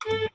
嗯。 0.00 0.28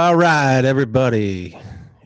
All 0.00 0.16
right, 0.16 0.64
everybody. 0.64 1.58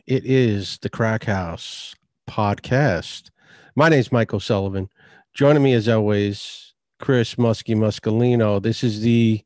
It 0.05 0.25
is 0.25 0.79
the 0.81 0.89
Crack 0.89 1.23
House 1.23 1.95
podcast. 2.29 3.29
My 3.77 3.87
name 3.87 3.99
is 3.99 4.11
Michael 4.11 4.41
Sullivan. 4.41 4.89
Joining 5.33 5.63
me 5.63 5.71
as 5.71 5.87
always, 5.87 6.73
Chris 6.99 7.35
Muskie 7.35 7.73
Muscalino. 7.73 8.61
This 8.61 8.83
is 8.83 8.99
the 8.99 9.41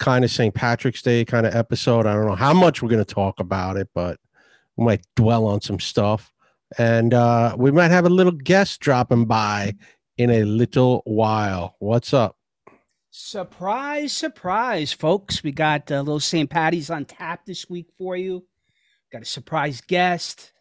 kind 0.00 0.24
of 0.24 0.32
St. 0.32 0.52
Patrick's 0.52 1.00
Day 1.00 1.24
kind 1.24 1.46
of 1.46 1.54
episode. 1.54 2.06
I 2.06 2.14
don't 2.14 2.26
know 2.26 2.34
how 2.34 2.52
much 2.52 2.82
we're 2.82 2.88
going 2.88 3.04
to 3.04 3.14
talk 3.14 3.38
about 3.38 3.76
it, 3.76 3.88
but 3.94 4.18
we 4.76 4.84
might 4.84 5.06
dwell 5.14 5.46
on 5.46 5.60
some 5.60 5.78
stuff. 5.78 6.32
And 6.76 7.14
uh, 7.14 7.54
we 7.56 7.70
might 7.70 7.92
have 7.92 8.04
a 8.04 8.10
little 8.10 8.32
guest 8.32 8.80
dropping 8.80 9.26
by 9.26 9.76
in 10.18 10.30
a 10.30 10.42
little 10.42 11.02
while. 11.04 11.76
What's 11.78 12.12
up? 12.12 12.36
Surprise, 13.12 14.12
surprise, 14.12 14.92
folks. 14.92 15.42
We 15.42 15.50
got 15.50 15.90
a 15.90 15.96
uh, 15.96 16.02
little 16.02 16.20
St. 16.20 16.48
Patty's 16.48 16.90
on 16.90 17.04
tap 17.04 17.44
this 17.44 17.68
week 17.68 17.88
for 17.98 18.16
you. 18.16 18.44
Got 19.10 19.22
a 19.22 19.24
surprise 19.24 19.80
guest. 19.80 20.52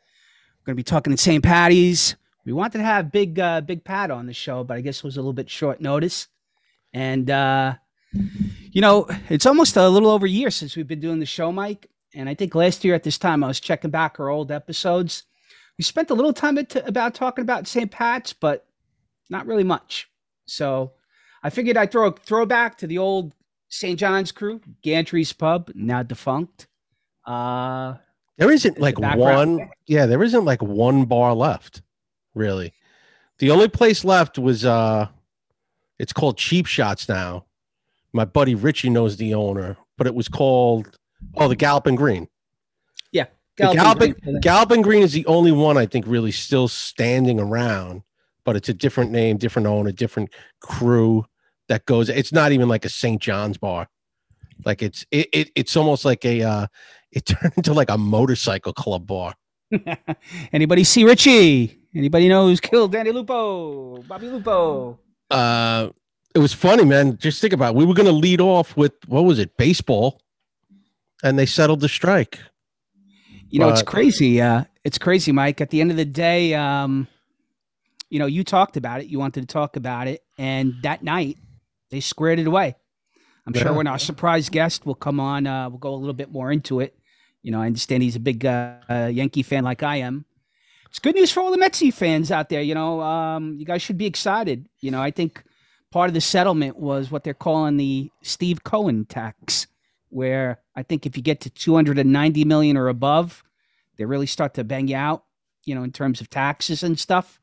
We're 0.60 0.72
going 0.72 0.74
to 0.74 0.80
be 0.80 0.84
talking 0.84 1.16
to 1.16 1.22
St. 1.22 1.44
Patty's. 1.44 2.16
We 2.48 2.54
wanted 2.54 2.80
to 2.80 2.86
have 2.86 3.12
Big 3.12 3.38
uh, 3.38 3.62
Big 3.62 3.84
Pat 3.84 4.10
on 4.10 4.26
the 4.26 4.34
show, 4.34 4.64
but 4.64 4.78
I 4.78 4.82
guess 4.82 4.98
it 4.98 5.04
was 5.04 5.18
a 5.18 5.20
little 5.20 5.34
bit 5.34 5.48
short 5.48 5.80
notice. 5.80 6.28
And, 6.92 7.30
uh, 7.30 7.76
you 8.14 8.82
know, 8.82 9.06
it's 9.30 9.46
almost 9.46 9.78
a 9.78 9.88
little 9.88 10.10
over 10.10 10.26
a 10.26 10.30
year 10.30 10.50
since 10.50 10.76
we've 10.76 10.88
been 10.88 11.00
doing 11.00 11.20
the 11.20 11.28
show, 11.28 11.52
Mike. 11.52 11.88
And 12.16 12.28
I 12.28 12.34
think 12.34 12.56
last 12.56 12.84
year 12.84 12.96
at 12.96 13.04
this 13.04 13.20
time, 13.20 13.44
I 13.44 13.48
was 13.48 13.60
checking 13.60 13.92
back 13.92 14.20
our 14.20 14.30
old 14.30 14.52
episodes. 14.52 15.22
We 15.78 15.84
spent 15.84 16.10
a 16.10 16.16
little 16.16 16.34
time 16.34 16.58
at, 16.58 16.76
about 16.88 17.14
talking 17.14 17.44
about 17.44 17.68
St. 17.68 17.92
Pat's, 17.92 18.34
but 18.34 18.66
not 19.30 19.46
really 19.46 19.64
much. 19.64 20.10
So, 20.48 20.94
I 21.44 21.50
figured 21.50 21.78
I'd 21.78 21.92
throw 21.92 22.08
a 22.08 22.12
throwback 22.12 22.78
to 22.80 22.88
the 22.88 22.98
old 22.98 23.34
St. 23.70 24.00
John's 24.00 24.32
crew, 24.32 24.62
Gantry's 24.82 25.32
Pub, 25.32 25.72
now 25.74 26.04
defunct. 26.04 26.68
Uh, 27.26 27.96
there 28.38 28.52
isn't 28.52 28.80
like 28.80 28.96
the 28.96 29.16
one, 29.16 29.70
yeah, 29.86 30.06
there 30.06 30.24
isn't 30.24 30.46
like 30.46 30.62
one 30.62 31.06
bar 31.06 31.34
left, 31.34 31.82
really. 32.34 32.74
The 33.38 33.52
only 33.52 33.68
place 33.68 34.04
left 34.04 34.38
was 34.38 34.66
uh, 34.66 35.08
it's 35.98 36.14
called 36.14 36.38
Cheap 36.38 36.66
Shots 36.66 37.08
now. 37.08 37.46
My 38.12 38.26
buddy 38.26 38.56
Richie 38.56 38.90
knows 38.90 39.18
the 39.18 39.34
owner, 39.34 39.78
but 39.98 40.08
it 40.08 40.16
was 40.16 40.28
called 40.28 40.98
oh 41.36 41.48
the 41.48 41.56
Galloping 41.56 41.96
Green. 41.96 42.28
Yeah, 43.12 43.28
Galloping, 43.56 44.14
Green. 44.14 44.40
Galloping 44.42 44.82
Green 44.82 45.04
is 45.04 45.14
the 45.14 45.26
only 45.28 45.52
one 45.52 45.78
I 45.78 45.86
think 45.86 46.06
really 46.08 46.32
still 46.32 46.68
standing 46.68 47.40
around 47.40 48.04
but 48.50 48.56
it's 48.56 48.70
a 48.70 48.74
different 48.74 49.12
name, 49.12 49.38
different 49.38 49.68
owner, 49.68 49.92
different 49.92 50.32
crew 50.60 51.24
that 51.70 51.86
goes. 51.86 52.10
It's 52.10 52.34
not 52.34 52.52
even 52.52 52.68
like 52.68 52.84
a 52.84 52.90
St. 52.90 53.22
John's 53.22 53.58
bar. 53.58 53.88
Like 54.66 54.82
it's 54.82 55.06
it, 55.12 55.30
it 55.32 55.52
it's 55.56 55.78
almost 55.78 56.04
like 56.04 56.26
a 56.26 56.42
uh 56.44 56.68
it 57.12 57.26
turned 57.26 57.54
into 57.56 57.74
like 57.74 57.90
a 57.90 57.98
motorcycle 57.98 58.74
club 58.74 59.08
bar. 59.08 59.36
Anybody 60.52 60.84
see 60.84 61.06
Richie? 61.06 61.80
Anybody 61.96 62.28
know 62.28 62.48
who's 62.48 62.60
killed 62.60 62.92
Danny 62.92 63.12
Lupo? 63.12 64.02
Bobby 64.04 64.28
Lupo. 64.28 65.00
Uh 65.32 65.90
it 66.36 66.40
was 66.40 66.54
funny, 66.54 66.86
man. 66.86 67.18
Just 67.18 67.42
think 67.42 67.54
about 67.54 67.74
it. 67.74 67.76
We 67.76 67.86
were 67.86 67.94
gonna 67.94 68.12
lead 68.12 68.42
off 68.42 68.76
with 68.76 68.94
what 69.08 69.22
was 69.22 69.40
it, 69.40 69.56
baseball, 69.58 70.22
and 71.24 71.40
they 71.40 71.46
settled 71.46 71.80
the 71.80 71.90
strike. 71.90 72.40
You 73.50 73.60
know, 73.60 73.68
but, 73.68 73.74
it's 73.74 73.84
crazy. 73.84 74.42
Uh 74.42 74.66
it's 74.84 74.98
crazy, 74.98 75.32
Mike. 75.32 75.62
At 75.62 75.70
the 75.70 75.82
end 75.82 75.92
of 75.92 75.98
the 75.98 76.06
day, 76.06 76.54
um, 76.54 77.08
you 78.10 78.18
know, 78.18 78.26
you 78.26 78.44
talked 78.44 78.76
about 78.76 79.02
it. 79.02 79.08
You 79.08 79.20
wanted 79.20 79.42
to 79.42 79.48
talk 79.48 79.76
about 79.76 80.08
it, 80.08 80.24
and 80.38 80.74
that 80.84 81.04
night 81.04 81.38
they 81.90 82.00
squared 82.00 82.40
it 82.40 82.48
away. 82.48 82.76
I'm 83.46 83.56
yeah. 83.56 83.64
sure 83.64 83.74
when 83.74 83.88
our 83.88 84.00
surprise 84.00 84.50
guest 84.50 84.86
will 84.86 84.96
come 84.96 85.20
on, 85.20 85.48
uh, 85.48 85.70
we'll 85.70 85.80
go 85.80 85.94
a 85.94 85.96
little 85.96 86.14
bit 86.14 86.32
more 86.32 86.52
into 86.52 86.80
it. 86.82 86.96
You 87.42 87.52
know, 87.52 87.62
I 87.62 87.66
understand 87.66 88.04
he's 88.04 88.16
a 88.16 88.20
big 88.20 88.46
uh, 88.46 88.76
uh, 88.90 89.10
Yankee 89.12 89.44
fan 89.44 89.64
like 89.64 89.82
I 89.82 89.98
am. 89.98 90.26
It's 90.90 91.00
good 91.00 91.16
news 91.16 91.32
for 91.32 91.42
all 91.42 91.52
the 91.52 91.58
Metsy 91.58 91.94
fans 91.94 92.32
out 92.32 92.50
there. 92.50 92.62
You 92.62 92.76
know, 92.76 93.02
um, 93.02 93.56
you 93.60 93.66
guys 93.66 93.82
should 93.82 93.98
be 93.98 94.06
excited. 94.06 94.68
You 94.82 94.92
know, 94.92 95.02
I 95.02 95.12
think 95.12 95.44
part 95.92 96.10
of 96.10 96.14
the 96.14 96.22
settlement 96.22 96.78
was 96.78 97.12
what 97.12 97.24
they're 97.24 97.34
calling 97.34 97.78
the 97.78 98.10
Steve 98.24 98.64
Cohen 98.64 99.06
tax, 99.06 99.68
where 100.10 100.60
I 100.76 100.84
think 100.84 101.06
if 101.06 101.16
you 101.16 101.24
get 101.24 101.42
to 101.42 101.50
290 101.50 102.44
million 102.46 102.76
or 102.76 102.88
above, 102.88 103.44
they 103.98 104.06
really 104.06 104.26
start 104.26 104.56
to 104.56 104.64
bang 104.64 104.88
you 104.88 104.96
out. 104.96 105.24
You 105.66 105.76
know, 105.76 105.84
in 105.84 105.92
terms 105.92 106.22
of 106.22 106.30
taxes 106.30 106.82
and 106.82 106.98
stuff. 106.98 107.40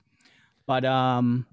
But 0.66 0.84
um, 0.84 1.46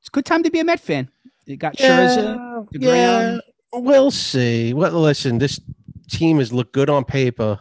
it's 0.00 0.08
a 0.08 0.10
good 0.10 0.24
time 0.24 0.42
to 0.42 0.50
be 0.50 0.58
a 0.58 0.64
Met 0.64 0.80
fan. 0.80 1.10
You 1.48 1.56
got 1.56 1.80
yeah, 1.80 2.08
Scherzer, 2.08 2.66
yeah. 2.72 3.38
We'll 3.72 4.10
see. 4.10 4.74
Well, 4.74 4.92
listen, 4.92 5.38
this 5.38 5.58
team 6.10 6.38
has 6.38 6.52
looked 6.52 6.74
good 6.74 6.90
on 6.90 7.04
paper 7.04 7.60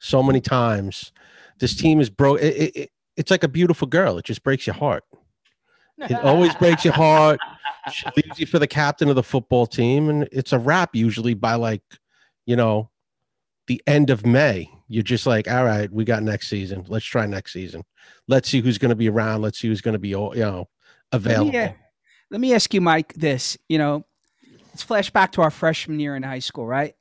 so 0.00 0.22
many 0.24 0.40
times. 0.40 1.12
This 1.60 1.76
team 1.76 2.00
is 2.00 2.10
broke. 2.10 2.40
It, 2.40 2.56
it, 2.56 2.76
it, 2.76 2.90
it's 3.16 3.30
like 3.30 3.44
a 3.44 3.48
beautiful 3.48 3.86
girl. 3.86 4.18
It 4.18 4.24
just 4.24 4.42
breaks 4.42 4.66
your 4.66 4.74
heart. 4.74 5.04
It 5.98 6.14
always 6.14 6.54
breaks 6.56 6.84
your 6.84 6.94
heart. 6.94 7.40
She 7.92 8.04
leaves 8.16 8.38
you 8.38 8.44
for 8.44 8.58
the 8.58 8.66
captain 8.66 9.08
of 9.08 9.16
the 9.16 9.22
football 9.22 9.66
team, 9.66 10.10
and 10.10 10.28
it's 10.30 10.52
a 10.52 10.58
wrap 10.58 10.94
usually 10.94 11.32
by 11.32 11.54
like, 11.54 11.80
you 12.44 12.54
know, 12.54 12.90
the 13.66 13.80
end 13.86 14.10
of 14.10 14.26
May. 14.26 14.68
You're 14.88 15.02
just 15.02 15.26
like, 15.26 15.50
all 15.50 15.64
right, 15.64 15.90
we 15.90 16.04
got 16.04 16.22
next 16.22 16.48
season. 16.48 16.84
Let's 16.86 17.06
try 17.06 17.24
next 17.24 17.54
season. 17.54 17.84
Let's 18.26 18.50
see 18.50 18.60
who's 18.60 18.76
going 18.76 18.90
to 18.90 18.96
be 18.96 19.08
around. 19.08 19.40
Let's 19.40 19.58
see 19.58 19.68
who's 19.68 19.80
going 19.80 19.94
to 19.94 19.98
be, 19.98 20.08
you 20.08 20.34
know, 20.34 20.68
available. 21.12 21.50
Me, 21.50 21.74
let 22.30 22.40
me 22.40 22.54
ask 22.54 22.72
you, 22.74 22.80
Mike, 22.80 23.14
this. 23.14 23.56
You 23.68 23.78
know, 23.78 24.04
let's 24.68 24.82
flash 24.82 25.10
back 25.10 25.32
to 25.32 25.42
our 25.42 25.50
freshman 25.50 26.00
year 26.00 26.16
in 26.16 26.22
high 26.22 26.38
school, 26.38 26.66
right? 26.66 26.94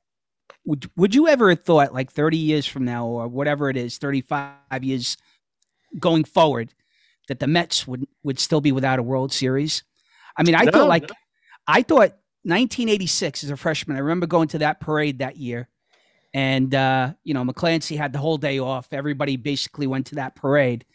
Would 0.66 0.90
Would 0.96 1.16
you 1.16 1.28
ever 1.28 1.50
have 1.50 1.64
thought, 1.64 1.94
like 1.94 2.12
30 2.12 2.38
years 2.38 2.66
from 2.66 2.86
now, 2.86 3.08
or 3.08 3.28
whatever 3.28 3.70
it 3.70 3.78
is, 3.78 3.98
35 3.98 4.84
years 4.84 5.18
going 6.00 6.24
forward, 6.24 6.74
that 7.28 7.40
the 7.40 7.48
Mets 7.48 7.88
would 7.88 8.08
would 8.24 8.40
still 8.40 8.62
be 8.62 8.72
without 8.72 9.00
a 9.00 9.04
World 9.04 9.34
Series? 9.34 9.84
I 10.38 10.44
mean, 10.44 10.56
I 10.56 10.64
no, 10.64 10.72
thought 10.72 10.90
like 10.90 11.04
no. 11.04 11.16
I 11.68 11.82
thought 11.82 12.12
1986 12.44 13.44
as 13.44 13.50
a 13.50 13.58
freshman. 13.58 13.98
I 13.98 14.02
remember 14.02 14.28
going 14.28 14.48
to 14.50 14.60
that 14.60 14.80
parade 14.80 15.20
that 15.20 15.38
year 15.38 15.68
and, 16.34 16.76
uh, 16.76 17.14
you 17.24 17.34
know, 17.34 17.44
McClancy 17.44 17.98
had 17.98 18.14
the 18.14 18.20
whole 18.20 18.38
day 18.38 18.60
off. 18.60 18.90
Everybody 18.92 19.38
basically 19.38 19.88
went 19.88 20.06
to 20.08 20.16
that 20.16 20.36
parade. 20.36 20.86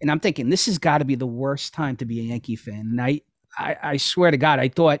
And 0.00 0.10
I'm 0.10 0.20
thinking, 0.20 0.48
this 0.48 0.66
has 0.66 0.78
got 0.78 0.98
to 0.98 1.04
be 1.04 1.14
the 1.14 1.26
worst 1.26 1.74
time 1.74 1.96
to 1.96 2.04
be 2.04 2.20
a 2.20 2.22
Yankee 2.22 2.54
fan. 2.54 2.80
And 2.80 3.00
I, 3.00 3.20
I, 3.58 3.76
I 3.82 3.96
swear 3.96 4.30
to 4.30 4.36
God, 4.36 4.58
I 4.58 4.68
thought, 4.68 5.00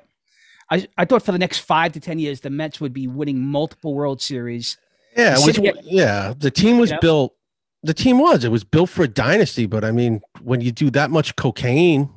I, 0.70 0.86
I 0.96 1.04
thought 1.04 1.22
for 1.22 1.32
the 1.32 1.38
next 1.38 1.58
five 1.58 1.92
to 1.92 2.00
10 2.00 2.18
years, 2.18 2.40
the 2.40 2.50
Mets 2.50 2.80
would 2.80 2.92
be 2.92 3.06
winning 3.06 3.40
multiple 3.40 3.94
World 3.94 4.20
Series. 4.20 4.78
Yeah. 5.16 5.34
Was, 5.34 5.58
yeah. 5.84 6.34
The 6.36 6.50
team 6.50 6.78
was 6.78 6.90
you 6.90 6.96
know? 6.96 7.00
built, 7.00 7.34
the 7.82 7.94
team 7.94 8.18
was, 8.18 8.44
it 8.44 8.50
was 8.50 8.64
built 8.64 8.90
for 8.90 9.02
a 9.02 9.08
dynasty. 9.08 9.66
But 9.66 9.84
I 9.84 9.90
mean, 9.90 10.20
when 10.42 10.60
you 10.60 10.72
do 10.72 10.90
that 10.90 11.10
much 11.10 11.36
cocaine, 11.36 12.10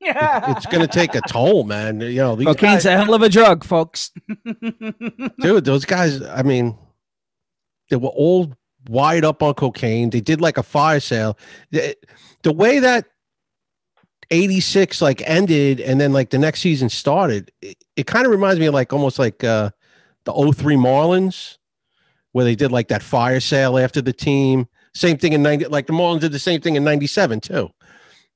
yeah. 0.00 0.52
it's 0.56 0.66
going 0.66 0.86
to 0.86 0.92
take 0.92 1.14
a 1.14 1.20
toll, 1.22 1.64
man. 1.64 2.00
You 2.00 2.16
know, 2.16 2.36
cocaine's 2.36 2.84
guys, 2.84 2.86
a 2.86 2.96
hell 2.96 3.14
of 3.14 3.22
a 3.22 3.28
drug, 3.28 3.64
folks. 3.64 4.12
dude, 5.40 5.64
those 5.64 5.84
guys, 5.84 6.22
I 6.22 6.42
mean, 6.42 6.76
they 7.90 7.96
were 7.96 8.08
all 8.08 8.52
wide 8.88 9.24
up 9.24 9.42
on 9.42 9.54
cocaine. 9.54 10.10
They 10.10 10.20
did 10.20 10.40
like 10.40 10.58
a 10.58 10.62
fire 10.62 11.00
sale. 11.00 11.38
The, 11.70 11.96
the 12.42 12.52
way 12.52 12.78
that 12.78 13.06
86 14.30 15.00
like 15.00 15.22
ended 15.24 15.80
and 15.80 16.00
then 16.00 16.12
like 16.12 16.30
the 16.30 16.38
next 16.38 16.60
season 16.60 16.88
started, 16.88 17.50
it, 17.62 17.76
it 17.96 18.06
kind 18.06 18.26
of 18.26 18.30
reminds 18.32 18.60
me 18.60 18.66
of 18.66 18.74
like 18.74 18.92
almost 18.92 19.18
like 19.18 19.42
uh 19.44 19.70
the 20.24 20.32
03 20.32 20.76
Marlins 20.76 21.56
where 22.32 22.44
they 22.44 22.54
did 22.54 22.70
like 22.70 22.88
that 22.88 23.02
fire 23.02 23.40
sale 23.40 23.78
after 23.78 24.02
the 24.02 24.12
team. 24.12 24.68
Same 24.94 25.16
thing 25.16 25.32
in 25.32 25.42
90 25.42 25.66
like 25.66 25.86
the 25.86 25.92
Marlins 25.92 26.20
did 26.20 26.32
the 26.32 26.38
same 26.38 26.60
thing 26.60 26.76
in 26.76 26.84
97 26.84 27.40
too. 27.40 27.70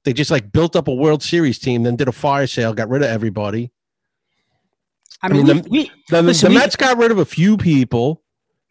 They 0.05 0.13
just 0.13 0.31
like 0.31 0.51
built 0.51 0.75
up 0.77 0.89
a 0.89 0.95
World 0.95 1.23
Series 1.23 1.59
team, 1.59 1.83
then 1.83 1.97
did 1.97 2.09
a 2.09 2.13
fire 2.13 2.47
sale, 2.47 2.73
got 2.75 2.89
rid 2.89 3.03
of 3.03 3.09
everybody. 3.09 3.71
I 5.23 5.29
mean, 5.29 5.37
I 5.39 5.43
we, 5.49 5.55
mean, 5.55 5.63
the- 5.63 5.71
we, 5.71 5.91
The, 6.09 6.23
the 6.23 6.49
we- 6.49 6.55
Mets 6.55 6.75
got 6.77 6.99
rid 6.99 7.11
of 7.13 7.19
a 7.19 7.25
few 7.25 7.57
people, 7.57 8.23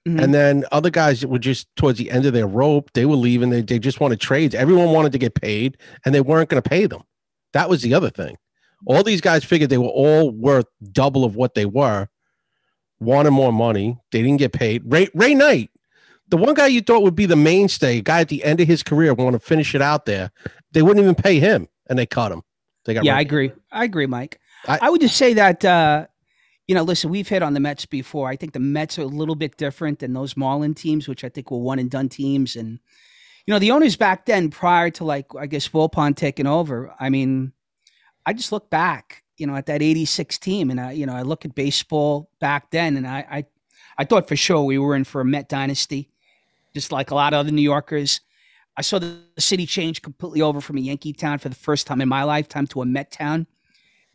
Mhm. 0.07 0.21
and 0.23 0.33
then 0.33 0.65
other 0.71 0.89
guys 0.89 1.25
were 1.25 1.39
just 1.39 1.73
towards 1.77 1.97
the 1.99 2.11
end 2.11 2.25
of 2.25 2.33
their 2.33 2.47
rope. 2.47 2.91
They 2.93 3.05
were 3.05 3.15
leaving. 3.15 3.49
They, 3.51 3.61
they 3.61 3.79
just 3.79 3.99
wanted 4.01 4.19
trades. 4.19 4.53
Everyone 4.55 4.89
wanted 4.91 5.11
to 5.13 5.17
get 5.19 5.35
paid, 5.35 5.77
and 6.03 6.13
they 6.13 6.19
weren't 6.21 6.49
going 6.49 6.61
to 6.61 6.67
pay 6.69 6.87
them. 6.87 7.03
That 7.53 7.69
was 7.69 7.81
the 7.81 7.93
other 7.93 8.09
thing. 8.09 8.37
All 8.85 9.03
these 9.03 9.21
guys 9.21 9.43
figured 9.43 9.69
they 9.69 9.77
were 9.77 9.85
all 9.85 10.31
worth 10.31 10.65
double 10.91 11.23
of 11.23 11.35
what 11.35 11.53
they 11.53 11.65
were, 11.65 12.07
wanted 12.99 13.31
more 13.31 13.53
money. 13.53 13.97
They 14.11 14.21
didn't 14.21 14.39
get 14.39 14.53
paid. 14.53 14.83
Ray, 14.85 15.07
Ray 15.13 15.35
Knight, 15.35 15.69
the 16.29 16.37
one 16.37 16.53
guy 16.55 16.67
you 16.67 16.81
thought 16.81 17.03
would 17.03 17.15
be 17.15 17.25
the 17.25 17.35
mainstay, 17.35 18.01
guy 18.01 18.21
at 18.21 18.29
the 18.29 18.43
end 18.43 18.59
of 18.59 18.67
his 18.67 18.81
career, 18.81 19.13
want 19.13 19.33
to 19.33 19.39
finish 19.39 19.75
it 19.75 19.81
out 19.81 20.05
there. 20.05 20.31
They 20.71 20.81
wouldn't 20.81 21.03
even 21.03 21.15
pay 21.15 21.39
him, 21.39 21.67
and 21.87 21.99
they 21.99 22.05
cut 22.05 22.31
him. 22.31 22.41
They 22.85 22.93
got 22.93 23.03
yeah, 23.03 23.15
I 23.15 23.19
rid- 23.19 23.27
agree. 23.27 23.51
I 23.71 23.83
agree, 23.83 24.07
Mike. 24.07 24.39
I- 24.67 24.79
I, 24.81 24.89
would 24.89 25.01
just 25.01 25.17
say 25.17 25.33
that 25.33 25.63
uh, 25.63 26.07
you 26.67 26.75
know, 26.75 26.83
listen, 26.83 27.09
we've 27.09 27.27
hit 27.27 27.43
on 27.43 27.53
the 27.53 27.59
Mets 27.59 27.85
before. 27.85 28.29
I 28.29 28.37
think 28.37 28.53
the 28.53 28.59
Mets 28.59 28.97
are 28.97 29.03
a 29.03 29.05
little 29.05 29.35
bit 29.35 29.57
different 29.57 29.99
than 29.99 30.13
those 30.13 30.37
Marlin 30.37 30.73
teams, 30.73 31.07
which 31.07 31.23
I 31.23 31.29
think 31.29 31.51
were 31.51 31.57
one 31.57 31.79
and 31.79 31.91
done 31.91 32.07
teams. 32.09 32.55
And 32.55 32.79
you 33.45 33.53
know, 33.53 33.59
the 33.59 33.71
owners 33.71 33.95
back 33.95 34.25
then, 34.25 34.49
prior 34.49 34.89
to 34.91 35.03
like 35.03 35.27
I 35.37 35.47
guess 35.47 35.69
Wilpon 35.69 36.15
taking 36.15 36.47
over, 36.47 36.93
I 36.99 37.09
mean, 37.09 37.53
I 38.25 38.33
just 38.33 38.51
look 38.51 38.69
back, 38.69 39.23
you 39.37 39.47
know, 39.47 39.55
at 39.55 39.65
that 39.65 39.81
'86 39.81 40.37
team, 40.37 40.69
and 40.69 40.79
I, 40.79 40.91
you 40.91 41.05
know, 41.05 41.13
I 41.13 41.23
look 41.23 41.45
at 41.45 41.55
baseball 41.55 42.29
back 42.39 42.71
then, 42.71 42.97
and 42.97 43.07
I, 43.07 43.25
I, 43.29 43.45
I 43.97 44.05
thought 44.05 44.27
for 44.27 44.35
sure 44.35 44.63
we 44.63 44.77
were 44.77 44.95
in 44.95 45.03
for 45.03 45.21
a 45.21 45.25
Met 45.25 45.49
dynasty, 45.49 46.09
just 46.73 46.91
like 46.91 47.11
a 47.11 47.15
lot 47.15 47.33
of 47.33 47.39
other 47.39 47.51
New 47.51 47.61
Yorkers. 47.61 48.21
I 48.77 48.81
saw 48.81 48.99
the 48.99 49.19
city 49.37 49.65
change 49.65 50.01
completely 50.01 50.41
over 50.41 50.61
from 50.61 50.77
a 50.77 50.81
Yankee 50.81 51.13
town 51.13 51.39
for 51.39 51.49
the 51.49 51.55
first 51.55 51.87
time 51.87 52.01
in 52.01 52.07
my 52.07 52.23
lifetime 52.23 52.67
to 52.67 52.81
a 52.81 52.85
Met 52.85 53.11
town. 53.11 53.47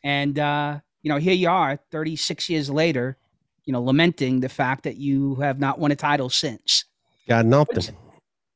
And, 0.03 0.39
uh, 0.39 0.81
you 1.03 1.11
know, 1.11 1.19
here 1.19 1.35
you 1.35 1.49
are 1.49 1.79
36 1.91 2.49
years 2.49 2.71
later, 2.71 3.19
you 3.65 3.73
know, 3.73 3.83
lamenting 3.83 4.41
the 4.41 4.49
fact 4.49 4.85
that 4.85 4.97
you 4.97 5.37
have 5.37 5.59
not 5.59 5.79
won 5.79 5.91
a 5.91 5.97
title 5.97 6.31
since. 6.31 6.85
got 7.29 7.45
nothing. 7.45 7.97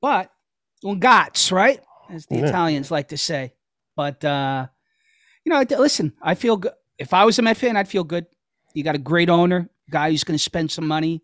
But, 0.01 0.31
un 0.85 0.99
gats, 0.99 1.53
right? 1.53 1.81
As 2.11 2.27
the 2.27 2.37
Yeah. 2.37 2.47
Italians 2.49 2.91
like 2.91 3.09
to 3.09 3.17
say. 3.19 3.55
But, 3.97 4.25
uh, 4.25 4.67
you 5.45 5.51
know, 5.53 5.63
listen, 5.79 6.13
I 6.23 6.35
feel 6.35 6.57
good. 6.57 6.73
If 6.99 7.13
I 7.15 7.25
was 7.25 7.39
a 7.39 7.43
Met 7.43 7.57
fan, 7.57 7.77
I'd 7.77 7.89
feel 7.89 8.05
good. 8.05 8.27
You 8.75 8.83
got 8.85 8.95
a 8.95 8.99
great 8.99 9.29
owner, 9.29 9.69
guy 9.91 10.11
who's 10.11 10.25
going 10.25 10.37
to 10.37 10.43
spend 10.43 10.71
some 10.71 10.87
money. 10.87 11.23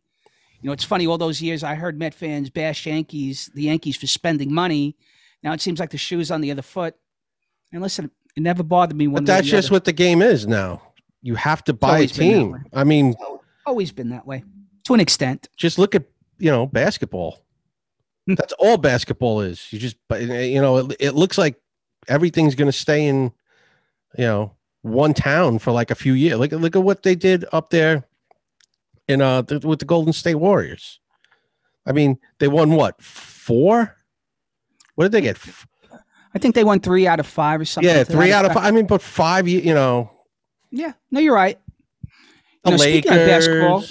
You 0.60 0.68
know, 0.68 0.72
it's 0.72 0.84
funny, 0.84 1.06
all 1.06 1.18
those 1.18 1.40
years 1.42 1.62
I 1.62 1.74
heard 1.74 1.98
Met 1.98 2.14
fans 2.14 2.50
bash 2.50 2.86
Yankees, 2.86 3.50
the 3.54 3.62
Yankees 3.62 3.96
for 3.96 4.06
spending 4.06 4.52
money. 4.52 4.96
Now 5.42 5.52
it 5.52 5.60
seems 5.60 5.78
like 5.78 5.90
the 5.90 5.98
shoe's 5.98 6.30
on 6.30 6.40
the 6.40 6.50
other 6.50 6.62
foot. 6.62 6.94
And 7.72 7.82
listen, 7.82 8.10
it 8.36 8.42
never 8.42 8.62
bothered 8.62 8.96
me 8.96 9.06
one 9.06 9.24
But 9.24 9.26
that's 9.26 9.46
just 9.46 9.68
other. 9.68 9.74
what 9.76 9.84
the 9.84 9.92
game 9.92 10.22
is 10.22 10.46
now. 10.46 10.82
You 11.22 11.34
have 11.34 11.62
to 11.64 11.72
buy 11.72 11.88
a 11.88 11.92
always 11.92 12.12
been 12.16 12.28
that 12.28 12.38
team. 12.38 12.64
I 12.72 12.84
mean, 12.84 13.14
always 13.66 13.92
been 13.92 14.10
that 14.10 14.26
way 14.26 14.44
to 14.84 14.94
an 14.94 15.00
extent. 15.00 15.48
just 15.56 15.78
look 15.78 15.94
at 15.94 16.04
you 16.38 16.50
know 16.50 16.66
basketball. 16.66 17.44
That's 18.26 18.52
all 18.54 18.76
basketball 18.76 19.40
is. 19.40 19.72
You 19.72 19.78
just, 19.78 19.96
but 20.08 20.22
you 20.22 20.60
know, 20.60 20.78
it, 20.78 20.96
it 20.98 21.10
looks 21.12 21.38
like 21.38 21.60
everything's 22.08 22.54
going 22.54 22.66
to 22.70 22.76
stay 22.76 23.06
in, 23.06 23.32
you 24.18 24.24
know, 24.24 24.52
one 24.82 25.14
town 25.14 25.58
for 25.58 25.72
like 25.72 25.90
a 25.90 25.94
few 25.94 26.12
years. 26.12 26.38
Look, 26.38 26.52
look 26.52 26.76
at 26.76 26.82
what 26.82 27.02
they 27.02 27.14
did 27.14 27.44
up 27.52 27.70
there 27.70 28.04
in 29.08 29.20
uh 29.22 29.42
th- 29.42 29.64
with 29.64 29.78
the 29.78 29.84
Golden 29.84 30.12
State 30.12 30.36
Warriors. 30.36 31.00
I 31.86 31.92
mean, 31.92 32.18
they 32.38 32.48
won 32.48 32.72
what 32.72 33.00
four? 33.00 33.96
What 34.96 35.04
did 35.04 35.12
they 35.12 35.20
get? 35.20 35.38
I 36.34 36.38
think 36.38 36.54
they 36.54 36.64
won 36.64 36.80
three 36.80 37.06
out 37.06 37.20
of 37.20 37.26
five 37.26 37.60
or 37.60 37.64
something. 37.64 37.94
Yeah, 37.94 38.04
three 38.04 38.32
out 38.32 38.44
of 38.44 38.52
five. 38.52 38.64
I 38.64 38.70
mean, 38.70 38.86
but 38.86 39.02
five. 39.02 39.48
You 39.48 39.74
know, 39.74 40.10
Yeah, 40.70 40.92
no, 41.10 41.20
you're 41.20 41.34
right. 41.34 41.58
The 42.66 42.72
You 42.72 42.76
know, 42.76 42.82
speaking 42.82 43.12
of 43.12 43.26
basketball, 43.26 43.84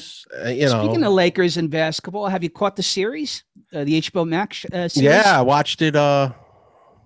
uh, 0.44 0.50
you 0.50 0.66
know, 0.66 0.84
Speaking 0.84 1.04
of 1.04 1.14
Lakers 1.14 1.58
and 1.58 1.70
basketball, 1.70 2.28
have 2.28 2.44
you 2.44 2.50
caught 2.50 2.76
the 2.76 2.84
series, 2.84 3.44
uh, 3.74 3.84
the 3.84 4.02
HBO 4.02 4.28
Max 4.28 4.66
uh, 4.66 4.88
series? 4.88 5.04
Yeah, 5.04 5.40
I 5.40 5.42
watched 5.42 5.82
it 5.82 5.96
uh 5.96 6.32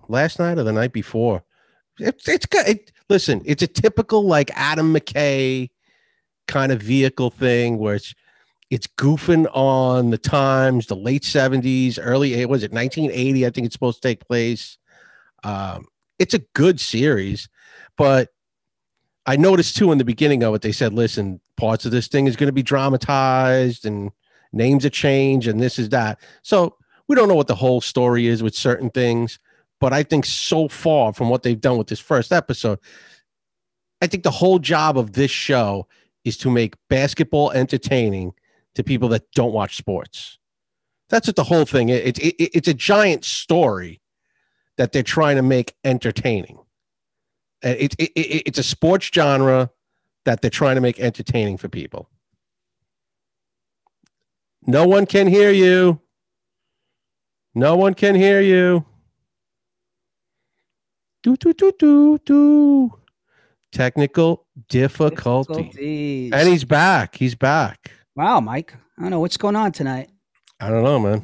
last 0.08 0.38
night 0.38 0.58
or 0.58 0.64
the 0.64 0.72
night 0.72 0.92
before. 0.92 1.42
It's 1.98 2.28
it's 2.28 2.46
good. 2.46 2.66
It, 2.66 2.92
listen, 3.08 3.42
it's 3.44 3.62
a 3.62 3.66
typical 3.66 4.24
like 4.24 4.50
Adam 4.54 4.94
McKay 4.94 5.70
kind 6.48 6.72
of 6.72 6.82
vehicle 6.82 7.30
thing 7.30 7.78
where 7.78 7.94
it's 7.94 8.14
it's 8.70 8.86
goofing 8.86 9.48
on 9.52 10.10
the 10.10 10.18
times, 10.18 10.86
the 10.86 10.96
late 10.96 11.24
seventies, 11.24 11.98
early 11.98 12.44
was 12.46 12.62
it 12.62 12.72
nineteen 12.72 13.10
eighty? 13.12 13.46
I 13.46 13.50
think 13.50 13.66
it's 13.66 13.74
supposed 13.74 14.02
to 14.02 14.08
take 14.08 14.26
place. 14.26 14.78
Um, 15.44 15.86
it's 16.18 16.34
a 16.34 16.40
good 16.54 16.80
series, 16.80 17.48
but 17.96 18.28
I 19.26 19.36
noticed 19.36 19.76
too 19.76 19.92
in 19.92 19.98
the 19.98 20.04
beginning 20.04 20.42
of 20.42 20.54
it, 20.54 20.62
they 20.62 20.72
said, 20.72 20.92
listen, 20.92 21.40
parts 21.60 21.84
of 21.84 21.92
this 21.92 22.08
thing 22.08 22.26
is 22.26 22.36
going 22.36 22.48
to 22.48 22.52
be 22.52 22.62
dramatized 22.62 23.84
and 23.84 24.10
names 24.52 24.86
are 24.86 24.90
changed 24.90 25.46
and 25.46 25.60
this 25.60 25.78
is 25.78 25.90
that. 25.90 26.18
So 26.42 26.76
we 27.06 27.14
don't 27.14 27.28
know 27.28 27.34
what 27.34 27.48
the 27.48 27.54
whole 27.54 27.82
story 27.82 28.26
is 28.26 28.42
with 28.42 28.54
certain 28.54 28.88
things, 28.88 29.38
but 29.78 29.92
I 29.92 30.02
think 30.02 30.24
so 30.24 30.68
far 30.68 31.12
from 31.12 31.28
what 31.28 31.42
they've 31.42 31.60
done 31.60 31.76
with 31.76 31.88
this 31.88 32.00
first 32.00 32.32
episode, 32.32 32.78
I 34.00 34.06
think 34.06 34.22
the 34.22 34.30
whole 34.30 34.58
job 34.58 34.96
of 34.96 35.12
this 35.12 35.30
show 35.30 35.86
is 36.24 36.38
to 36.38 36.50
make 36.50 36.76
basketball 36.88 37.50
entertaining 37.50 38.32
to 38.74 38.82
people 38.82 39.10
that 39.10 39.30
don't 39.32 39.52
watch 39.52 39.76
sports. 39.76 40.38
That's 41.10 41.26
what 41.26 41.36
the 41.36 41.44
whole 41.44 41.66
thing 41.66 41.90
is. 41.90 42.00
It's 42.04 42.18
it, 42.20 42.34
it's 42.38 42.68
a 42.68 42.74
giant 42.74 43.24
story 43.24 44.00
that 44.78 44.92
they're 44.92 45.02
trying 45.02 45.36
to 45.36 45.42
make 45.42 45.74
entertaining. 45.84 46.58
It, 47.62 47.94
it, 47.98 48.10
it, 48.16 48.42
it's 48.46 48.58
a 48.58 48.62
sports 48.62 49.10
genre 49.12 49.70
that 50.24 50.42
they're 50.42 50.50
trying 50.50 50.74
to 50.74 50.80
make 50.80 50.98
entertaining 51.00 51.56
for 51.56 51.68
people. 51.68 52.08
No 54.66 54.86
one 54.86 55.06
can 55.06 55.26
hear 55.26 55.50
you. 55.50 56.00
No 57.54 57.76
one 57.76 57.94
can 57.94 58.14
hear 58.14 58.40
you. 58.40 58.84
Do 61.22 61.36
do 61.36 61.52
do 61.52 61.72
do 61.78 62.18
do. 62.24 62.92
Technical 63.72 64.46
difficulty. 64.68 65.54
Difficulties. 65.54 66.32
And 66.32 66.48
he's 66.48 66.64
back. 66.64 67.14
He's 67.16 67.34
back. 67.34 67.92
wow, 68.16 68.40
Mike. 68.40 68.74
I 68.98 69.02
don't 69.02 69.10
know 69.10 69.20
what's 69.20 69.36
going 69.36 69.56
on 69.56 69.72
tonight. 69.72 70.10
I 70.60 70.68
don't 70.68 70.84
know, 70.84 70.98
man. 70.98 71.22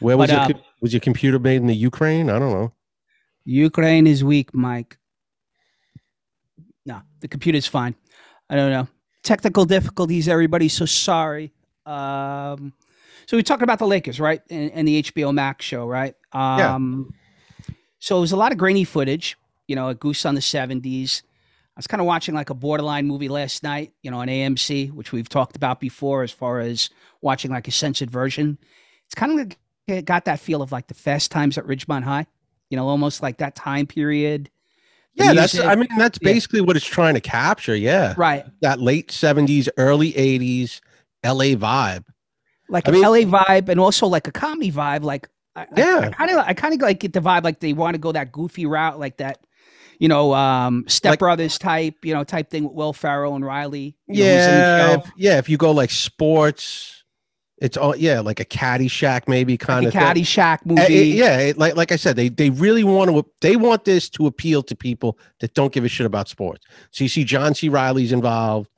Where 0.00 0.16
was 0.16 0.30
But, 0.30 0.48
your 0.48 0.58
uh, 0.58 0.62
was 0.80 0.92
your 0.92 1.00
computer 1.00 1.38
made 1.38 1.56
in 1.56 1.66
the 1.66 1.74
Ukraine? 1.74 2.30
I 2.30 2.38
don't 2.38 2.52
know. 2.52 2.72
Ukraine 3.44 4.06
is 4.06 4.22
weak, 4.22 4.54
Mike. 4.54 4.97
No, 6.88 7.02
the 7.20 7.28
computer's 7.28 7.66
fine. 7.66 7.94
I 8.48 8.56
don't 8.56 8.70
know. 8.70 8.88
Technical 9.22 9.66
difficulties, 9.66 10.26
everybody. 10.26 10.68
So 10.68 10.86
sorry. 10.86 11.52
Um, 11.84 12.72
so 13.26 13.36
we 13.36 13.42
talked 13.42 13.62
about 13.62 13.78
the 13.78 13.86
Lakers, 13.86 14.18
right? 14.18 14.40
And, 14.48 14.70
and 14.72 14.88
the 14.88 15.02
HBO 15.02 15.34
Max 15.34 15.66
show, 15.66 15.86
right? 15.86 16.14
Yeah. 16.34 16.74
Um, 16.74 17.14
So 17.98 18.16
it 18.16 18.20
was 18.20 18.32
a 18.32 18.36
lot 18.36 18.52
of 18.52 18.58
grainy 18.58 18.84
footage, 18.84 19.36
you 19.66 19.76
know, 19.76 19.88
a 19.88 19.94
goose 19.94 20.24
on 20.24 20.34
the 20.34 20.40
70s. 20.40 21.22
I 21.22 21.78
was 21.78 21.86
kind 21.86 22.00
of 22.00 22.06
watching 22.06 22.34
like 22.34 22.48
a 22.48 22.54
borderline 22.54 23.06
movie 23.06 23.28
last 23.28 23.62
night, 23.62 23.92
you 24.02 24.10
know, 24.10 24.18
on 24.20 24.28
AMC, 24.28 24.92
which 24.92 25.12
we've 25.12 25.28
talked 25.28 25.56
about 25.56 25.80
before 25.80 26.22
as 26.22 26.30
far 26.32 26.60
as 26.60 26.88
watching 27.20 27.50
like 27.50 27.68
a 27.68 27.70
censored 27.72 28.10
version. 28.10 28.56
It's 29.04 29.14
kind 29.14 29.32
of 29.32 29.38
like 29.38 29.58
it 29.86 30.04
got 30.06 30.24
that 30.24 30.40
feel 30.40 30.62
of 30.62 30.72
like 30.72 30.86
the 30.86 30.94
fast 30.94 31.30
times 31.30 31.58
at 31.58 31.66
Ridgemont 31.66 32.04
High, 32.04 32.26
you 32.70 32.76
know, 32.76 32.88
almost 32.88 33.22
like 33.22 33.38
that 33.38 33.54
time 33.56 33.86
period. 33.86 34.48
Yeah, 35.18 35.32
that's 35.34 35.58
I 35.58 35.74
mean 35.74 35.88
that's 35.98 36.18
Yeah. 36.22 36.32
basically 36.32 36.60
what 36.60 36.76
it's 36.76 36.86
trying 36.86 37.14
to 37.14 37.20
capture. 37.20 37.74
Yeah. 37.76 38.14
right. 38.16 38.44
That 38.62 38.80
late 38.80 39.08
70s, 39.10 39.68
early 39.76 40.12
80s 40.12 40.80
LA 41.24 41.54
vibe. 41.56 42.04
Like 42.68 42.86
I 42.88 42.92
an 42.92 43.00
mean- 43.00 43.02
LA 43.30 43.38
vibe 43.44 43.68
and 43.68 43.80
also 43.80 44.06
like 44.06 44.28
a 44.28 44.32
comedy 44.32 44.70
vibe. 44.70 45.02
Like, 45.02 45.28
I, 45.56 45.66
Yeah. 45.76 46.10
Kind 46.10 46.30
of, 46.30 46.38
I 46.46 46.54
kind 46.54 46.74
of 46.74 46.80
like 46.80 47.00
get 47.00 47.12
the 47.14 47.20
vibe 47.20 47.42
like 47.44 47.60
they 47.60 47.72
want 47.72 47.94
to 47.94 47.98
go 47.98 48.12
that 48.12 48.30
goofy 48.30 48.66
route, 48.66 48.98
like 49.00 49.16
that, 49.16 49.38
you 49.98 50.06
know, 50.08 50.34
um, 50.34 50.84
Step 50.86 51.10
Like- 51.12 51.18
Brothers 51.18 51.58
type, 51.58 51.96
you 52.04 52.14
know, 52.14 52.22
type 52.24 52.50
thing 52.50 52.64
with 52.64 52.74
Will 52.74 52.92
Ferrell 52.92 53.34
and 53.34 53.44
Reilly. 53.44 53.96
you 54.06 54.22
know, 54.22 54.30
who's 54.36 54.44
in 54.46 54.54
the 54.54 54.58
Yeah. 54.60 54.94
If, 54.94 55.10
yeah, 55.16 55.38
if 55.38 55.48
you 55.48 55.56
go 55.56 55.72
like 55.72 55.90
sports, 55.90 56.97
it's 57.60 57.76
all 57.76 57.96
yeah, 57.96 58.20
like 58.20 58.38
a 58.40 58.44
Caddyshack 58.44 59.22
maybe 59.26 59.56
kind 59.56 59.84
like 59.84 59.94
of 59.94 60.00
a 60.00 60.14
thing. 60.14 60.22
Caddyshack 60.24 60.58
Uh, 60.58 60.60
movie. 60.66 60.82
it- 61.12 61.16
yeah, 61.16 61.38
it- 61.38 61.58
like 61.58 61.76
like 61.76 61.90
I 61.92 61.96
said, 61.96 62.16
they 62.16 62.28
they 62.28 62.50
really 62.50 62.84
want 62.84 63.10
to 63.10 63.26
they 63.40 63.56
want 63.56 63.84
this 63.84 64.08
to 64.10 64.26
appeal 64.26 64.62
to 64.64 64.76
people 64.76 65.18
that 65.40 65.54
don't 65.54 65.72
give 65.72 65.84
a 65.84 65.88
shit 65.88 66.06
about 66.06 66.28
sports. 66.28 66.64
So 66.90 67.04
you 67.04 67.08
see 67.08 67.24
John 67.24 67.54
C. 67.54 67.68
Reilly's 67.68 68.12
involved. 68.12 68.70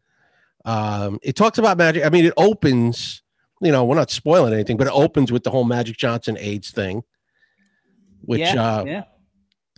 Um, 0.64 1.18
it 1.22 1.36
talks 1.36 1.58
about 1.58 1.78
magic. 1.78 2.04
I 2.04 2.08
mean, 2.10 2.24
it 2.24 2.34
opens. 2.36 3.22
You 3.62 3.70
know, 3.72 3.84
we're 3.84 3.96
not 3.96 4.10
spoiling 4.10 4.54
anything, 4.54 4.78
but 4.78 4.86
it 4.86 4.92
opens 4.94 5.30
with 5.30 5.44
the 5.44 5.50
whole 5.50 5.64
Magic 5.64 5.98
Johnson 5.98 6.38
AIDS 6.40 6.70
thing, 6.70 7.02
which 8.22 8.40
yeah, 8.40 8.54
uh, 8.78 8.84
yeah. 8.84 9.02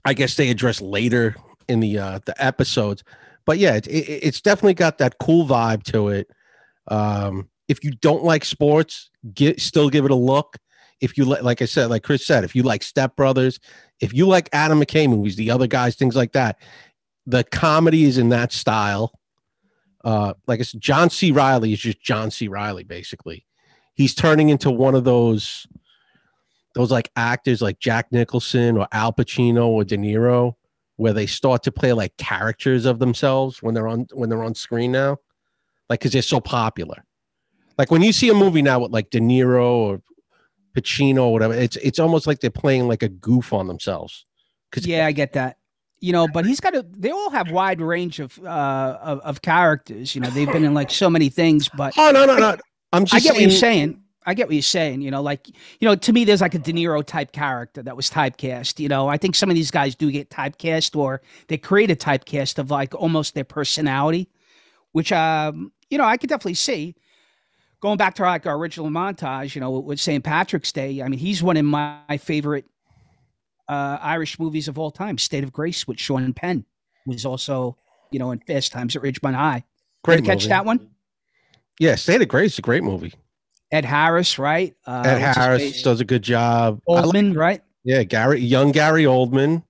I 0.05 0.15
guess 0.15 0.37
they 0.37 0.51
address 0.51 0.81
later 0.81 1.35
in 1.69 1.81
the 1.81 1.99
uh, 1.99 2.19
the 2.25 2.35
episodes. 2.45 3.03
But 3.45 3.59
yeah, 3.59 3.75
it, 3.75 3.87
it's 3.89 4.41
definitely 4.41 4.75
got 4.75 4.99
that 4.99 5.17
cool 5.19 5.47
vibe 5.49 5.83
to 5.85 6.09
it. 6.11 6.29
Um, 6.87 7.49
if 7.73 7.83
you 7.83 7.91
don't 7.91 8.23
like 8.23 8.45
sports, 8.45 9.11
get 9.33 9.59
still 9.59 9.89
give 9.89 10.05
it 10.05 10.11
a 10.11 10.15
look. 10.17 10.59
If 11.01 11.17
you 11.17 11.25
like, 11.25 11.43
like 11.43 11.63
I 11.63 11.65
said, 11.65 11.87
like 11.87 12.05
Chris 12.05 12.25
said, 12.25 12.45
if 12.45 12.55
you 12.55 12.63
like 12.63 12.83
Step 12.83 13.17
Brothers, 13.17 13.59
if 13.99 14.13
you 14.13 14.27
like 14.27 14.51
Adam 14.53 14.81
McKay 14.81 15.09
movies, 15.09 15.37
the 15.37 15.51
other 15.51 15.67
guys, 15.67 15.97
things 15.97 16.15
like 16.15 16.33
that, 16.33 16.59
the 17.27 17.43
comedy 17.45 18.05
is 18.05 18.19
in 18.19 18.29
that 18.29 18.53
style. 18.53 19.13
Uh, 20.05 20.35
like 20.47 20.61
I 20.61 20.65
said, 20.65 20.81
John 20.81 21.09
C. 21.09 21.33
Reilly 21.33 21.73
is 21.73 21.81
just 21.81 22.01
John 22.03 22.31
C. 22.31 22.47
Reilly, 22.47 22.85
basically. 22.85 23.47
He's 23.95 24.15
turning 24.15 24.51
into 24.51 24.71
one 24.71 24.95
of 24.95 25.05
those 25.05 25.67
those 26.75 26.91
like 26.91 27.11
actors 27.17 27.63
like 27.63 27.79
Jack 27.79 28.13
Nicholson 28.13 28.77
or 28.77 28.87
Al 28.93 29.13
Pacino 29.13 29.67
or 29.67 29.85
De 29.85 29.97
Niro, 29.97 30.55
where 30.97 31.13
they 31.13 31.27
start 31.27 31.63
to 31.65 31.73
play 31.73 31.93
like 31.93 32.17
characters 32.19 32.85
of 32.85 32.99
themselves 32.99 33.63
when 33.63 33.75
they're 33.75 33.89
on 33.89 34.07
when 34.13 34.29
they're 34.29 34.45
on 34.45 34.55
screen 34.55 34.93
now, 34.93 35.17
like 35.89 36.01
because 36.01 36.13
they're 36.13 36.23
so 36.23 36.41
popular. 36.41 37.05
Like 37.79 37.91
when 37.91 38.03
you 38.03 38.13
see 38.13 38.29
a 38.29 38.35
movie 38.35 38.63
now 38.63 38.81
with 38.81 38.93
like 38.93 39.11
De 39.11 39.21
Niro 39.21 39.65
or 39.65 40.03
Pacino 40.77 41.25
or 41.25 41.33
whatever, 41.33 41.55
it's 41.55 41.77
it's 41.77 41.99
almost 41.99 42.27
like 42.27 42.41
they're 42.41 42.51
playing 42.51 42.89
like 42.89 43.03
a 43.03 43.09
goof 43.09 43.53
on 43.53 43.67
themselves. 43.67 44.27
Cause 44.71 44.87
yeah, 44.87 45.07
I 45.07 45.13
get 45.13 45.35
that. 45.35 45.59
You 46.01 46.13
know, 46.13 46.27
but 46.27 46.45
he's 46.45 46.59
got 46.59 46.75
a. 46.75 46.85
They 46.91 47.11
all 47.11 47.31
have 47.31 47.51
wide 47.51 47.81
range 47.81 48.19
of 48.19 48.37
uh 48.45 48.99
of, 49.01 49.21
of 49.21 49.43
characters. 49.43 50.15
You 50.15 50.21
know, 50.21 50.31
they've 50.31 50.51
been 50.51 50.65
in 50.65 50.75
like 50.75 50.91
so 50.91 51.09
many 51.09 51.29
things. 51.29 51.69
But 51.69 51.95
oh 51.97 52.11
no 52.11 52.25
no 52.27 52.37
no, 52.37 52.57
I'm 52.93 53.05
just. 53.05 53.15
I 53.15 53.19
get 53.19 53.35
saying, 53.35 53.35
what 53.35 53.41
you're 53.43 53.59
saying. 53.59 54.03
I 54.25 54.35
get 54.35 54.49
what 54.49 54.55
you're 54.55 54.63
saying. 54.63 55.03
You 55.03 55.11
know, 55.11 55.23
like 55.23 55.49
you 55.49 55.89
know, 55.89 55.95
to 55.95 56.13
me, 56.13 56.25
there's 56.25 56.41
like 56.41 56.55
a 56.55 56.59
De 56.59 56.73
Niro 56.73 57.05
type 57.05 57.33
character 57.33 57.83
that 57.83 57.97
was 57.97 58.11
typecast. 58.11 58.81
You 58.81 58.89
know, 58.89 59.07
I 59.07 59.17
think 59.17 59.37
some 59.37 59.49
of 59.49 59.55
these 59.55 59.71
guys 59.71 59.95
do 59.95 60.11
get 60.11 60.29
typecast, 60.29 60.97
or 60.97 61.23
they 61.47 61.59
create 61.59 61.91
a 61.91 61.97
typecast 61.97 62.59
of 62.59 62.71
like 62.71 62.95
almost 62.95 63.35
their 63.35 63.45
personality, 63.45 64.29
which 64.91 65.13
um, 65.13 65.73
you 65.89 65.99
know, 65.99 66.05
I 66.05 66.17
could 66.17 66.29
definitely 66.29 66.55
see 66.55 66.97
going 67.83 67.99
back 67.99 68.15
to 68.15 68.23
like 68.23 68.47
our 68.47 68.57
original 68.57 68.89
montage, 68.89 69.55
you 69.55 69.61
know, 69.61 69.71
with 69.73 70.01
St. 70.01 70.25
Patrick's 70.25 70.73
Day, 70.73 71.03
I 71.03 71.09
mean, 71.09 71.19
he's 71.19 71.43
one 71.43 71.57
of 71.57 71.65
my 71.65 72.19
favorite 72.19 72.65
uh, 73.69 73.99
Irish 74.01 74.39
movies 74.39 74.69
of 74.69 74.79
all 74.79 74.91
time. 74.91 75.19
State 75.19 75.45
of 75.45 75.53
Grace 75.53 75.87
with 75.87 75.99
Sean 75.99 76.33
Penn 76.33 76.65
was 77.07 77.27
also, 77.27 77.77
you 78.11 78.19
know, 78.19 78.31
in 78.31 78.39
Fast 78.39 78.73
Times 78.73 78.97
at 78.97 79.03
Ridgemont 79.03 79.35
High. 79.35 79.65
Great 80.05 80.17
Did 80.17 80.27
you 80.27 80.31
catch 80.31 80.47
that 80.47 80.65
one? 80.65 80.89
Yeah, 81.79 81.97
State 81.97 82.23
of 82.23 82.29
Grace 82.29 82.55
is 82.55 82.59
a 82.61 82.63
great 82.63 82.85
movie. 82.85 83.13
Ed 83.73 83.85
Harris, 83.85 84.39
right? 84.39 84.75
Uh, 84.87 85.03
Ed 85.05 85.19
Harris 85.19 85.83
does 85.83 86.01
a 86.01 86.05
good 86.05 86.23
job. 86.23 86.81
Oldman, 86.89 87.31
like, 87.31 87.37
right? 87.37 87.63
Yeah, 87.85 88.05
Gary, 88.05 88.41
young 88.41 88.71
Gary 88.71 89.05
Oldman. 89.05 89.65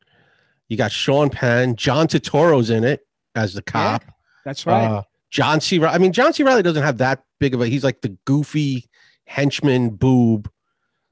You 0.69 0.76
got 0.76 0.90
Sean 0.90 1.31
Penn. 1.31 1.76
John 1.76 2.09
Turturro's 2.09 2.69
in 2.69 2.85
it 2.85 3.07
as 3.35 3.54
the 3.54 3.62
cop. 3.62 4.02
Yeah, 4.04 4.11
that's 4.45 4.66
right. 4.66 4.85
Uh, 4.85 5.02
John 5.31 5.61
C. 5.61 5.83
I 5.83 5.99
mean, 5.99 6.12
John 6.12 6.33
C. 6.33 6.42
Reilly 6.42 6.62
doesn't 6.62 6.83
have 6.83 6.99
that 6.99 7.25
big 7.42 7.54
of 7.54 7.61
a. 7.61 7.66
He's 7.66 7.84
like 7.84 8.00
the 8.00 8.16
goofy 8.25 8.88
henchman 9.26 9.90
boob 9.90 10.49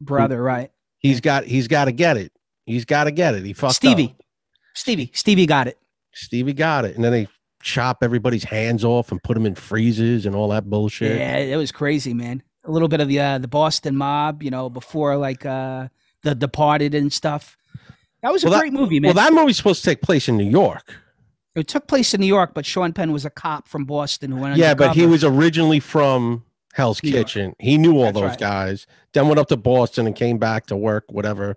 brother, 0.00 0.36
who, 0.36 0.42
right? 0.42 0.70
He's 0.98 1.20
got. 1.20 1.44
He's 1.44 1.68
got 1.68 1.86
to 1.86 1.92
get 1.92 2.16
it. 2.16 2.32
He's 2.64 2.84
got 2.84 3.04
to 3.04 3.10
get 3.10 3.34
it. 3.34 3.44
He 3.44 3.52
fucked 3.52 3.74
Stevie. 3.74 4.14
Up. 4.18 4.24
Stevie. 4.74 5.10
Stevie 5.12 5.46
got 5.46 5.66
it. 5.66 5.78
Stevie 6.12 6.54
got 6.54 6.84
it, 6.84 6.94
and 6.94 7.04
then 7.04 7.12
they 7.12 7.28
chop 7.62 7.98
everybody's 8.02 8.44
hands 8.44 8.84
off 8.84 9.10
and 9.10 9.22
put 9.22 9.34
them 9.34 9.44
in 9.44 9.54
freezes 9.54 10.24
and 10.24 10.34
all 10.34 10.48
that 10.48 10.70
bullshit. 10.70 11.18
Yeah, 11.18 11.36
it 11.36 11.56
was 11.56 11.72
crazy, 11.72 12.14
man. 12.14 12.42
A 12.64 12.70
little 12.70 12.88
bit 12.88 13.00
of 13.00 13.08
the 13.08 13.18
uh, 13.18 13.38
the 13.38 13.48
Boston 13.48 13.96
mob, 13.96 14.42
you 14.42 14.50
know, 14.50 14.70
before 14.70 15.16
like 15.16 15.44
uh 15.44 15.88
the 16.22 16.34
Departed 16.34 16.94
and 16.94 17.12
stuff. 17.12 17.56
That 18.22 18.32
was 18.32 18.44
a 18.44 18.50
well, 18.50 18.60
great 18.60 18.72
that, 18.72 18.78
movie, 18.78 19.00
man. 19.00 19.14
Well, 19.14 19.24
that 19.24 19.32
movie's 19.32 19.56
supposed 19.56 19.82
to 19.82 19.90
take 19.90 20.02
place 20.02 20.28
in 20.28 20.36
New 20.36 20.48
York. 20.48 20.94
It 21.60 21.68
took 21.68 21.86
place 21.86 22.14
in 22.14 22.20
New 22.20 22.26
York, 22.26 22.52
but 22.54 22.66
Sean 22.66 22.92
Penn 22.92 23.12
was 23.12 23.24
a 23.24 23.30
cop 23.30 23.68
from 23.68 23.84
Boston 23.84 24.32
who 24.32 24.40
went. 24.40 24.56
Yeah, 24.56 24.74
but 24.74 24.96
he 24.96 25.06
was 25.06 25.22
originally 25.22 25.78
from 25.80 26.44
Hell's 26.72 27.02
New 27.02 27.12
Kitchen. 27.12 27.44
York. 27.44 27.56
He 27.60 27.78
knew 27.78 27.96
all 27.98 28.04
That's 28.04 28.14
those 28.14 28.30
right. 28.30 28.38
guys. 28.38 28.86
Then 29.12 29.28
went 29.28 29.38
up 29.38 29.48
to 29.48 29.56
Boston 29.56 30.06
and 30.06 30.16
came 30.16 30.38
back 30.38 30.66
to 30.66 30.76
work. 30.76 31.04
Whatever. 31.08 31.56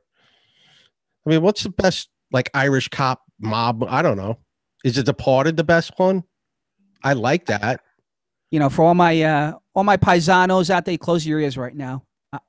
I 1.25 1.29
mean, 1.29 1.41
what's 1.41 1.63
the 1.63 1.69
best 1.69 2.10
like 2.31 2.50
Irish 2.53 2.89
cop 2.89 3.24
mob? 3.39 3.83
I 3.88 4.01
don't 4.01 4.17
know. 4.17 4.38
Is 4.83 4.98
it 4.98 5.05
Departed 5.05 5.55
the 5.57 5.63
best 5.63 5.93
one? 5.98 6.24
I 7.03 7.13
like 7.13 7.45
that. 7.45 7.81
You 8.51 8.60
know, 8.60 8.69
for 8.69 8.83
all 8.83 8.93
my 8.93 9.22
uh 9.22 9.53
all 9.74 9.83
my 9.83 9.98
paisanos 9.98 10.69
out 10.69 10.86
there, 10.86 10.98
close 10.98 11.25
your 11.25 11.39
ears 11.39 11.57
right 11.57 11.75
now. 11.75 12.03
I, 12.31 12.39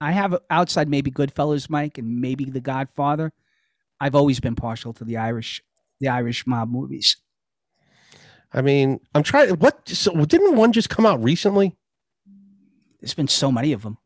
I 0.00 0.12
have 0.12 0.36
outside 0.50 0.88
maybe 0.88 1.10
Goodfellas, 1.10 1.70
Mike, 1.70 1.98
and 1.98 2.20
maybe 2.20 2.44
The 2.44 2.60
Godfather. 2.60 3.32
I've 4.00 4.14
always 4.14 4.38
been 4.40 4.54
partial 4.54 4.92
to 4.94 5.04
the 5.04 5.16
Irish 5.16 5.62
the 6.00 6.08
Irish 6.08 6.46
mob 6.46 6.70
movies. 6.70 7.16
I 8.52 8.62
mean, 8.62 9.00
I'm 9.14 9.22
trying. 9.22 9.50
What? 9.56 9.88
So 9.88 10.24
didn't 10.24 10.56
one 10.56 10.72
just 10.72 10.88
come 10.88 11.04
out 11.04 11.22
recently? 11.22 11.76
There's 13.00 13.14
been 13.14 13.28
so 13.28 13.52
many 13.52 13.72
of 13.72 13.82
them. 13.82 13.98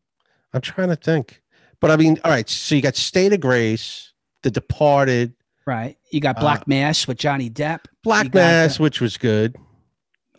I'm 0.52 0.60
trying 0.60 0.88
to 0.88 0.96
think, 0.96 1.42
but 1.80 1.90
I 1.90 1.96
mean, 1.96 2.18
all 2.24 2.30
right. 2.30 2.48
So 2.48 2.74
you 2.74 2.82
got 2.82 2.96
State 2.96 3.32
of 3.32 3.40
Grace, 3.40 4.12
The 4.42 4.50
Departed. 4.50 5.34
Right. 5.64 5.96
You 6.10 6.20
got 6.20 6.40
Black 6.40 6.60
uh, 6.60 6.64
Mass 6.66 7.06
with 7.06 7.18
Johnny 7.18 7.48
Depp. 7.48 7.84
Black 8.02 8.34
Mass, 8.34 8.80
which 8.80 9.00
was 9.00 9.16
good. 9.16 9.56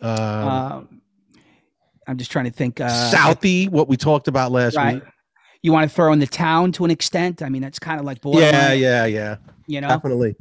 Um, 0.00 0.10
um, 0.12 1.02
I'm 2.06 2.18
just 2.18 2.30
trying 2.30 2.44
to 2.44 2.50
think. 2.50 2.80
Uh, 2.80 2.88
Southie, 3.10 3.70
what 3.70 3.88
we 3.88 3.96
talked 3.96 4.28
about 4.28 4.52
last 4.52 4.76
right. 4.76 4.96
week. 4.96 5.04
You 5.62 5.72
want 5.72 5.88
to 5.88 5.94
throw 5.94 6.12
in 6.12 6.18
the 6.18 6.26
town 6.26 6.72
to 6.72 6.84
an 6.84 6.90
extent. 6.90 7.40
I 7.40 7.48
mean, 7.48 7.62
that's 7.62 7.78
kind 7.78 7.98
of 7.98 8.04
like 8.04 8.20
borderline. 8.20 8.52
Yeah, 8.52 8.72
yeah, 8.74 9.06
yeah. 9.06 9.36
You 9.66 9.80
know, 9.80 9.88
definitely 9.88 10.36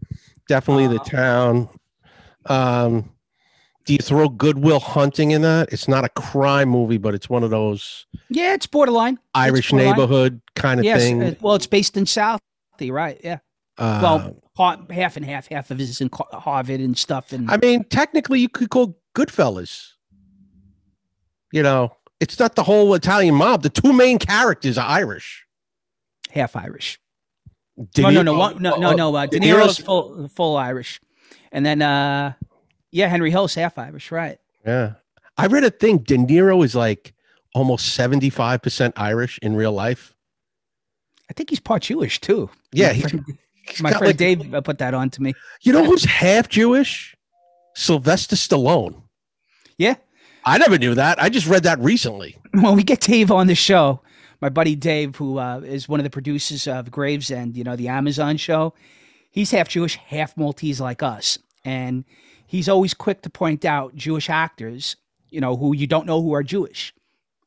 definitely 0.47 0.87
the 0.87 0.99
uh, 0.99 1.03
town. 1.03 1.69
Um, 2.45 3.13
do 3.85 3.93
you 3.93 3.99
throw 3.99 4.29
Goodwill 4.29 4.79
Hunting 4.79 5.31
in 5.31 5.41
that? 5.41 5.71
It's 5.73 5.87
not 5.87 6.05
a 6.05 6.09
crime 6.09 6.69
movie, 6.69 6.97
but 6.97 7.13
it's 7.13 7.29
one 7.29 7.43
of 7.43 7.49
those. 7.49 8.05
Yeah, 8.29 8.53
it's 8.53 8.67
borderline. 8.67 9.19
Irish 9.35 9.65
it's 9.65 9.71
borderline. 9.71 9.97
neighborhood 9.97 10.41
kind 10.55 10.79
of 10.79 10.85
yes, 10.85 11.01
thing. 11.01 11.23
Uh, 11.23 11.35
well, 11.41 11.55
it's 11.55 11.67
based 11.67 11.97
in 11.97 12.05
Southie, 12.05 12.39
right? 12.91 13.19
Yeah. 13.23 13.39
Uh, 13.77 13.99
well, 14.01 14.43
part, 14.55 14.91
half 14.91 15.17
and 15.17 15.25
half. 15.25 15.47
Half 15.47 15.71
of 15.71 15.79
it 15.79 15.83
is 15.83 15.99
in 15.99 16.09
Harvard 16.13 16.79
and 16.79 16.97
stuff. 16.97 17.33
And 17.33 17.49
I 17.51 17.57
mean, 17.57 17.83
technically, 17.85 18.39
you 18.39 18.49
could 18.49 18.69
call 18.69 18.97
Goodfellas. 19.15 19.89
You 21.51 21.63
know, 21.63 21.95
it's 22.19 22.39
not 22.39 22.55
the 22.55 22.63
whole 22.63 22.93
Italian 22.93 23.35
mob. 23.35 23.63
The 23.63 23.69
two 23.69 23.93
main 23.93 24.17
characters 24.17 24.77
are 24.77 24.87
Irish. 24.87 25.45
Half 26.31 26.55
Irish. 26.55 26.99
De 27.93 28.01
no, 28.03 28.09
no, 28.09 28.21
no, 28.21 28.49
no, 28.59 28.75
no, 28.75 28.93
no. 28.93 29.15
Uh, 29.15 29.25
De 29.25 29.39
Niro's 29.39 29.79
full, 29.79 30.27
full 30.27 30.57
Irish, 30.57 31.01
and 31.51 31.65
then 31.65 31.81
uh, 31.81 32.33
yeah, 32.91 33.07
Henry 33.07 33.31
Hill's 33.31 33.55
half 33.55 33.79
Irish, 33.79 34.11
right? 34.11 34.37
Yeah, 34.63 34.93
I 35.37 35.47
read 35.47 35.63
a 35.63 35.71
thing. 35.71 35.97
De 35.97 36.15
Niro 36.15 36.63
is 36.63 36.75
like 36.75 37.15
almost 37.55 37.95
seventy 37.95 38.29
five 38.29 38.61
percent 38.61 38.93
Irish 38.95 39.39
in 39.41 39.55
real 39.55 39.71
life. 39.71 40.13
I 41.31 41.33
think 41.33 41.49
he's 41.49 41.59
part 41.59 41.81
Jewish 41.81 42.21
too. 42.21 42.51
Yeah, 42.71 42.93
my 42.93 42.99
friend, 42.99 43.25
my 43.81 43.91
friend 43.91 44.05
like, 44.05 44.17
Dave 44.17 44.63
put 44.63 44.77
that 44.77 44.93
on 44.93 45.09
to 45.09 45.23
me. 45.23 45.33
You 45.63 45.73
know 45.73 45.83
who's 45.83 46.05
half 46.05 46.49
Jewish? 46.49 47.15
Sylvester 47.75 48.35
Stallone. 48.35 49.01
Yeah, 49.79 49.95
I 50.45 50.59
never 50.59 50.77
knew 50.77 50.93
that. 50.93 51.19
I 51.19 51.29
just 51.29 51.47
read 51.47 51.63
that 51.63 51.79
recently. 51.79 52.37
When 52.51 52.75
we 52.75 52.83
get 52.83 52.99
Dave 52.99 53.31
on 53.31 53.47
the 53.47 53.55
show, 53.55 54.01
my 54.43 54.49
buddy 54.49 54.75
Dave, 54.75 55.15
who 55.15 55.37
uh, 55.37 55.61
is 55.63 55.87
one 55.87 56.01
of 56.01 56.03
the 56.03 56.09
producers 56.09 56.67
of 56.67 56.91
Gravesend, 56.91 57.55
you 57.55 57.63
know, 57.63 57.77
the 57.77 57.87
Amazon 57.87 58.35
show, 58.35 58.73
he's 59.31 59.51
half 59.51 59.69
Jewish, 59.69 59.95
half 59.95 60.35
Maltese 60.35 60.81
like 60.81 61.01
us. 61.01 61.39
And 61.63 62.03
he's 62.45 62.67
always 62.67 62.93
quick 62.93 63.21
to 63.21 63.29
point 63.29 63.63
out 63.63 63.95
Jewish 63.95 64.29
actors, 64.29 64.97
you 65.29 65.39
know, 65.39 65.55
who 65.55 65.73
you 65.73 65.87
don't 65.87 66.05
know 66.05 66.21
who 66.21 66.33
are 66.33 66.43
Jewish. 66.43 66.93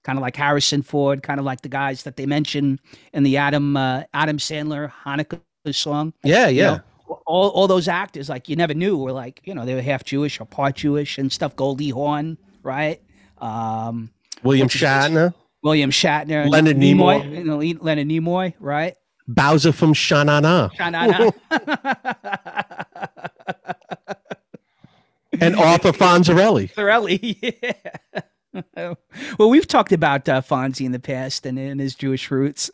Kind 0.05 0.19
of 0.19 0.23
like 0.23 0.37
Harrison 0.37 0.81
Ford, 0.81 1.23
kind 1.23 1.38
of 1.38 1.45
like 1.45 1.61
the 1.61 1.69
guys 1.69 2.05
that 2.05 2.17
they 2.17 2.25
mention 2.25 2.81
in 3.12 3.25
the 3.25 3.37
Adam 3.37 3.76
uh, 3.76 4.05
Adam 4.15 4.38
Sandler 4.38 4.91
Hanukkah 5.05 5.43
song. 5.73 6.15
Yeah, 6.25 6.49
yeah. 6.49 6.49
You 6.49 6.76
know, 7.09 7.21
all, 7.26 7.50
all 7.50 7.69
those 7.69 7.88
actors, 7.88 8.31
like 8.31 8.49
you 8.49 8.57
never 8.57 8.73
knew, 8.73 8.97
were 8.97 9.12
like, 9.12 9.43
you 9.45 9.55
know, 9.55 9.67
they 9.67 9.75
were 9.75 9.83
half 9.83 10.03
Jewish 10.03 10.41
or 10.41 10.47
part 10.47 10.76
Jewish 10.76 11.19
and 11.19 11.31
stuff. 11.31 11.57
Goldie 11.57 11.91
Hawn, 11.91 12.38
right? 12.62 13.03
Um, 13.37 14.09
William 14.43 14.69
Shatner. 14.69 15.35
William 15.63 15.91
Shatner, 15.91 16.49
Leonard 16.49 16.77
Nimoy, 16.77 17.23
Nimoy 17.23 17.79
Leonard 17.81 18.09
Nimoy, 18.09 18.55
right? 18.61 18.95
Bowser 19.29 19.73
from 19.73 19.93
Sha-Na-Na. 19.93 20.69
Sha-Na-Na. 20.77 21.31
and 25.41 25.57
Arthur 25.57 25.93
Fonzarelli. 25.93 26.73
Fonzarelli, 26.73 27.55
yeah. 28.73 28.95
well, 29.39 29.51
we've 29.51 29.67
talked 29.67 29.93
about 29.93 30.29
uh, 30.29 30.41
Fonzie 30.41 30.87
in 30.87 30.93
the 30.93 31.01
past 31.01 31.45
and, 31.45 31.59
and 31.59 31.81
his 31.81 31.97
Jewish 31.97 32.31
roots. 32.31 32.71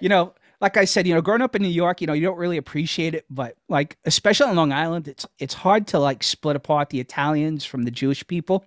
You 0.00 0.08
know, 0.08 0.34
like 0.60 0.76
I 0.76 0.84
said, 0.84 1.06
you 1.06 1.14
know, 1.14 1.20
growing 1.20 1.42
up 1.42 1.56
in 1.56 1.62
New 1.62 1.68
York, 1.68 2.00
you 2.00 2.06
know, 2.06 2.12
you 2.12 2.26
don't 2.26 2.38
really 2.38 2.56
appreciate 2.56 3.14
it, 3.14 3.24
but 3.30 3.56
like, 3.68 3.96
especially 4.04 4.48
on 4.48 4.56
Long 4.56 4.72
Island, 4.72 5.08
it's 5.08 5.26
it's 5.38 5.54
hard 5.54 5.86
to 5.88 5.98
like 5.98 6.22
split 6.22 6.56
apart 6.56 6.90
the 6.90 7.00
Italians 7.00 7.64
from 7.64 7.82
the 7.82 7.90
Jewish 7.90 8.26
people. 8.26 8.64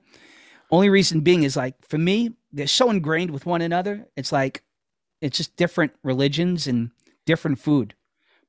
Only 0.71 0.89
reason 0.89 1.21
being 1.21 1.43
is 1.43 1.55
like 1.55 1.75
for 1.87 1.97
me, 1.97 2.31
they're 2.55 2.67
so 2.67 2.89
ingrained 2.89 3.31
with 3.31 3.45
one 3.45 3.61
another. 3.61 4.07
It's 4.15 4.31
like 4.31 4.63
it's 5.21 5.37
just 5.37 5.55
different 5.57 5.91
religions 6.03 6.67
and 6.67 6.91
different 7.25 7.59
food. 7.59 7.93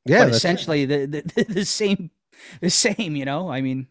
Yeah, 0.04 0.24
but 0.24 0.34
essentially 0.34 0.84
the, 0.84 1.06
the 1.06 1.44
the 1.44 1.64
same 1.64 2.10
the 2.60 2.70
same. 2.70 3.16
You 3.16 3.24
know, 3.24 3.50
I 3.50 3.60
mean, 3.60 3.88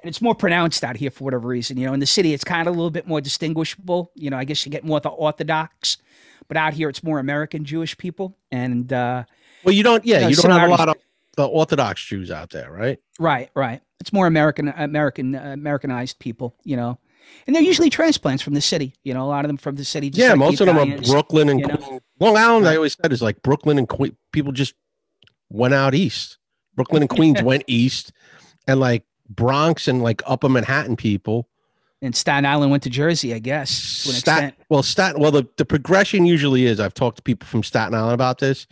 and 0.00 0.08
it's 0.08 0.22
more 0.22 0.34
pronounced 0.34 0.84
out 0.84 0.96
here 0.96 1.10
for 1.10 1.24
whatever 1.24 1.48
reason. 1.48 1.76
You 1.76 1.86
know, 1.86 1.92
in 1.92 2.00
the 2.00 2.06
city, 2.06 2.32
it's 2.32 2.44
kind 2.44 2.68
of 2.68 2.74
a 2.74 2.76
little 2.76 2.90
bit 2.90 3.06
more 3.06 3.20
distinguishable. 3.20 4.12
You 4.14 4.30
know, 4.30 4.38
I 4.38 4.44
guess 4.44 4.64
you 4.64 4.70
get 4.70 4.84
more 4.84 5.00
the 5.00 5.08
Orthodox, 5.08 5.98
but 6.46 6.56
out 6.56 6.72
here, 6.72 6.88
it's 6.88 7.02
more 7.02 7.18
American 7.18 7.64
Jewish 7.64 7.98
people. 7.98 8.36
And 8.52 8.92
uh, 8.92 9.24
well, 9.64 9.74
you 9.74 9.82
don't. 9.82 10.06
Yeah, 10.06 10.18
you, 10.18 10.22
know, 10.22 10.28
you 10.28 10.36
don't 10.36 10.50
have 10.52 10.68
a 10.68 10.72
lot 10.72 10.88
of 10.88 10.96
the 11.36 11.46
Orthodox 11.46 12.04
Jews 12.04 12.30
out 12.30 12.50
there, 12.50 12.70
right? 12.70 13.00
Right, 13.18 13.50
right. 13.54 13.82
It's 14.00 14.12
more 14.12 14.26
American, 14.26 14.68
American, 14.68 15.34
uh, 15.34 15.52
Americanized 15.52 16.18
people, 16.18 16.54
you 16.64 16.76
know, 16.76 16.98
and 17.46 17.54
they're 17.54 17.62
usually 17.62 17.90
transplants 17.90 18.42
from 18.42 18.54
the 18.54 18.60
city. 18.60 18.94
You 19.04 19.14
know, 19.14 19.24
a 19.24 19.28
lot 19.28 19.44
of 19.44 19.48
them 19.48 19.56
from 19.56 19.76
the 19.76 19.84
city. 19.84 20.10
yeah, 20.12 20.30
like 20.30 20.38
most 20.38 20.58
the 20.58 20.68
of 20.68 20.76
them 20.76 20.92
are 20.92 21.02
Brooklyn 21.02 21.48
and 21.48 21.60
you 21.60 21.66
know? 21.66 22.00
Long 22.20 22.36
Island. 22.36 22.68
I 22.68 22.76
always 22.76 22.96
said 23.00 23.12
is 23.12 23.22
like 23.22 23.42
Brooklyn 23.42 23.78
and 23.78 23.88
Queens. 23.88 24.14
People 24.32 24.52
just 24.52 24.74
went 25.48 25.74
out 25.74 25.94
east. 25.94 26.38
Brooklyn 26.74 27.02
and 27.02 27.10
Queens 27.10 27.42
went 27.44 27.64
east, 27.66 28.12
and 28.66 28.80
like 28.80 29.04
Bronx 29.28 29.88
and 29.88 30.02
like 30.02 30.22
Upper 30.26 30.48
Manhattan 30.48 30.96
people. 30.96 31.48
And 32.02 32.14
Staten 32.14 32.44
Island 32.44 32.70
went 32.70 32.82
to 32.82 32.90
Jersey, 32.90 33.32
I 33.32 33.38
guess. 33.38 33.70
Stat- 33.70 34.54
well, 34.68 34.82
Staten. 34.82 35.20
Well, 35.20 35.30
the, 35.30 35.48
the 35.56 35.64
progression 35.64 36.26
usually 36.26 36.66
is. 36.66 36.78
I've 36.78 36.94
talked 36.94 37.16
to 37.16 37.22
people 37.22 37.46
from 37.46 37.62
Staten 37.62 37.94
Island 37.94 38.12
about 38.12 38.38
this. 38.38 38.66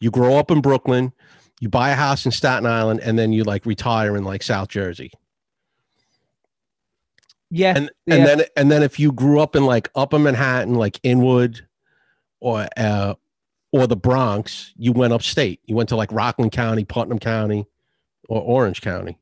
You 0.00 0.12
grow 0.12 0.36
up 0.36 0.50
in 0.52 0.60
Brooklyn, 0.60 1.12
you 1.60 1.68
buy 1.68 1.90
a 1.90 1.96
house 1.96 2.24
in 2.24 2.30
Staten 2.30 2.66
Island, 2.66 3.00
and 3.02 3.18
then 3.18 3.32
you 3.32 3.42
like 3.42 3.66
retire 3.66 4.16
in 4.16 4.22
like 4.22 4.44
South 4.44 4.68
Jersey. 4.68 5.10
Yeah, 7.50 7.74
and 7.76 7.90
and 8.06 8.20
yeah. 8.20 8.26
then 8.26 8.42
and 8.56 8.70
then 8.70 8.82
if 8.82 8.98
you 8.98 9.12
grew 9.12 9.40
up 9.40 9.56
in 9.56 9.64
like 9.64 9.90
Upper 9.94 10.18
Manhattan, 10.18 10.74
like 10.74 11.00
Inwood, 11.02 11.66
or 12.40 12.68
uh, 12.76 13.14
or 13.72 13.86
the 13.86 13.96
Bronx, 13.96 14.72
you 14.76 14.92
went 14.92 15.12
upstate. 15.12 15.60
You 15.64 15.74
went 15.74 15.88
to 15.90 15.96
like 15.96 16.12
Rockland 16.12 16.52
County, 16.52 16.84
Putnam 16.84 17.18
County, 17.18 17.66
or 18.28 18.40
Orange 18.40 18.80
County. 18.80 19.18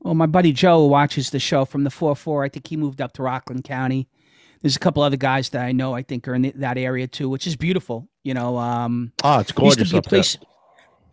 Well, 0.00 0.14
my 0.14 0.26
buddy 0.26 0.52
Joe 0.52 0.86
watches 0.86 1.30
the 1.30 1.38
show 1.38 1.64
from 1.64 1.84
the 1.84 1.90
4 1.90 2.16
4. 2.16 2.44
I 2.44 2.48
think 2.48 2.66
he 2.66 2.76
moved 2.76 3.00
up 3.00 3.12
to 3.14 3.22
Rockland 3.22 3.64
County. 3.64 4.08
There's 4.62 4.76
a 4.76 4.78
couple 4.78 5.02
other 5.02 5.16
guys 5.16 5.50
that 5.50 5.64
I 5.64 5.72
know 5.72 5.94
I 5.94 6.02
think 6.02 6.26
are 6.28 6.34
in 6.34 6.52
that 6.54 6.78
area 6.78 7.06
too, 7.06 7.28
which 7.28 7.46
is 7.46 7.56
beautiful. 7.56 8.08
You 8.22 8.34
know, 8.34 8.58
um, 8.58 9.12
oh, 9.24 9.40
it's 9.40 9.52
gorgeous 9.52 9.92
up 9.94 10.04
place, 10.04 10.36
there. 10.36 10.46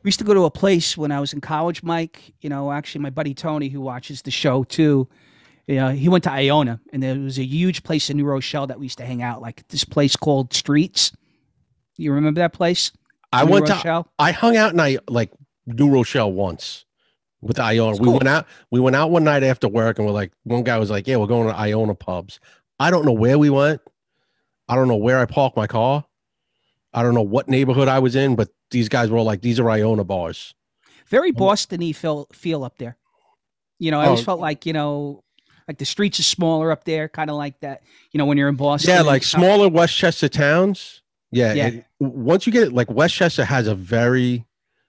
We 0.03 0.09
used 0.09 0.19
to 0.19 0.25
go 0.25 0.33
to 0.33 0.45
a 0.45 0.51
place 0.51 0.97
when 0.97 1.11
I 1.11 1.19
was 1.19 1.33
in 1.33 1.41
college, 1.41 1.83
Mike. 1.83 2.33
You 2.41 2.49
know, 2.49 2.71
actually, 2.71 3.01
my 3.01 3.09
buddy 3.09 3.33
Tony, 3.33 3.69
who 3.69 3.81
watches 3.81 4.21
the 4.21 4.31
show 4.31 4.63
too, 4.63 5.07
you 5.67 5.75
know, 5.75 5.89
he 5.89 6.07
went 6.07 6.23
to 6.23 6.31
Iona, 6.31 6.79
and 6.93 7.03
there 7.03 7.15
was 7.19 7.37
a 7.37 7.43
huge 7.43 7.83
place 7.83 8.09
in 8.09 8.17
New 8.17 8.25
Rochelle 8.25 8.67
that 8.67 8.79
we 8.79 8.85
used 8.85 8.97
to 8.99 9.05
hang 9.05 9.21
out, 9.21 9.41
like 9.41 9.67
this 9.67 9.83
place 9.83 10.15
called 10.15 10.53
Streets. 10.53 11.11
You 11.97 12.13
remember 12.13 12.39
that 12.39 12.53
place? 12.53 12.91
I 13.33 13.43
New 13.43 13.51
went 13.51 13.69
Rochelle? 13.69 14.03
to. 14.05 14.09
I 14.17 14.31
hung 14.31 14.55
out 14.55 14.71
in 14.73 14.79
I 14.79 14.97
like 15.09 15.31
New 15.65 15.89
Rochelle 15.89 16.31
once 16.31 16.85
with 17.41 17.59
Iona. 17.59 17.97
Cool. 17.97 18.05
We 18.05 18.13
went 18.13 18.27
out. 18.29 18.47
We 18.71 18.79
went 18.79 18.95
out 18.95 19.11
one 19.11 19.25
night 19.25 19.43
after 19.43 19.67
work, 19.67 19.99
and 19.99 20.07
we're 20.07 20.13
like, 20.13 20.31
one 20.43 20.63
guy 20.63 20.77
was 20.77 20.89
like, 20.89 21.05
"Yeah, 21.05 21.17
we're 21.17 21.27
going 21.27 21.49
to 21.49 21.55
Iona 21.55 21.95
pubs." 21.95 22.39
I 22.79 22.89
don't 22.89 23.05
know 23.05 23.11
where 23.11 23.37
we 23.37 23.49
went. 23.49 23.81
I 24.69 24.75
don't 24.75 24.87
know 24.87 24.95
where 24.95 25.19
I 25.19 25.25
parked 25.25 25.57
my 25.57 25.67
car. 25.67 26.05
I 26.93 27.03
don't 27.03 27.13
know 27.13 27.21
what 27.21 27.49
neighborhood 27.49 27.89
I 27.89 27.99
was 27.99 28.15
in, 28.15 28.35
but 28.35 28.49
these 28.71 28.87
guys 28.87 29.09
were 29.09 29.17
all 29.17 29.25
like, 29.25 29.41
"These 29.41 29.59
are 29.59 29.69
Iona 29.69 30.05
bars." 30.05 30.53
Very 31.07 31.31
Boston-y 31.31 31.91
feel 31.91 32.27
feel 32.31 32.63
up 32.63 32.77
there. 32.77 32.97
You 33.79 33.91
know, 33.91 33.99
I 33.99 34.05
oh, 34.05 34.07
always 34.07 34.21
oh. 34.21 34.25
felt 34.25 34.39
like 34.39 34.65
you 34.65 34.73
know, 34.73 35.23
like 35.67 35.77
the 35.77 35.85
streets 35.85 36.19
are 36.19 36.23
smaller 36.23 36.71
up 36.71 36.83
there, 36.85 37.09
kind 37.09 37.29
of 37.29 37.35
like 37.35 37.59
that. 37.59 37.81
You 38.11 38.17
know, 38.17 38.25
when 38.25 38.37
you're 38.37 38.49
in 38.49 38.55
Boston. 38.55 38.91
Yeah, 38.91 39.01
like 39.01 39.23
smaller 39.23 39.67
Westchester 39.69 40.29
towns. 40.29 41.01
Yeah. 41.31 41.53
yeah. 41.53 41.67
It, 41.67 41.85
once 41.99 42.45
you 42.47 42.53
get 42.53 42.63
it, 42.63 42.73
like 42.73 42.89
Westchester 42.89 43.43
has 43.43 43.67
a 43.67 43.75
very 43.75 44.45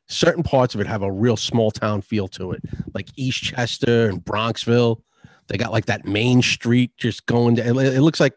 certain 0.08 0.42
parts 0.42 0.74
of 0.74 0.80
it 0.80 0.86
have 0.86 1.02
a 1.02 1.10
real 1.10 1.36
small 1.36 1.70
town 1.70 2.00
feel 2.00 2.28
to 2.28 2.52
it, 2.52 2.62
like 2.94 3.06
Eastchester 3.18 4.08
and 4.08 4.24
Bronxville. 4.24 5.02
They 5.48 5.56
got 5.56 5.72
like 5.72 5.86
that 5.86 6.06
main 6.06 6.42
street 6.42 6.92
just 6.96 7.26
going 7.26 7.56
to, 7.56 7.66
it, 7.66 7.76
it 7.76 8.00
looks 8.02 8.20
like 8.20 8.34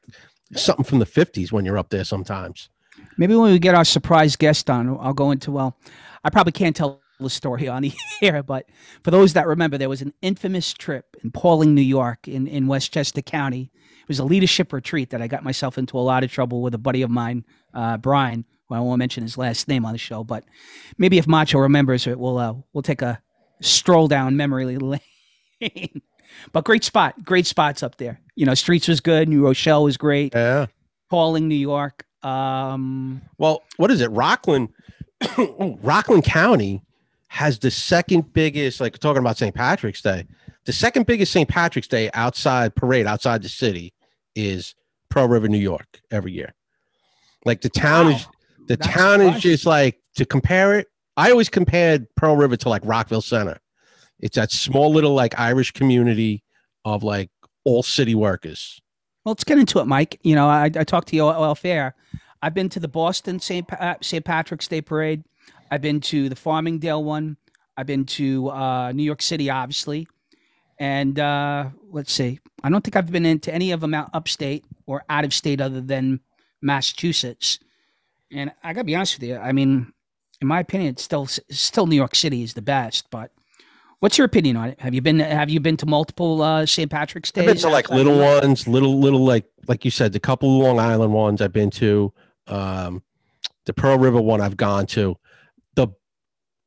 something 0.55 0.86
from 0.86 1.00
the 1.00 1.05
50s 1.05 1.51
when 1.51 1.65
you're 1.65 1.77
up 1.77 1.89
there 1.89 2.03
sometimes. 2.03 2.69
Maybe 3.17 3.36
when 3.36 3.51
we 3.51 3.60
get 3.60 3.75
our 3.75 3.86
surprise 3.86 4.36
guest 4.36 4.69
on, 4.69 4.98
I'll 5.00 5.13
go 5.13 5.31
into, 5.31 5.51
well, 5.51 5.77
I 6.24 6.29
probably 6.29 6.53
can't 6.53 6.75
tell 6.75 7.00
story 7.29 7.67
on 7.67 7.81
the 7.83 7.93
air, 8.21 8.43
but 8.43 8.65
for 9.03 9.11
those 9.11 9.33
that 9.33 9.47
remember, 9.47 9.77
there 9.77 9.89
was 9.89 10.01
an 10.01 10.13
infamous 10.21 10.73
trip 10.73 11.15
in 11.23 11.31
Pawling, 11.31 11.73
New 11.75 11.81
York, 11.81 12.27
in, 12.27 12.47
in 12.47 12.67
Westchester 12.67 13.21
County. 13.21 13.71
It 13.73 14.07
was 14.07 14.19
a 14.19 14.25
leadership 14.25 14.73
retreat 14.73 15.11
that 15.11 15.21
I 15.21 15.27
got 15.27 15.43
myself 15.43 15.77
into 15.77 15.97
a 15.97 16.01
lot 16.01 16.23
of 16.23 16.31
trouble 16.31 16.62
with 16.62 16.73
a 16.73 16.79
buddy 16.79 17.01
of 17.01 17.10
mine, 17.10 17.45
uh, 17.73 17.97
Brian. 17.97 18.45
Well, 18.69 18.79
I 18.79 18.84
won't 18.84 18.99
mention 18.99 19.23
his 19.23 19.38
last 19.38 19.67
name 19.67 19.86
on 19.86 19.91
the 19.91 19.97
show, 19.97 20.23
but 20.23 20.43
maybe 20.97 21.17
if 21.17 21.27
Macho 21.27 21.60
remembers 21.60 22.07
it, 22.07 22.17
we'll 22.17 22.38
uh, 22.38 22.53
we'll 22.73 22.81
take 22.81 23.01
a 23.01 23.21
stroll 23.62 24.07
down 24.07 24.38
memory 24.38 24.77
lane. 24.77 26.01
but 26.51 26.63
great 26.63 26.84
spot, 26.84 27.23
great 27.23 27.45
spots 27.45 27.84
up 27.84 27.97
there. 27.97 28.21
You 28.36 28.45
know, 28.45 28.53
Streets 28.53 28.88
was 28.88 29.01
good. 29.01 29.27
New 29.29 29.45
Rochelle 29.45 29.84
was 29.84 29.97
great. 29.97 30.34
Yeah. 30.34 30.67
Pawling, 31.10 31.47
New 31.47 31.55
York. 31.55 32.05
Um, 32.23 33.21
well, 33.38 33.63
what 33.77 33.91
is 33.91 34.01
it? 34.01 34.10
Rockland, 34.12 34.69
Rockland 35.38 36.23
County 36.23 36.81
has 37.32 37.58
the 37.58 37.72
second 37.72 38.34
biggest, 38.34 38.82
like 38.82 39.00
talking 39.00 39.22
about 39.22 39.38
St. 39.38 39.56
Patrick's 39.56 40.02
Day, 40.02 40.26
the 40.65 40.74
second 40.74 41.06
biggest 41.06 41.32
St. 41.32 41.48
Patrick's 41.48 41.88
Day 41.88 42.10
outside 42.13 42.76
parade 42.76 43.08
outside 43.08 43.41
the 43.41 43.48
city 43.48 43.94
is 44.36 44.76
Pearl 45.10 45.30
River, 45.30 45.48
New 45.48 45.58
York, 45.58 46.02
every 46.12 46.34
year. 46.34 46.54
Like 47.46 47.62
the 47.62 47.70
town 47.70 48.08
wow. 48.08 48.12
is 48.12 48.28
the 48.67 48.76
That's 48.76 48.94
town 48.94 49.22
is 49.22 49.41
just 49.41 49.65
like 49.65 49.98
to 50.17 50.26
compare 50.26 50.78
it. 50.78 50.88
I 51.15 51.32
always 51.32 51.48
compared 51.48 52.06
Pearl 52.15 52.36
River 52.36 52.58
to 52.58 52.70
like 52.70 52.82
Rockville 52.84 53.22
Center. 53.22 53.60
It's 54.20 54.36
that 54.36 54.52
small 54.52 54.91
little 54.91 55.13
like 55.13 55.39
Irish 55.39 55.72
community 55.72 56.44
of 56.84 57.02
like 57.02 57.30
all 57.63 57.82
city 57.82 58.13
workers. 58.13 58.82
Well, 59.24 59.32
let's 59.32 59.46
get 59.46 59.58
into 59.58 59.80
it, 59.80 59.86
Mike. 59.86 60.20
You 60.24 60.36
know, 60.36 60.50
I, 60.50 60.65
I 60.65 60.84
talked 60.84 61.08
to 61.08 61.15
you 61.15 61.24
all 61.24 61.56
fair. 61.56 61.96
I've 62.41 62.54
been 62.54 62.67
to 62.70 62.82
the 62.82 62.89
Boston 62.89 63.39
St. 63.39 63.65
Pa- 63.65 63.96
St. 64.02 64.26
Patrick's 64.26 64.67
Day 64.67 64.82
Parade. 64.82 65.24
I've 65.71 65.81
been 65.81 66.01
to 66.01 66.27
the 66.27 66.36
Farmingdale 66.36 67.03
one. 67.03 67.38
I've 67.77 67.88
been 67.88 68.05
to 68.05 68.49
uh, 68.49 68.91
New 68.91 69.03
York 69.03 69.21
City, 69.21 69.49
obviously. 69.49 70.07
And 70.77 71.17
uh, 71.17 71.69
let's 71.89 72.12
see, 72.12 72.39
I 72.63 72.69
don't 72.69 72.84
think 72.84 72.95
I've 72.95 73.12
been 73.12 73.25
into 73.25 73.53
any 73.53 73.71
of 73.71 73.81
them 73.81 73.93
out 73.93 74.10
upstate 74.13 74.65
or 74.88 75.03
out 75.10 75.23
of 75.23 75.34
state 75.34 75.62
other 75.62 75.79
than 75.79 76.19
Massachusetts. 76.62 77.60
And 78.31 78.51
I 78.63 78.73
gotta 78.73 78.86
be 78.86 78.95
honest 78.95 79.19
with 79.19 79.29
you. 79.29 79.38
I 79.38 79.51
mean, 79.51 79.93
in 80.41 80.47
my 80.47 80.60
opinion, 80.60 80.89
it's 80.89 81.03
still 81.03 81.27
still 81.27 81.86
New 81.86 81.95
York 81.95 82.15
City 82.15 82.41
is 82.41 82.55
the 82.55 82.62
best. 82.62 83.10
But 83.12 83.31
what's 83.99 84.17
your 84.17 84.25
opinion 84.25 84.57
on 84.57 84.69
it? 84.69 84.81
Have 84.81 84.95
you 84.95 85.01
been 85.01 85.19
Have 85.19 85.49
you 85.49 85.60
been 85.60 85.77
to 85.77 85.86
multiple 85.86 86.41
uh, 86.41 86.65
St. 86.65 86.89
Patrick's 86.89 87.31
days? 87.31 87.43
I've 87.43 87.47
been 87.47 87.57
to 87.57 87.69
like 87.69 87.89
little 87.91 88.17
ones, 88.17 88.67
little 88.67 88.99
little 88.99 89.23
like 89.23 89.45
like 89.67 89.86
you 89.86 89.91
said, 89.91 90.13
the 90.13 90.19
couple 90.19 90.57
Long 90.57 90.79
Island 90.79 91.13
ones 91.13 91.41
I've 91.41 91.53
been 91.53 91.69
to. 91.71 92.12
Um, 92.47 93.03
the 93.65 93.73
Pearl 93.73 93.99
River 93.99 94.19
one 94.19 94.41
I've 94.41 94.57
gone 94.57 94.88
to. 94.88 95.15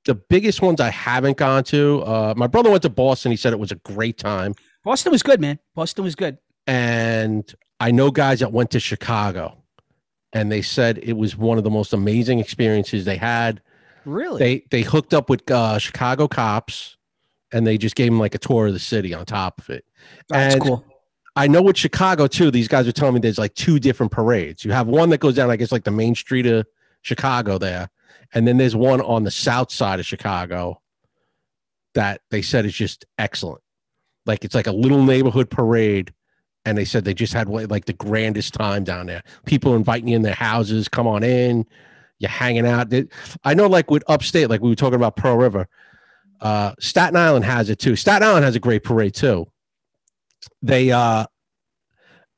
The 0.05 0.15
biggest 0.15 0.61
ones 0.61 0.81
I 0.81 0.91
haven't 0.91 1.39
gone 1.39 1.65
to. 1.65 2.03
Uh, 2.03 2.35
my 2.37 2.47
brother 2.47 2.71
went 2.71 2.83
to 2.83 2.91
Boston. 2.91 3.31
He 3.31 3.37
said 3.37 3.53
it 3.53 3.59
was 3.59 3.73
a 3.73 3.77
great 3.77 4.19
time. 4.19 4.55
Boston 4.83 5.13
was 5.13 5.23
good, 5.23 5.41
man. 5.41 5.59
Boston 5.75 6.05
was 6.05 6.15
good. 6.15 6.39
And 6.67 7.53
I 7.81 7.91
know 7.91 8.11
guys 8.11 8.41
that 8.41 8.53
went 8.53 8.71
to 8.73 8.81
Chicago 8.81 9.65
and 10.35 10.51
they 10.51 10.61
said 10.61 10.99
it 11.03 11.15
was 11.15 11.37
one 11.37 11.57
of 11.57 11.65
the 11.65 11.71
most 11.71 11.93
amazing 11.93 12.41
experiences 12.41 13.05
they 13.05 13.17
had. 13.17 13.63
Really? 14.05 14.39
They 14.39 14.67
they 14.71 14.83
hooked 14.83 15.15
up 15.15 15.31
with 15.31 15.49
uh, 15.51 15.79
Chicago 15.79 16.29
cops, 16.29 16.97
and 17.53 17.67
they 17.67 17.79
just 17.79 17.95
gave 17.95 18.11
them 18.11 18.19
like 18.19 18.35
a 18.35 18.39
tour 18.39 18.67
of 18.67 18.75
the 18.75 18.79
city 18.79 19.15
on 19.15 19.25
top 19.25 19.61
of 19.61 19.71
it. 19.71 19.87
That's 20.29 20.55
and 20.55 20.63
cool. 20.63 20.85
I 21.37 21.47
know 21.47 21.63
with 21.63 21.79
Chicago 21.79 22.27
too. 22.27 22.51
These 22.51 22.69
guys 22.69 22.87
are 22.87 22.93
telling 22.93 23.15
me 23.15 23.21
there's 23.21 23.39
like 23.39 23.55
two 23.55 23.79
different 23.79 24.13
parades. 24.13 24.65
You 24.65 24.73
have 24.73 24.89
one 24.89 25.09
that 25.11 25.19
goes 25.19 25.37
down, 25.37 25.51
I 25.51 25.57
guess, 25.57 25.73
like 25.73 25.85
the 25.85 25.91
main 25.91 26.15
street 26.15 26.47
of 26.47 26.67
Chicago 27.03 27.57
there, 27.57 27.89
and 28.35 28.47
then 28.47 28.57
there's 28.57 28.77
one 28.77 29.01
on 29.01 29.25
the 29.25 29.31
south 29.31 29.73
side 29.73 30.01
of 30.01 30.07
Chicago 30.07 30.81
that 31.95 32.21
they 32.31 32.43
said 32.43 32.67
is 32.67 32.75
just 32.75 33.05
excellent. 33.19 33.63
Like 34.27 34.45
it's 34.45 34.55
like 34.55 34.67
a 34.67 34.73
little 34.73 35.03
neighborhood 35.03 35.49
parade 35.49 36.13
and 36.65 36.77
they 36.77 36.85
said 36.85 37.05
they 37.05 37.15
just 37.15 37.33
had 37.33 37.49
like 37.49 37.85
the 37.85 37.93
grandest 37.93 38.55
time 38.55 38.85
down 38.85 39.07
there. 39.07 39.23
People 39.45 39.77
inviting 39.77 40.09
you 40.09 40.17
in 40.17 40.23
their 40.23 40.35
houses, 40.35 40.89
come 40.89 41.07
on 41.07 41.23
in, 41.23 41.65
you're 42.19 42.31
hanging 42.31 42.67
out. 42.67 42.93
I 43.45 43.55
know, 43.55 43.67
like 43.67 43.91
with 43.91 44.03
upstate, 44.09 44.51
like 44.51 44.63
we 44.63 44.71
were 44.71 44.75
talking 44.75 44.97
about 44.97 45.17
Pearl 45.17 45.37
River, 45.37 45.69
uh, 46.41 46.75
Staten 46.81 47.17
Island 47.17 47.45
has 47.45 47.71
it 47.71 47.79
too. 47.79 47.97
Staten 47.97 48.27
Island 48.27 48.45
has 48.45 48.57
a 48.57 48.61
great 48.61 48.83
parade 48.83 49.15
too. 49.15 49.47
They, 50.63 50.91
uh, 50.91 51.27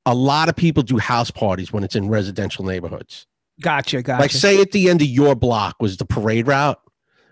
a 0.04 0.14
lot 0.14 0.48
of 0.48 0.56
people 0.56 0.82
do 0.82 0.98
house 0.98 1.30
parties 1.30 1.72
when 1.72 1.82
it's 1.82 1.96
in 1.96 2.09
residential 2.09 2.64
neighborhoods. 2.64 3.26
Gotcha, 3.61 4.03
gotcha. 4.03 4.21
Like, 4.21 4.31
say 4.31 4.61
at 4.61 4.73
the 4.73 4.90
end 4.90 5.01
of 5.03 5.09
your 5.09 5.35
block 5.35 5.77
was 5.81 5.97
the 5.97 6.05
parade 6.05 6.47
route 6.47 6.79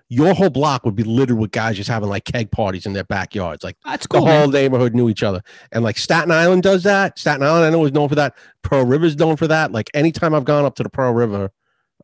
your 0.09 0.35
whole 0.35 0.51
block 0.51 0.85
would 0.85 0.95
be 0.95 1.03
littered 1.03 1.39
with 1.39 1.51
guys 1.51 1.77
just 1.77 1.89
having 1.89 2.09
like 2.09 2.25
keg 2.25 2.51
parties 2.51 2.87
in 2.87 2.93
their 2.93 3.05
backyards. 3.05 3.65
Like 3.65 3.77
that's 3.85 4.07
cool. 4.07 4.25
The 4.25 4.31
whole 4.31 4.41
man. 4.43 4.51
neighborhood 4.51 4.95
knew 4.95 5.09
each 5.09 5.23
other. 5.23 5.43
And 5.73 5.83
like 5.83 5.99
Staten 5.99 6.31
Island 6.31 6.63
does 6.63 6.83
that. 6.83 7.19
Staten 7.19 7.43
Island, 7.43 7.65
I 7.65 7.71
know, 7.71 7.85
is 7.85 7.93
known 7.93 8.09
for 8.09 8.15
that. 8.17 8.37
Pearl 8.63 8.85
River's 8.85 9.17
known 9.17 9.37
for 9.37 9.49
that. 9.49 9.73
Like 9.73 9.91
anytime 9.95 10.35
I've 10.35 10.45
gone 10.45 10.65
up 10.65 10.77
to 10.77 10.83
the 10.83 10.91
Pearl 10.91 11.13
River 11.13 11.51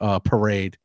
uh, 0.00 0.18
parade, 0.18 0.78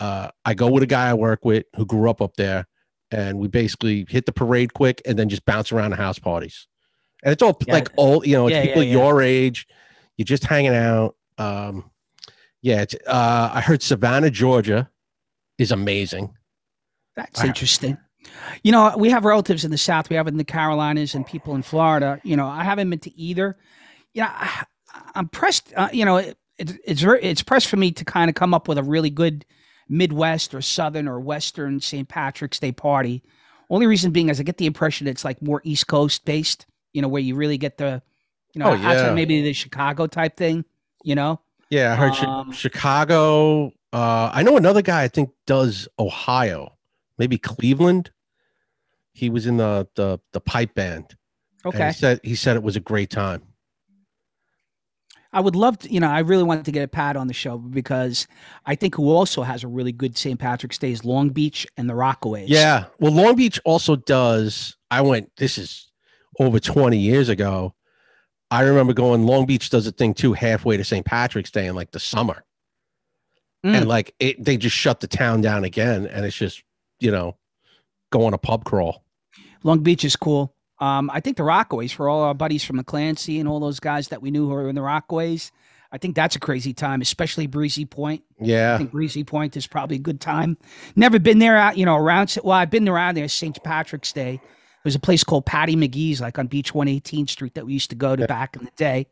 uh, 0.00 0.28
I 0.44 0.54
go 0.54 0.70
with 0.70 0.82
a 0.82 0.86
guy 0.86 1.08
I 1.08 1.14
work 1.14 1.44
with 1.44 1.64
who 1.76 1.86
grew 1.86 2.08
up 2.10 2.20
up 2.20 2.36
there, 2.36 2.66
and 3.10 3.38
we 3.38 3.48
basically 3.48 4.06
hit 4.08 4.26
the 4.26 4.32
parade 4.32 4.74
quick 4.74 5.00
and 5.06 5.18
then 5.18 5.28
just 5.28 5.44
bounce 5.44 5.72
around 5.72 5.90
the 5.90 5.96
house 5.96 6.18
parties. 6.18 6.68
And 7.24 7.32
it's 7.32 7.42
all 7.42 7.58
yeah. 7.66 7.74
like 7.74 7.88
old, 7.96 8.26
you 8.26 8.34
know, 8.34 8.46
it's 8.46 8.54
yeah, 8.54 8.66
people 8.66 8.84
yeah, 8.84 8.92
your 8.92 9.22
age. 9.22 9.66
You're 10.16 10.24
just 10.24 10.44
hanging 10.44 10.74
out. 10.74 11.16
Um, 11.38 11.90
yeah, 12.62 12.84
uh, 13.06 13.50
I 13.52 13.60
heard 13.60 13.82
Savannah, 13.82 14.30
Georgia 14.30 14.90
is 15.58 15.72
amazing. 15.72 16.34
That's 17.16 17.42
interesting. 17.42 17.98
You 18.62 18.72
know, 18.72 18.94
we 18.96 19.10
have 19.10 19.24
relatives 19.24 19.64
in 19.64 19.70
the 19.70 19.78
South. 19.78 20.10
We 20.10 20.16
have 20.16 20.28
in 20.28 20.36
the 20.36 20.44
Carolinas 20.44 21.14
and 21.14 21.26
people 21.26 21.54
in 21.54 21.62
Florida. 21.62 22.20
You 22.24 22.36
know, 22.36 22.46
I 22.46 22.64
haven't 22.64 22.90
been 22.90 22.98
to 23.00 23.16
either. 23.18 23.56
You 24.14 24.22
know, 24.22 24.28
I, 24.30 24.64
am 25.14 25.28
pressed. 25.28 25.72
Uh, 25.76 25.88
you 25.92 26.04
know, 26.04 26.16
it, 26.16 26.36
it, 26.58 26.78
it's 26.84 27.00
very, 27.00 27.22
it's 27.22 27.42
pressed 27.42 27.68
for 27.68 27.76
me 27.76 27.90
to 27.92 28.04
kind 28.04 28.28
of 28.28 28.34
come 28.34 28.54
up 28.54 28.68
with 28.68 28.78
a 28.78 28.82
really 28.82 29.10
good 29.10 29.44
Midwest 29.88 30.54
or 30.54 30.60
Southern 30.60 31.08
or 31.08 31.20
Western 31.20 31.80
St. 31.80 32.08
Patrick's 32.08 32.58
Day 32.58 32.72
party. 32.72 33.22
Only 33.70 33.86
reason 33.86 34.12
being 34.12 34.28
is 34.28 34.40
I 34.40 34.44
get 34.44 34.58
the 34.58 34.66
impression 34.66 35.06
it's 35.06 35.24
like 35.24 35.42
more 35.42 35.60
East 35.64 35.86
Coast 35.86 36.24
based. 36.24 36.66
You 36.92 37.02
know, 37.02 37.08
where 37.08 37.22
you 37.22 37.34
really 37.34 37.58
get 37.58 37.78
the, 37.78 38.02
you 38.54 38.58
know, 38.60 38.70
oh, 38.70 38.74
yeah. 38.74 39.12
maybe 39.12 39.42
the 39.42 39.52
Chicago 39.52 40.06
type 40.06 40.36
thing. 40.36 40.64
You 41.02 41.14
know. 41.14 41.40
Yeah, 41.70 41.92
I 41.92 41.96
heard 41.96 42.14
um, 42.24 42.52
Chicago. 42.52 43.72
Uh, 43.92 44.30
I 44.32 44.42
know 44.42 44.56
another 44.56 44.82
guy 44.82 45.02
I 45.02 45.08
think 45.08 45.30
does 45.46 45.88
Ohio, 45.98 46.76
maybe 47.18 47.38
Cleveland. 47.38 48.10
He 49.12 49.30
was 49.30 49.46
in 49.46 49.56
the 49.56 49.88
the 49.94 50.18
the 50.32 50.40
pipe 50.40 50.74
band. 50.74 51.16
Okay. 51.66 51.88
he 51.88 51.92
said 51.92 52.20
he 52.22 52.34
said 52.34 52.56
it 52.56 52.62
was 52.62 52.76
a 52.76 52.80
great 52.80 53.10
time. 53.10 53.42
I 55.32 55.40
would 55.40 55.56
love 55.56 55.78
to, 55.80 55.92
you 55.92 56.00
know, 56.00 56.08
I 56.08 56.20
really 56.20 56.42
wanted 56.42 56.64
to 56.64 56.72
get 56.72 56.82
a 56.82 56.88
Pat 56.88 57.16
on 57.16 57.26
the 57.26 57.34
show 57.34 57.58
because 57.58 58.26
I 58.64 58.74
think 58.74 58.94
who 58.94 59.10
also 59.10 59.42
has 59.42 59.62
a 59.62 59.68
really 59.68 59.92
good 59.92 60.16
St. 60.16 60.38
Patrick's 60.38 60.78
Day 60.78 60.90
is 60.90 61.04
Long 61.04 61.28
Beach 61.28 61.66
and 61.76 61.88
the 61.88 61.92
Rockaways. 61.94 62.46
Yeah. 62.48 62.86
Well, 62.98 63.12
Long 63.12 63.36
Beach 63.36 63.60
also 63.66 63.94
does. 63.94 64.76
I 64.90 65.02
went, 65.02 65.30
this 65.36 65.58
is 65.58 65.92
over 66.40 66.58
20 66.58 66.96
years 66.96 67.28
ago. 67.28 67.74
I 68.50 68.62
remember 68.62 68.92
going, 68.92 69.24
Long 69.24 69.46
Beach 69.46 69.70
does 69.70 69.86
a 69.86 69.92
thing 69.92 70.14
too, 70.14 70.32
halfway 70.32 70.76
to 70.76 70.84
St. 70.84 71.04
Patrick's 71.04 71.50
Day 71.50 71.66
in 71.66 71.74
like 71.74 71.90
the 71.90 72.00
summer. 72.00 72.44
Mm. 73.64 73.74
And 73.76 73.88
like 73.88 74.14
it, 74.18 74.42
they 74.42 74.56
just 74.56 74.76
shut 74.76 75.00
the 75.00 75.06
town 75.08 75.40
down 75.40 75.64
again. 75.64 76.06
And 76.06 76.24
it's 76.24 76.36
just, 76.36 76.62
you 77.00 77.10
know, 77.10 77.36
go 78.10 78.24
on 78.24 78.34
a 78.34 78.38
pub 78.38 78.64
crawl. 78.64 79.04
Long 79.64 79.80
Beach 79.80 80.04
is 80.04 80.16
cool. 80.16 80.54
Um, 80.78 81.10
I 81.12 81.20
think 81.20 81.36
the 81.36 81.42
Rockaways 81.42 81.92
for 81.92 82.08
all 82.08 82.22
our 82.22 82.34
buddies 82.34 82.64
from 82.64 82.76
the 82.76 82.84
Clancy 82.84 83.40
and 83.40 83.48
all 83.48 83.58
those 83.58 83.80
guys 83.80 84.08
that 84.08 84.22
we 84.22 84.30
knew 84.30 84.46
who 84.46 84.52
were 84.52 84.68
in 84.68 84.76
the 84.76 84.80
Rockaways. 84.80 85.50
I 85.90 85.98
think 85.98 86.14
that's 86.14 86.36
a 86.36 86.40
crazy 86.40 86.74
time, 86.74 87.00
especially 87.00 87.46
Breezy 87.46 87.84
Point. 87.86 88.22
Yeah, 88.38 88.74
I 88.74 88.78
think 88.78 88.90
Breezy 88.90 89.24
Point 89.24 89.56
is 89.56 89.66
probably 89.66 89.96
a 89.96 90.00
good 90.00 90.20
time. 90.20 90.58
Never 90.96 91.18
been 91.18 91.38
there 91.38 91.56
out, 91.56 91.78
you 91.78 91.86
know, 91.86 91.96
around. 91.96 92.36
Well, 92.44 92.56
I've 92.56 92.70
been 92.70 92.88
around 92.88 93.16
there 93.16 93.26
St. 93.26 93.60
Patrick's 93.64 94.12
Day. 94.12 94.40
There's 94.88 94.96
a 94.96 95.00
place 95.00 95.22
called 95.22 95.44
Patty 95.44 95.76
McGee's, 95.76 96.18
like 96.18 96.38
on 96.38 96.46
Beach 96.46 96.72
118th 96.72 97.28
Street, 97.28 97.52
that 97.54 97.66
we 97.66 97.74
used 97.74 97.90
to 97.90 97.96
go 97.96 98.16
to 98.16 98.22
yeah. 98.22 98.26
back 98.26 98.56
in 98.56 98.64
the 98.64 98.70
day, 98.76 99.06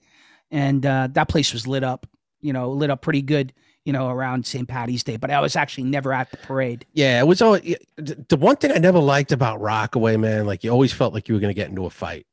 and 0.51 0.87
uh, 0.87 1.09
that 1.13 1.29
place 1.29 1.53
was 1.53 1.67
lit 1.67 1.85
up. 1.85 2.07
You 2.41 2.55
know, 2.55 2.71
lit 2.71 2.89
up 2.89 3.03
pretty 3.03 3.21
good 3.21 3.53
you 3.85 3.93
know, 3.93 4.09
around 4.09 4.45
St. 4.45 4.67
Patty's 4.67 5.05
Day, 5.05 5.17
but 5.17 5.31
I 5.31 5.41
was 5.41 5.55
actually 5.55 5.85
never 5.85 6.13
at 6.13 6.33
the 6.33 6.39
parade. 6.39 6.85
Yeah, 6.95 7.21
it 7.21 7.27
was 7.27 7.41
always 7.41 7.77
the 7.97 8.37
one 8.37 8.57
thing 8.57 8.73
I 8.73 8.79
never 8.79 8.99
liked 8.99 9.31
about 9.31 9.61
Rockaway, 9.61 10.17
man. 10.17 10.45
Like 10.45 10.65
you 10.65 10.71
always 10.71 10.93
felt 10.93 11.15
like 11.15 11.29
you 11.29 11.35
were 11.37 11.41
going 11.41 11.55
to 11.55 11.59
get 11.59 11.69
into 11.69 11.87
a 11.87 11.91
fight. 11.91 12.27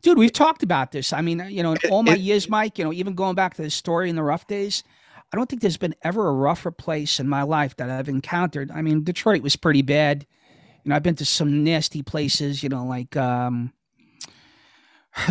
Dude, 0.00 0.16
we've 0.16 0.32
talked 0.32 0.62
about 0.62 0.90
this. 0.90 1.12
I 1.12 1.20
mean, 1.20 1.44
you 1.50 1.62
know, 1.62 1.72
in 1.72 1.78
all 1.90 2.02
my 2.02 2.14
years, 2.14 2.48
Mike, 2.48 2.78
you 2.78 2.84
know, 2.84 2.94
even 2.94 3.14
going 3.14 3.34
back 3.34 3.54
to 3.54 3.62
the 3.62 3.68
story 3.68 4.08
in 4.08 4.16
the 4.16 4.22
rough 4.22 4.46
days, 4.46 4.84
I 5.32 5.36
don't 5.36 5.48
think 5.50 5.60
there's 5.60 5.76
been 5.76 5.94
ever 6.02 6.28
a 6.28 6.32
rougher 6.32 6.70
place 6.70 7.20
in 7.20 7.28
my 7.28 7.42
life 7.42 7.76
that 7.76 7.90
I've 7.90 8.08
encountered. 8.08 8.70
I 8.70 8.80
mean, 8.80 9.04
Detroit 9.04 9.42
was 9.42 9.56
pretty 9.56 9.82
bad. 9.82 10.26
You 10.82 10.90
know, 10.90 10.96
I've 10.96 11.02
been 11.02 11.14
to 11.16 11.24
some 11.24 11.64
nasty 11.64 12.02
places, 12.02 12.62
you 12.62 12.68
know, 12.68 12.84
like 12.84 13.16
um, 13.16 13.72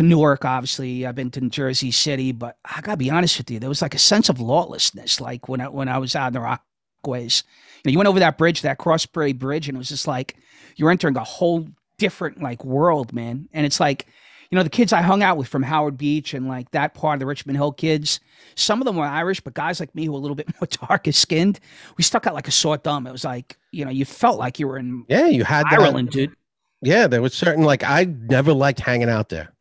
Newark, 0.00 0.44
obviously, 0.44 1.06
I've 1.06 1.14
been 1.14 1.30
to 1.32 1.40
Jersey 1.48 1.90
City, 1.90 2.32
but 2.32 2.56
I 2.64 2.80
gotta 2.80 2.96
be 2.96 3.10
honest 3.10 3.38
with 3.38 3.50
you, 3.50 3.58
there 3.58 3.68
was 3.68 3.82
like 3.82 3.94
a 3.94 3.98
sense 3.98 4.28
of 4.28 4.40
lawlessness, 4.40 5.20
like 5.20 5.48
when 5.48 5.60
I 5.60 5.68
when 5.68 5.88
I 5.88 5.98
was 5.98 6.14
out 6.14 6.28
in 6.28 6.32
the 6.34 6.38
Rockaways. 6.38 7.42
You, 7.84 7.88
know, 7.88 7.92
you 7.92 7.98
went 7.98 8.08
over 8.08 8.20
that 8.20 8.38
bridge, 8.38 8.62
that 8.62 8.78
Cross 8.78 9.06
Bay 9.06 9.32
Bridge, 9.32 9.68
and 9.68 9.76
it 9.76 9.78
was 9.78 9.88
just 9.88 10.06
like 10.06 10.36
you're 10.76 10.90
entering 10.90 11.16
a 11.16 11.24
whole 11.24 11.66
different 11.98 12.40
like 12.42 12.64
world, 12.64 13.12
man. 13.12 13.48
And 13.52 13.66
it's 13.66 13.80
like, 13.80 14.06
you 14.52 14.56
know, 14.56 14.62
the 14.62 14.70
kids 14.70 14.92
I 14.92 15.00
hung 15.00 15.22
out 15.22 15.38
with 15.38 15.48
from 15.48 15.62
Howard 15.62 15.96
Beach 15.96 16.34
and 16.34 16.46
like 16.46 16.70
that 16.72 16.92
part 16.92 17.14
of 17.14 17.20
the 17.20 17.26
Richmond 17.26 17.56
Hill 17.56 17.72
kids, 17.72 18.20
some 18.54 18.82
of 18.82 18.84
them 18.84 18.96
were 18.96 19.06
Irish, 19.06 19.40
but 19.40 19.54
guys 19.54 19.80
like 19.80 19.94
me 19.94 20.04
who 20.04 20.12
were 20.12 20.18
a 20.18 20.20
little 20.20 20.34
bit 20.34 20.46
more 20.60 20.68
darker 20.86 21.10
skinned, 21.10 21.58
we 21.96 22.04
stuck 22.04 22.26
out 22.26 22.34
like 22.34 22.46
a 22.46 22.50
sore 22.50 22.76
thumb. 22.76 23.06
It 23.06 23.12
was 23.12 23.24
like, 23.24 23.56
you 23.70 23.82
know, 23.82 23.90
you 23.90 24.04
felt 24.04 24.38
like 24.38 24.58
you 24.58 24.68
were 24.68 24.76
in 24.76 25.06
yeah, 25.08 25.26
you 25.26 25.42
had 25.42 25.64
Ireland, 25.70 26.08
that, 26.08 26.12
dude. 26.12 26.36
Yeah, 26.82 27.06
there 27.06 27.22
was 27.22 27.32
certain 27.32 27.64
like 27.64 27.82
I 27.82 28.04
never 28.04 28.52
liked 28.52 28.78
hanging 28.78 29.08
out 29.08 29.30
there 29.30 29.54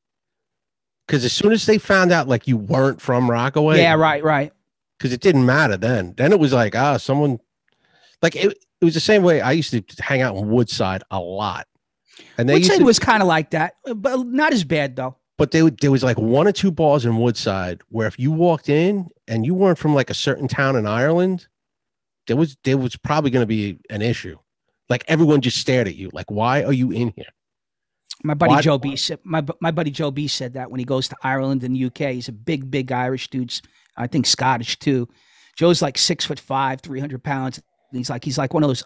because 1.08 1.24
as 1.24 1.32
soon 1.32 1.54
as 1.54 1.66
they 1.66 1.78
found 1.78 2.12
out 2.12 2.28
like 2.28 2.46
you 2.46 2.58
weren't 2.58 3.00
from 3.00 3.32
Rockaway, 3.32 3.78
yeah, 3.78 3.96
right, 3.96 4.22
right, 4.22 4.52
because 4.98 5.14
it 5.14 5.22
didn't 5.22 5.46
matter 5.46 5.78
then. 5.78 6.16
Then 6.18 6.34
it 6.34 6.40
was 6.40 6.52
like 6.52 6.76
ah, 6.76 6.98
someone 6.98 7.40
like 8.22 8.36
it. 8.36 8.58
It 8.82 8.86
was 8.86 8.96
the 8.96 9.00
same 9.00 9.24
way 9.24 9.40
I 9.40 9.54
used 9.54 9.72
to 9.72 10.04
hang 10.04 10.22
out 10.22 10.36
in 10.36 10.50
Woodside 10.50 11.04
a 11.12 11.20
lot, 11.20 11.68
and 12.38 12.48
they 12.48 12.56
Woodside 12.56 12.80
to, 12.80 12.86
was 12.86 13.00
kind 13.00 13.22
of 13.22 13.28
like 13.28 13.52
that, 13.52 13.76
but 13.96 14.26
not 14.26 14.54
as 14.54 14.64
bad 14.64 14.96
though. 14.96 15.18
But 15.38 15.52
they, 15.52 15.68
there 15.70 15.92
was 15.92 16.04
like 16.04 16.18
one 16.18 16.48
or 16.48 16.52
two 16.52 16.72
bars 16.72 17.06
in 17.06 17.18
Woodside 17.18 17.82
where 17.90 18.08
if 18.08 18.20
you 18.20 18.32
walked 18.32 18.70
in 18.70 19.10
and 19.28 19.46
you 19.46 19.54
weren't 19.54 19.78
from 19.78 19.96
like 19.96 20.10
a 20.10 20.14
certain 20.14 20.48
town 20.48 20.76
in 20.76 20.86
Ireland, 20.86 21.48
there 22.28 22.38
was 22.38 22.58
there 22.64 22.78
was 22.78 22.96
probably 22.96 23.32
going 23.32 23.44
to 23.44 23.48
be 23.48 23.80
an 23.90 24.02
issue. 24.02 24.38
Like 24.90 25.04
everyone 25.08 25.42
just 25.42 25.58
stared 25.58 25.88
at 25.88 25.96
you, 25.96 26.10
like 26.14 26.30
why 26.30 26.64
are 26.64 26.74
you 26.74 26.92
in 26.92 27.14
here? 27.16 27.26
My 28.24 28.34
buddy 28.34 28.54
what? 28.54 28.64
Joe 28.64 28.78
B 28.78 28.96
said 28.96 29.20
my 29.24 29.44
my 29.62 29.72
buddy 29.72 29.92
Joe 29.92 30.12
B 30.12 30.28
said 30.28 30.54
that 30.54 30.70
when 30.70 30.80
he 30.80 30.86
goes 30.86 31.08
to 31.08 31.16
Ireland 31.24 31.64
and 31.64 31.82
UK, 31.82 32.12
he's 32.12 32.28
a 32.28 32.34
big, 32.34 32.70
big 32.70 32.92
Irish 32.92 33.30
dude. 33.30 33.54
I 33.98 34.08
think 34.08 34.26
Scottish 34.26 34.80
too. 34.80 35.10
Joe's 35.56 35.82
like 35.82 35.98
six 35.98 36.26
foot 36.26 36.40
five, 36.40 36.82
three 36.82 37.00
hundred 37.00 37.24
pounds. 37.24 37.62
He's 37.92 38.10
like 38.10 38.24
he's 38.24 38.38
like 38.38 38.54
one 38.54 38.64
of 38.64 38.70
those. 38.70 38.84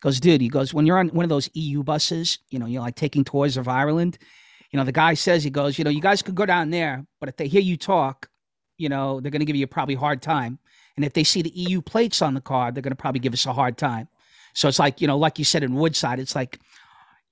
Goes, 0.00 0.20
dude. 0.20 0.40
He 0.40 0.48
goes 0.48 0.74
when 0.74 0.86
you're 0.86 0.98
on 0.98 1.08
one 1.08 1.24
of 1.24 1.28
those 1.28 1.50
EU 1.54 1.82
buses, 1.82 2.38
you 2.50 2.58
know, 2.58 2.66
you're 2.66 2.82
like 2.82 2.96
taking 2.96 3.24
tours 3.24 3.56
of 3.56 3.68
Ireland. 3.68 4.18
You 4.70 4.78
know, 4.78 4.84
the 4.84 4.92
guy 4.92 5.14
says 5.14 5.42
he 5.42 5.50
goes, 5.50 5.78
you 5.78 5.84
know, 5.84 5.90
you 5.90 6.00
guys 6.00 6.22
could 6.22 6.34
go 6.34 6.46
down 6.46 6.70
there, 6.70 7.04
but 7.18 7.28
if 7.28 7.36
they 7.36 7.48
hear 7.48 7.60
you 7.60 7.76
talk, 7.76 8.28
you 8.78 8.88
know, 8.88 9.20
they're 9.20 9.30
going 9.32 9.40
to 9.40 9.46
give 9.46 9.56
you 9.56 9.64
a 9.64 9.68
probably 9.68 9.96
hard 9.96 10.22
time. 10.22 10.58
And 10.96 11.04
if 11.04 11.12
they 11.12 11.24
see 11.24 11.42
the 11.42 11.50
EU 11.50 11.80
plates 11.80 12.22
on 12.22 12.34
the 12.34 12.40
car, 12.40 12.70
they're 12.70 12.82
going 12.82 12.92
to 12.92 12.96
probably 12.96 13.20
give 13.20 13.32
us 13.32 13.46
a 13.46 13.52
hard 13.52 13.76
time. 13.76 14.08
So 14.54 14.68
it's 14.68 14.78
like, 14.78 15.00
you 15.00 15.06
know, 15.06 15.18
like 15.18 15.38
you 15.38 15.44
said 15.44 15.62
in 15.62 15.74
Woodside, 15.74 16.20
it's 16.20 16.34
like 16.34 16.60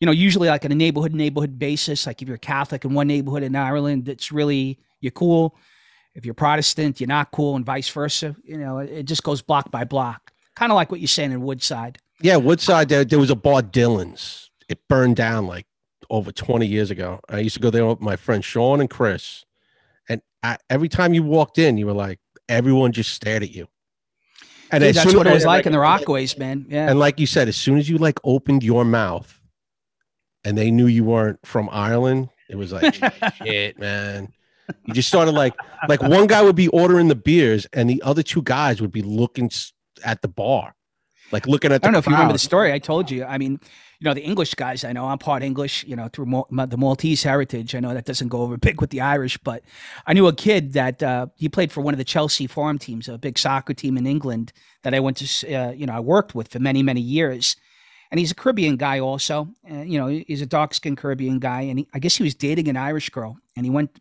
you 0.00 0.06
know, 0.06 0.12
usually 0.12 0.48
like 0.48 0.64
on 0.64 0.72
a 0.72 0.76
neighborhood 0.76 1.14
neighborhood 1.14 1.58
basis. 1.58 2.06
Like 2.06 2.22
if 2.22 2.28
you're 2.28 2.38
Catholic 2.38 2.84
in 2.84 2.94
one 2.94 3.08
neighborhood 3.08 3.42
in 3.42 3.56
Ireland, 3.56 4.08
it's 4.08 4.30
really 4.30 4.78
you're 5.00 5.12
cool. 5.12 5.56
If 6.14 6.24
you're 6.24 6.34
Protestant, 6.34 7.00
you're 7.00 7.08
not 7.08 7.30
cool, 7.30 7.56
and 7.56 7.64
vice 7.64 7.88
versa. 7.88 8.34
You 8.44 8.58
know, 8.58 8.78
it 8.78 9.04
just 9.04 9.22
goes 9.22 9.42
block 9.42 9.70
by 9.70 9.84
block, 9.84 10.32
kind 10.56 10.72
of 10.72 10.76
like 10.76 10.90
what 10.90 11.00
you're 11.00 11.08
saying 11.08 11.32
in 11.32 11.42
Woodside. 11.42 11.98
Yeah, 12.20 12.36
Woodside. 12.36 12.88
There, 12.88 13.04
there 13.04 13.18
was 13.18 13.30
a 13.30 13.36
bar 13.36 13.62
Dylan's. 13.62 14.50
It 14.68 14.86
burned 14.88 15.16
down 15.16 15.46
like 15.46 15.66
over 16.10 16.32
20 16.32 16.66
years 16.66 16.90
ago. 16.90 17.20
I 17.28 17.40
used 17.40 17.54
to 17.54 17.60
go 17.60 17.70
there 17.70 17.86
with 17.86 18.00
my 18.00 18.16
friends 18.16 18.44
Sean 18.44 18.80
and 18.80 18.90
Chris, 18.90 19.44
and 20.08 20.20
I, 20.42 20.58
every 20.68 20.88
time 20.88 21.14
you 21.14 21.22
walked 21.22 21.58
in, 21.58 21.78
you 21.78 21.86
were 21.86 21.92
like, 21.92 22.18
everyone 22.48 22.92
just 22.92 23.12
stared 23.12 23.42
at 23.42 23.50
you. 23.50 23.68
And 24.70 24.82
Dude, 24.82 24.94
that's 24.94 25.14
what 25.14 25.26
it 25.26 25.32
was 25.32 25.46
like 25.46 25.64
in 25.66 25.72
the 25.72 25.78
Rockaways, 25.78 26.38
man. 26.38 26.66
Yeah. 26.68 26.90
And 26.90 26.98
like 26.98 27.18
you 27.18 27.26
said, 27.26 27.48
as 27.48 27.56
soon 27.56 27.78
as 27.78 27.88
you 27.88 27.96
like 27.96 28.18
opened 28.24 28.62
your 28.62 28.84
mouth, 28.84 29.34
and 30.44 30.56
they 30.56 30.70
knew 30.70 30.86
you 30.86 31.04
weren't 31.04 31.38
from 31.44 31.68
Ireland, 31.70 32.28
it 32.48 32.56
was 32.56 32.72
like 32.72 32.94
shit, 33.36 33.78
man. 33.78 34.32
You 34.84 34.94
just 34.94 35.08
started 35.08 35.32
like 35.32 35.54
like 35.88 36.02
one 36.02 36.26
guy 36.26 36.42
would 36.42 36.56
be 36.56 36.68
ordering 36.68 37.08
the 37.08 37.14
beers, 37.14 37.66
and 37.72 37.88
the 37.88 38.02
other 38.02 38.22
two 38.22 38.42
guys 38.42 38.80
would 38.82 38.92
be 38.92 39.02
looking 39.02 39.50
at 40.04 40.20
the 40.20 40.28
bar, 40.28 40.74
like 41.32 41.46
looking 41.46 41.72
at. 41.72 41.84
I 41.84 41.86
don't 41.86 41.92
know 41.92 41.96
crowd. 41.96 42.00
if 42.00 42.06
you 42.06 42.12
remember 42.12 42.32
the 42.32 42.38
story 42.38 42.72
I 42.72 42.78
told 42.78 43.10
you. 43.10 43.24
I 43.24 43.38
mean, 43.38 43.60
you 44.00 44.04
know, 44.04 44.14
the 44.14 44.22
English 44.22 44.54
guys. 44.54 44.84
I 44.84 44.92
know 44.92 45.06
I'm 45.06 45.18
part 45.18 45.42
English. 45.42 45.84
You 45.84 45.96
know, 45.96 46.08
through 46.08 46.44
the 46.50 46.76
Maltese 46.76 47.22
heritage. 47.22 47.74
I 47.74 47.80
know 47.80 47.94
that 47.94 48.04
doesn't 48.04 48.28
go 48.28 48.42
over 48.42 48.56
big 48.56 48.80
with 48.80 48.90
the 48.90 49.00
Irish, 49.00 49.38
but 49.38 49.62
I 50.06 50.12
knew 50.12 50.26
a 50.26 50.32
kid 50.32 50.72
that 50.74 51.02
uh, 51.02 51.26
he 51.36 51.48
played 51.48 51.72
for 51.72 51.80
one 51.80 51.94
of 51.94 51.98
the 51.98 52.04
Chelsea 52.04 52.46
farm 52.46 52.78
teams, 52.78 53.08
a 53.08 53.18
big 53.18 53.38
soccer 53.38 53.74
team 53.74 53.96
in 53.96 54.06
England 54.06 54.52
that 54.82 54.94
I 54.94 55.00
went 55.00 55.16
to. 55.18 55.54
Uh, 55.54 55.72
you 55.72 55.86
know, 55.86 55.94
I 55.94 56.00
worked 56.00 56.34
with 56.34 56.48
for 56.48 56.58
many 56.58 56.82
many 56.82 57.00
years 57.00 57.56
and 58.10 58.18
he's 58.18 58.30
a 58.30 58.34
Caribbean 58.34 58.76
guy 58.76 59.00
also. 59.00 59.48
Uh, 59.70 59.82
you 59.82 59.98
know, 59.98 60.06
he's 60.06 60.40
a 60.40 60.46
dark 60.46 60.74
skinned 60.74 60.96
Caribbean 60.96 61.38
guy, 61.38 61.62
and 61.62 61.80
he, 61.80 61.88
I 61.92 61.98
guess 61.98 62.16
he 62.16 62.22
was 62.22 62.34
dating 62.34 62.68
an 62.68 62.76
Irish 62.76 63.10
girl, 63.10 63.36
and 63.56 63.66
he 63.66 63.70
went 63.70 64.00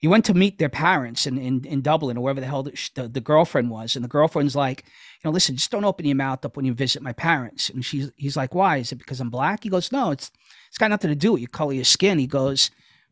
he 0.00 0.08
went 0.08 0.24
to 0.24 0.34
meet 0.34 0.58
their 0.58 0.70
parents 0.70 1.26
in, 1.26 1.36
in, 1.36 1.64
in 1.66 1.82
Dublin 1.82 2.16
or 2.16 2.22
wherever 2.22 2.40
the 2.40 2.46
hell 2.46 2.62
the, 2.62 2.90
the, 2.94 3.06
the, 3.06 3.20
girlfriend 3.20 3.68
was. 3.68 3.96
And 3.96 4.04
the 4.04 4.08
girlfriend's 4.08 4.56
like, 4.56 4.84
you 4.86 5.28
know, 5.28 5.30
listen, 5.30 5.56
just 5.56 5.70
don't 5.70 5.84
open 5.84 6.06
your 6.06 6.16
mouth 6.16 6.42
up 6.42 6.56
when 6.56 6.64
you 6.64 6.72
visit 6.72 7.02
my 7.02 7.12
parents. 7.12 7.68
And 7.68 7.84
she's, 7.84 8.10
he's 8.16 8.36
like, 8.36 8.54
why? 8.54 8.78
Is 8.78 8.92
it 8.92 8.98
because 8.98 9.20
I'm 9.20 9.28
black? 9.28 9.62
He 9.62 9.68
goes, 9.68 9.92
no, 9.92 10.10
it's, 10.10 10.30
it's 10.68 10.78
got 10.78 10.88
nothing 10.88 11.10
to 11.10 11.14
do 11.14 11.32
with 11.32 11.42
your 11.42 11.48
color 11.48 11.74
your 11.74 11.84
skin. 11.84 12.18
He 12.18 12.26
goes, 12.26 12.70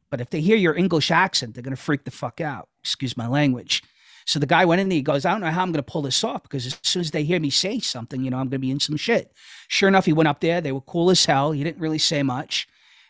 but 0.08 0.22
if 0.22 0.30
they 0.30 0.40
hear 0.40 0.56
your 0.56 0.74
English 0.74 1.10
accent, 1.10 1.54
they're 1.54 1.62
going 1.62 1.76
to 1.76 1.82
freak 1.82 2.04
the 2.04 2.10
fuck 2.10 2.40
out. 2.40 2.70
Excuse 2.80 3.18
my 3.18 3.28
language. 3.28 3.82
So 4.24 4.38
the 4.38 4.46
guy 4.46 4.64
went 4.64 4.80
in 4.80 4.88
there. 4.88 4.96
He 4.96 5.02
goes, 5.02 5.26
I 5.26 5.32
don't 5.32 5.42
know 5.42 5.50
how 5.50 5.62
I'm 5.62 5.72
going 5.72 5.84
to 5.84 5.90
pull 5.90 6.02
this 6.02 6.24
off 6.24 6.42
because 6.42 6.66
as 6.66 6.78
soon 6.82 7.00
as 7.00 7.10
they 7.10 7.22
hear 7.22 7.40
me 7.40 7.50
say 7.50 7.80
something, 7.80 8.24
you 8.24 8.30
know, 8.30 8.38
I'm 8.38 8.44
going 8.44 8.52
to 8.52 8.58
be 8.58 8.70
in 8.70 8.80
some 8.80 8.96
shit. 8.96 9.30
Sure 9.68 9.88
enough, 9.88 10.06
he 10.06 10.14
went 10.14 10.28
up 10.28 10.40
there. 10.40 10.62
They 10.62 10.72
were 10.72 10.80
cool 10.80 11.10
as 11.10 11.26
hell. 11.26 11.52
He 11.52 11.64
didn't 11.64 11.82
really 11.82 11.98
say 11.98 12.22
much. 12.22 12.66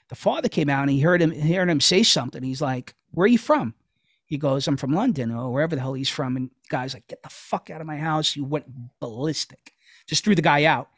The 0.09 0.17
father 0.17 0.49
came 0.49 0.69
out 0.69 0.83
and 0.83 0.91
he 0.91 1.01
heard 1.01 1.23
him, 1.23 1.31
heard 1.33 1.69
him 1.69 1.81
say 1.81 2.03
something. 2.03 2.43
He's 2.43 2.63
like, 2.63 2.95
"Where 3.11 3.25
are 3.25 3.29
you 3.29 3.39
from?" 3.39 3.75
He 4.27 4.37
goes, 4.39 4.67
"I'm 4.69 4.77
from 4.77 4.93
London 4.93 5.31
or 5.31 5.53
wherever 5.53 5.75
the 5.75 5.83
hell 5.83 5.95
he's 5.95 6.09
from." 6.09 6.37
And 6.37 6.51
the 6.51 6.69
guy's 6.69 6.95
like, 6.95 7.07
"Get 7.09 7.23
the 7.23 7.29
fuck 7.31 7.71
out 7.71 7.81
of 7.81 7.87
my 7.87 7.97
house!" 7.97 8.37
You 8.37 8.45
went 8.45 8.67
ballistic. 9.01 9.73
Just 10.07 10.25
threw 10.25 10.35
the 10.35 10.43
guy 10.43 10.65
out. 10.65 10.89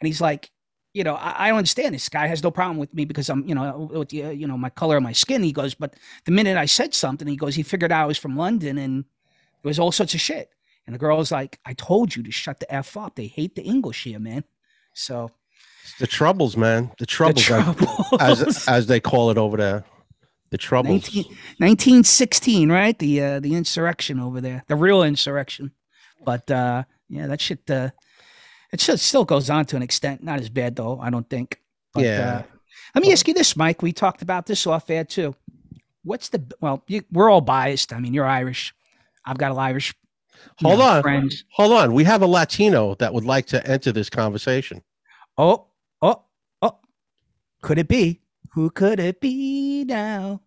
And 0.00 0.06
he's 0.06 0.20
like, 0.20 0.50
you 0.92 1.04
know, 1.04 1.14
I, 1.14 1.46
I 1.46 1.48
don't 1.48 1.58
understand. 1.58 1.94
This 1.94 2.08
guy 2.08 2.26
has 2.26 2.42
no 2.42 2.50
problem 2.50 2.78
with 2.78 2.92
me 2.94 3.04
because 3.04 3.28
I'm, 3.28 3.46
you 3.46 3.54
know, 3.54 3.88
with 3.92 4.08
the, 4.08 4.24
uh, 4.24 4.30
you 4.30 4.46
know, 4.46 4.58
my 4.58 4.70
color 4.70 4.96
of 4.96 5.02
my 5.02 5.12
skin. 5.12 5.42
He 5.42 5.52
goes, 5.52 5.74
but 5.74 5.94
the 6.24 6.32
minute 6.32 6.56
I 6.56 6.64
said 6.64 6.94
something, 6.94 7.28
he 7.28 7.36
goes, 7.36 7.54
he 7.54 7.62
figured 7.62 7.92
out 7.92 8.04
I 8.04 8.06
was 8.06 8.18
from 8.18 8.36
London 8.36 8.76
and 8.78 9.04
it 9.62 9.66
was 9.68 9.78
all 9.78 9.92
sorts 9.92 10.14
of 10.14 10.20
shit. 10.20 10.50
And 10.86 10.94
the 10.94 10.98
girl 10.98 11.18
was 11.18 11.30
like, 11.30 11.60
I 11.64 11.74
told 11.74 12.16
you 12.16 12.22
to 12.24 12.32
shut 12.32 12.58
the 12.58 12.72
F 12.74 12.96
up. 12.96 13.14
They 13.14 13.26
hate 13.28 13.54
the 13.54 13.62
English 13.62 14.02
here, 14.04 14.18
man. 14.18 14.42
So 14.94 15.30
It's 15.84 15.98
the 15.98 16.06
troubles, 16.08 16.56
man. 16.56 16.90
The 16.98 17.06
troubles, 17.06 17.42
troubles. 17.44 17.86
as 18.18 18.66
as 18.66 18.86
they 18.86 18.98
call 18.98 19.30
it 19.30 19.38
over 19.38 19.56
there. 19.56 19.84
The 20.50 20.58
troubles. 20.58 21.14
19, 21.14 21.24
1916, 21.58 22.72
right? 22.72 22.98
The 22.98 23.22
uh, 23.22 23.40
the 23.40 23.54
insurrection 23.54 24.18
over 24.18 24.40
there, 24.40 24.64
the 24.66 24.76
real 24.76 25.02
insurrection. 25.02 25.72
But 26.24 26.50
uh, 26.50 26.84
yeah, 27.08 27.26
that 27.28 27.40
shit. 27.40 27.70
Uh, 27.70 27.90
it 28.72 28.80
still, 28.80 28.98
still 28.98 29.24
goes 29.24 29.50
on 29.50 29.64
to 29.66 29.76
an 29.76 29.82
extent. 29.82 30.22
Not 30.22 30.40
as 30.40 30.48
bad 30.48 30.76
though, 30.76 31.00
I 31.00 31.10
don't 31.10 31.28
think. 31.28 31.60
But, 31.92 32.04
Yeah. 32.04 32.44
Uh, 32.44 32.56
let 32.94 33.02
me 33.02 33.12
ask 33.12 33.26
you 33.28 33.34
this, 33.34 33.56
Mike. 33.56 33.82
We 33.82 33.92
talked 33.92 34.22
about 34.22 34.46
this 34.46 34.66
off 34.66 34.90
air 34.90 35.04
too. 35.04 35.34
What's 36.02 36.28
the 36.30 36.42
well? 36.60 36.82
You, 36.88 37.02
we're 37.12 37.30
all 37.30 37.40
biased. 37.40 37.92
I 37.92 38.00
mean, 38.00 38.14
you're 38.14 38.26
Irish. 38.26 38.74
I've 39.24 39.38
got 39.38 39.52
a 39.52 39.54
Irish. 39.54 39.94
Hold 40.60 40.78
know, 40.78 40.84
on. 40.86 41.30
Hold 41.52 41.72
on. 41.72 41.92
We 41.92 42.04
have 42.04 42.22
a 42.22 42.26
Latino 42.26 42.94
that 42.96 43.12
would 43.12 43.24
like 43.24 43.46
to 43.46 43.64
enter 43.66 43.92
this 43.92 44.08
conversation. 44.08 44.82
Oh, 45.36 45.66
oh, 46.00 46.22
oh. 46.62 46.78
Could 47.62 47.78
it 47.78 47.88
be? 47.88 48.20
Who 48.52 48.70
could 48.70 48.98
it 48.98 49.20
be 49.20 49.84
now? 49.84 50.40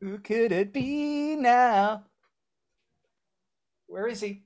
Who 0.00 0.18
could 0.18 0.52
it 0.52 0.72
be 0.72 1.36
now? 1.36 2.04
Where 3.86 4.06
is 4.08 4.20
he? 4.20 4.42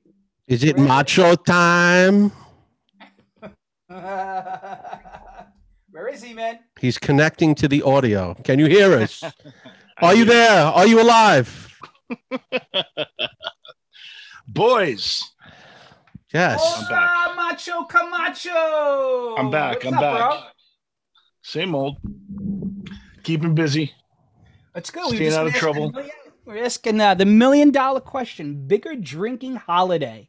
Is 0.47 0.63
it 0.63 0.77
Where- 0.77 0.87
macho 0.87 1.35
time? 1.35 2.31
Where 5.91 6.09
is 6.13 6.23
he, 6.23 6.35
man? 6.35 6.61
He's 6.79 6.99
connecting 6.99 7.55
to 7.57 7.67
the 7.67 7.83
audio. 7.83 8.35
Can 8.45 8.59
you 8.59 8.67
hear 8.67 8.93
us? 8.99 9.23
Are 10.03 10.15
you 10.15 10.25
there? 10.25 10.65
Are 10.67 10.87
you 10.87 11.01
alive? 11.03 11.75
boys? 14.47 15.25
Yes. 16.33 16.61
Hola, 16.63 17.35
Macho 17.35 17.85
Camacho. 17.85 19.35
I'm 19.39 19.51
back. 19.51 19.77
What's 19.77 19.87
I'm 19.87 19.95
up, 19.95 20.01
back. 20.01 20.19
Bro? 20.31 20.41
Same 21.49 21.75
old. 21.75 21.97
Keeping 23.23 23.55
busy. 23.55 23.93
Let's 24.75 24.91
go. 24.91 25.09
We're 25.09 25.17
Staying 25.17 25.33
out 25.33 25.47
of 25.47 25.55
asking 25.55 25.61
trouble. 25.61 25.87
the 25.91 25.97
million- 25.97 26.15
We're 26.45 26.65
asking 26.65 27.01
uh, 27.01 27.15
the 27.15 27.25
million 27.25 27.71
dollar 27.71 28.01
question: 28.01 28.67
bigger 28.67 28.95
drinking 28.95 29.57
holiday, 29.57 30.29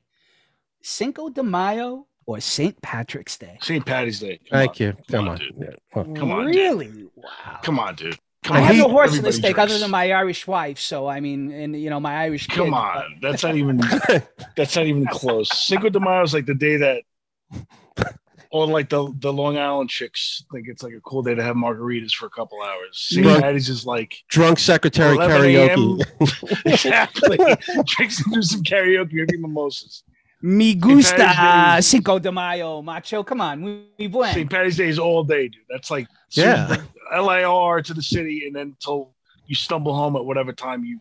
Cinco 0.82 1.30
de 1.30 1.44
Mayo 1.44 2.08
or 2.26 2.40
St. 2.40 2.82
Patrick's 2.82 3.38
Day? 3.38 3.58
St. 3.62 3.86
Patty's 3.86 4.22
Day. 4.22 4.38
Come 4.50 4.60
Thank 4.60 4.70
on. 4.72 4.78
you. 4.88 4.94
Come 5.12 5.28
on, 5.28 5.32
on. 5.32 5.38
dude. 5.40 5.56
Yeah. 5.60 6.04
Come 6.16 6.32
on, 6.32 6.46
dude. 6.46 6.56
really? 6.56 6.92
Wow. 7.16 7.60
Come 7.64 7.80
on, 7.80 7.96
dude. 7.96 8.18
Come 8.44 8.56
I 8.56 8.60
on. 8.62 8.66
have 8.68 8.76
no 8.78 8.88
horse 8.88 9.10
in 9.10 9.16
the 9.22 9.28
Everybody 9.28 9.32
stake 9.34 9.56
drinks. 9.56 9.72
other 9.74 9.80
than 9.82 9.92
my 9.92 10.12
Irish 10.14 10.48
wife. 10.48 10.80
So 10.80 11.08
I 11.08 11.20
mean, 11.20 11.52
and 11.52 11.76
you 11.80 11.90
know, 11.90 12.00
my 12.00 12.16
Irish. 12.24 12.48
Kid, 12.48 12.56
Come 12.60 12.72
but- 12.72 12.78
on. 12.78 13.20
That's 13.22 13.44
not 13.44 13.56
even 13.58 13.78
that's 14.56 14.74
not 14.78 14.86
even 14.86 15.06
close. 15.08 15.50
Cinco 15.54 15.90
de 15.90 16.00
Mayo 16.00 16.24
is 16.24 16.34
like 16.34 16.46
the 16.46 16.56
day 16.56 16.78
that 16.78 17.04
or 18.52 18.66
like 18.68 18.90
the 18.90 19.14
the 19.20 19.32
Long 19.32 19.58
Island 19.58 19.90
chicks 19.90 20.44
think 20.52 20.68
it's 20.68 20.82
like 20.84 20.94
a 20.94 21.02
cool 21.02 21.22
day 21.22 21.36
to 21.36 21.44
have 21.44 21.56
margaritas 21.56 22.12
for 22.12 22.26
a 22.26 22.30
couple 22.30 22.62
hours. 22.62 22.90
St. 22.94 23.26
Right. 23.26 23.42
Patty's 23.42 23.70
is 23.70 23.86
like 23.86 24.16
Drunk 24.30 24.60
secretary 24.60 25.18
karaoke. 25.18 26.66
exactly. 26.66 27.38
Drinks 27.86 28.24
and 28.26 28.34
do 28.34 28.42
some 28.42 28.64
karaoke, 28.64 29.14
maybe 29.14 29.38
mimosas. 29.38 30.04
Me 30.42 30.74
gusta 30.74 31.16
Patty's 31.18 31.88
Cinco 31.88 32.18
de 32.18 32.32
Mayo, 32.32 32.82
macho. 32.82 33.24
Come 33.24 33.42
on, 33.42 33.62
we, 33.62 33.84
we 34.00 34.08
win. 34.08 34.34
St. 34.34 34.50
Patty's 34.50 34.78
Day 34.78 34.88
is 34.88 34.98
all 34.98 35.24
day, 35.24 35.50
dude. 35.50 35.62
That's 35.70 35.92
like 35.92 36.08
Yeah. 36.32 36.78
LAR 37.14 37.82
to 37.82 37.94
the 37.94 38.04
city, 38.04 38.46
and 38.46 38.56
then 38.56 38.68
until 38.68 39.14
you 39.48 39.56
stumble 39.56 39.96
home 39.96 40.16
at 40.16 40.24
whatever 40.24 40.54
time 40.54 40.86
you 40.86 41.00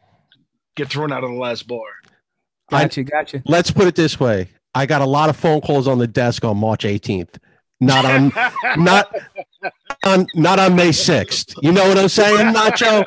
get 0.75 0.89
thrown 0.89 1.13
out 1.13 1.23
of 1.23 1.31
the 1.31 1.37
last 1.37 1.69
bar. 1.69 1.81
Gotcha, 2.71 3.03
gotcha. 3.05 3.43
Let's 3.47 3.71
put 3.71 3.87
it 3.87 3.95
this 3.95 4.19
way. 4.21 4.49
I 4.79 4.87
got 4.87 5.03
a 5.03 5.07
lot 5.07 5.29
of 5.29 5.37
phone 5.37 5.61
calls 5.61 5.89
on 5.89 5.99
the 5.99 6.07
desk 6.07 6.45
on 6.45 6.57
March 6.57 6.85
18th. 6.85 7.39
Not 7.81 8.05
on 8.05 8.33
not 8.85 9.13
on 10.05 10.25
not 10.37 10.61
on 10.61 10.77
May 10.77 10.91
6th. 10.91 11.57
You 11.63 11.73
know 11.73 11.89
what 11.89 11.99
I'm 11.99 12.09
saying, 12.09 12.55
Nacho? 12.55 13.05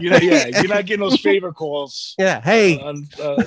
you 0.00 0.08
know, 0.08 0.16
yeah, 0.16 0.46
you're 0.46 0.68
not 0.68 0.86
getting 0.86 1.06
those 1.06 1.20
favor 1.20 1.52
calls. 1.52 2.14
Yeah. 2.18 2.40
Hey, 2.40 2.78
On, 2.80 3.06
uh, 3.22 3.44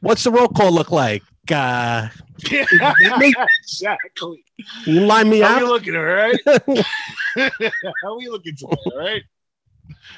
what's 0.00 0.22
the 0.24 0.30
roll 0.30 0.48
call 0.48 0.70
look 0.70 0.90
like? 0.90 1.22
Uh, 1.50 2.08
exactly. 2.50 4.44
you 4.84 5.00
line 5.00 5.30
me 5.30 5.40
How 5.40 5.54
are 5.54 5.60
you 5.60 5.64
out? 5.66 5.72
looking, 5.72 5.96
all 5.96 6.02
right? 6.02 6.38
How 6.46 8.16
are 8.16 8.20
you 8.20 8.32
looking 8.32 8.54
today, 8.54 8.76
all 8.92 8.98
right? 8.98 9.22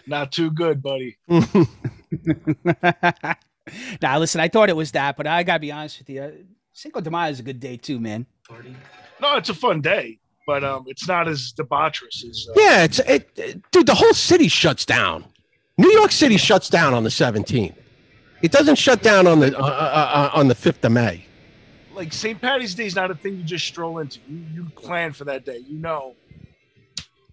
Not 0.08 0.32
too 0.32 0.50
good, 0.50 0.82
buddy. 0.82 1.18
now, 4.02 4.18
listen, 4.18 4.40
I 4.40 4.48
thought 4.48 4.68
it 4.68 4.76
was 4.76 4.92
that, 4.92 5.16
but 5.16 5.26
I 5.26 5.42
gotta 5.42 5.60
be 5.60 5.72
honest 5.72 5.98
with 5.98 6.10
you. 6.10 6.46
Cinco 6.72 7.00
de 7.00 7.10
Mayo 7.10 7.30
is 7.30 7.40
a 7.40 7.42
good 7.42 7.60
day 7.60 7.76
too, 7.76 7.98
man. 8.00 8.26
No, 9.20 9.36
it's 9.36 9.48
a 9.48 9.54
fun 9.54 9.80
day, 9.80 10.18
but 10.46 10.62
um, 10.64 10.84
it's 10.86 11.08
not 11.08 11.26
as 11.28 11.52
debaucherous 11.56 12.24
as. 12.28 12.46
Uh, 12.48 12.52
yeah, 12.56 12.84
it's 12.84 12.98
it, 13.00 13.28
it- 13.36 13.70
dude, 13.72 13.86
the 13.86 13.94
whole 13.94 14.14
city 14.14 14.48
shuts 14.48 14.84
down. 14.84 15.24
New 15.76 15.90
York 15.92 16.10
City 16.12 16.36
shuts 16.36 16.68
down 16.68 16.92
on 16.94 17.04
the 17.04 17.08
17th. 17.10 17.74
It 18.42 18.50
doesn't 18.52 18.76
shut 18.76 19.02
down 19.02 19.26
on 19.26 19.40
the 19.40 19.56
uh, 19.58 19.60
uh, 19.62 19.64
uh, 19.66 20.30
on 20.38 20.48
the 20.48 20.54
5th 20.54 20.82
of 20.84 20.92
May. 20.92 21.24
like 21.94 22.12
St. 22.12 22.40
Patty's 22.40 22.74
Day 22.74 22.86
is 22.86 22.94
not 22.94 23.10
a 23.10 23.14
thing 23.14 23.36
you 23.36 23.42
just 23.44 23.66
stroll 23.66 23.98
into. 23.98 24.20
You, 24.28 24.44
you 24.54 24.64
plan 24.76 25.12
for 25.12 25.24
that 25.24 25.44
day. 25.44 25.58
You 25.58 25.78
know, 25.78 26.14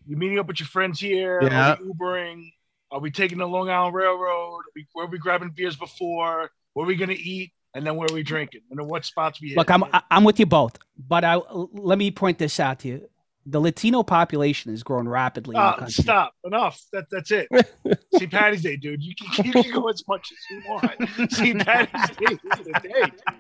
you're 0.08 0.18
meeting 0.18 0.40
up 0.40 0.48
with 0.48 0.60
your 0.60 0.68
friends 0.68 1.00
here. 1.00 1.40
Yeah. 1.44 1.76
Ubering? 1.78 2.52
Are 2.92 3.00
we 3.00 3.12
taking 3.12 3.38
the 3.38 3.48
Long 3.48 3.70
Island 3.70 3.96
Railroad? 3.96 4.60
Are 4.60 4.72
we, 4.76 4.88
where 4.94 5.06
are 5.06 5.10
we 5.10 5.18
grabbing 5.18 5.50
beers 5.50 5.76
before? 5.76 6.50
Where 6.74 6.86
are 6.86 6.88
we 6.88 6.96
gonna 6.96 7.14
eat? 7.14 7.52
And 7.74 7.86
then 7.86 7.96
where 7.98 8.08
are 8.10 8.14
we 8.14 8.24
drinking? 8.24 8.62
And 8.70 8.80
then 8.80 8.88
what 8.88 9.04
spots 9.04 9.42
we 9.42 9.50
hit? 9.50 9.58
Look, 9.58 9.70
I'm 9.70 9.84
I'm 10.10 10.24
with 10.24 10.40
you 10.40 10.46
both, 10.46 10.78
but 10.98 11.24
I 11.24 11.36
let 11.36 11.98
me 11.98 12.12
point 12.12 12.38
this 12.38 12.60
out 12.60 12.80
to 12.80 12.88
you. 12.88 13.10
The 13.48 13.60
Latino 13.60 14.02
population 14.02 14.74
is 14.74 14.82
growing 14.82 15.08
rapidly 15.08 15.56
ah, 15.56 15.76
country. 15.76 16.04
stop. 16.04 16.34
Enough. 16.44 16.82
That, 16.94 17.06
that's 17.12 17.30
it. 17.32 17.48
See 18.18 18.26
Patty's 18.26 18.64
Day, 18.64 18.76
dude. 18.76 19.04
You 19.04 19.14
can, 19.14 19.46
you 19.46 19.52
can 19.52 19.72
go 19.72 19.88
as 19.88 20.04
much 20.08 20.32
as 20.32 20.38
you 20.50 20.64
want. 20.68 21.32
St. 21.32 21.64
Patty's 21.64 22.18
Day 22.18 22.26
is 22.34 22.40
the 22.42 22.80
day. 22.82 23.02
dude. 23.04 23.36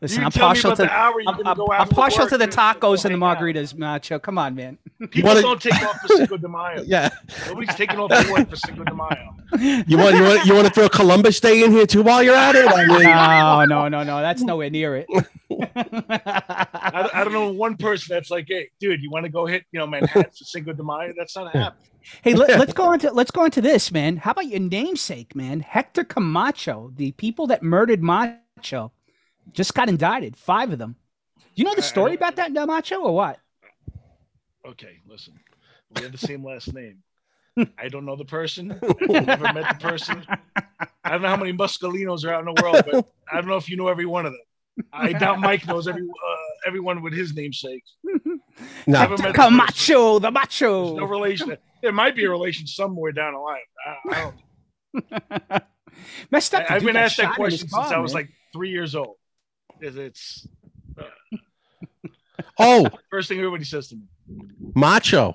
Listen, 0.00 0.24
I'm 0.24 0.30
partial 0.32 0.76
to 0.76 0.82
the 0.82 0.90
hour 0.90 1.14
I'm, 1.26 1.46
I'm- 1.46 1.56
I'm 1.70 1.88
partial 1.88 2.20
work 2.24 2.30
to 2.30 2.38
the 2.38 2.46
tacos 2.48 3.04
and 3.04 3.14
the 3.14 3.18
hang 3.18 3.22
out. 3.22 3.38
margaritas, 3.38 3.76
macho. 3.76 4.18
Come 4.18 4.36
on, 4.38 4.54
man. 4.54 4.78
People 5.10 5.28
wanna- 5.28 5.42
don't 5.42 5.60
take 5.60 5.74
off 5.82 6.00
for 6.02 6.08
Cinco 6.08 6.36
de 6.36 6.48
Mayo. 6.48 6.82
Yeah. 6.82 7.08
Nobody's 7.46 7.74
taking 7.76 7.98
off 7.98 8.12
for 8.12 8.32
work 8.32 8.50
for 8.50 8.56
Cinco 8.56 8.84
de 8.84 8.94
Mayo. 8.94 9.34
You 9.86 9.96
want 9.98 10.16
you 10.16 10.22
want 10.22 10.44
you 10.46 10.54
want 10.54 10.66
to 10.66 10.72
throw 10.72 10.88
Columbus 10.88 11.40
Day 11.40 11.64
in 11.64 11.70
here 11.72 11.86
too 11.86 12.02
while 12.02 12.22
you're 12.22 12.34
at 12.34 12.54
it? 12.56 12.66
I 12.68 12.86
mean, 12.86 13.02
No, 13.02 13.64
no, 13.64 13.88
no, 13.88 14.02
no. 14.02 14.20
That's 14.20 14.42
nowhere 14.42 14.70
near 14.70 14.96
it. 14.96 15.06
I, 15.50 17.10
I 17.14 17.24
don't 17.24 17.32
know 17.32 17.50
one 17.50 17.76
person 17.76 18.14
that's 18.14 18.30
like, 18.30 18.46
hey, 18.48 18.68
dude, 18.80 19.02
you 19.02 19.10
want 19.10 19.24
to 19.24 19.30
go 19.30 19.46
hit, 19.46 19.64
you 19.72 19.78
know, 19.78 19.86
Manhattan 19.86 20.24
for 20.24 20.44
Cinco 20.44 20.72
de 20.72 20.82
Mayo? 20.82 21.12
That's 21.16 21.36
not 21.36 21.54
happening. 21.54 21.86
Hey, 22.22 22.34
let, 22.34 22.50
us 22.50 22.72
go 22.72 22.84
on 22.84 22.98
to 23.00 23.12
let's 23.12 23.30
go 23.32 23.42
on 23.42 23.50
to 23.52 23.60
this, 23.60 23.90
man. 23.90 24.16
How 24.18 24.30
about 24.30 24.46
your 24.46 24.60
namesake, 24.60 25.34
man? 25.34 25.60
Hector 25.60 26.04
Camacho, 26.04 26.92
the 26.94 27.12
people 27.12 27.48
that 27.48 27.62
murdered 27.64 28.00
Macho, 28.02 28.92
just 29.52 29.74
got 29.74 29.88
indicted. 29.88 30.36
Five 30.36 30.72
of 30.72 30.78
them. 30.78 30.96
You 31.54 31.64
know 31.64 31.74
the 31.74 31.82
story 31.82 32.14
about 32.14 32.36
that 32.36 32.52
Macho 32.52 33.00
or 33.00 33.14
what? 33.14 33.38
Okay, 34.66 34.98
listen, 35.08 35.38
we 35.94 36.02
have 36.02 36.12
the 36.12 36.18
same 36.18 36.44
last 36.44 36.74
name. 36.74 37.02
I 37.78 37.88
don't 37.88 38.04
know 38.04 38.16
the 38.16 38.24
person. 38.24 38.78
I've 38.82 39.26
never 39.26 39.52
met 39.52 39.78
the 39.78 39.88
person. 39.88 40.26
I 41.04 41.10
don't 41.10 41.22
know 41.22 41.28
how 41.28 41.36
many 41.36 41.52
Muscolinos 41.52 42.24
are 42.24 42.34
out 42.34 42.46
in 42.46 42.54
the 42.54 42.62
world, 42.62 42.82
but 42.90 43.08
I 43.32 43.36
don't 43.36 43.46
know 43.46 43.56
if 43.56 43.70
you 43.70 43.76
know 43.76 43.88
every 43.88 44.06
one 44.06 44.26
of 44.26 44.32
them. 44.32 44.40
I 44.92 45.12
doubt 45.12 45.40
Mike 45.40 45.66
knows 45.66 45.88
every 45.88 46.02
uh, 46.02 46.36
everyone 46.66 47.00
with 47.00 47.14
his 47.14 47.34
namesake. 47.34 47.84
no. 48.04 48.38
Never 48.86 49.10
met 49.10 49.18
the 49.18 49.22
person. 49.22 49.32
Camacho, 49.32 50.18
the 50.18 50.30
There's 50.30 50.34
Macho. 50.34 50.96
no 50.96 51.04
relation. 51.04 51.56
There 51.80 51.92
might 51.92 52.14
be 52.14 52.24
a 52.24 52.30
relation 52.30 52.66
somewhere 52.66 53.12
down 53.12 53.34
the 53.34 53.38
line. 53.38 53.58
I, 53.86 54.10
I 54.10 54.32
don't. 55.00 55.62
Messed 56.30 56.54
up. 56.54 56.70
I, 56.70 56.74
I've 56.76 56.84
been 56.84 56.94
got 56.94 57.04
asked 57.04 57.16
that 57.18 57.34
shot 57.34 57.38
in 57.38 57.44
his 57.44 57.62
question 57.62 57.68
car, 57.68 57.84
since 57.84 57.94
I 57.94 57.98
was 57.98 58.12
man. 58.12 58.22
like 58.24 58.32
three 58.52 58.70
years 58.70 58.94
old. 58.94 59.16
It's, 59.80 59.96
it's 59.96 60.48
uh, 60.98 61.04
Oh, 62.58 62.88
first 63.10 63.28
thing 63.28 63.38
everybody 63.38 63.64
says 63.64 63.88
to 63.88 63.96
me. 63.96 64.02
Macho, 64.74 65.34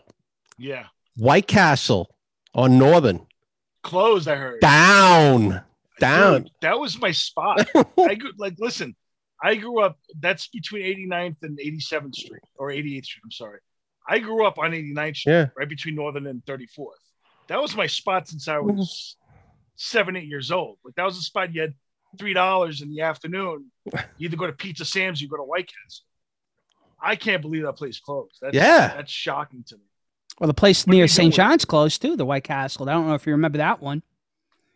Yeah, 0.57 0.85
White 1.17 1.47
Castle 1.47 2.15
on 2.53 2.77
Northern. 2.77 3.25
closed. 3.83 4.27
I 4.27 4.35
heard. 4.35 4.59
Down. 4.61 5.61
Down. 5.99 6.43
Dude, 6.43 6.51
that 6.61 6.79
was 6.79 6.99
my 6.99 7.11
spot. 7.11 7.67
I 7.99 8.15
grew, 8.15 8.31
like 8.37 8.55
listen. 8.57 8.95
I 9.43 9.55
grew 9.55 9.81
up. 9.81 9.97
That's 10.19 10.47
between 10.47 10.83
89th 11.09 11.37
and 11.43 11.57
87th 11.57 12.15
Street 12.15 12.41
or 12.57 12.69
88th 12.69 13.05
Street. 13.05 13.21
I'm 13.23 13.31
sorry. 13.31 13.59
I 14.07 14.19
grew 14.19 14.45
up 14.45 14.59
on 14.59 14.71
89th 14.71 15.17
Street, 15.17 15.33
Yeah. 15.33 15.45
right 15.57 15.69
between 15.69 15.95
Northern 15.95 16.27
and 16.27 16.43
34th. 16.45 16.87
That 17.47 17.61
was 17.61 17.75
my 17.75 17.87
spot 17.87 18.27
since 18.27 18.47
I 18.47 18.59
was 18.59 18.75
mm-hmm. 18.75 19.33
seven, 19.75 20.15
eight 20.15 20.27
years 20.27 20.51
old. 20.51 20.77
Like 20.83 20.95
that 20.95 21.05
was 21.05 21.15
the 21.15 21.23
spot 21.23 21.53
you 21.53 21.61
had 21.61 21.73
three 22.17 22.33
dollars 22.33 22.81
in 22.81 22.89
the 22.89 23.01
afternoon. 23.01 23.71
You 23.85 23.99
either 24.19 24.37
go 24.37 24.47
to 24.47 24.53
Pizza 24.53 24.85
Sam's, 24.85 25.21
or 25.21 25.23
you 25.23 25.29
go 25.29 25.37
to 25.37 25.43
White 25.43 25.67
Castle. 25.67 26.05
I 27.01 27.15
can't 27.15 27.41
believe 27.41 27.63
that 27.63 27.73
place 27.73 27.99
closed. 27.99 28.37
That's, 28.41 28.55
Yeah. 28.55 28.89
that's 28.95 29.11
shocking 29.11 29.63
to 29.67 29.75
me. 29.77 29.83
Well, 30.39 30.47
the 30.47 30.53
place 30.53 30.85
What 30.85 30.93
near 30.93 31.07
St. 31.07 31.33
John's 31.33 31.65
closed 31.65 32.01
too, 32.01 32.15
the 32.15 32.25
White 32.25 32.43
Castle. 32.43 32.87
I 32.89 32.93
don't 32.93 33.07
know 33.07 33.13
if 33.15 33.25
you 33.25 33.31
remember 33.33 33.57
that 33.57 33.81
one. 33.81 34.03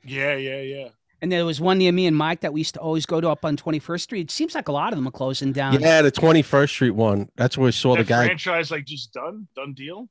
Yeah, 0.04 0.36
yeah, 0.36 0.62
yeah. 0.62 0.88
And 1.22 1.32
there 1.32 1.46
was 1.46 1.60
one 1.62 1.78
near 1.80 1.92
me 1.92 2.06
and 2.06 2.16
Mike 2.16 2.42
that 2.42 2.54
we 2.54 2.60
used 2.60 2.76
to 2.76 2.80
always 2.80 3.06
go 3.06 3.20
to 3.22 3.30
up 3.30 3.46
on 3.46 3.58
21st 3.58 4.02
Street. 4.02 4.22
It 4.22 4.32
seems 4.32 4.54
like 4.54 4.68
a 4.68 4.72
lot 4.72 4.92
of 4.94 4.98
them 4.98 5.08
are 5.08 5.12
closing 5.12 5.52
down. 5.54 5.80
Yeah, 5.80 6.02
the 6.04 6.12
21st 6.12 6.70
Street 6.70 6.92
one. 6.92 7.30
That's 7.36 7.58
where 7.58 7.66
we 7.66 7.72
saw 7.72 7.96
the 7.96 8.04
guy. 8.04 8.26
franchise 8.26 8.70
like 8.70 8.86
just 8.86 9.14
done, 9.14 9.48
done 9.56 9.74
deal. 9.74 10.08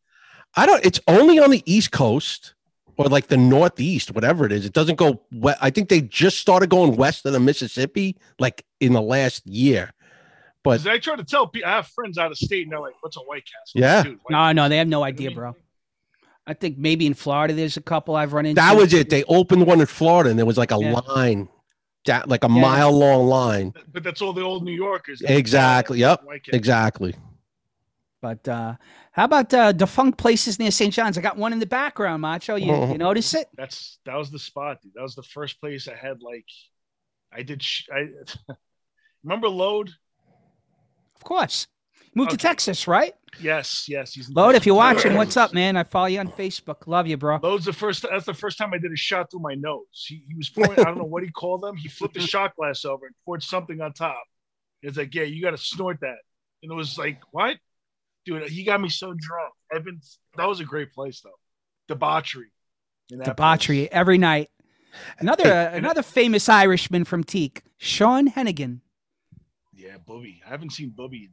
I 0.57 0.67
don't. 0.67 0.85
It's 0.85 0.99
only 1.07 1.39
on 1.39 1.51
the 1.51 1.63
East 1.67 1.93
Coast 1.93 2.55
or 2.97 3.07
like 3.07 3.27
the 3.29 3.37
Northeast, 3.37 4.13
whatever 4.15 4.47
it 4.47 4.53
is. 4.53 4.65
It 4.65 4.73
doesn't 4.73 4.97
go. 4.97 5.21
We- 5.33 5.53
I 5.61 5.71
think 5.71 5.89
they 5.89 6.01
just 6.01 6.39
started 6.39 6.71
going 6.71 6.97
west 6.97 7.27
of 7.27 7.33
the 7.33 7.41
Mississippi, 7.41 8.17
like 8.39 8.65
in 8.81 8.93
the 8.93 9.03
last 9.03 9.47
year. 9.47 9.93
But 10.63 10.87
I 10.87 10.99
try 10.99 11.17
to 11.17 11.25
tell 11.25 11.47
people, 11.47 11.69
I 11.69 11.77
have 11.77 11.89
friends 11.89 12.17
out 12.17 12.31
of 12.31 12.39
state, 12.39 12.63
and 12.63 12.73
they're 12.73 12.81
like, 12.81 12.95
"What's 13.03 13.17
a 13.17 13.21
White 13.21 13.45
Castle?" 13.45 13.81
Yeah. 13.81 14.03
Dude, 14.03 14.19
White 14.25 14.31
No, 14.31 14.53
no, 14.53 14.69
they 14.69 14.79
have 14.79 14.89
no 14.89 15.03
idea, 15.05 15.31
bro. 15.31 15.55
I 16.47 16.55
think 16.55 16.79
maybe 16.79 17.07
in 17.07 17.15
Florida 17.15 17.55
there's 17.55 17.77
a 17.77 17.83
couple 17.83 18.17
I've 18.17 18.33
run 18.33 18.47
into. 18.47 18.61
that 18.61 18.77
was 18.77 18.93
it. 18.95 19.11
They 19.11 19.25
opened 19.25 19.67
one 19.67 19.81
in 19.81 19.87
Florida, 19.87 20.31
and 20.31 20.39
there 20.39 20.47
was 20.47 20.57
like 20.59 20.73
a 20.73 20.79
Yeah. 20.79 20.93
line, 20.93 21.49
that 22.07 22.29
like 22.29 22.45
a 22.45 22.49
Yeah. 22.51 22.61
mile 22.61 22.93
long 22.93 23.27
line. 23.27 23.73
But 23.93 24.03
that's 24.05 24.21
all 24.23 24.33
the 24.33 24.43
old 24.43 24.63
New 24.65 24.73
Yorkers. 24.73 25.21
Exactly. 25.23 25.99
Yep. 26.01 26.25
Exactly. 26.53 27.15
But 28.25 28.49
uh, 28.49 28.77
how 29.13 29.27
about 29.27 29.53
uh, 29.53 29.73
defunct 29.73 30.17
places 30.17 30.59
near 30.59 30.71
St. 30.71 30.95
John's? 30.95 31.19
I 31.19 31.21
got 31.21 31.37
one 31.37 31.53
in 31.53 31.59
the 31.59 31.67
background, 31.67 32.23
Macho. 32.23 32.55
You, 32.55 32.87
you 32.93 32.97
notice 32.97 33.35
it? 33.35 33.49
That's 33.55 33.99
that 34.07 34.17
was 34.17 34.31
the 34.31 34.39
spot, 34.39 34.81
dude. 34.81 34.95
That 34.95 35.03
was 35.03 35.15
the 35.15 35.23
first 35.23 35.61
place 35.61 35.89
I 35.89 35.95
had 35.95 36.23
like, 36.23 36.47
I 37.31 37.43
did. 37.43 37.63
Sh- 37.63 37.87
I 37.95 38.09
remember 39.25 39.51
Load. 39.51 39.91
Of 41.17 41.23
course. 41.23 41.67
Moved 42.15 42.31
to 42.31 42.39
Texas, 42.39 42.89
right? 42.89 43.13
Yes, 43.43 43.85
yes. 43.91 44.15
He's 44.15 44.29
in 44.31 44.35
Load, 44.35 44.55
if 44.55 44.65
you're 44.65 44.75
watching, 44.75 45.17
what's 45.17 45.37
up, 45.37 45.53
man? 45.53 45.77
I 45.77 45.83
follow 45.83 46.07
you 46.07 46.21
on 46.21 46.29
Facebook. 46.29 46.87
Love 46.87 47.07
you, 47.07 47.19
bro. 47.19 47.41
Load's 47.43 47.67
the 47.67 47.75
first. 47.75 48.07
That's 48.11 48.25
the 48.25 48.33
first 48.33 48.57
time 48.57 48.73
I 48.73 48.79
did 48.79 48.91
a 48.91 48.97
shot 48.97 49.31
through 49.31 49.41
my 49.41 49.55
nose. 49.55 49.85
He, 49.93 50.25
he 50.27 50.35
was 50.35 50.49
pouring. 50.49 50.81
I 50.81 50.85
don't 50.85 50.97
know 50.97 51.05
what 51.05 51.25
he 51.25 51.31
called 51.31 51.61
them. 51.61 51.77
He 51.77 51.89
flipped 51.89 52.15
the 52.15 52.21
shot 52.27 52.57
glass 52.57 52.87
over 52.87 53.05
and 53.05 53.15
poured 53.27 53.43
something 53.43 53.83
on 53.83 53.93
top. 53.93 54.23
It's 54.81 54.97
like, 54.97 55.15
yeah, 55.15 55.25
you 55.25 55.43
got 55.43 55.51
to 55.51 55.59
snort 55.59 55.99
that. 56.01 56.17
And 56.63 56.73
it 56.73 56.75
was 56.75 56.97
like, 56.97 57.21
what, 57.31 57.59
dude? 58.25 58.49
He 58.49 58.65
got 58.65 58.81
me 58.81 58.89
so 58.89 59.15
drunk. 59.17 59.53
Been. 59.85 60.01
That 60.37 60.49
was 60.49 60.61
a 60.61 60.65
great 60.65 60.93
place 60.93 61.21
though. 61.21 61.31
Debauchery. 61.89 62.53
Debauchery 63.09 63.79
place. 63.87 63.89
every 63.93 64.19
night. 64.19 64.51
Another 65.19 65.53
uh, 65.53 65.71
another 65.77 66.03
famous 66.03 66.49
Irishman 66.49 67.05
from 67.05 67.25
Teak, 67.25 67.63
Sean 67.79 68.31
Hennigan. 68.31 68.81
Yeah, 69.73 69.97
Booby. 70.05 70.41
I 70.47 70.51
haven't 70.51 70.71
seen 70.71 70.91
Booby 70.91 71.31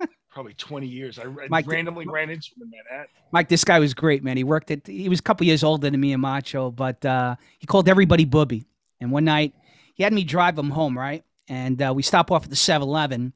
in 0.00 0.08
probably 0.30 0.54
20 0.54 0.86
years. 0.86 1.18
I, 1.18 1.24
I 1.24 1.48
Mike- 1.48 1.66
randomly 1.66 2.06
ran 2.06 2.30
into 2.30 2.50
him 2.56 2.62
in 2.62 2.70
Manhattan. 2.70 3.10
Mike, 3.32 3.48
this 3.48 3.64
guy 3.64 3.78
was 3.80 3.92
great, 3.92 4.22
man. 4.22 4.36
He 4.36 4.44
worked 4.44 4.70
at 4.70 4.86
he 4.86 5.08
was 5.08 5.18
a 5.18 5.22
couple 5.22 5.46
years 5.46 5.64
older 5.64 5.90
than 5.90 6.00
me 6.00 6.12
and 6.12 6.22
Macho, 6.22 6.70
but 6.70 7.04
uh, 7.04 7.36
he 7.58 7.66
called 7.66 7.88
everybody 7.88 8.24
Booby. 8.24 8.64
And 9.00 9.10
one 9.10 9.24
night 9.24 9.54
he 9.94 10.02
had 10.02 10.12
me 10.12 10.24
drive 10.24 10.58
him 10.58 10.70
home, 10.70 10.96
right? 10.96 11.24
And 11.48 11.82
uh, 11.82 11.92
we 11.94 12.02
stop 12.02 12.30
off 12.30 12.44
at 12.44 12.50
the 12.50 12.56
7-Eleven, 12.56 13.34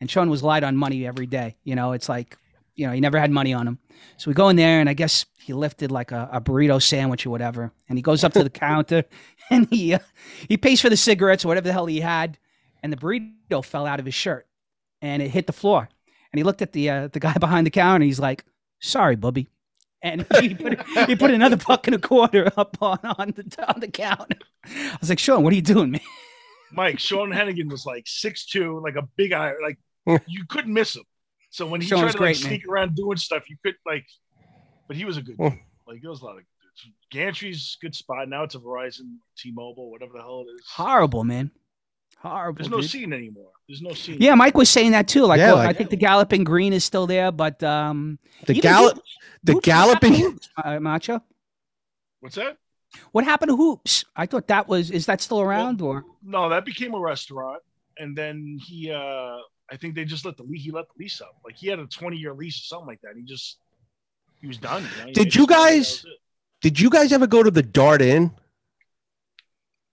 and 0.00 0.10
Sean 0.10 0.30
was 0.30 0.42
light 0.42 0.64
on 0.64 0.76
money 0.76 1.06
every 1.06 1.26
day. 1.26 1.56
You 1.64 1.74
know, 1.74 1.92
it's 1.92 2.08
like, 2.08 2.36
you 2.74 2.86
know, 2.86 2.92
he 2.92 3.00
never 3.00 3.18
had 3.18 3.30
money 3.30 3.52
on 3.52 3.66
him. 3.66 3.78
So 4.16 4.30
we 4.30 4.34
go 4.34 4.48
in 4.48 4.56
there, 4.56 4.80
and 4.80 4.88
I 4.88 4.94
guess 4.94 5.26
he 5.38 5.52
lifted 5.52 5.90
like 5.90 6.12
a, 6.12 6.28
a 6.32 6.40
burrito 6.40 6.82
sandwich 6.82 7.26
or 7.26 7.30
whatever, 7.30 7.72
and 7.88 7.98
he 7.98 8.02
goes 8.02 8.24
up 8.24 8.32
to 8.32 8.44
the 8.44 8.50
counter, 8.50 9.04
and 9.50 9.68
he 9.70 9.94
uh, 9.94 9.98
he 10.48 10.56
pays 10.56 10.80
for 10.80 10.88
the 10.88 10.96
cigarettes 10.96 11.44
or 11.44 11.48
whatever 11.48 11.68
the 11.68 11.72
hell 11.72 11.86
he 11.86 12.00
had, 12.00 12.38
and 12.82 12.92
the 12.92 12.96
burrito 12.96 13.64
fell 13.64 13.86
out 13.86 14.00
of 14.00 14.06
his 14.06 14.14
shirt, 14.14 14.46
and 15.02 15.22
it 15.22 15.30
hit 15.30 15.46
the 15.46 15.52
floor. 15.52 15.88
And 16.32 16.38
he 16.38 16.44
looked 16.44 16.62
at 16.62 16.72
the 16.72 16.88
uh, 16.88 17.08
the 17.08 17.20
guy 17.20 17.34
behind 17.40 17.66
the 17.66 17.70
counter, 17.70 17.96
and 17.96 18.04
he's 18.04 18.20
like, 18.20 18.44
"Sorry, 18.80 19.16
Bubby." 19.16 19.48
And 20.02 20.26
he 20.40 20.54
put, 20.54 20.80
he 21.06 21.14
put 21.14 21.30
another 21.30 21.58
buck 21.58 21.86
and 21.86 21.94
a 21.94 21.98
quarter 21.98 22.50
up 22.56 22.78
on 22.80 22.98
on 23.02 23.34
the 23.36 23.64
on 23.68 23.80
the 23.80 23.88
counter. 23.88 24.38
I 24.64 24.96
was 25.00 25.10
like, 25.10 25.18
"Sean, 25.18 25.42
what 25.42 25.52
are 25.52 25.56
you 25.56 25.62
doing, 25.62 25.90
man?" 25.90 26.00
Mike, 26.72 26.98
Sean 26.98 27.30
Hennigan 27.30 27.70
was 27.70 27.84
like 27.84 28.04
6'2, 28.04 28.82
like 28.82 28.96
a 28.96 29.02
big 29.16 29.32
eye. 29.32 29.52
Like 29.62 29.78
you 30.26 30.44
couldn't 30.48 30.72
miss 30.72 30.96
him. 30.96 31.04
So 31.50 31.66
when 31.66 31.80
he 31.80 31.86
Sean 31.88 31.98
tried 32.00 32.04
was 32.06 32.14
to 32.14 32.20
like 32.22 32.34
great, 32.36 32.42
man. 32.42 32.48
sneak 32.50 32.68
around 32.68 32.94
doing 32.94 33.16
stuff, 33.16 33.48
you 33.50 33.56
could 33.64 33.74
like, 33.86 34.06
but 34.86 34.96
he 34.96 35.04
was 35.04 35.16
a 35.16 35.22
good 35.22 35.36
Hmm. 35.36 35.48
dude. 35.48 35.58
Like 35.86 36.00
there 36.02 36.10
was 36.10 36.20
a 36.22 36.24
lot 36.24 36.32
of 36.32 36.36
good 36.38 36.44
dudes. 36.84 36.96
Gantry's 37.10 37.76
good 37.80 37.94
spot. 37.94 38.28
Now 38.28 38.44
it's 38.44 38.54
a 38.54 38.58
Verizon, 38.58 39.16
T-Mobile, 39.36 39.90
whatever 39.90 40.12
the 40.14 40.20
hell 40.20 40.44
it 40.48 40.52
is. 40.52 40.62
Horrible, 40.68 41.24
man. 41.24 41.50
Horrible. 42.18 42.58
There's 42.58 42.70
no 42.70 42.80
dude. 42.80 42.90
scene 42.90 43.12
anymore. 43.12 43.50
There's 43.68 43.80
no 43.82 43.94
scene. 43.94 44.18
Yeah, 44.20 44.34
Mike 44.34 44.56
was 44.56 44.68
saying 44.68 44.92
that 44.92 45.08
too. 45.08 45.24
Like, 45.26 45.38
Yeah, 45.38 45.52
well, 45.52 45.58
I 45.58 45.66
like- 45.66 45.76
think 45.78 45.90
the 45.90 45.96
Galloping 45.96 46.44
Green 46.44 46.72
is 46.72 46.84
still 46.84 47.06
there, 47.06 47.32
but 47.32 47.62
um, 47.62 48.18
The 48.46 48.54
gallop, 48.54 49.00
the 49.42 49.54
Hoops, 49.54 49.66
what 49.66 49.76
happened 49.76 49.94
to 50.04 50.10
galloping. 50.10 50.14
Hoops, 50.14 50.48
uh, 50.62 50.80
Macho. 50.80 51.22
What's 52.20 52.36
that? 52.36 52.58
What 53.12 53.24
happened 53.24 53.50
to 53.50 53.56
Hoops? 53.56 54.04
I 54.14 54.26
thought 54.26 54.48
that 54.48 54.68
was 54.68 54.90
is 54.90 55.06
that 55.06 55.20
still 55.20 55.40
around 55.40 55.80
or 55.80 56.04
No, 56.22 56.48
that 56.50 56.64
became 56.64 56.92
a 56.94 57.00
restaurant, 57.00 57.62
and 57.98 58.16
then 58.16 58.58
he. 58.62 58.90
uh 58.90 59.38
I 59.70 59.76
think 59.76 59.94
they 59.94 60.04
just 60.04 60.24
let 60.24 60.36
the 60.36 60.42
lease. 60.42 60.64
He 60.64 60.70
let 60.70 60.86
the 60.88 60.94
lease 60.98 61.20
up. 61.20 61.36
Like 61.44 61.56
he 61.56 61.68
had 61.68 61.78
a 61.78 61.86
20 61.86 62.16
year 62.16 62.34
lease 62.34 62.58
or 62.58 62.64
something 62.64 62.86
like 62.88 63.00
that. 63.02 63.12
He 63.16 63.22
just 63.22 63.58
he 64.40 64.46
was 64.46 64.58
done. 64.58 64.82
you 64.82 65.00
know? 65.00 65.06
He 65.06 65.12
Did 65.12 65.34
you 65.34 65.42
his 65.42 65.50
money, 65.50 65.62
that 65.64 65.70
guys- 65.76 66.06
Did 66.60 66.80
you 66.80 66.90
guys 66.90 67.12
ever 67.12 67.26
go 67.26 67.42
to 67.42 67.50
the 67.50 67.62
Dart 67.62 68.02
Inn? 68.02 68.32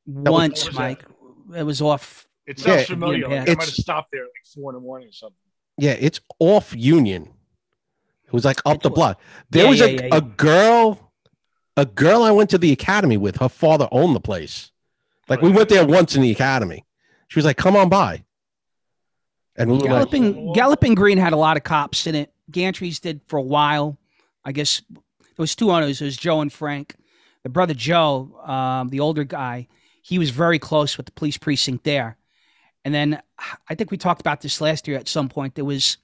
was- 0.06 0.32
once, 0.32 0.64
what 0.64 0.68
was 0.70 0.76
that? 0.78 0.82
Mike? 0.82 1.06
It 1.60 1.64
was 1.64 1.82
off. 1.82 2.28
It 2.46 2.60
sounds 2.60 2.82
it- 2.84 2.88
familiar. 2.88 3.20
yeah, 3.22 3.28
Like 3.28 3.38
I 3.38 3.42
it's- 3.44 3.58
might 3.58 3.66
have 3.66 3.74
stopped 3.74 4.12
there 4.12 4.22
at 4.24 4.28
like 4.28 4.46
four 4.54 4.72
in 4.72 4.76
the 4.76 4.82
morning 4.82 5.10
or 5.10 5.12
something. 5.14 5.36
Yeah, 5.78 5.92
it's 6.00 6.20
off 6.40 6.74
Union. 6.76 7.30
It 8.26 8.34
was 8.34 8.44
like 8.46 8.60
up 8.66 8.82
the 8.82 8.90
block. 8.90 9.22
There 9.52 9.64
Yeah, 9.66 9.70
was 9.70 9.80
yeah, 9.80 9.86
a, 9.86 9.90
yeah, 9.92 10.02
yeah. 10.08 10.18
a 10.18 10.22
girl, 10.22 11.12
a 11.78 11.86
girl 11.86 12.24
I 12.24 12.32
went 12.32 12.50
to 12.50 12.58
the 12.58 12.72
academy 12.72 13.16
with. 13.16 13.38
Her 13.38 13.48
father 13.50 13.88
owned 13.92 14.16
the 14.16 14.20
place. 14.20 14.72
Like 15.30 15.42
we 15.42 15.50
went 15.52 15.70
there 15.70 15.86
once 15.86 16.16
in 16.16 16.22
the 16.22 16.32
academy. 16.32 16.86
She 17.28 17.38
was 17.38 17.46
like, 17.46 17.58
"Come 17.58 17.76
on 17.76 17.90
by," 17.90 18.24
and 19.58 19.72
were 19.72 19.78
like, 19.78 19.86
Galloping 19.86 20.54
Galloping 20.54 20.96
Green 20.96 21.18
had 21.18 21.34
a 21.34 21.38
lot 21.38 21.58
of 21.58 21.64
cops 21.64 22.08
in 22.08 22.16
it. 22.16 22.32
Gantries 22.52 23.02
did 23.02 23.22
for 23.28 23.38
a 23.38 23.42
while. 23.42 23.98
I 24.46 24.52
guess 24.52 24.82
there 24.90 25.02
was 25.38 25.56
two 25.56 25.72
owners. 25.72 26.02
It 26.02 26.06
was 26.06 26.18
Joe 26.18 26.42
and 26.42 26.52
Frank. 26.52 26.96
The 27.44 27.50
brother 27.50 27.74
Joe, 27.74 28.40
um, 28.46 28.90
the 28.90 29.00
older 29.00 29.24
guy, 29.24 29.68
he 30.02 30.20
was 30.20 30.30
very 30.30 30.60
close 30.60 30.98
with 30.98 31.06
the 31.06 31.12
police 31.12 31.38
precinct 31.38 31.84
there. 31.84 32.18
And 32.86 32.94
then 32.94 33.22
I 33.68 33.76
think 33.76 33.92
we 33.92 33.98
talked 33.98 34.22
about 34.22 34.42
this 34.42 34.62
last 34.62 34.88
year 34.88 34.98
at 34.98 35.10
some 35.10 35.28
point. 35.28 35.56
There 35.56 35.66
was 35.66 35.98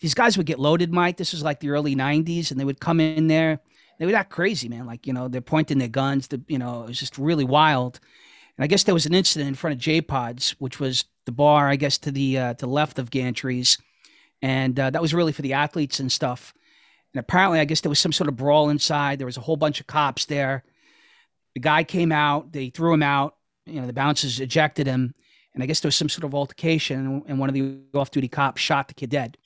these 0.00 0.14
guys 0.14 0.36
would 0.36 0.46
get 0.46 0.58
loaded, 0.58 0.92
Mike. 0.92 1.16
This 1.16 1.32
was 1.32 1.42
like 1.42 1.60
the 1.60 1.70
early 1.70 1.94
'90s, 1.94 2.50
and 2.50 2.58
they 2.58 2.64
would 2.64 2.80
come 2.80 3.00
in 3.00 3.26
there. 3.26 3.60
They 3.98 4.06
were 4.06 4.12
that 4.12 4.30
crazy, 4.30 4.68
man. 4.68 4.86
Like 4.86 5.06
you 5.06 5.12
know, 5.12 5.28
they're 5.28 5.40
pointing 5.40 5.78
their 5.78 5.88
guns. 5.88 6.28
The, 6.28 6.40
you 6.48 6.58
know, 6.58 6.84
it 6.84 6.88
was 6.88 6.98
just 6.98 7.18
really 7.18 7.44
wild. 7.44 8.00
And 8.56 8.64
I 8.64 8.66
guess 8.66 8.84
there 8.84 8.94
was 8.94 9.06
an 9.06 9.14
incident 9.14 9.48
in 9.48 9.54
front 9.54 9.74
of 9.74 9.80
J 9.80 10.00
Pods, 10.00 10.54
which 10.58 10.78
was 10.78 11.04
the 11.24 11.32
bar, 11.32 11.68
I 11.68 11.76
guess, 11.76 11.98
to 11.98 12.10
the 12.10 12.38
uh, 12.38 12.54
to 12.54 12.66
the 12.66 12.72
left 12.72 12.98
of 12.98 13.10
Gantries, 13.10 13.80
and 14.40 14.78
uh, 14.78 14.90
that 14.90 15.02
was 15.02 15.14
really 15.14 15.32
for 15.32 15.42
the 15.42 15.54
athletes 15.54 16.00
and 16.00 16.10
stuff. 16.10 16.52
And 17.14 17.20
apparently, 17.20 17.60
I 17.60 17.64
guess 17.64 17.80
there 17.80 17.90
was 17.90 17.98
some 17.98 18.12
sort 18.12 18.28
of 18.28 18.36
brawl 18.36 18.70
inside. 18.70 19.18
There 19.18 19.26
was 19.26 19.36
a 19.36 19.42
whole 19.42 19.56
bunch 19.56 19.80
of 19.80 19.86
cops 19.86 20.26
there. 20.26 20.64
The 21.54 21.60
guy 21.60 21.84
came 21.84 22.12
out. 22.12 22.52
They 22.52 22.70
threw 22.70 22.92
him 22.92 23.02
out. 23.02 23.36
You 23.66 23.80
know, 23.80 23.86
the 23.86 23.92
bouncers 23.92 24.40
ejected 24.40 24.86
him, 24.86 25.14
and 25.54 25.62
I 25.62 25.66
guess 25.66 25.80
there 25.80 25.88
was 25.88 25.96
some 25.96 26.08
sort 26.08 26.24
of 26.24 26.34
altercation, 26.34 27.22
and 27.26 27.38
one 27.38 27.48
of 27.48 27.54
the 27.54 27.78
off-duty 27.94 28.28
cops 28.28 28.60
shot 28.60 28.88
the 28.88 28.94
kid 28.94 29.10
dead. 29.10 29.36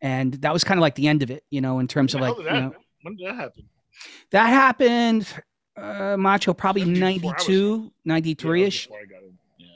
And 0.00 0.34
that 0.34 0.52
was 0.52 0.64
kind 0.64 0.78
of 0.78 0.82
like 0.82 0.96
the 0.96 1.06
end 1.06 1.22
of 1.22 1.30
it, 1.30 1.44
you 1.50 1.60
know, 1.60 1.78
in 1.78 1.86
terms 1.86 2.14
of 2.14 2.20
like 2.20 2.34
hell 2.34 2.44
you 2.44 2.50
know, 2.50 2.74
when 3.02 3.16
did 3.16 3.28
that 3.28 3.36
happen? 3.36 3.68
that 4.32 4.46
happened. 4.46 5.26
Uh, 5.76 6.16
Macho 6.18 6.52
probably 6.52 6.82
74 6.82 7.32
92, 7.32 7.92
93 8.04 8.60
was 8.60 8.68
ish. 8.68 8.86
before 8.86 9.00
I 9.00 9.04
got 9.06 9.22
in. 9.22 9.38
Yeah. 9.58 9.66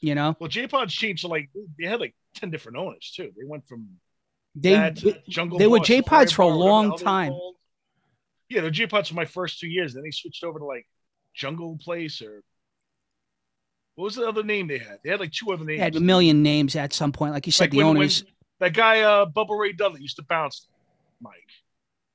You 0.00 0.14
know, 0.14 0.36
Well, 0.38 0.48
J 0.48 0.66
Pod's 0.66 0.92
changed 0.94 1.22
to 1.22 1.28
like 1.28 1.48
they 1.78 1.86
had 1.86 2.00
like 2.00 2.14
ten 2.34 2.50
different 2.50 2.76
owners 2.78 3.12
too. 3.16 3.32
They 3.36 3.44
went 3.46 3.66
from 3.66 3.88
they 4.54 4.72
that 4.74 5.24
Jungle. 5.28 5.58
they 5.58 5.66
were 5.66 5.78
Boss, 5.78 5.86
J-Pods 5.86 6.32
for 6.32 6.42
a 6.42 6.46
Fire 6.46 6.50
Bar, 6.52 6.58
whatever 6.58 6.58
the 6.58 6.64
long 6.70 6.84
hell 6.88 6.96
they 6.98 7.02
were 7.04 7.08
time. 7.10 7.30
called. 7.30 7.54
Yeah, 8.50 8.60
the 8.62 8.70
J 8.70 8.86
Pods 8.86 9.08
for 9.08 9.14
my 9.14 9.24
first 9.24 9.58
two 9.60 9.68
years. 9.68 9.94
Then 9.94 10.02
they 10.04 10.10
switched 10.10 10.44
over 10.44 10.58
to 10.58 10.64
like 10.64 10.86
Jungle 11.34 11.78
Place 11.82 12.20
or 12.22 12.42
what 13.94 14.04
was 14.04 14.14
the 14.16 14.28
other 14.28 14.42
name 14.44 14.68
they 14.68 14.78
had? 14.78 14.98
They 15.02 15.10
had 15.10 15.20
like 15.20 15.32
two 15.32 15.50
other 15.52 15.64
names. 15.64 15.78
They 15.78 15.84
had 15.84 15.96
a 15.96 16.00
million 16.00 16.42
names 16.42 16.76
at 16.76 16.92
some 16.92 17.10
point. 17.12 17.32
Like 17.32 17.46
you 17.46 17.52
said, 17.52 17.64
Like 17.64 17.70
the 17.72 17.76
when- 17.78 17.86
when 17.88 17.96
owners. 17.96 18.24
that 18.60 18.72
guy, 18.74 19.00
uh, 19.00 19.26
Bubba 19.26 19.58
Ray 19.58 19.72
Dudley, 19.72 20.00
used 20.02 20.16
to 20.16 20.22
bounce. 20.22 20.68
Mike, 21.20 21.32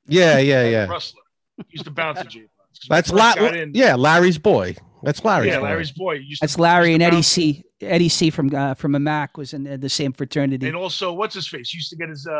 "Yeah, 0.07 0.37
yeah, 0.39 0.63
yeah." 0.65 0.87
wrestler, 0.87 1.21
He 1.57 1.63
used 1.73 1.83
to 1.85 1.91
bounce 1.91 2.19
at 2.19 2.29
J 2.29 2.39
Pods. 2.41 2.51
That's 2.89 3.11
La- 3.11 3.33
yeah, 3.73 3.95
Larry's 3.95 4.37
boy. 4.37 4.75
That's 5.03 5.23
Larry's 5.25 5.51
yeah, 5.51 5.59
boy. 5.59 5.63
Larry's 5.65 5.91
boy. 5.91 6.13
Used 6.13 6.41
to- 6.41 6.45
That's 6.47 6.57
Larry 6.59 6.89
used 6.89 6.93
and 6.95 7.03
Eddie 7.03 7.15
bounce. 7.17 7.27
C. 7.27 7.63
Eddie 7.81 8.09
C. 8.09 8.29
from 8.29 8.53
uh, 8.55 8.73
from 8.75 8.95
a 8.95 8.99
Mac 8.99 9.37
was 9.37 9.53
in 9.53 9.63
the, 9.65 9.77
the 9.77 9.89
same 9.89 10.13
fraternity. 10.13 10.67
And 10.67 10.75
also, 10.75 11.11
what's 11.11 11.35
his 11.35 11.47
face? 11.47 11.69
He 11.71 11.77
used 11.77 11.89
to 11.89 11.97
get 11.97 12.07
his 12.09 12.25
uh, 12.25 12.31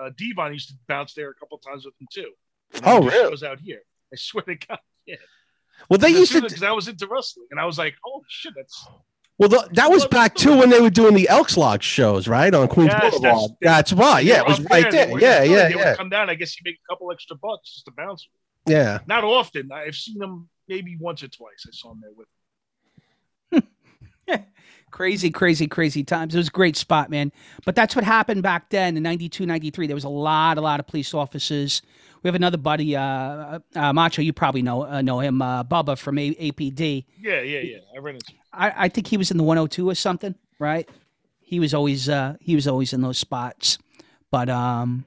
uh 0.00 0.10
Devon 0.16 0.52
used 0.52 0.68
to 0.68 0.74
bounce 0.86 1.14
there 1.14 1.30
a 1.30 1.34
couple 1.34 1.58
times 1.58 1.84
with 1.84 1.94
him 2.00 2.06
too. 2.12 2.30
And 2.74 2.82
Oh, 2.86 3.00
really? 3.02 3.30
Shows 3.30 3.42
out 3.42 3.58
here. 3.60 3.80
I 4.12 4.16
swear 4.16 4.42
to 4.44 4.54
God. 4.54 4.78
Yeah. 5.06 5.16
Well, 5.90 5.98
they 5.98 6.08
used 6.08 6.32
to. 6.32 6.40
because 6.40 6.62
I 6.62 6.70
was 6.70 6.88
into 6.88 7.06
wrestling, 7.06 7.46
and 7.50 7.60
I 7.60 7.66
was 7.66 7.76
like, 7.76 7.94
"Oh 8.06 8.22
shit, 8.28 8.54
that's 8.56 8.86
Well, 9.38 9.48
the, 9.50 9.68
that 9.72 9.90
was 9.90 10.06
back 10.06 10.34
too 10.36 10.56
when 10.56 10.70
they 10.70 10.80
were 10.80 10.88
doing 10.90 11.12
the 11.14 11.28
Elks 11.28 11.56
Lodge 11.56 11.82
shows, 11.82 12.28
right 12.28 12.54
on 12.54 12.68
Queens 12.68 12.92
Yes, 12.92 13.18
Boulevard. 13.18 13.50
that's- 13.60 13.90
That's, 13.90 13.92
why. 13.92 14.20
Yeah, 14.20 14.38
it 14.42 14.46
was 14.46 14.60
right 14.70 14.84
They 14.84 14.90
there. 14.96 15.08
were 15.12 15.20
Yeah, 15.20 15.42
yeah, 15.42 15.68
They 15.68 15.74
would 15.74 15.80
yeah, 15.84 15.94
come 15.96 16.08
down. 16.08 16.30
I 16.30 16.36
guess 16.36 16.56
you 16.56 16.62
make 16.64 16.76
a 16.76 16.92
couple 16.92 17.10
extra 17.10 17.36
bucks 17.36 17.74
just 17.74 17.84
to 17.86 17.90
bounce. 17.96 18.28
Yeah. 18.66 19.00
Not 19.06 19.24
often. 19.24 19.70
I've 19.72 19.94
seen 19.94 20.18
them 20.18 20.48
maybe 20.68 20.96
once 20.98 21.22
or 21.22 21.28
twice. 21.28 21.66
I 21.66 21.70
saw 21.72 21.90
them 21.90 22.02
there 22.02 22.12
with. 22.16 22.26
crazy, 24.90 25.30
crazy, 25.30 25.66
crazy 25.66 26.04
times. 26.04 26.34
It 26.34 26.38
was 26.38 26.48
a 26.48 26.52
great 26.52 26.76
spot, 26.76 27.10
man. 27.10 27.32
But 27.64 27.74
that's 27.74 27.96
what 27.96 28.04
happened 28.04 28.42
back 28.42 28.70
then 28.70 28.96
in 28.96 29.02
92, 29.02 29.44
93. 29.44 29.86
There 29.86 29.96
was 29.96 30.04
a 30.04 30.08
lot, 30.08 30.56
a 30.58 30.60
lot 30.60 30.80
of 30.80 30.86
police 30.86 31.12
officers. 31.14 31.82
We 32.22 32.28
have 32.28 32.34
another 32.34 32.56
buddy, 32.56 32.96
uh, 32.96 33.58
uh, 33.74 33.92
Macho. 33.92 34.22
You 34.22 34.32
probably 34.32 34.62
know 34.62 34.86
uh, 34.86 35.02
know 35.02 35.18
him, 35.20 35.42
uh, 35.42 35.62
Bubba 35.64 35.98
from 35.98 36.16
a- 36.18 36.34
APD. 36.34 37.04
Yeah, 37.20 37.42
yeah, 37.42 37.60
yeah. 37.60 37.78
I 37.94 37.98
ran 37.98 38.14
into. 38.14 38.32
I, 38.52 38.84
I 38.84 38.88
think 38.88 39.08
he 39.08 39.18
was 39.18 39.30
in 39.30 39.36
the 39.36 39.42
102 39.42 39.90
or 39.90 39.94
something, 39.94 40.34
right? 40.58 40.88
He 41.40 41.60
was 41.60 41.74
always 41.74 42.08
uh, 42.08 42.36
he 42.40 42.54
was 42.54 42.66
always 42.66 42.94
in 42.94 43.02
those 43.02 43.18
spots. 43.18 43.78
But 44.30 44.48
um, 44.48 45.04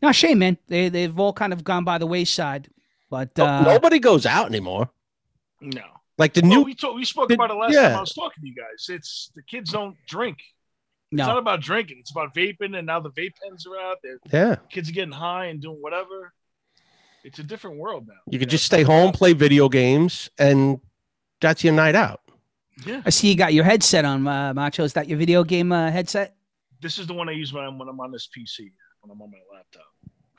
no 0.00 0.12
shame, 0.12 0.38
man. 0.38 0.56
They 0.68 0.88
they've 0.88 1.18
all 1.18 1.32
kind 1.32 1.52
of 1.52 1.64
gone 1.64 1.84
by 1.84 1.98
the 1.98 2.06
wayside. 2.06 2.68
But 3.10 3.36
No- 3.36 3.46
uh, 3.46 3.62
Nobody 3.62 3.98
goes 3.98 4.26
out 4.26 4.46
anymore. 4.46 4.90
No. 5.60 5.82
Like 6.18 6.32
the 6.34 6.40
Well, 6.42 6.50
new. 6.50 6.62
we 6.62 6.74
talk, 6.74 6.94
we 6.94 7.04
spoke 7.04 7.28
the- 7.28 7.34
about 7.34 7.50
it 7.50 7.54
last 7.54 7.72
yeah. 7.74 7.88
time 7.90 7.98
I 7.98 8.00
was 8.00 8.12
talking 8.12 8.42
to 8.42 8.48
you 8.48 8.54
guys. 8.54 8.86
It's 8.88 9.30
the 9.34 9.42
kids 9.42 9.70
don't 9.72 9.96
drink. 10.08 10.38
It's 11.12 11.18
no, 11.18 11.26
not 11.26 11.38
about 11.38 11.60
drinking. 11.60 11.98
It's 12.00 12.10
about 12.10 12.34
vaping, 12.34 12.76
and 12.76 12.86
now 12.86 12.98
the 13.00 13.10
vape 13.10 13.34
pens 13.42 13.64
are 13.66 13.78
out. 13.78 13.98
there. 14.02 14.18
yeah, 14.32 14.56
kids 14.70 14.88
are 14.88 14.92
getting 14.92 15.12
high 15.12 15.46
and 15.46 15.60
doing 15.60 15.76
whatever. 15.80 16.32
It's 17.22 17.38
a 17.38 17.44
different 17.44 17.76
world 17.78 18.06
now. 18.08 18.14
you 18.28 18.38
could 18.38 18.48
know? 18.48 18.50
just 18.50 18.64
stay 18.64 18.82
home, 18.82 19.12
play 19.12 19.32
video 19.32 19.68
games, 19.68 20.30
and 20.38 20.80
that's 21.40 21.62
your 21.62 21.74
night 21.74 21.94
out. 21.94 22.20
Yeah. 22.84 23.02
I 23.06 23.10
see 23.10 23.28
you 23.30 23.36
got 23.36 23.54
your 23.54 23.64
headset 23.64 24.04
on, 24.04 24.26
uh, 24.26 24.52
Macho. 24.54 24.84
Is 24.84 24.92
that 24.94 25.08
your 25.08 25.18
video 25.18 25.44
game 25.44 25.70
uh, 25.72 25.90
headset? 25.90 26.34
This 26.80 26.98
is 26.98 27.06
the 27.06 27.14
one 27.14 27.28
I 27.28 27.32
use 27.32 27.52
when 27.52 27.64
I'm 27.64 27.78
when 27.78 27.88
I'm 27.88 28.00
on 28.00 28.10
this 28.10 28.26
PC, 28.28 28.70
when 29.00 29.10
I'm 29.12 29.20
on 29.22 29.30
my 29.30 29.38
laptop. 29.54 29.86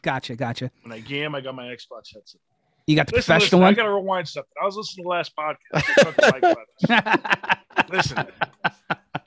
Gotcha, 0.01 0.35
gotcha. 0.35 0.69
When 0.83 0.91
I 0.91 0.99
game, 0.99 1.33
I 1.33 1.41
got 1.41 1.55
my 1.55 1.65
Xbox 1.65 2.13
headset. 2.13 2.41
You 2.87 2.95
got 2.95 3.07
the 3.07 3.17
Listen, 3.17 3.33
professional 3.33 3.59
listen, 3.59 3.63
I 3.63 3.65
one. 3.65 3.73
got 3.75 3.83
to 3.83 3.93
rewind 3.93 4.27
something. 4.29 4.51
I 4.61 4.65
was 4.65 4.77
listening 4.77 5.03
to 5.03 5.07
the 5.07 5.09
last 5.09 5.35
podcast. 5.35 5.55
I 5.73 6.03
talked 6.03 6.19
to 6.19 6.31
Mike 6.31 6.57
about 6.89 7.57
this. 7.89 8.13
Listen, 8.15 8.27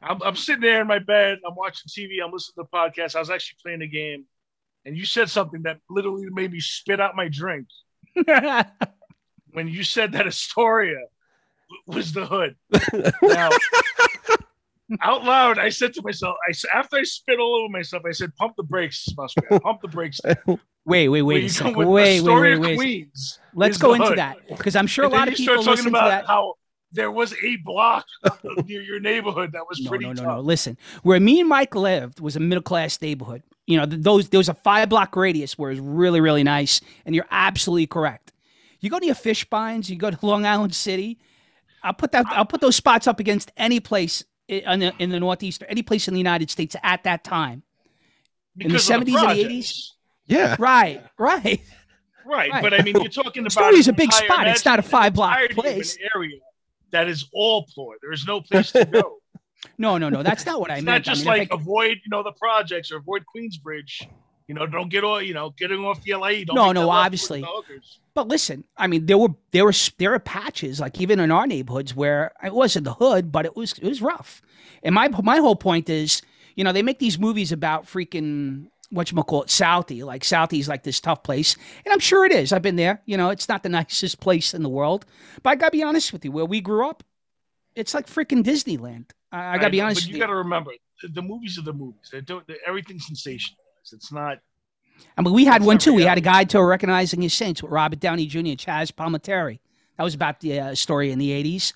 I'm, 0.02 0.22
I'm 0.22 0.36
sitting 0.36 0.62
there 0.62 0.80
in 0.80 0.86
my 0.86 0.98
bed. 0.98 1.38
I'm 1.46 1.54
watching 1.54 1.88
TV. 1.88 2.24
I'm 2.24 2.32
listening 2.32 2.64
to 2.64 2.68
the 2.72 2.76
podcast. 2.76 3.16
I 3.16 3.18
was 3.18 3.28
actually 3.28 3.58
playing 3.62 3.82
a 3.82 3.86
game, 3.86 4.24
and 4.86 4.96
you 4.96 5.04
said 5.04 5.28
something 5.28 5.62
that 5.62 5.78
literally 5.90 6.26
made 6.30 6.52
me 6.52 6.60
spit 6.60 7.00
out 7.00 7.14
my 7.14 7.28
drink. 7.28 7.66
When 9.52 9.66
you 9.66 9.82
said 9.82 10.12
that 10.12 10.28
Astoria 10.28 11.06
was 11.86 12.12
the 12.12 12.24
hood. 12.24 12.54
Now, 13.20 13.50
out 15.02 15.24
loud, 15.24 15.58
I 15.58 15.70
said 15.70 15.92
to 15.94 16.02
myself, 16.02 16.36
I 16.48 16.78
after 16.78 16.98
I 16.98 17.02
spit 17.02 17.40
all 17.40 17.56
over 17.56 17.68
myself, 17.68 18.04
I 18.06 18.12
said, 18.12 18.34
"Pump 18.36 18.54
the 18.56 18.62
brakes, 18.62 19.08
Muskrat. 19.16 19.60
Pump 19.62 19.80
the 19.80 19.88
brakes." 19.88 20.20
Wait, 20.84 21.08
wait, 21.08 21.22
wait 21.22 21.44
a 21.44 21.48
second. 21.48 21.76
Wait, 21.76 21.86
wait, 21.86 22.20
wait, 22.22 22.60
wait. 22.60 22.76
Queens. 22.76 23.38
Let's 23.54 23.78
go 23.78 23.94
into 23.94 24.14
that 24.16 24.38
because 24.48 24.76
I'm 24.76 24.86
sure 24.86 25.04
a 25.04 25.08
lot 25.08 25.28
of 25.28 25.34
people 25.34 25.56
listen 25.56 25.70
talking 25.70 25.82
to 25.84 25.88
about 25.90 26.08
that. 26.08 26.26
how 26.26 26.54
there 26.92 27.10
was 27.10 27.34
a 27.42 27.56
block 27.56 28.04
near 28.66 28.82
your 28.82 29.00
neighborhood 29.00 29.52
that 29.52 29.62
was 29.68 29.80
No, 29.80 29.88
pretty 29.90 30.06
no, 30.06 30.12
no, 30.12 30.22
tough. 30.22 30.26
no. 30.36 30.40
Listen, 30.40 30.76
where 31.02 31.20
me 31.20 31.40
and 31.40 31.48
Mike 31.48 31.74
lived 31.74 32.20
was 32.20 32.36
a 32.36 32.40
middle 32.40 32.62
class 32.62 33.00
neighborhood. 33.00 33.42
You 33.66 33.78
know, 33.78 33.86
those 33.86 34.28
there 34.30 34.38
was 34.38 34.48
a 34.48 34.54
five 34.54 34.88
block 34.88 35.14
radius 35.14 35.56
where 35.58 35.70
it 35.70 35.74
was 35.74 35.80
really, 35.80 36.20
really 36.20 36.42
nice. 36.42 36.80
And 37.06 37.14
you're 37.14 37.28
absolutely 37.30 37.86
correct. 37.86 38.32
You 38.80 38.90
go 38.90 38.98
to 38.98 39.06
your 39.06 39.14
fish 39.14 39.44
binds, 39.44 39.90
you 39.90 39.96
go 39.96 40.10
to 40.10 40.26
Long 40.26 40.46
Island 40.46 40.74
City. 40.74 41.18
I'll 41.82 41.94
put 41.94 42.12
that. 42.12 42.26
I'll 42.30 42.44
put 42.46 42.60
those 42.60 42.76
spots 42.76 43.06
up 43.06 43.20
against 43.20 43.52
any 43.56 43.78
place 43.80 44.24
in 44.48 44.80
the, 44.80 44.92
in 44.98 45.10
the 45.10 45.20
Northeast 45.20 45.62
or 45.62 45.66
any 45.66 45.82
place 45.82 46.08
in 46.08 46.14
the 46.14 46.20
United 46.20 46.50
States 46.50 46.74
at 46.82 47.04
that 47.04 47.22
time. 47.24 47.62
In 48.58 48.72
the 48.72 48.78
70s 48.78 48.98
and 48.98 49.06
the 49.06 49.12
projects. 49.12 49.94
Yeah, 50.30 50.56
Right, 50.58 51.02
right. 51.18 51.60
Right, 52.24 52.50
Right. 52.52 52.62
but 52.62 52.72
I 52.74 52.82
mean, 52.82 52.94
you're 53.00 53.08
talking 53.08 53.40
about 53.42 53.52
Story's 53.52 53.88
a 53.88 53.92
big 53.92 54.12
spot. 54.12 54.46
It's 54.46 54.64
not 54.64 54.78
a 54.78 54.82
five-block 54.82 55.30
entirety 55.32 55.52
of 55.54 55.58
an 55.66 55.72
place. 55.72 55.98
area 56.14 56.38
that 56.92 57.08
is 57.08 57.26
all 57.32 57.66
poor. 57.74 57.96
There 58.02 58.12
is 58.12 58.26
no 58.26 58.40
place 58.40 58.72
to 58.72 58.84
go. 58.84 59.16
No, 59.76 59.98
no, 59.98 60.08
no. 60.08 60.22
That's 60.22 60.46
not 60.46 60.58
what 60.58 60.70
I 60.70 60.76
it's 60.76 60.84
meant. 60.84 61.06
not 61.06 61.14
just 61.14 61.26
I 61.26 61.30
mean, 61.32 61.38
like 61.40 61.48
if 61.48 61.52
I- 61.52 61.60
avoid, 61.60 61.90
you 62.04 62.08
know, 62.10 62.22
the 62.22 62.32
projects 62.32 62.90
or 62.92 62.96
avoid 62.96 63.24
Queensbridge. 63.34 64.06
You 64.48 64.54
know, 64.54 64.66
don't 64.66 64.88
get 64.88 65.04
all, 65.04 65.20
you 65.22 65.32
know, 65.34 65.50
getting 65.50 65.84
off 65.84 66.02
the 66.02 66.14
LA. 66.14 66.44
Don't 66.44 66.54
No, 66.56 66.72
no, 66.72 66.88
obviously. 66.90 67.40
with 67.40 67.48
the 67.48 67.52
hookers. 67.54 67.98
But 68.14 68.26
listen, 68.26 68.64
I 68.76 68.86
mean, 68.86 69.04
there 69.06 69.18
were 69.18 69.28
there 69.52 69.64
were 69.66 69.72
there 69.98 70.10
were 70.12 70.18
patches 70.18 70.80
like 70.80 70.98
even 71.00 71.20
in 71.20 71.30
our 71.30 71.46
neighborhoods 71.46 71.94
where 71.94 72.32
it 72.42 72.54
wasn't 72.54 72.84
the 72.86 72.94
hood, 72.94 73.30
but 73.30 73.44
it 73.44 73.54
was 73.54 73.74
it 73.74 73.84
was 73.86 74.00
rough. 74.00 74.40
And 74.82 74.94
my 74.94 75.08
my 75.22 75.36
whole 75.36 75.56
point 75.56 75.88
is, 75.90 76.22
you 76.56 76.64
know, 76.64 76.72
they 76.72 76.82
make 76.82 76.98
these 76.98 77.18
movies 77.18 77.52
about 77.52 77.84
freaking 77.84 78.68
what 78.90 79.10
you 79.10 79.22
call 79.22 79.42
it, 79.42 79.48
Southie. 79.48 80.04
Like 80.04 80.22
Southie's 80.22 80.68
like 80.68 80.82
this 80.82 81.00
tough 81.00 81.22
place, 81.22 81.56
and 81.84 81.92
I'm 81.92 82.00
sure 82.00 82.24
it 82.24 82.32
is. 82.32 82.52
I've 82.52 82.62
been 82.62 82.76
there. 82.76 83.02
You 83.06 83.16
know, 83.16 83.30
it's 83.30 83.48
not 83.48 83.62
the 83.62 83.68
nicest 83.68 84.20
place 84.20 84.52
in 84.54 84.62
the 84.62 84.68
world, 84.68 85.06
but 85.42 85.50
I 85.50 85.54
gotta 85.56 85.72
be 85.72 85.82
honest 85.82 86.12
with 86.12 86.24
you. 86.24 86.32
Where 86.32 86.44
we 86.44 86.60
grew 86.60 86.88
up, 86.88 87.02
it's 87.74 87.94
like 87.94 88.06
freaking 88.06 88.44
Disneyland. 88.44 89.10
I, 89.32 89.54
I 89.54 89.58
gotta 89.58 89.70
be 89.70 89.78
know, 89.78 89.86
honest 89.86 90.02
But 90.02 90.08
you 90.08 90.14
you. 90.14 90.20
got 90.20 90.26
to 90.26 90.36
remember, 90.36 90.72
the, 91.02 91.08
the 91.08 91.22
movies 91.22 91.58
are 91.58 91.62
the 91.62 91.72
movies. 91.72 92.10
They 92.12 92.20
don't. 92.20 92.44
Everything's 92.66 93.08
sensationalized. 93.08 93.92
It's 93.92 94.12
not. 94.12 94.38
I 95.16 95.22
mean, 95.22 95.32
we 95.32 95.44
had 95.46 95.62
one 95.62 95.78
too. 95.78 95.94
We 95.94 96.02
had 96.02 96.18
a 96.18 96.22
guide 96.22 96.50
to 96.50 96.62
recognizing 96.62 97.22
his 97.22 97.32
saints 97.32 97.62
with 97.62 97.72
Robert 97.72 98.00
Downey 98.00 98.26
Jr. 98.26 98.38
and 98.38 98.58
Chaz 98.58 98.92
Palminteri. 98.92 99.60
That 99.96 100.04
was 100.04 100.14
about 100.14 100.40
the 100.40 100.60
uh, 100.60 100.74
story 100.74 101.10
in 101.10 101.18
the 101.18 101.30
'80s. 101.30 101.72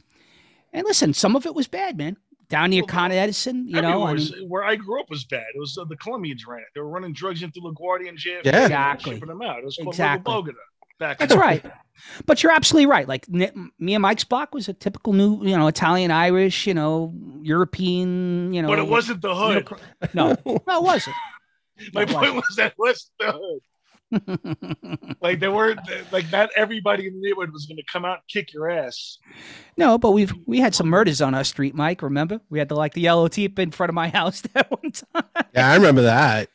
And 0.73 0.85
listen, 0.85 1.15
some 1.15 1.37
of 1.37 1.47
it 1.47 1.55
was 1.55 1.69
bad, 1.69 1.97
man. 1.97 2.17
Down 2.55 2.71
near 2.71 2.83
Well, 2.83 2.89
Con 2.89 3.13
Edison, 3.13 3.67
you 3.69 3.81
know. 3.83 4.07
everywhere 4.07 4.11
I 4.11 4.15
mean, 4.39 4.49
where 4.49 4.65
I 4.65 4.77
grew 4.77 5.01
up 5.01 5.11
was 5.11 5.25
bad. 5.25 5.45
It 5.55 5.59
was 5.59 5.77
uh, 5.79 5.85
the 5.85 5.97
Colombians 5.97 6.47
ran 6.47 6.61
it. 6.61 6.67
They 6.75 6.81
were 6.81 6.89
running 6.89 7.13
drugs 7.13 7.43
into 7.43 7.61
LaGuardia 7.61 8.09
and 8.09 8.19
JFK. 8.19 8.45
Yeah. 8.45 8.63
Exactly. 8.65 9.15
Shipping 9.15 9.29
them 9.29 9.43
out. 9.43 9.59
It 9.59 9.65
was 9.65 9.77
called 9.77 9.89
Exactly. 9.95 10.33
Bogota 10.33 10.59
back. 11.01 11.19
that's 11.19 11.35
right. 11.35 11.65
But 12.27 12.43
you're 12.43 12.53
absolutely 12.53 12.87
right. 12.87 13.07
Like 13.09 13.27
n- 13.33 13.71
me 13.79 13.95
and 13.95 14.03
Mike's 14.03 14.25
block 14.25 14.55
was 14.55 14.69
a 14.69 14.73
typical 14.73 15.13
new, 15.13 15.45
you 15.45 15.57
know, 15.57 15.67
Italian, 15.67 16.11
Irish, 16.11 16.67
you 16.67 16.75
know, 16.75 17.13
European, 17.43 18.53
you 18.53 18.63
know. 18.63 18.69
But 18.69 18.79
it 18.79 18.87
wasn't 18.89 19.21
the 19.23 19.35
hood. 19.35 19.65
cr- 19.67 19.75
No, 20.15 20.37
no, 20.47 20.57
it 20.57 20.83
wasn't. 20.83 21.17
My 21.93 22.03
It 22.03 22.09
point 22.11 22.35
was 22.35 22.55
that 22.57 22.73
it 22.73 22.75
wasn't 22.79 23.11
the 23.19 23.33
hood. 23.33 23.61
Like 25.21 25.41
there 25.41 25.53
weren't 25.53 25.81
like 26.13 26.31
not 26.31 26.51
everybody 26.57 27.07
in 27.07 27.15
the 27.15 27.21
neighborhood 27.29 27.53
was 27.53 27.65
going 27.67 27.79
to 27.79 27.85
come 27.91 28.05
out 28.05 28.19
and 28.19 28.23
kick 28.29 28.53
your 28.53 28.69
ass. 28.69 29.19
no, 29.77 29.97
but 29.99 30.11
we've 30.13 30.33
we 30.47 30.61
had 30.61 30.75
some 30.75 30.87
murders 30.89 31.21
on 31.23 31.35
our 31.35 31.45
street, 31.45 31.75
Mike. 31.75 32.03
Remember, 32.03 32.41
we 32.51 32.59
had 32.59 32.69
the 32.69 32.75
like 32.77 32.93
the 32.95 33.01
yellow 33.01 33.27
teep 33.29 33.59
in 33.59 33.71
front 33.71 33.89
of 33.89 33.95
my 33.95 34.09
house 34.15 34.43
that 34.53 34.71
one 34.71 34.93
time. 34.93 35.45
yeah, 35.55 35.71
I 35.71 35.75
remember 35.77 36.03
that. 36.03 36.51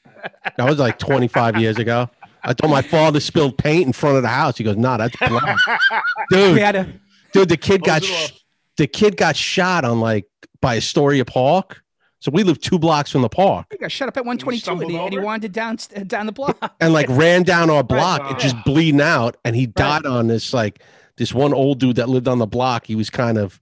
That 0.58 0.68
was 0.70 0.78
like 0.78 1.00
25 1.00 1.58
years 1.58 1.78
ago. 1.78 2.10
I 2.44 2.54
told 2.54 2.72
my 2.72 2.82
father 2.82 3.20
spilled 3.20 3.58
paint 3.58 3.88
in 3.88 3.94
front 3.94 4.18
of 4.18 4.24
the 4.24 4.30
house. 4.30 4.58
He 4.58 4.64
goes, 4.64 4.78
"No, 4.78 4.98
that's 4.98 5.16
blood, 5.18 5.58
We 6.32 6.38
dude." 6.38 6.58
had 6.60 6.76
a 6.76 6.94
Dude, 7.34 7.50
the 7.50 7.58
kid 7.58 7.84
got 7.84 8.04
sh- 8.04 8.32
the 8.78 8.88
kid 8.88 9.18
got 9.18 9.36
shot 9.36 9.84
on 9.86 10.00
like 10.00 10.26
by 10.62 10.78
Astoria 10.78 11.26
Park. 11.26 11.82
So 12.22 12.32
we 12.32 12.44
live 12.44 12.60
two 12.60 12.78
blocks 12.78 13.12
from 13.12 13.22
the 13.22 13.30
park, 13.30 13.68
we 13.72 13.78
got 13.78 13.92
shut 13.92 14.10
up 14.10 14.18
at 14.18 14.26
122 14.26 14.52
and 14.52 14.62
stumbled 14.62 14.92
he, 14.92 14.98
and 14.98 15.14
he 15.14 15.20
wandered 15.20 15.54
down 15.54 15.78
down 16.06 16.26
the 16.26 16.32
block. 16.34 16.76
and 16.82 16.92
like 16.94 17.08
ran 17.10 17.44
down 17.44 17.70
our 17.70 17.84
block 17.84 18.22
and 18.30 18.38
just 18.40 18.56
bleeding 18.66 19.00
out. 19.02 19.38
And 19.46 19.56
he 19.56 19.66
died 19.68 20.06
on 20.06 20.28
this 20.28 20.54
like 20.54 20.84
this 21.18 21.34
one 21.34 21.54
old 21.54 21.80
dude 21.80 21.96
that 21.96 22.10
lived 22.10 22.28
on 22.28 22.38
the 22.40 22.46
block. 22.48 22.86
He 22.86 22.96
was 22.96 23.10
kind 23.10 23.38
of 23.38 23.62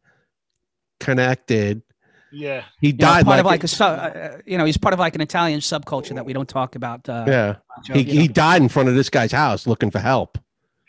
connected. 1.00 1.84
Yeah. 2.32 2.64
He 2.82 2.88
You 2.88 2.94
know, 2.94 2.98
died 2.98 3.26
part 3.26 3.38
like, 3.38 3.40
of 3.40 3.46
like 3.46 3.64
a 3.64 3.68
su- 3.68 3.84
uh, 3.84 4.38
you 4.46 4.58
know 4.58 4.66
he's 4.66 4.78
part 4.78 4.94
of 4.94 5.00
like 5.00 5.14
an 5.16 5.22
Italian 5.22 5.60
subculture 5.60 6.16
that 6.16 6.26
we 6.26 6.34
don't 6.34 6.50
talk 6.50 6.76
about. 6.76 7.08
Uh, 7.08 7.26
yeah. 7.28 7.56
Joe, 7.86 7.94
He, 7.94 8.02
you 8.02 8.14
know. 8.16 8.22
he 8.22 8.28
died 8.28 8.62
in 8.64 8.70
front 8.70 8.90
of 8.90 8.96
this 8.96 9.10
guy's 9.10 9.32
house 9.32 9.68
looking 9.68 9.92
for 9.92 10.00
help. 10.00 10.38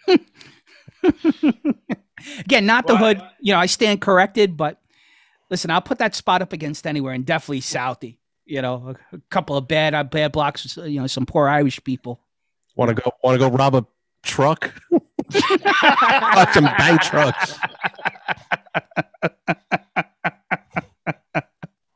Again, 2.40 2.66
not 2.66 2.86
the 2.86 2.94
Well, 2.94 3.14
hood. 3.14 3.22
You 3.40 3.52
know, 3.52 3.58
I 3.60 3.66
stand 3.66 4.00
corrected, 4.00 4.56
but 4.56 4.80
listen, 5.50 5.70
I'll 5.70 5.80
put 5.80 5.98
that 5.98 6.14
spot 6.14 6.42
up 6.42 6.52
against 6.52 6.86
anywhere, 6.86 7.12
and 7.14 7.24
definitely 7.24 7.60
Southie. 7.60 8.16
You 8.44 8.62
know, 8.62 8.94
a, 9.12 9.16
a 9.16 9.20
couple 9.30 9.56
of 9.56 9.68
bad 9.68 9.94
uh, 9.94 10.04
bad 10.04 10.32
blocks. 10.32 10.76
You 10.76 11.00
know, 11.00 11.06
some 11.06 11.26
poor 11.26 11.48
Irish 11.48 11.82
people. 11.84 12.20
Want 12.76 12.96
to 12.96 13.02
go? 13.02 13.12
Want 13.22 13.38
to 13.40 13.48
go 13.50 13.54
rob 13.54 13.74
a 13.74 13.86
truck? 14.22 14.72
Got 15.32 16.54
some 16.54 16.64
bank 16.64 17.02
trucks. 17.02 17.58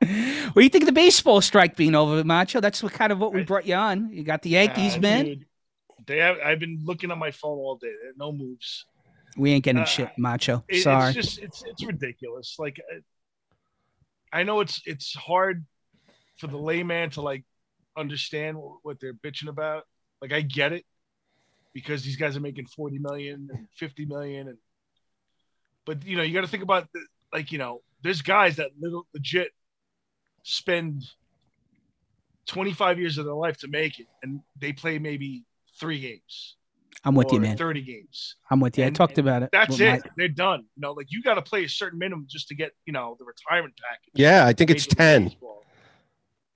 What 0.00 0.60
do 0.60 0.64
you 0.64 0.68
think 0.68 0.82
of 0.82 0.86
the 0.86 0.92
baseball 0.92 1.40
strike 1.40 1.76
being 1.76 1.94
over, 1.94 2.22
Macho? 2.24 2.60
That's 2.60 2.82
what 2.82 2.92
kind 2.92 3.12
of 3.12 3.18
what 3.18 3.32
we 3.32 3.42
brought 3.44 3.66
you 3.66 3.74
on. 3.76 4.10
You 4.12 4.22
got 4.24 4.42
the 4.42 4.50
Yankees, 4.50 4.96
Ah, 4.96 5.00
man. 5.00 5.24
dude, 5.24 5.46
They 6.06 6.18
have. 6.18 6.36
I've 6.44 6.58
been 6.58 6.80
looking 6.84 7.10
at 7.10 7.16
my 7.16 7.30
phone 7.30 7.56
all 7.58 7.76
day. 7.76 7.92
No 8.16 8.32
moves. 8.32 8.84
We 9.36 9.52
ain't 9.52 9.64
getting 9.64 9.82
Uh, 9.82 9.86
shit, 9.86 10.10
Macho. 10.18 10.64
It- 10.68 10.82
Sorry. 10.82 11.06
It's 11.06 11.14
just 11.14 11.38
it's 11.38 11.62
it's 11.66 11.82
ridiculous. 11.84 12.56
Like 12.58 12.78
uh, 12.94 12.98
I 14.32 14.42
know 14.42 14.60
it's 14.60 14.82
it's 14.86 15.14
hard 15.14 15.64
for 16.38 16.46
the 16.46 16.56
layman 16.56 17.10
to 17.10 17.20
like 17.20 17.44
understand 17.96 18.56
what 18.82 18.98
they're 19.00 19.14
bitching 19.14 19.48
about. 19.48 19.84
Like 20.20 20.32
I 20.32 20.40
get 20.40 20.72
it 20.72 20.84
because 21.74 22.02
these 22.02 22.16
guys 22.16 22.36
are 22.36 22.40
making 22.40 22.66
40 22.66 22.98
million 22.98 23.48
and 23.52 23.68
50 23.76 24.06
million 24.06 24.48
and 24.48 24.58
but 25.84 26.04
you 26.04 26.16
know, 26.16 26.22
you 26.22 26.32
got 26.32 26.42
to 26.42 26.48
think 26.48 26.62
about 26.62 26.88
the, 26.92 27.00
like, 27.32 27.52
you 27.52 27.58
know, 27.58 27.82
there's 28.02 28.22
guys 28.22 28.56
that 28.56 28.70
little 28.80 29.06
legit 29.14 29.50
spend 30.42 31.04
25 32.46 32.98
years 32.98 33.18
of 33.18 33.24
their 33.24 33.34
life 33.34 33.56
to 33.58 33.68
make 33.68 33.98
it, 33.98 34.06
and 34.22 34.40
they 34.58 34.72
play 34.72 34.98
maybe 34.98 35.44
three 35.78 36.00
games. 36.00 36.56
I'm 37.04 37.14
with 37.14 37.32
you, 37.32 37.40
man. 37.40 37.56
30 37.56 37.82
games. 37.82 38.36
I'm 38.50 38.60
with 38.60 38.78
you. 38.78 38.84
And- 38.84 38.94
I 38.94 38.96
talked 38.96 39.18
about 39.18 39.42
it. 39.42 39.50
That's 39.52 39.78
it. 39.80 39.90
Mike. 39.90 40.10
They're 40.16 40.28
done. 40.28 40.60
You 40.76 40.82
know, 40.82 40.92
like 40.92 41.06
you 41.10 41.22
got 41.22 41.34
to 41.34 41.42
play 41.42 41.64
a 41.64 41.68
certain 41.68 41.98
minimum 41.98 42.26
just 42.28 42.48
to 42.48 42.54
get, 42.54 42.72
you 42.86 42.92
know, 42.92 43.16
the 43.18 43.24
retirement 43.24 43.74
package. 43.82 44.12
Yeah, 44.14 44.46
I 44.46 44.52
think 44.52 44.70
it's 44.70 44.86
10. 44.86 45.24
Baseball. 45.24 45.64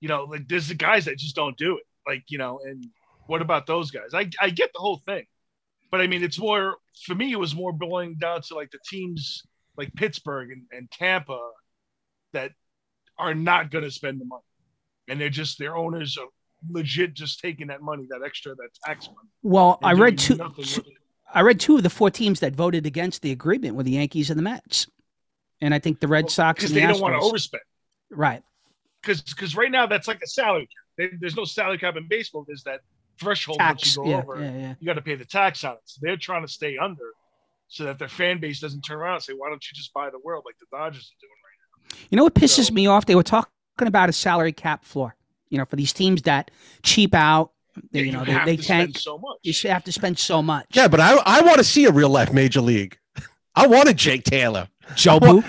You 0.01 0.09
know, 0.09 0.25
like 0.25 0.47
there's 0.49 0.69
the 0.69 0.75
guys 0.75 1.07
that 1.07 1.19
just 1.19 1.35
don't 1.35 1.57
do 1.57 1.79
it. 1.79 1.85
Like, 2.07 2.25
you 2.29 2.39
know, 2.39 2.61
and 2.65 2.87
what 3.27 3.43
about 3.43 3.67
those 3.67 3.91
guys? 3.91 4.11
I, 4.15 4.31
I 4.41 4.51
get 4.51 4.71
the 4.73 4.79
whole 4.81 5.03
thing. 5.07 5.25
But 5.91 6.01
I 6.01 6.07
mean, 6.07 6.23
it's 6.23 6.39
more, 6.39 6.77
for 7.05 7.15
me, 7.15 7.33
it 7.33 7.39
was 7.39 7.55
more 7.55 7.73
boiling 7.73 8.17
down 8.17 8.43
to 8.43 8.55
like 8.55 8.71
the 8.71 8.79
teams 8.89 9.43
like 9.77 9.93
Pittsburgh 9.95 10.51
and, 10.51 10.63
and 10.73 10.91
Tampa 10.91 11.41
that 12.33 12.53
are 13.19 13.35
not 13.35 13.71
going 13.71 13.85
to 13.85 13.91
spend 13.91 14.21
the 14.21 14.25
money. 14.25 14.43
And 15.09 15.21
they're 15.21 15.29
just, 15.31 15.59
their 15.59 15.77
owners 15.77 16.19
are 16.19 16.27
legit 16.71 17.15
just 17.15 17.41
taking 17.41 17.67
that 17.69 17.83
money, 17.83 18.07
that 18.11 18.23
extra, 18.25 18.55
that 18.55 18.69
tax 18.85 19.07
money. 19.07 19.29
Well, 19.43 19.79
I 19.83 19.93
read 19.93 20.19
two. 20.19 20.39
I 21.35 21.41
read 21.41 21.59
two 21.61 21.77
of 21.77 21.83
the 21.83 21.91
four 21.91 22.11
teams 22.11 22.41
that 22.41 22.55
voted 22.55 22.87
against 22.87 23.23
the 23.23 23.33
agreement 23.33 23.75
were 23.75 23.83
the 23.83 23.91
Yankees 23.93 24.31
and 24.31 24.39
the 24.39 24.43
Mets, 24.43 24.87
and 25.61 25.75
I 25.75 25.79
think 25.79 26.01
the 26.01 26.09
Red 26.09 26.31
Sox 26.31 26.59
Because 26.59 26.71
and 26.71 26.77
the 26.77 26.81
they 26.83 26.93
don't 26.93 27.01
want 27.01 27.21
to 27.21 27.29
overspend. 27.29 27.59
Right. 28.11 28.43
because 29.03 29.21
because 29.23 29.57
right 29.57 29.71
now 29.71 29.87
that's 29.87 30.07
like 30.09 30.21
a 30.23 30.27
salary 30.27 30.63
cap. 30.67 30.71
There- 30.97 31.19
There's 31.21 31.37
no 31.37 31.45
salary 31.45 31.79
cap 31.79 31.97
in 31.97 32.07
baseball. 32.09 32.45
There's 32.47 32.63
that 32.63 32.81
threshold 33.21 33.59
once 33.61 33.97
you 33.97 34.03
go 34.05 34.09
Yeah, 34.11 34.19
over, 34.19 34.41
yeah, 34.41 34.57
yeah. 34.57 34.75
you 34.79 34.87
got 34.87 34.95
to 34.95 35.03
pay 35.03 35.15
the 35.17 35.25
tax 35.25 35.65
on 35.65 35.73
it. 35.75 35.81
So 35.85 35.99
they're 36.03 36.17
trying 36.17 36.43
to 36.43 36.49
stay 36.53 36.79
under, 36.79 37.13
so 37.69 37.85
that 37.85 37.99
their 37.99 38.09
fan 38.09 38.39
base 38.41 38.61
doesn't 38.61 38.83
turn 38.83 38.99
around 38.99 39.15
and 39.17 39.23
say, 39.25 39.33
"Why 39.33 39.49
don't 39.49 39.63
you 39.69 39.75
just 39.75 39.93
buy 39.93 40.09
the 40.11 40.21
world 40.23 40.45
like 40.47 40.55
the 40.61 40.67
Dodgers 40.71 41.13
are 41.13 41.21
doing 41.21 41.33
right 41.45 41.93
now?" 42.01 42.07
You 42.11 42.17
know 42.17 42.25
what 42.25 42.35
pisses 42.35 42.67
So- 42.69 42.75
me 42.75 42.87
off? 42.87 43.05
They 43.07 43.15
were 43.17 43.23
talking 43.25 43.49
about 43.81 44.09
a 44.09 44.13
salary 44.13 44.53
cap 44.53 44.85
floor. 44.85 45.17
You 45.57 45.61
know, 45.63 45.65
for 45.65 45.77
these 45.77 45.95
teams 45.95 46.21
that 46.23 46.51
cheap 46.83 47.15
out, 47.15 47.53
they, 47.93 48.03
you 48.03 48.13
know, 48.13 48.21
you 48.21 48.27
they, 48.27 48.33
have 48.33 48.47
they 48.47 48.57
to 48.57 48.63
tank. 48.63 48.91
spend 48.91 49.03
so 49.03 49.17
much. 49.19 49.39
You 49.43 49.71
have 49.71 49.85
to 49.85 49.93
spend 49.93 50.19
so 50.19 50.43
much. 50.43 50.67
Yeah, 50.75 50.87
but 50.89 51.01
I 51.01 51.17
I 51.25 51.41
want 51.41 51.57
to 51.59 51.65
see 51.65 51.87
a 51.87 51.91
real 51.91 52.11
life 52.11 52.31
major 52.33 52.61
league. 52.61 52.99
I 53.55 53.67
wanted 53.67 53.97
Jake 53.97 54.25
Taylor. 54.25 54.69
Joe 54.95 55.17
I 55.17 55.19
Boo. 55.19 55.27
want, 55.39 55.47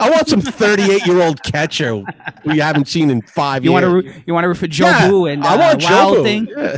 I 0.00 0.10
want 0.10 0.28
some 0.28 0.40
38 0.40 1.06
year 1.06 1.20
old 1.22 1.42
catcher 1.44 1.96
who 2.42 2.54
you 2.54 2.62
haven't 2.62 2.88
seen 2.88 3.10
in 3.10 3.20
five 3.22 3.62
You 3.64 3.72
want 3.72 3.84
years. 3.84 4.04
to 4.04 4.08
root, 4.10 4.24
you 4.26 4.32
want 4.34 4.44
to 4.44 4.48
root 4.48 4.56
for 4.56 4.66
Joe 4.66 4.86
Yeah, 4.86 5.08
Boo 5.08 5.26
and 5.26 5.44
I 5.44 5.54
uh, 5.54 5.58
want 5.58 5.80
Joe 5.80 5.88
Wild 5.94 6.16
Boo. 6.16 6.22
Thing. 6.24 6.48
Yeah. 6.48 6.76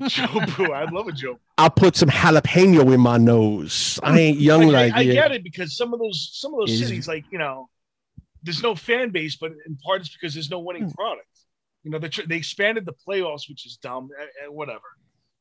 Joe 0.08 0.40
Boo, 0.56 0.72
I'd 0.72 0.92
love 0.92 1.08
a 1.08 1.12
Joe. 1.12 1.38
I'll 1.58 1.70
put 1.70 1.94
some 1.96 2.08
jalapeno 2.08 2.94
in 2.94 3.00
my 3.00 3.18
nose. 3.18 3.98
I 4.02 4.18
ain't 4.18 4.38
young 4.38 4.62
I, 4.64 4.66
like 4.68 4.92
I, 4.94 4.98
I 4.98 5.00
you. 5.02 5.12
get 5.12 5.32
it 5.32 5.42
because 5.44 5.76
some 5.76 5.92
of 5.92 5.98
those 6.00 6.30
some 6.32 6.54
of 6.54 6.60
those 6.60 6.70
Is- 6.70 6.80
cities, 6.86 7.08
like 7.08 7.24
you 7.30 7.38
know, 7.38 7.68
there's 8.42 8.62
no 8.62 8.74
fan 8.74 9.10
base, 9.10 9.36
but 9.36 9.52
in 9.66 9.76
part 9.76 10.00
it's 10.02 10.10
because 10.10 10.32
there's 10.34 10.50
no 10.50 10.60
Hmm. 10.60 10.66
winning 10.66 10.90
product. 10.92 11.26
You 11.86 11.92
know, 11.92 12.00
they 12.00 12.10
they 12.26 12.34
expanded 12.36 12.84
the 12.84 12.94
playoffs, 13.06 13.48
which 13.48 13.64
is 13.64 13.76
dumb, 13.76 14.08
and, 14.18 14.28
and 14.44 14.52
whatever. 14.52 14.82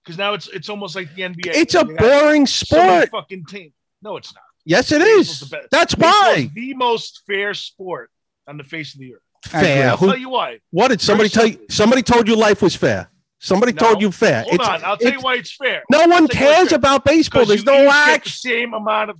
Because 0.03 0.15
now 0.19 0.35
it's 0.35 0.47
it's 0.49 0.69
almost 0.69 0.95
like 0.95 1.11
the 1.15 1.23
NBA. 1.23 1.47
It's 1.47 1.73
a 1.73 1.79
They 1.83 1.95
got 1.95 1.97
boring 1.97 2.45
so 2.45 2.65
sport. 2.77 3.09
fucking 3.09 3.45
team. 3.45 3.73
No, 4.03 4.17
it's 4.17 4.31
not. 4.31 4.43
Yes, 4.63 4.91
it 4.91 4.99
Baseball's 4.99 5.41
is. 5.41 5.49
the. 5.49 5.67
That's 5.71 5.95
Baseball's 5.95 6.13
why. 6.37 6.51
the 6.53 6.73
most 6.75 7.23
fair 7.25 7.55
sport 7.55 8.11
on 8.47 8.57
the 8.57 8.63
face 8.63 8.93
of 8.93 8.99
the 8.99 9.15
earth. 9.15 9.21
Fair. 9.47 9.89
I'll 9.89 9.97
Who, 9.97 10.05
tell 10.05 10.17
you 10.17 10.29
why. 10.29 10.59
what 10.69 10.89
did 10.89 11.01
somebody 11.01 11.29
Very 11.29 11.51
tell 11.53 11.59
you? 11.61 11.65
Somebody 11.71 12.03
told 12.03 12.27
you 12.27 12.35
life 12.35 12.61
was 12.61 12.75
fair. 12.75 13.09
Somebody 13.39 13.73
No. 13.73 13.79
told 13.79 14.01
you 14.01 14.11
fair. 14.11 14.43
Hold 14.43 14.53
It's- 14.53 14.69
on, 14.69 14.83
I'll 14.83 14.97
tell 14.97 15.13
you 15.13 15.21
why 15.21 15.35
it's 15.37 15.55
fair. 15.55 15.81
No 15.89 16.01
one 16.01 16.11
I'll 16.13 16.27
tell 16.27 16.41
you 16.41 16.45
why 16.47 16.51
it's 16.51 16.69
cares 16.69 16.71
about 16.73 17.05
baseball. 17.05 17.45
There's 17.45 17.61
you 17.61 17.65
no 17.65 17.73
each 17.85 17.89
the 17.89 17.95
action. 17.95 18.51
same 18.51 18.73
amount 18.75 19.09
of. 19.09 19.17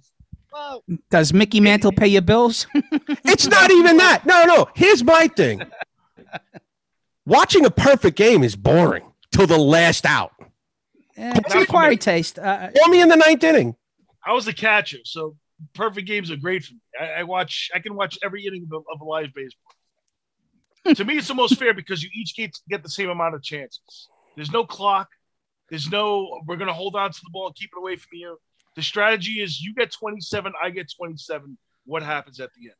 Well, 0.54 0.84
Does 1.10 1.34
Mickey 1.34 1.60
Mantle 1.60 1.92
pay 1.92 2.08
your 2.08 2.22
bills? 2.22 2.68
It's 3.26 3.48
not 3.48 3.72
even 3.72 3.98
that. 3.98 4.26
No, 4.28 4.46
no. 4.46 4.68
Here's 4.76 5.04
my 5.04 5.28
thing. 5.28 5.64
Watching 7.26 7.66
a 7.66 7.72
perfect 7.72 8.18
game 8.18 8.44
is 8.44 8.56
boring 8.56 9.04
till 9.32 9.48
the 9.48 9.58
last 9.58 10.06
out. 10.06 10.32
Eh, 11.18 11.32
it's 11.36 11.36
Not 11.36 11.46
an 11.46 11.52
for 11.52 11.64
acquired 11.64 11.90
me. 11.92 11.98
taste. 11.98 12.38
Uh, 12.40 12.70
Call 12.78 12.90
me 12.90 13.02
in 13.02 13.08
the 13.10 13.16
ninth 13.16 13.44
inning. 13.44 13.76
I 14.26 14.34
was 14.34 14.48
a 14.48 14.54
catcher, 14.54 14.98
so 15.06 15.36
perfect 15.74 16.08
games 16.08 16.30
are 16.32 16.36
great 16.36 16.64
for 16.66 16.74
me. 16.74 16.80
I, 17.00 17.20
I 17.20 17.24
watch. 17.24 17.70
I 17.74 17.80
can 17.80 17.96
watch 17.96 18.18
every 18.24 18.46
inning 18.46 18.68
of, 18.72 18.84
of 18.94 19.02
live 19.06 19.34
baseball. 19.34 20.96
to 20.96 21.06
me, 21.06 21.18
it's 21.18 21.28
the 21.28 21.34
most 21.34 21.58
fair 21.58 21.74
because 21.74 22.04
you 22.04 22.10
each 22.14 22.36
get 22.36 22.56
get 22.70 22.84
the 22.84 22.90
same 22.90 23.10
amount 23.10 23.34
of 23.36 23.42
chances. 23.44 24.10
There's 24.36 24.52
no 24.52 24.64
clock. 24.66 25.08
There's 25.70 25.90
no. 25.90 26.42
We're 26.46 26.58
gonna 26.58 26.74
hold 26.74 26.96
on 26.96 27.12
to 27.12 27.20
the 27.24 27.30
ball, 27.32 27.48
and 27.48 27.56
keep 27.56 27.72
it 27.76 27.80
away 27.80 27.96
from 27.96 28.10
you. 28.14 28.38
The 28.76 28.82
strategy 28.84 29.42
is 29.42 29.62
you 29.62 29.74
get 29.74 29.90
27, 29.94 30.52
I 30.62 30.70
get 30.70 30.92
27. 30.96 31.58
What 31.86 32.04
happens 32.04 32.40
at 32.42 32.50
the 32.60 32.66
end? 32.68 32.76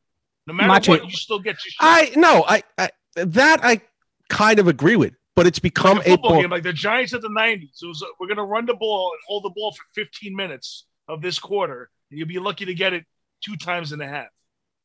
No 0.46 0.54
matter 0.54 0.68
Macho- 0.68 0.92
what, 0.92 1.06
you 1.06 1.12
still 1.16 1.40
get 1.40 1.56
your 1.64 1.72
shot. 1.72 1.80
I 1.80 2.12
no, 2.16 2.44
I, 2.48 2.64
I 2.78 2.90
that 3.16 3.62
I 3.64 3.82
kind 4.30 4.60
of 4.60 4.68
agree 4.68 4.96
with, 4.96 5.14
but 5.36 5.48
it's 5.48 5.60
become 5.60 5.98
like 5.98 6.08
a 6.08 6.10
a 6.10 6.14
football 6.14 6.32
ball- 6.32 6.42
game, 6.42 6.50
like 6.52 6.64
the 6.64 6.74
Giants 6.74 7.14
at 7.14 7.22
the 7.22 7.30
90s. 7.30 7.84
It 7.84 7.88
was, 7.88 8.02
uh, 8.02 8.08
we're 8.20 8.28
going 8.28 8.38
to 8.38 8.44
run 8.44 8.66
the 8.66 8.76
ball 8.76 9.12
and 9.14 9.20
hold 9.28 9.44
the 9.44 9.52
ball 9.52 9.72
for 9.74 9.84
15 9.96 10.36
minutes 10.36 10.86
of 11.08 11.22
this 11.22 11.40
quarter. 11.40 11.90
And 12.10 12.20
you'll 12.20 12.28
be 12.28 12.40
lucky 12.40 12.66
to 12.66 12.74
get 12.74 12.94
it 12.94 13.06
two 13.44 13.56
times 13.56 13.92
and 13.92 14.02
a 14.02 14.08
half. 14.08 14.28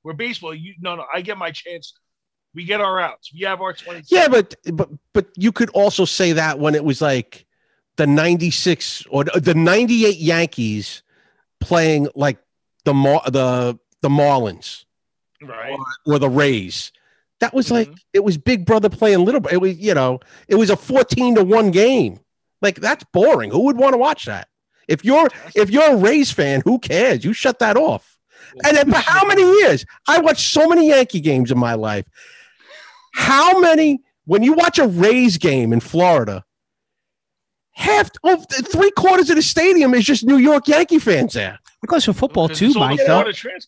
Where 0.02 0.14
baseball, 0.14 0.54
you 0.54 0.74
no, 0.80 0.96
no, 0.96 1.04
I 1.12 1.20
get 1.20 1.36
my 1.36 1.50
chance. 1.50 1.92
We 2.54 2.64
get 2.64 2.80
our 2.80 2.98
outs. 2.98 3.32
We 3.32 3.40
have 3.44 3.60
our 3.60 3.74
20. 3.74 4.04
Yeah, 4.08 4.28
but 4.28 4.54
but 4.72 4.88
but 5.12 5.26
you 5.36 5.52
could 5.52 5.70
also 5.70 6.04
say 6.06 6.32
that 6.32 6.58
when 6.58 6.74
it 6.74 6.84
was 6.84 7.02
like 7.02 7.46
the 7.96 8.06
96 8.06 9.04
or 9.10 9.24
the 9.24 9.40
the 9.40 9.54
98 9.54 10.16
Yankees 10.16 11.02
playing 11.60 12.08
like 12.14 12.38
the 12.84 12.94
Mar- 12.94 13.22
the 13.30 13.78
the 14.00 14.08
Marlins 14.08 14.84
right. 15.42 15.76
or 16.06 16.18
the 16.18 16.28
Rays. 16.28 16.92
That 17.40 17.54
was 17.54 17.70
like 17.70 17.88
Mhm. 17.90 17.98
it 18.12 18.24
was 18.24 18.36
Big 18.38 18.66
Brother 18.66 18.88
playing 18.88 19.24
Little. 19.24 19.46
It 19.48 19.56
was 19.58 19.76
you 19.78 19.94
know 19.94 20.20
it 20.48 20.56
was 20.56 20.70
a 20.70 20.76
14 20.76 21.34
to 21.36 21.44
one 21.44 21.70
game. 21.70 22.20
Like 22.62 22.76
that's 22.80 23.04
boring. 23.12 23.50
Who 23.50 23.60
would 23.60 23.76
want 23.78 23.94
to 23.94 23.98
watch 23.98 24.26
that? 24.26 24.48
If 24.88 25.04
you're 25.04 25.28
if 25.54 25.70
you're 25.70 25.92
a 25.92 25.96
Rays 25.96 26.30
fan, 26.30 26.62
who 26.64 26.78
cares? 26.78 27.24
You 27.24 27.32
shut 27.32 27.58
that 27.60 27.76
off. 27.76 28.18
And 28.64 28.76
then 28.76 28.90
for 28.90 28.98
how 28.98 29.24
many 29.26 29.42
years? 29.42 29.84
I 30.08 30.18
watched 30.18 30.50
so 30.52 30.68
many 30.68 30.88
Yankee 30.88 31.20
games 31.20 31.50
in 31.52 31.58
my 31.58 31.74
life. 31.74 32.04
How 33.14 33.60
many, 33.60 34.00
when 34.24 34.42
you 34.42 34.54
watch 34.54 34.78
a 34.78 34.86
Rays 34.88 35.38
game 35.38 35.72
in 35.72 35.78
Florida, 35.80 36.44
half, 37.72 38.08
of 38.24 38.44
oh, 38.50 38.62
three 38.62 38.90
quarters 38.92 39.30
of 39.30 39.36
the 39.36 39.42
stadium 39.42 39.94
is 39.94 40.04
just 40.04 40.24
New 40.24 40.38
York 40.38 40.66
Yankee 40.68 40.98
fans 40.98 41.32
there. 41.34 41.58
it 41.82 41.86
goes 41.86 42.04
for 42.04 42.12
football 42.12 42.48
too, 42.48 42.66
it's 42.66 42.76
all 42.76 42.82
the 42.88 42.96
Mike. 42.96 43.06
though. 43.06 43.24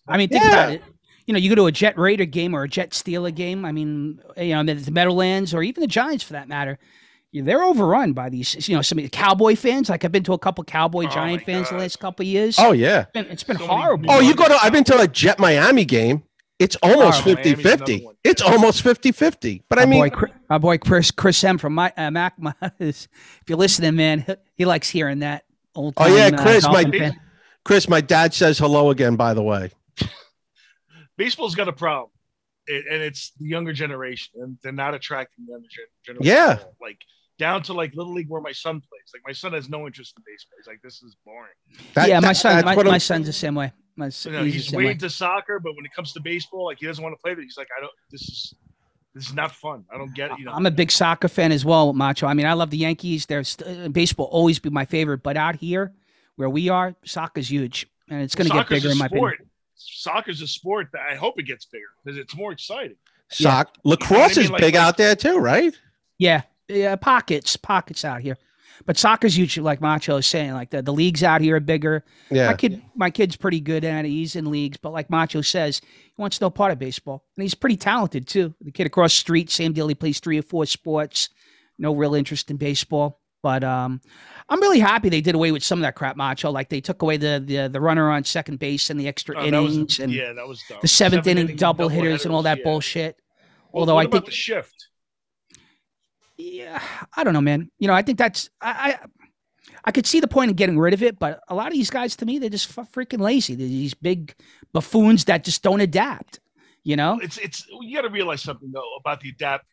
I 0.08 0.16
mean, 0.18 0.28
think 0.28 0.44
Yeah. 0.44 0.50
about 0.50 0.72
it. 0.72 0.82
You 1.26 1.34
know, 1.34 1.38
you 1.38 1.48
go 1.48 1.54
to 1.54 1.66
a 1.66 1.72
Jet 1.72 1.96
Raider 1.98 2.24
game 2.24 2.54
or 2.54 2.64
a 2.64 2.68
Jet 2.68 2.90
Steeler 2.90 3.34
game. 3.34 3.64
I 3.64 3.72
mean, 3.72 4.20
you 4.36 4.54
know, 4.54 4.74
the 4.74 4.90
Meadowlands 4.90 5.54
or 5.54 5.62
even 5.62 5.80
the 5.80 5.86
Giants 5.86 6.24
for 6.24 6.32
that 6.34 6.48
matter. 6.48 6.78
They're 7.34 7.64
overrun 7.64 8.12
by 8.12 8.28
these, 8.28 8.68
you 8.68 8.76
know, 8.76 8.82
some 8.82 8.98
of 8.98 9.04
the 9.04 9.08
Cowboy 9.08 9.56
fans. 9.56 9.88
Like 9.88 10.04
I've 10.04 10.12
been 10.12 10.24
to 10.24 10.34
a 10.34 10.38
couple 10.38 10.62
Cowboy 10.64 11.06
Oh 11.06 11.08
Giant 11.08 11.40
my 11.40 11.44
fans 11.44 11.70
the 11.70 11.76
last 11.78 11.98
couple 11.98 12.24
of 12.24 12.26
years. 12.26 12.56
Oh, 12.58 12.72
yeah. 12.72 13.02
it's 13.02 13.10
been, 13.12 13.26
it's 13.26 13.42
been 13.42 13.56
So 13.56 13.66
horrible. 13.66 14.10
Oh, 14.10 14.20
you 14.20 14.34
go 14.34 14.46
to, 14.46 14.58
I've 14.62 14.72
been 14.72 14.84
to 14.84 14.98
a 14.98 15.08
Jet 15.08 15.38
Miami 15.38 15.86
game. 15.86 16.24
It's 16.58 16.76
almost 16.76 17.20
Oh, 17.20 17.34
50 17.34 17.54
50. 17.56 18.08
It's 18.22 18.42
almost 18.42 18.82
50 18.82 19.12
50. 19.12 19.64
But 19.68 19.78
I 19.78 19.84
my 19.84 19.90
mean, 19.90 20.00
boy, 20.02 20.10
Chris, 20.10 20.32
my 20.48 20.58
boy 20.58 20.78
Chris 20.78 21.10
Chris 21.10 21.42
M 21.42 21.58
from 21.58 21.74
my 21.74 21.92
uh, 21.96 22.10
Mac. 22.10 22.38
My, 22.38 22.54
if 22.78 23.08
you're 23.48 23.58
listening, 23.58 23.96
man, 23.96 24.20
he, 24.20 24.34
he 24.58 24.64
likes 24.64 24.88
hearing 24.88 25.20
that 25.20 25.44
old. 25.74 25.94
Oh, 25.96 26.14
yeah, 26.14 26.30
time, 26.30 26.38
uh, 26.38 26.42
Chris, 26.42 26.64
my- 26.64 26.84
fan. 26.84 27.20
Chris, 27.64 27.88
my 27.88 28.00
dad 28.00 28.34
says 28.34 28.58
hello 28.58 28.90
again, 28.90 29.16
by 29.16 29.34
the 29.34 29.42
way. 29.42 29.70
Baseball's 31.24 31.54
got 31.54 31.68
a 31.68 31.72
problem. 31.72 32.10
It, 32.66 32.84
and 32.90 33.02
it's 33.02 33.32
the 33.40 33.46
younger 33.48 33.72
generation, 33.72 34.30
and 34.42 34.56
they're 34.62 34.72
not 34.72 34.94
attracting 34.94 35.44
the 35.46 35.52
younger 35.52 35.68
generation. 36.06 36.26
Yeah. 36.26 36.58
Like 36.80 36.98
down 37.38 37.62
to 37.64 37.72
like 37.72 37.92
little 37.94 38.12
league 38.12 38.28
where 38.28 38.40
my 38.40 38.52
son 38.52 38.74
plays. 38.80 39.08
Like 39.14 39.22
my 39.26 39.32
son 39.32 39.52
has 39.52 39.68
no 39.68 39.86
interest 39.86 40.14
in 40.16 40.22
baseball. 40.26 40.56
He's 40.58 40.66
like, 40.66 40.80
this 40.82 41.02
is 41.02 41.16
boring. 41.24 41.50
That- 41.94 42.08
yeah, 42.08 42.20
my 42.20 42.32
son, 42.32 42.64
my, 42.64 42.74
my 42.76 42.98
son's 42.98 43.26
the 43.26 43.32
same 43.32 43.54
way. 43.54 43.72
My, 43.96 44.06
s- 44.06 44.24
You 44.26 44.32
know, 44.32 44.44
he's, 44.44 44.54
he's 44.54 44.72
way 44.72 44.84
way. 44.86 44.90
into 44.92 45.10
soccer, 45.10 45.60
but 45.60 45.76
when 45.76 45.84
it 45.84 45.92
comes 45.94 46.12
to 46.14 46.20
baseball, 46.20 46.64
like 46.66 46.78
he 46.80 46.86
doesn't 46.86 47.02
want 47.02 47.14
to 47.16 47.20
play. 47.22 47.34
But 47.34 47.44
he's 47.44 47.56
like, 47.56 47.68
I 47.76 47.80
don't. 47.80 47.92
This 48.10 48.22
is 48.22 48.54
this 49.14 49.26
is 49.26 49.34
not 49.34 49.52
fun. 49.52 49.84
I 49.92 49.98
don't 49.98 50.14
get 50.14 50.30
it. 50.30 50.38
You 50.38 50.46
know, 50.46 50.52
I'm 50.52 50.64
a 50.66 50.70
big 50.70 50.90
soccer 50.90 51.28
fan 51.28 51.52
as 51.52 51.64
well, 51.64 51.92
Macho. 51.92 52.26
I 52.26 52.34
mean, 52.34 52.46
I 52.46 52.54
love 52.54 52.70
the 52.70 52.78
Yankees. 52.78 53.26
There's 53.26 53.48
st- 53.50 53.86
uh, 53.86 53.88
baseball 53.88 54.26
always 54.26 54.58
be 54.58 54.70
my 54.70 54.84
favorite, 54.86 55.22
but 55.22 55.36
out 55.36 55.56
here 55.56 55.92
where 56.36 56.48
we 56.48 56.68
are, 56.70 56.94
soccer's 57.04 57.50
huge, 57.50 57.86
and 58.08 58.22
it's 58.22 58.34
going 58.34 58.48
to 58.48 58.54
get 58.54 58.68
bigger 58.68 58.90
in 58.90 58.96
my 58.98 59.06
sport. 59.08 59.34
opinion. 59.34 59.41
Soccer's 59.88 60.40
a 60.42 60.46
sport 60.46 60.88
that 60.92 61.02
I 61.10 61.14
hope 61.14 61.38
it 61.38 61.44
gets 61.44 61.64
bigger 61.66 61.84
because 62.04 62.18
it's 62.18 62.36
more 62.36 62.52
exciting. 62.52 62.96
Sock. 63.30 63.70
You 63.76 63.80
know 63.84 63.90
Lacrosse 63.92 64.36
I 64.36 64.40
mean? 64.40 64.44
is 64.46 64.50
Like- 64.50 64.60
big 64.60 64.74
like- 64.74 64.82
out 64.82 64.96
there 64.96 65.16
too, 65.16 65.38
right? 65.38 65.74
Yeah, 66.18 66.42
yeah, 66.68 66.96
pockets, 66.96 67.56
pockets 67.56 68.04
out 68.04 68.20
here, 68.20 68.36
but 68.86 68.96
soccer's 68.98 69.36
huge. 69.36 69.56
Like 69.58 69.80
Macho 69.80 70.18
is 70.18 70.26
saying, 70.26 70.52
like 70.52 70.70
the, 70.70 70.82
the 70.82 70.92
leagues 70.92 71.22
out 71.22 71.40
here 71.40 71.56
are 71.56 71.60
bigger. 71.60 72.04
Yeah. 72.30 72.44
My 72.46 72.50
Yeah. 72.50 72.56
kid, 72.56 72.82
my 72.94 73.10
kid's 73.10 73.36
pretty 73.36 73.60
good 73.60 73.84
at 73.84 74.04
it. 74.04 74.08
He's 74.08 74.36
in 74.36 74.50
leagues, 74.50 74.76
but 74.76 74.92
like 74.92 75.08
Macho 75.10 75.40
says, 75.40 75.80
he 75.84 76.12
wants 76.18 76.40
no 76.40 76.50
part 76.50 76.70
of 76.72 76.78
baseball, 76.78 77.24
and 77.36 77.42
he's 77.42 77.54
pretty 77.54 77.76
talented 77.76 78.28
too. 78.28 78.54
The 78.60 78.70
kid 78.70 78.86
across 78.86 79.12
the 79.12 79.16
street, 79.20 79.50
same 79.50 79.72
deal. 79.72 79.88
He 79.88 79.94
plays 79.94 80.20
three 80.20 80.38
or 80.38 80.42
four 80.42 80.66
sports. 80.66 81.30
No 81.78 81.94
real 81.94 82.14
interest 82.14 82.50
in 82.50 82.58
baseball. 82.58 83.21
But 83.42 83.64
um, 83.64 84.00
I'm 84.48 84.60
really 84.60 84.78
happy 84.78 85.08
they 85.08 85.20
did 85.20 85.34
away 85.34 85.50
with 85.50 85.64
some 85.64 85.78
of 85.80 85.82
that 85.82 85.94
crap, 85.96 86.16
Macho. 86.16 86.50
Like 86.50 86.68
they 86.68 86.80
took 86.80 87.02
away 87.02 87.16
the 87.16 87.42
the, 87.44 87.68
the 87.68 87.80
runner 87.80 88.10
on 88.10 88.24
second 88.24 88.58
base 88.58 88.88
and 88.90 88.98
the 89.00 89.08
extra 89.08 89.36
Oh, 89.36 89.50
that 89.50 89.60
was- 89.62 89.74
innings 89.74 89.98
and 89.98 90.12
yeah, 90.12 90.32
that 90.32 90.46
was 90.46 90.62
dumb. 90.68 90.78
the 90.80 90.88
seventh 90.88 91.24
Seven 91.24 91.38
inning 91.38 91.56
double 91.56 91.88
hitters 91.88 92.04
headers, 92.08 92.24
and 92.26 92.34
all 92.34 92.42
that 92.42 92.58
yeah. 92.58 92.64
bullshit. 92.64 93.16
Well, 93.72 93.80
Although 93.80 93.94
what 93.94 94.00
I 94.00 94.04
about 94.04 94.12
think 94.12 94.24
the 94.26 94.30
shift. 94.32 94.88
yeah, 96.36 96.80
I 97.16 97.24
don't 97.24 97.32
know, 97.34 97.40
man. 97.40 97.70
You 97.78 97.88
know, 97.88 97.94
I 97.94 98.02
think 98.02 98.18
that's 98.18 98.48
I, 98.60 98.98
I 99.02 99.06
I 99.84 99.90
could 99.92 100.06
see 100.06 100.20
the 100.20 100.28
point 100.28 100.50
of 100.50 100.56
getting 100.56 100.78
rid 100.78 100.94
of 100.94 101.02
it, 101.02 101.18
but 101.18 101.40
a 101.48 101.54
lot 101.54 101.66
of 101.68 101.72
these 101.72 101.90
guys, 101.90 102.14
to 102.16 102.26
me, 102.26 102.38
they're 102.38 102.50
just 102.50 102.76
f- 102.78 102.90
freaking 102.92 103.20
lazy. 103.20 103.54
They're 103.54 103.66
these 103.66 103.94
big 103.94 104.34
buffoons 104.72 105.24
that 105.26 105.44
just 105.44 105.62
don't 105.62 105.80
adapt. 105.80 106.38
You 106.84 106.96
know, 106.96 107.18
It's 107.22 107.38
it's 107.38 107.66
you 107.80 107.94
got 107.96 108.02
to 108.02 108.08
realize 108.10 108.42
something 108.42 108.70
though 108.72 108.94
about 108.98 109.20
the 109.20 109.28
adapt. 109.30 109.66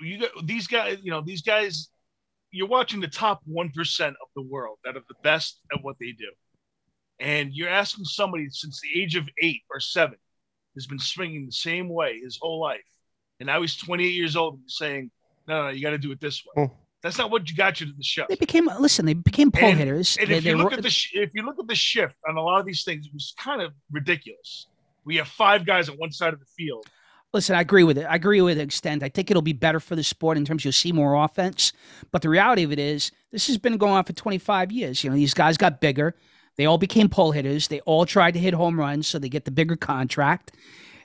You 0.00 0.18
got 0.20 0.30
these 0.46 0.66
guys. 0.66 0.98
You 1.02 1.10
know 1.12 1.20
these 1.20 1.42
guys. 1.42 1.88
You're 2.52 2.68
watching 2.68 3.00
the 3.00 3.08
top 3.08 3.40
one 3.46 3.70
percent 3.70 4.14
of 4.22 4.28
the 4.36 4.42
world 4.42 4.78
that 4.84 4.96
are 4.96 5.02
the 5.08 5.14
best 5.22 5.60
at 5.72 5.82
what 5.82 5.96
they 5.98 6.12
do, 6.12 6.30
and 7.18 7.52
you're 7.52 7.68
asking 7.68 8.04
somebody 8.04 8.48
since 8.50 8.80
the 8.80 9.00
age 9.00 9.16
of 9.16 9.28
eight 9.40 9.62
or 9.70 9.80
seven 9.80 10.16
has 10.74 10.86
been 10.86 10.98
swinging 10.98 11.46
the 11.46 11.52
same 11.52 11.88
way 11.88 12.18
his 12.22 12.38
whole 12.40 12.60
life, 12.60 12.80
and 13.40 13.46
now 13.46 13.60
he's 13.60 13.76
28 13.76 14.08
years 14.12 14.36
old 14.36 14.54
and 14.54 14.70
saying, 14.70 15.10
"No, 15.48 15.64
no, 15.64 15.68
you 15.70 15.82
got 15.82 15.90
to 15.90 15.98
do 15.98 16.12
it 16.12 16.20
this 16.20 16.42
way." 16.44 16.66
Hmm. 16.66 16.74
That's 17.02 17.18
not 17.18 17.30
what 17.32 17.50
you 17.50 17.56
got 17.56 17.80
you 17.80 17.86
to 17.86 17.92
the 17.96 18.02
show. 18.04 18.26
they 18.28 18.36
became 18.36 18.70
listen. 18.78 19.06
They 19.06 19.14
became 19.14 19.50
pole 19.50 19.70
And- 19.70 19.78
hitters. 19.78 20.16
And 20.18 20.28
They- 20.28 20.36
if 20.36 20.44
you 20.44 20.56
look 20.56 20.70
were- 20.70 20.76
at 20.76 20.82
the 20.84 20.90
sh- 20.90 21.14
if 21.14 21.30
you 21.34 21.42
look 21.42 21.58
at 21.58 21.66
the 21.66 21.74
shift 21.74 22.14
on 22.28 22.36
a 22.36 22.42
lot 22.42 22.60
of 22.60 22.66
these 22.66 22.84
things, 22.84 23.06
it 23.06 23.12
was 23.12 23.34
kind 23.38 23.60
of 23.60 23.74
ridiculous. 23.90 24.68
We 25.04 25.16
have 25.16 25.26
five 25.26 25.66
guys 25.66 25.88
on 25.88 25.96
one 25.96 26.12
side 26.12 26.32
of 26.32 26.38
the 26.38 26.46
field. 26.56 26.86
Listen, 27.32 27.56
I 27.56 27.62
agree 27.62 27.84
with 27.84 27.96
it. 27.96 28.04
I 28.04 28.16
agree 28.16 28.42
with 28.42 28.58
the 28.58 28.62
extent. 28.62 29.02
I 29.02 29.08
think 29.08 29.30
it'll 29.30 29.42
be 29.42 29.54
better 29.54 29.80
for 29.80 29.96
the 29.96 30.02
sport 30.02 30.36
in 30.36 30.44
terms 30.44 30.64
you'll 30.64 30.72
see 30.72 30.92
more 30.92 31.14
offense. 31.14 31.72
But 32.10 32.20
the 32.20 32.28
reality 32.28 32.62
of 32.62 32.72
it 32.72 32.78
is, 32.78 33.10
this 33.30 33.46
has 33.46 33.56
been 33.56 33.78
going 33.78 33.92
on 33.92 34.04
for 34.04 34.12
25 34.12 34.70
years. 34.70 35.02
You 35.02 35.10
know, 35.10 35.16
these 35.16 35.32
guys 35.32 35.56
got 35.56 35.80
bigger. 35.80 36.14
They 36.56 36.66
all 36.66 36.76
became 36.76 37.08
pull 37.08 37.32
hitters. 37.32 37.68
They 37.68 37.80
all 37.80 38.04
tried 38.04 38.32
to 38.32 38.40
hit 38.40 38.52
home 38.52 38.78
runs, 38.78 39.06
so 39.06 39.18
they 39.18 39.30
get 39.30 39.46
the 39.46 39.50
bigger 39.50 39.76
contract. 39.76 40.54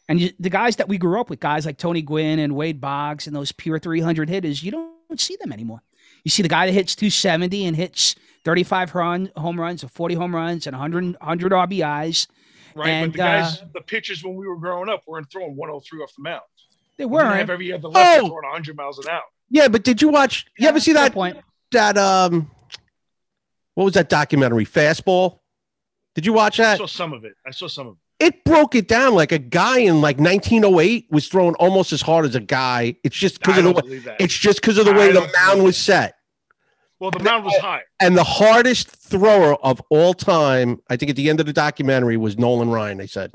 And 0.10 0.20
you, 0.20 0.32
the 0.40 0.50
guys 0.50 0.76
that 0.78 0.90
we 0.90 0.98
grew 0.98 1.20
up 1.20 1.30
with, 1.30 1.40
guys 1.40 1.66
like 1.66 1.78
Tony 1.78 2.02
Gwynn 2.02 2.40
and 2.40 2.56
Wade 2.56 2.82
Boggs 2.82 3.28
and 3.28 3.36
those 3.36 3.54
pure 3.54 3.80
300 3.80 4.30
hitters, 4.30 4.64
you 4.64 4.72
don't 4.72 5.20
see 5.20 5.38
them 5.40 5.54
anymore. 5.54 5.82
You 6.24 6.32
see 6.32 6.44
the 6.44 6.50
guy 6.50 6.66
that 6.66 6.74
hits 6.74 6.96
270 6.96 7.66
and 7.66 7.76
hits 7.76 8.16
35 8.44 8.96
run, 8.96 9.32
home 9.38 9.60
runs, 9.60 9.84
or 9.84 9.88
40 9.88 10.16
home 10.16 10.36
runs, 10.36 10.68
and 10.68 10.76
100, 10.76 11.16
100 11.20 11.52
RBIs. 11.54 12.28
Right? 12.78 12.90
And, 12.90 13.12
but 13.12 13.18
the 13.18 13.24
guys, 13.24 13.62
the 13.74 13.82
pitchers 13.82 14.24
when 14.24 14.36
we 14.36 14.48
were 14.48 14.58
growing 14.58 14.90
up 14.90 15.04
weren't 15.08 15.32
throwing 15.32 15.56
103 15.56 16.00
off 16.02 16.12
the 16.16 16.24
mound. 16.24 16.42
They 16.98 17.06
We 17.06 17.18
didn't 17.18 17.26
have 17.28 17.38
weren't. 17.38 17.50
every 17.52 17.74
other 17.74 17.88
left 17.90 18.20
Oh! 18.22 18.28
throwing 18.28 18.44
100 18.46 18.76
miles 18.76 19.00
an 19.00 19.10
hour. 19.10 19.22
Yeah, 19.50 19.68
but 19.68 19.84
did 19.84 20.02
you 20.02 20.10
watch? 20.10 20.46
You 20.58 20.68
ever 20.68 20.80
see 20.80 20.94
that 20.94 21.14
point? 21.14 21.38
that 21.72 21.98
um? 21.98 22.50
What 23.76 23.84
was 23.86 23.94
that 23.94 24.10
documentary? 24.10 24.66
Fastball. 24.66 25.40
Did 26.16 26.26
you 26.26 26.34
watch 26.34 26.58
that? 26.58 26.74
I 26.74 26.78
saw 26.78 26.88
some 26.88 27.14
of 27.14 27.24
it. 27.26 27.34
I 27.46 27.52
saw 27.52 27.68
some 27.68 27.88
of 27.88 27.94
it. 28.20 28.26
It 28.26 28.44
broke 28.44 28.74
it 28.74 28.88
down 28.88 29.14
like 29.14 29.32
a 29.32 29.38
guy 29.38 29.78
in 29.80 30.02
like 30.02 30.18
1908 30.18 31.06
was 31.12 31.28
throwing 31.28 31.54
almost 31.56 31.94
as 31.94 32.02
hard 32.02 32.26
as 32.26 32.34
a 32.34 32.40
guy. 32.40 32.96
It's 33.04 33.16
just 33.16 33.40
because 33.40 33.60
of 33.60 33.64
the 33.66 33.72
way. 33.74 34.16
It's 34.20 34.34
just 34.36 34.60
because 34.60 34.80
of 34.80 34.86
the 34.86 34.94
way 34.94 35.12
the 35.12 35.30
mound 35.40 35.64
was 35.64 35.78
set. 35.78 36.16
Well, 37.00 37.12
the 37.12 37.20
mound 37.24 37.46
was 37.46 37.56
higher. 37.58 37.84
And 38.00 38.18
the 38.18 38.24
hardest 38.24 38.88
thrower 38.90 39.56
of 39.64 39.82
all 39.90 40.14
time, 40.14 40.80
I 40.90 40.98
think 40.98 41.10
at 41.12 41.16
the 41.16 41.30
end 41.30 41.40
of 41.40 41.46
the 41.46 41.54
documentary, 41.54 42.18
was 42.18 42.38
Nolan 42.38 42.70
Ryan. 42.70 42.98
They 42.98 43.08
said 43.08 43.32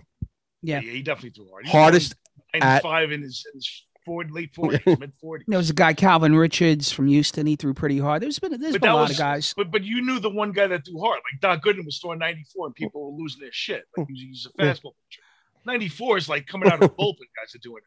Yeah. 0.63 0.81
he 0.81 1.03
definitely 1.03 1.31
threw 1.31 1.49
hard. 1.51 1.67
He 1.67 1.71
hardest. 1.73 2.15
throwing 2.53 2.61
95 2.65 3.13
in 3.13 3.23
his, 3.23 3.47
in 3.53 3.59
his 3.59 3.85
forward, 4.05 4.31
late 4.33 4.53
40s, 4.53 4.85
mid 5.01 5.13
40s. 5.23 5.43
There 5.47 5.59
was 5.59 5.71
a 5.71 5.75
guy, 5.75 5.95
Calvin 5.95 6.35
Richards 6.35 6.91
from 6.93 7.07
Houston. 7.07 7.47
He 7.47 7.57
threw 7.57 7.73
pretty 7.73 7.99
hard. 7.99 8.21
There's 8.23 8.39
been 8.39 8.61
there's 8.61 8.73
But 8.73 8.81
been 8.83 8.91
a 8.91 8.95
lot 8.95 9.03
was- 9.03 9.13
of 9.13 9.19
guys. 9.19 9.55
But 9.57 9.71
but 9.71 9.83
you 9.85 10.03
knew 10.03 10.19
the 10.19 10.29
one 10.31 10.53
guy 10.53 10.67
that 10.67 10.85
threw 10.85 10.99
hard. 11.01 11.21
Like 11.33 11.41
Doc 11.41 11.65
Gooden 11.65 11.85
was 11.85 11.99
throwing 11.99 12.19
94 12.19 12.67
and 12.67 12.75
people 12.75 13.13
were 13.13 13.17
losing 13.23 13.41
their 13.41 13.53
shit. 13.53 13.85
Like 13.97 14.09
he's, 14.09 14.21
he's 14.21 14.47
a 14.47 14.63
fastball 14.63 14.93
pitcher. 15.09 15.23
94 15.65 16.19
is 16.19 16.29
like 16.29 16.47
coming 16.47 16.69
out 16.69 16.75
of 16.75 16.81
the 16.81 16.89
bullpen 17.03 17.19
guys 17.41 17.55
are 17.55 17.59
doing 17.63 17.79
it. 17.79 17.85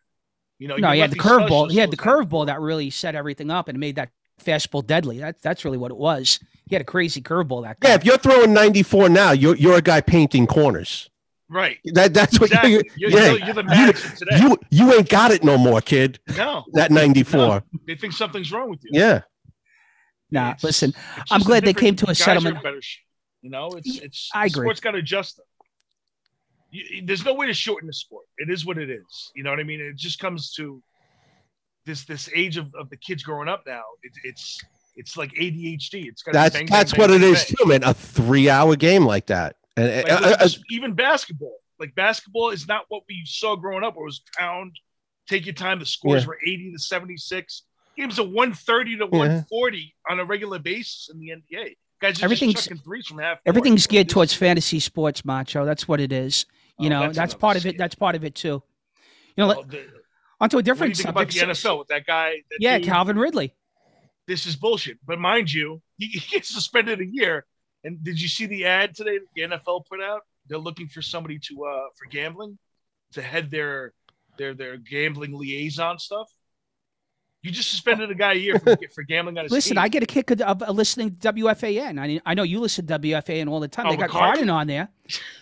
You 0.58 0.70
know, 0.70 0.78
No, 0.78 0.88
your 0.88 0.94
he 0.96 1.00
had 1.02 1.12
the 1.12 1.18
lefty 1.18 1.30
curveball. 1.30 1.70
He 1.70 1.78
had 1.78 1.92
the 1.92 1.98
was 1.98 2.06
like- 2.06 2.30
curveball 2.30 2.46
that 2.46 2.62
really 2.62 2.90
set 2.90 3.14
everything 3.16 3.52
up 3.52 3.68
and 3.68 3.78
made 3.78 3.98
that 3.98 4.10
fastball 4.44 4.86
deadly. 4.86 5.20
That's 5.20 5.42
that's 5.42 5.66
really 5.66 5.78
what 5.78 5.92
it 5.92 5.98
was. 5.98 6.40
He 6.68 6.76
had 6.76 6.82
a 6.82 6.86
crazy 6.86 7.22
curveball 7.22 7.64
that 7.64 7.80
guy. 7.80 7.90
Yeah, 7.90 7.96
if 7.96 8.06
you're 8.06 8.18
throwing 8.18 8.54
94 8.54 9.10
now, 9.10 9.32
you're 9.32 9.56
you're 9.56 9.78
a 9.78 9.82
guy 9.82 10.02
painting 10.02 10.48
corners. 10.48 11.10
Right. 11.48 11.78
That 11.94 12.14
that's 12.14 12.40
what 12.40 12.50
Exactly. 12.50 12.72
you. 12.74 12.82
You're, 12.98 13.10
yeah, 13.12 13.30
you're, 13.32 13.40
you're 13.46 13.54
the 13.54 13.64
Madison 13.64 14.16
today. 14.18 14.40
you 14.42 14.58
you 14.72 14.94
ain't 14.94 15.10
got 15.10 15.30
it 15.32 15.44
no 15.44 15.58
more, 15.58 15.80
kid. 15.82 16.20
no, 16.36 16.64
That 16.74 16.90
94. 16.92 17.38
No. 17.40 17.62
they 17.86 17.96
think 17.96 18.14
something's 18.14 18.52
wrong 18.52 18.70
with 18.72 18.80
you. 18.84 18.90
Yeah. 19.00 19.22
nah, 20.32 20.50
It's- 20.52 20.64
listen, 20.64 20.94
it's 21.18 21.32
I'm 21.32 21.42
glad 21.42 21.64
they 21.64 21.74
came 21.74 21.96
to 21.98 22.06
a 22.06 22.08
guys 22.08 22.18
settlement. 22.18 22.58
in 22.58 22.64
better. 22.64 22.82
You 23.44 23.52
know, 23.52 23.68
it's 23.78 24.00
it's 24.00 24.30
I 24.34 24.48
agree. 24.48 24.66
Sport's 24.66 24.80
got 24.80 24.92
to 24.92 24.98
adjust 24.98 25.38
them. 25.38 25.46
You, 26.72 27.04
there's 27.06 27.24
no 27.24 27.36
way 27.36 27.46
to 27.46 27.54
shorten 27.54 27.86
the 27.88 27.94
sport. 27.94 28.26
It 28.40 28.50
is 28.50 28.66
what 28.66 28.80
it 28.80 28.90
is. 28.90 29.32
You 29.36 29.44
know 29.44 29.52
what 29.52 29.60
I 29.60 29.64
mean? 29.64 29.80
It 29.82 29.96
just 29.98 30.18
comes 30.20 30.52
to 30.54 30.82
this 31.86 32.06
this 32.06 32.30
age 32.36 32.58
of, 32.58 32.74
of 32.76 32.90
the 32.90 32.98
kids 32.98 33.24
growing 33.24 33.48
up 33.48 33.64
now. 33.68 33.84
It, 34.04 34.12
it's 34.24 34.60
it's 34.96 35.18
like 35.18 35.32
ADHD. 35.34 36.06
It's 36.08 36.22
got 36.24 36.34
That's 36.34 36.70
that's 36.70 36.98
what 36.98 37.12
it 37.12 37.22
is 37.22 37.46
too, 37.46 37.66
man. 37.66 37.84
A 37.84 37.94
three 37.94 38.50
hour 38.50 38.76
game 38.76 39.06
like 39.06 39.28
that. 39.28 39.56
And 39.78 40.04
Like, 40.08 40.12
uh, 40.24 40.38
uh, 40.40 40.48
even 40.70 40.94
basketball. 40.94 41.58
Like 41.80 41.94
basketball 41.96 42.52
is 42.52 42.68
not 42.68 42.86
what 42.88 43.04
we 43.10 43.24
saw 43.26 43.56
growing 43.56 43.84
up. 43.84 43.96
Where 43.96 44.04
it 44.04 44.08
was 44.08 44.22
pound, 44.38 44.78
take 45.28 45.46
your 45.46 45.54
time. 45.56 45.80
The 45.80 45.86
scores 45.86 46.24
Yeah. 46.24 46.28
were 46.30 46.40
80 46.46 46.72
to 46.72 46.80
76. 46.80 47.64
Games 47.98 48.18
of 48.20 48.30
130 48.30 48.98
to 48.98 49.04
Yeah. 49.04 49.10
140 49.20 49.94
on 50.10 50.20
a 50.20 50.26
regular 50.26 50.60
basis 50.60 51.10
in 51.14 51.20
the 51.20 51.32
NBA. 51.32 51.76
Guys 52.02 52.22
Everything's- 52.24 52.56
just 52.56 52.68
chucking 52.70 52.82
threes 52.84 53.08
from 53.08 53.20
half. 53.20 53.38
court. 53.38 53.42
Everything's 53.46 53.88
geared 53.88 54.10
towards 54.10 54.34
fantasy 54.34 54.80
sports, 54.80 55.24
Macho. 55.26 55.66
That's 55.66 55.88
what 55.88 56.00
it 56.02 56.12
is. 56.12 56.46
You 56.80 56.88
Oh, 56.88 56.90
know, 56.90 57.00
that's 57.04 57.18
that's, 57.18 57.34
another 57.34 57.40
part 57.42 57.58
of 57.58 57.66
it. 57.66 57.78
That's 57.78 57.96
part 57.96 58.16
of 58.16 58.24
it 58.26 58.36
too. 58.36 58.62
You 59.38 59.44
know, 59.44 59.48
Well, 59.48 59.64
the- 59.64 59.86
onto 60.40 60.56
a 60.56 60.60
what 60.60 60.66
do 60.66 60.70
you 60.70 60.74
different 60.74 60.98
subject. 60.98 61.34
the 61.34 61.40
NFL 61.40 61.80
with 61.80 61.88
that 61.90 62.06
guy? 62.06 62.42
that 62.50 62.58
yeah, 62.60 62.78
dude? 62.78 62.88
Calvin 62.88 63.18
Ridley. 63.18 63.54
This 64.28 64.46
is 64.46 64.56
bullshit. 64.56 64.98
But 65.06 65.20
mind 65.20 65.52
you, 65.52 65.82
he, 65.98 66.06
he 66.08 66.20
gets 66.20 66.54
suspended 66.54 67.02
a 67.02 67.06
year. 67.06 67.46
And 67.84 68.04
did 68.04 68.20
you 68.20 68.28
see 68.28 68.48
the 68.48 68.66
ad 68.66 68.96
today 68.96 69.20
that 69.20 69.28
the 69.36 69.58
NFL 69.58 69.86
put 69.86 70.02
out? 70.02 70.22
They're 70.48 70.58
looking 70.58 70.88
for 70.88 71.02
somebody 71.02 71.40
to 71.40 71.66
uh 71.66 71.88
for 71.96 72.10
gambling 72.10 72.58
to 73.14 73.22
head 73.22 73.52
their 73.52 73.94
their 74.38 74.54
their 74.54 74.78
gambling 74.78 75.34
liaison 75.38 76.00
stuff. 76.00 76.30
You 77.42 77.52
just 77.52 77.70
suspended 77.70 78.10
a 78.10 78.16
guy 78.16 78.34
a 78.34 78.38
year 78.38 78.58
for, 78.58 78.76
for 78.96 79.04
gambling 79.04 79.38
on 79.38 79.46
his 79.46 79.52
Listen, 79.52 79.76
team. 79.76 79.84
I 79.84 79.88
get 79.88 80.02
a 80.02 80.08
kick 80.08 80.32
of, 80.32 80.42
of 80.42 80.76
listening 80.76 81.16
to 81.16 81.34
WFAN. 81.34 82.00
I, 82.00 82.20
I 82.26 82.34
know 82.34 82.42
you 82.42 82.60
listen 82.60 82.88
to 82.88 83.00
WFAN 83.00 83.48
all 83.48 83.60
the 83.60 83.68
time. 83.68 83.86
Oh, 83.86 83.92
they 83.92 83.98
got 83.98 84.10
McCarthy? 84.10 84.26
Carton 84.26 84.50
on 84.50 84.66
there. 84.66 84.90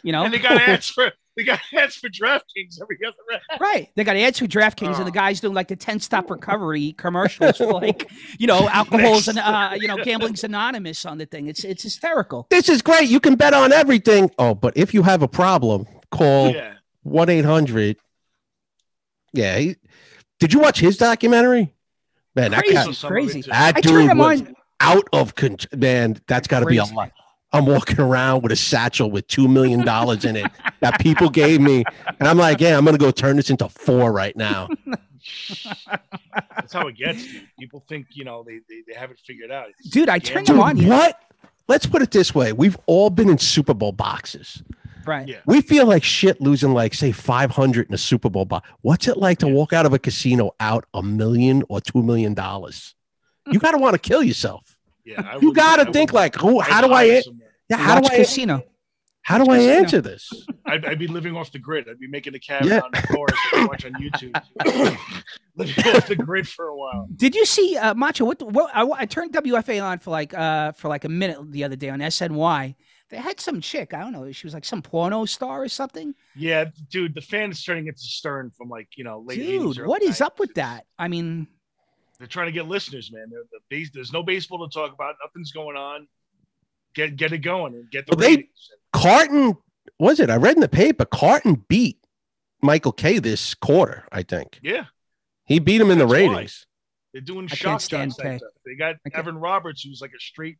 You 0.04 0.12
know, 0.12 0.26
and 0.26 0.34
they 0.34 0.40
got 0.40 0.62
ads 0.62 0.90
for 0.90 1.12
they 1.38 1.44
got 1.44 1.60
ads 1.76 1.96
for 1.96 2.10
DraftKings 2.10 2.80
every 2.82 2.98
other 3.06 3.16
ad. 3.52 3.60
Right. 3.60 3.90
They 3.96 4.04
got 4.04 4.16
ads 4.16 4.40
for 4.40 4.46
DraftKings, 4.46 4.98
and 4.98 5.06
the 5.08 5.12
Oh. 5.12 5.14
guys 5.14 5.40
doing 5.42 5.54
like 5.54 5.68
the 5.68 5.76
10 5.76 6.00
stop 6.00 6.30
recovery 6.30 6.94
commercials 6.94 7.58
for 7.58 7.74
like, 7.74 8.12
you 8.38 8.46
know, 8.48 8.70
alcohol's 8.72 9.28
and, 9.28 9.40
uh, 9.40 9.72
you 9.76 9.88
know, 9.88 9.98
gambling's 10.04 10.44
anonymous 10.44 11.06
on 11.06 11.18
the 11.18 11.26
thing. 11.26 11.48
It's 11.48 11.64
it's 11.64 11.84
hysterical. 11.84 12.46
this 12.50 12.70
is 12.70 12.82
great. 12.82 13.10
You 13.10 13.20
can 13.20 13.36
bet 13.36 13.54
on 13.54 13.72
everything. 13.74 14.30
Oh, 14.38 14.54
but 14.54 14.78
if 14.78 14.94
you 14.94 15.04
have 15.04 15.22
a 15.24 15.28
problem, 15.28 15.86
call 16.12 16.52
Yeah. 16.52 16.74
one 17.02 17.30
eight 17.30 17.46
hundred. 17.46 17.98
Yeah. 19.34 19.58
he- 19.58 19.76
did 20.40 20.54
you 20.54 20.60
watch 20.60 20.80
his 20.80 20.98
documentary? 20.98 21.74
Man, 22.36 22.52
that 22.52 22.60
Crazy. 22.60 22.74
guy, 22.74 22.84
So 22.86 22.92
some 22.92 23.08
of 23.08 23.12
crazy. 23.14 23.40
it, 23.40 23.44
too. 23.46 23.52
that 23.52 23.76
I 23.78 23.82
dude 23.82 23.92
turned 23.92 24.12
him 24.12 24.18
was 24.18 24.42
on. 24.42 24.56
out 24.82 25.08
of 25.14 25.36
control. 25.36 25.80
Man, 25.80 26.20
that's 26.28 26.48
got 26.48 26.60
to 26.62 26.66
be 26.66 26.78
a 26.78 26.82
Crazy. 26.82 26.96
lot. 26.96 27.12
I'm 27.54 27.66
walking 27.68 28.00
around 28.00 28.42
with 28.44 28.52
a 28.52 28.56
satchel 28.56 29.12
with 29.12 29.28
two 29.28 29.48
million 29.48 29.86
dollars 29.86 30.26
in 30.26 30.36
it 30.36 30.52
that 30.82 31.00
people 31.00 31.30
gave 31.30 31.62
me, 31.62 31.84
and 32.20 32.28
I'm 32.28 32.38
like, 32.38 32.60
yeah, 32.60 32.78
I'm 32.78 32.84
gonna 32.86 32.98
go 32.98 33.12
turn 33.12 33.38
this 33.38 33.50
into 33.50 33.70
four 33.70 34.12
right 34.12 34.36
now. 34.36 34.68
That's 36.56 36.74
how 36.74 36.88
it 36.88 36.98
gets. 36.98 37.24
Dude. 37.24 37.48
People 37.60 37.84
think 37.88 38.08
you 38.12 38.24
know 38.24 38.44
they, 38.44 38.60
they, 38.70 38.82
they 38.88 38.94
have 38.98 39.12
it 39.12 39.20
figured 39.26 39.52
out. 39.52 39.68
It's 39.80 39.90
Dude, 39.90 40.10
I 40.10 40.20
turned 40.20 40.48
gambling. 40.48 40.70
him 40.72 40.84
Dude, 40.84 40.92
on. 40.92 40.98
what? 41.00 41.20
Let's 41.68 41.86
put 41.86 42.02
it 42.02 42.12
this 42.12 42.34
way: 42.36 42.54
we've 42.54 42.78
all 42.88 43.10
been 43.10 43.30
in 43.30 43.38
Super 43.38 43.74
Bowl 43.74 43.92
boxes. 43.92 44.64
Right. 45.06 45.28
Yeah. 45.28 45.40
We 45.46 45.60
feel 45.62 45.86
like 45.86 46.02
shit 46.04 46.40
losing 46.40 46.74
like 46.74 46.94
say 46.94 47.12
500 47.12 47.88
in 47.90 47.94
a 47.94 47.98
Super 47.98 48.30
Bowl 48.30 48.46
box. 48.46 48.70
What's 48.82 49.08
it 49.10 49.18
like 49.18 49.38
to 49.40 49.48
Yeah. 49.48 49.54
walk 49.54 49.74
out 49.74 49.86
of 49.86 49.92
a 49.94 50.00
casino 50.00 50.52
out 50.62 50.86
a 50.94 51.04
million 51.04 51.64
or 51.68 51.82
two 51.82 52.02
million 52.02 52.34
dollars? 52.34 52.96
You 53.52 53.60
got 53.60 53.72
to 53.72 53.78
want 53.78 53.96
to 53.96 54.00
kill 54.00 54.24
yourself. 54.24 54.78
Yeah, 55.04 55.16
I 55.22 55.34
You 55.34 55.50
wouldn't- 55.50 55.56
got 55.58 55.80
I 55.82 55.84
to 55.84 55.92
think 55.92 56.14
wouldn't- 56.14 56.34
like, 56.34 56.36
who? 56.36 56.60
I'd 56.62 56.70
How 56.72 56.80
do 56.88 56.94
I? 56.94 57.08
hide 57.08 57.16
an- 57.18 57.24
somewhere. 57.24 57.43
Yeah, 57.70 57.78
how 57.78 57.96
Watch 57.96 58.10
do 58.10 58.14
I? 58.14 58.18
Casino. 58.18 58.64
How 59.22 59.38
do 59.38 59.50
I 59.50 59.58
Casino. 59.58 59.74
answer 59.74 60.02
this? 60.02 60.30
I'd, 60.66 60.86
I'd 60.86 61.00
be 61.00 61.08
living 61.08 61.36
off 61.36 61.52
the 61.52 61.60
grid. 61.60 61.88
I'd 61.90 62.00
be 62.00 62.08
making 62.08 62.36
a 62.36 62.40
cabin 62.40 62.68
Yeah. 62.68 62.80
on 62.82 62.92
the 62.92 63.02
forest 63.14 63.38
that 63.52 63.62
I 63.62 63.66
watch 63.66 63.86
on 63.86 63.94
YouTube. 63.94 64.98
living 65.56 65.96
off 65.96 66.08
the 66.08 66.16
grid 66.16 66.48
for 66.48 66.68
a 66.68 66.76
while. 66.76 67.08
Did 67.16 67.36
you 67.36 67.46
see 67.46 67.78
uh, 67.78 67.94
Macho? 67.94 68.26
What, 68.26 68.42
what 68.42 68.72
I, 68.74 68.86
I 69.02 69.06
turned 69.06 69.34
WFAN 69.34 70.02
for 70.02 70.10
like 70.12 70.34
uh 70.34 70.72
for 70.74 70.88
like 70.90 71.06
a 71.06 71.10
minute 71.10 71.38
the 71.52 71.64
other 71.64 71.76
day 71.76 71.90
on 71.90 72.00
SNY. 72.00 72.76
They 73.10 73.18
had 73.18 73.40
some 73.40 73.62
chick. 73.62 73.94
I 73.94 74.00
don't 74.00 74.12
know. 74.12 74.32
She 74.32 74.48
was 74.48 74.54
like 74.56 74.66
some 74.66 74.82
porno 74.82 75.26
star 75.26 75.62
or 75.62 75.70
something. 75.70 76.16
Yeah, 76.36 76.66
dude, 76.90 77.14
the 77.14 77.22
fan 77.22 77.52
is 77.52 77.64
turning 77.64 77.88
into 77.88 78.00
Stern 78.02 78.52
from 78.58 78.70
like 78.70 78.90
you 78.96 79.04
know 79.04 79.20
late 79.26 79.38
Dude, 79.38 79.86
what 79.86 80.02
is 80.02 80.18
90s. 80.18 80.22
up 80.22 80.40
with 80.40 80.54
that? 80.56 80.86
I 80.98 81.08
mean, 81.08 81.48
They're 82.18 82.28
trying 82.28 82.48
to 82.48 82.52
get 82.52 82.68
listeners, 82.68 83.12
man. 83.14 83.28
They're, 83.30 83.44
the 83.52 83.60
base, 83.70 83.92
there's 83.94 84.12
no 84.12 84.24
baseball 84.24 84.68
to 84.68 84.74
talk 84.74 84.94
about. 84.94 85.16
Nothing's 85.24 85.52
going 85.52 85.78
on. 85.78 86.08
Get 86.96 87.16
get 87.16 87.32
it 87.34 87.40
going 87.40 87.74
and 87.74 87.90
get 87.90 88.06
the 88.08 88.16
Well, 88.16 88.30
they- 88.30 88.50
Carton 88.92 89.58
was 90.00 90.20
it? 90.20 90.30
I 90.30 90.36
read 90.36 90.56
in 90.56 90.62
the 90.62 90.68
paper. 90.70 91.06
Carton 91.06 91.64
beat 91.68 91.98
Michael 92.62 92.92
Kay 92.92 93.20
this 93.20 93.54
quarter. 93.56 94.06
I 94.12 94.24
think 94.24 94.60
yeah, 94.62 94.86
he 95.46 95.60
beat 95.60 95.82
him 95.82 95.90
in 95.92 95.98
the 95.98 96.06
That's 96.06 96.12
why. 96.22 96.34
ratings. 96.36 96.66
they're 97.12 97.22
doing 97.22 97.48
I 97.52 97.56
shock 97.56 97.70
can't 97.72 97.82
stand 97.82 98.12
jocks 98.12 98.24
like 98.24 98.42
They 98.66 98.76
got 98.76 98.96
I 99.06 99.18
Evan 99.18 99.38
Roberts, 99.38 99.82
who's 99.84 100.02
like 100.02 100.12
a 100.16 100.20
straight 100.20 100.58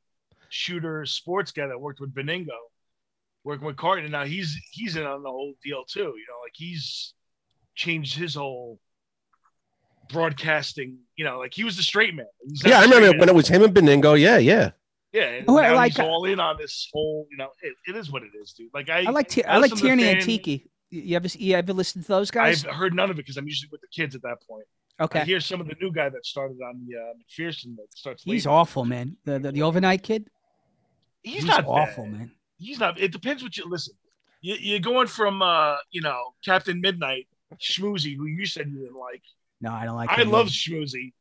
shooter 0.50 1.06
sports 1.06 1.52
guy 1.52 1.68
that 1.68 1.80
worked 1.80 2.00
with 2.00 2.14
Benigno, 2.14 2.48
working 3.44 3.66
with 3.66 3.76
Carton. 3.78 4.10
Now 4.12 4.26
he's 4.26 4.56
he's 4.72 4.96
in 4.96 5.04
on 5.04 5.22
the 5.24 5.30
whole 5.30 5.54
deal 5.64 5.84
too. 5.86 6.00
You 6.00 6.06
know, 6.30 6.40
like 6.44 6.54
he's 6.54 7.14
changed 7.76 8.18
his 8.18 8.36
whole 8.36 8.80
broadcasting. 10.12 10.98
You 11.16 11.26
know, 11.26 11.40
like 11.40 11.54
he 11.54 11.64
was 11.64 11.78
the 11.78 11.84
straight 11.84 12.14
man. 12.16 12.26
He's 12.48 12.64
not 12.64 12.70
Yeah, 12.70 12.80
I 12.80 12.84
remember 12.84 13.12
man 13.12 13.20
when 13.20 13.30
it 13.30 13.36
was 13.36 13.48
him 13.48 13.64
and 13.64 13.74
Benigno. 13.74 14.20
Yeah, 14.20 14.38
yeah. 14.38 14.72
Yeah, 15.14 15.26
and 15.26 15.48
Well, 15.48 15.62
now 15.62 15.76
like- 15.76 15.94
he's 15.94 16.00
all 16.00 16.26
in 16.26 16.40
on 16.40 16.58
this 16.58 16.90
whole. 16.92 17.28
You 17.30 17.38
know, 17.38 17.50
it, 17.62 17.74
it 17.88 17.96
is 17.96 18.12
what 18.12 18.24
it 18.24 18.32
is, 18.42 18.54
dude. 18.54 18.72
Like 18.74 18.90
I, 18.90 19.06
I 19.06 19.12
like 19.12 19.48
I 19.48 19.58
like 19.60 19.76
Tierney 19.76 20.10
and 20.10 20.22
Tiki. 20.22 20.70
You 20.90 21.16
ever 21.16 21.28
you 21.28 21.56
ever 21.56 21.72
listen 21.72 22.02
to 22.02 22.08
those 22.08 22.32
guys? 22.32 22.66
I've 22.66 22.76
heard 22.76 22.94
none 22.94 23.10
of 23.10 23.18
it 23.18 23.18
because 23.18 23.38
I'm 23.38 23.48
usually 23.48 23.70
with 23.72 23.82
the 23.82 23.88
kids 23.88 24.16
at 24.16 24.24
that 24.24 24.38
point. 24.48 24.66
Okay. 25.00 25.22
I 25.22 25.24
hear 25.24 25.40
some 25.40 25.60
of 25.62 25.68
the 25.68 25.76
new 25.82 25.92
guy 25.92 26.10
that 26.10 26.26
started 26.26 26.58
on 26.62 26.86
the 26.86 26.98
uh, 26.98 27.14
McPherson 27.18 27.76
that 27.78 27.88
starts. 27.96 28.24
he's 28.24 28.46
late. 28.46 28.52
awful, 28.52 28.86
man. 28.86 29.18
The, 29.26 29.40
the 29.40 29.52
the 29.52 29.62
overnight 29.62 30.04
kid. 30.04 30.30
He's, 31.24 31.46
not 31.46 31.66
awful, 31.66 32.04
bad. 32.04 32.14
man. 32.14 32.32
He's 32.58 32.80
not. 32.80 33.00
It 33.00 33.12
depends 33.12 33.42
what 33.42 33.56
you 33.56 33.68
listen. 33.70 33.94
You, 34.42 34.56
you're 34.60 34.80
going 34.80 35.08
from, 35.08 35.42
uh, 35.42 35.78
you 35.90 36.02
know, 36.02 36.34
Captain 36.44 36.82
Midnight, 36.82 37.28
Schmoozy, 37.60 38.16
who 38.18 38.26
you 38.26 38.46
said 38.46 38.68
you 38.68 38.80
didn't 38.80 39.00
like. 39.00 39.22
No, 39.62 39.72
I 39.72 39.86
don't 39.86 39.96
like. 39.96 40.10
I 40.10 40.24
love. 40.24 40.48
Schmoozy. 40.48 41.14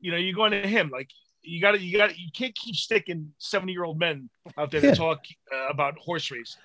You 0.00 0.10
know, 0.12 0.16
you're 0.16 0.34
going 0.34 0.52
to 0.52 0.66
him 0.66 0.90
like 0.90 1.10
you 1.46 1.60
got 1.60 1.72
to, 1.72 1.78
you 1.80 1.96
got, 1.96 2.10
to 2.10 2.18
you 2.20 2.28
can't 2.34 2.54
keep 2.54 2.74
sticking 2.76 3.32
seventy 3.38 3.72
year 3.72 3.84
old 3.84 3.98
men 3.98 4.28
out 4.58 4.70
there 4.70 4.82
Yeah. 4.84 4.90
to 4.90 4.96
talk 4.96 5.20
uh, 5.54 5.68
about 5.68 5.96
horse 5.98 6.30
racing. 6.30 6.60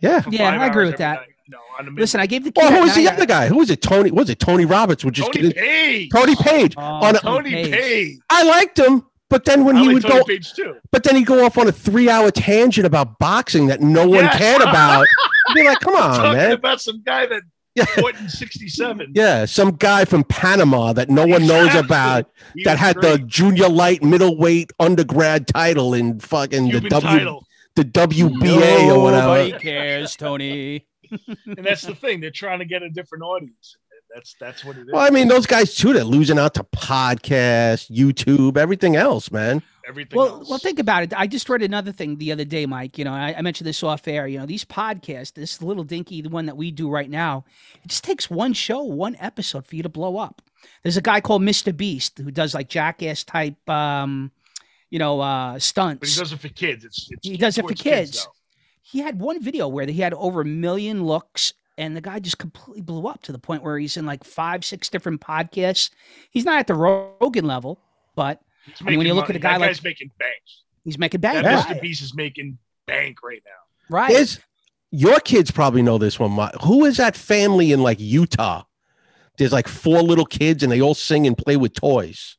Yeah. 0.00 0.22
Yeah, 0.30 0.50
I 0.50 0.66
agree 0.66 0.86
with 0.86 0.96
that. 0.96 1.20
night, 1.20 1.28
you 1.46 1.52
know, 1.52 1.58
on 1.78 1.94
Listen, 1.94 2.20
I 2.20 2.26
gave 2.26 2.44
the 2.44 2.52
kid. 2.52 2.62
Well, 2.62 2.72
who 2.72 2.80
was 2.82 2.94
the 2.94 3.06
other 3.08 3.26
guy? 3.26 3.48
Who 3.48 3.56
was 3.58 3.68
it? 3.70 3.82
Tony? 3.82 4.10
Was 4.10 4.30
it 4.30 4.38
Tony 4.40 4.64
Roberts? 4.64 5.04
Would 5.04 5.14
just 5.14 5.32
Tony 5.32 5.48
get 5.48 5.56
Paige. 5.56 6.10
Tony 6.10 6.36
Paige. 6.36 6.74
Oh, 6.78 6.80
on 6.82 7.16
a- 7.16 7.18
Tony 7.20 7.50
Paige. 7.50 7.70
Paige. 7.72 8.18
I 8.30 8.42
liked 8.44 8.78
him, 8.78 9.04
but 9.28 9.44
then 9.44 9.64
when 9.66 9.76
I 9.76 9.80
he 9.80 9.86
like 9.88 9.94
would 9.94 10.02
Tony 10.04 10.18
go, 10.20 10.24
Paige 10.24 10.52
too. 10.54 10.76
but 10.90 11.02
then 11.04 11.16
he'd 11.16 11.26
go 11.26 11.44
off 11.44 11.58
on 11.58 11.68
a 11.68 11.72
three-hour 11.72 12.30
tangent 12.30 12.86
about 12.86 13.18
boxing 13.18 13.66
that 13.66 13.80
no 13.82 14.08
one 14.08 14.26
cared 14.30 14.62
about. 14.62 15.06
You'd 15.48 15.54
be 15.54 15.64
like, 15.64 15.80
come 15.80 15.96
on, 15.96 16.16
Talking 16.16 16.32
man. 16.38 16.52
about 16.52 16.80
some 16.80 17.02
guy 17.04 17.26
that 17.26 17.42
Yeah. 17.74 17.84
fought 17.84 18.18
in 18.18 18.28
'67. 18.28 19.12
Yeah, 19.14 19.44
some 19.44 19.72
guy 19.76 20.04
from 20.04 20.24
Panama 20.24 20.92
that 20.92 21.08
no 21.08 21.26
one 21.26 21.46
knows 21.46 21.74
about 21.74 22.28
He 22.54 22.64
that 22.64 22.72
was 22.72 22.80
had 22.80 22.96
the 23.00 23.18
junior 23.18 23.68
light 23.68 24.02
middleweight 24.02 24.72
undergrad 24.80 25.46
title 25.46 25.94
in 25.94 26.18
fucking 26.20 26.70
the 26.70 26.80
W 26.80 26.90
title. 27.00 27.46
the 27.76 27.84
WBA 27.84 28.88
or 28.94 29.00
whatever. 29.02 29.26
Nobody 29.44 29.52
cares, 29.52 30.16
Tony. 30.16 30.86
and 31.46 31.64
that's 31.64 31.82
the 31.82 31.94
thing. 31.94 32.20
They're 32.20 32.30
trying 32.30 32.58
to 32.60 32.64
get 32.64 32.82
a 32.82 32.90
different 32.90 33.22
audience. 33.24 33.76
That's 34.14 34.34
that's 34.40 34.64
what 34.64 34.76
it 34.76 34.80
is. 34.82 34.88
Well, 34.92 35.04
I 35.06 35.10
mean, 35.10 35.28
those 35.28 35.46
guys 35.46 35.74
too. 35.76 35.92
They're 35.92 36.02
losing 36.02 36.38
out 36.38 36.54
to 36.54 36.64
podcasts, 36.64 37.88
YouTube, 37.90 38.56
everything 38.56 38.96
else, 38.96 39.30
man. 39.30 39.62
Everything 39.90 40.16
Well, 40.16 40.28
else. 40.28 40.48
well, 40.48 40.58
think 40.58 40.78
about 40.78 41.02
it. 41.02 41.12
I 41.16 41.26
just 41.26 41.48
read 41.48 41.62
another 41.62 41.90
thing 41.92 42.16
the 42.16 42.30
other 42.32 42.44
day, 42.44 42.64
Mike. 42.64 42.96
You 42.96 43.04
know, 43.04 43.12
I, 43.12 43.34
I 43.36 43.42
mentioned 43.42 43.66
this 43.66 43.82
off 43.82 44.06
air. 44.06 44.26
You 44.28 44.38
know, 44.38 44.46
these 44.46 44.64
podcasts, 44.64 45.34
this 45.34 45.60
little 45.60 45.84
dinky, 45.84 46.22
the 46.22 46.28
one 46.28 46.46
that 46.46 46.56
we 46.56 46.70
do 46.70 46.88
right 46.88 47.10
now, 47.10 47.44
it 47.84 47.88
just 47.88 48.04
takes 48.04 48.30
one 48.30 48.52
show, 48.52 48.82
one 48.82 49.16
episode 49.18 49.66
for 49.66 49.74
you 49.76 49.82
to 49.82 49.88
blow 49.88 50.16
up. 50.16 50.40
There's 50.82 50.96
a 50.96 51.02
guy 51.02 51.20
called 51.20 51.42
Mr. 51.42 51.76
Beast 51.76 52.18
who 52.18 52.30
does 52.30 52.54
like 52.54 52.68
jackass 52.68 53.24
type, 53.24 53.68
um, 53.68 54.30
you 54.90 54.98
know, 54.98 55.20
uh, 55.20 55.58
stunts. 55.58 56.00
but 56.00 56.08
he 56.08 56.18
does 56.20 56.32
it 56.32 56.38
for 56.40 56.48
kids. 56.48 56.84
It's, 56.84 57.08
it's 57.10 57.26
He 57.26 57.36
does 57.36 57.58
it 57.58 57.62
for 57.62 57.68
towards 57.68 57.82
kids. 57.82 58.28
he 58.82 59.00
had 59.00 59.20
one 59.20 59.42
video 59.42 59.68
where 59.68 59.86
he 59.86 60.00
had 60.00 60.14
over 60.14 60.42
a 60.42 60.44
million 60.46 61.04
looks 61.04 61.52
and 61.78 61.96
the 61.96 62.00
guy 62.00 62.18
just 62.18 62.38
completely 62.38 62.82
blew 62.82 63.06
up 63.06 63.22
to 63.22 63.32
the 63.32 63.38
point 63.38 63.62
where 63.62 63.78
he's 63.78 63.96
in 63.96 64.04
like 64.06 64.22
five 64.24 64.64
six 64.64 64.88
different 64.90 65.20
podcasts 65.20 65.90
he's 66.30 66.44
not 66.44 66.58
at 66.58 66.66
the 66.66 66.74
rogan 66.74 67.46
level 67.46 67.80
but 68.16 68.42
I 68.66 68.84
mean, 68.84 68.98
when 68.98 69.06
you 69.06 69.14
making 69.14 69.14
look 69.14 69.30
at 69.30 69.36
a 69.36 69.38
guy 69.38 69.52
that 69.54 69.60
like- 69.60 69.68
guy's 69.70 69.82
making 69.84 70.10
bank. 70.18 70.42
he's 70.84 70.98
making 70.98 71.20
bank 71.20 71.42
That 71.42 71.66
Yeah. 71.68 71.74
Mr. 71.74 71.80
Beast 71.80 72.02
is 72.02 72.14
making 72.14 72.58
bank 72.86 73.22
right 73.22 73.42
now. 73.44 73.96
right. 73.96 74.12
There's 74.12 74.38
your 74.92 75.20
kids 75.20 75.50
probably 75.50 75.82
know 75.82 75.98
this 75.98 76.18
one. 76.18 76.32
Ma- 76.32 76.50
Who 76.64 76.84
is 76.84 76.96
that 76.96 77.16
family 77.16 77.70
in 77.72 77.82
like 77.82 77.98
Utah? 78.00 78.64
There's 79.38 79.52
like 79.52 79.68
four 79.68 80.02
little 80.02 80.26
kids 80.26 80.62
and 80.62 80.70
they 80.72 80.80
all 80.82 80.94
sing 80.94 81.26
and 81.26 81.36
play 81.38 81.56
with 81.56 81.72
toys. 81.74 82.36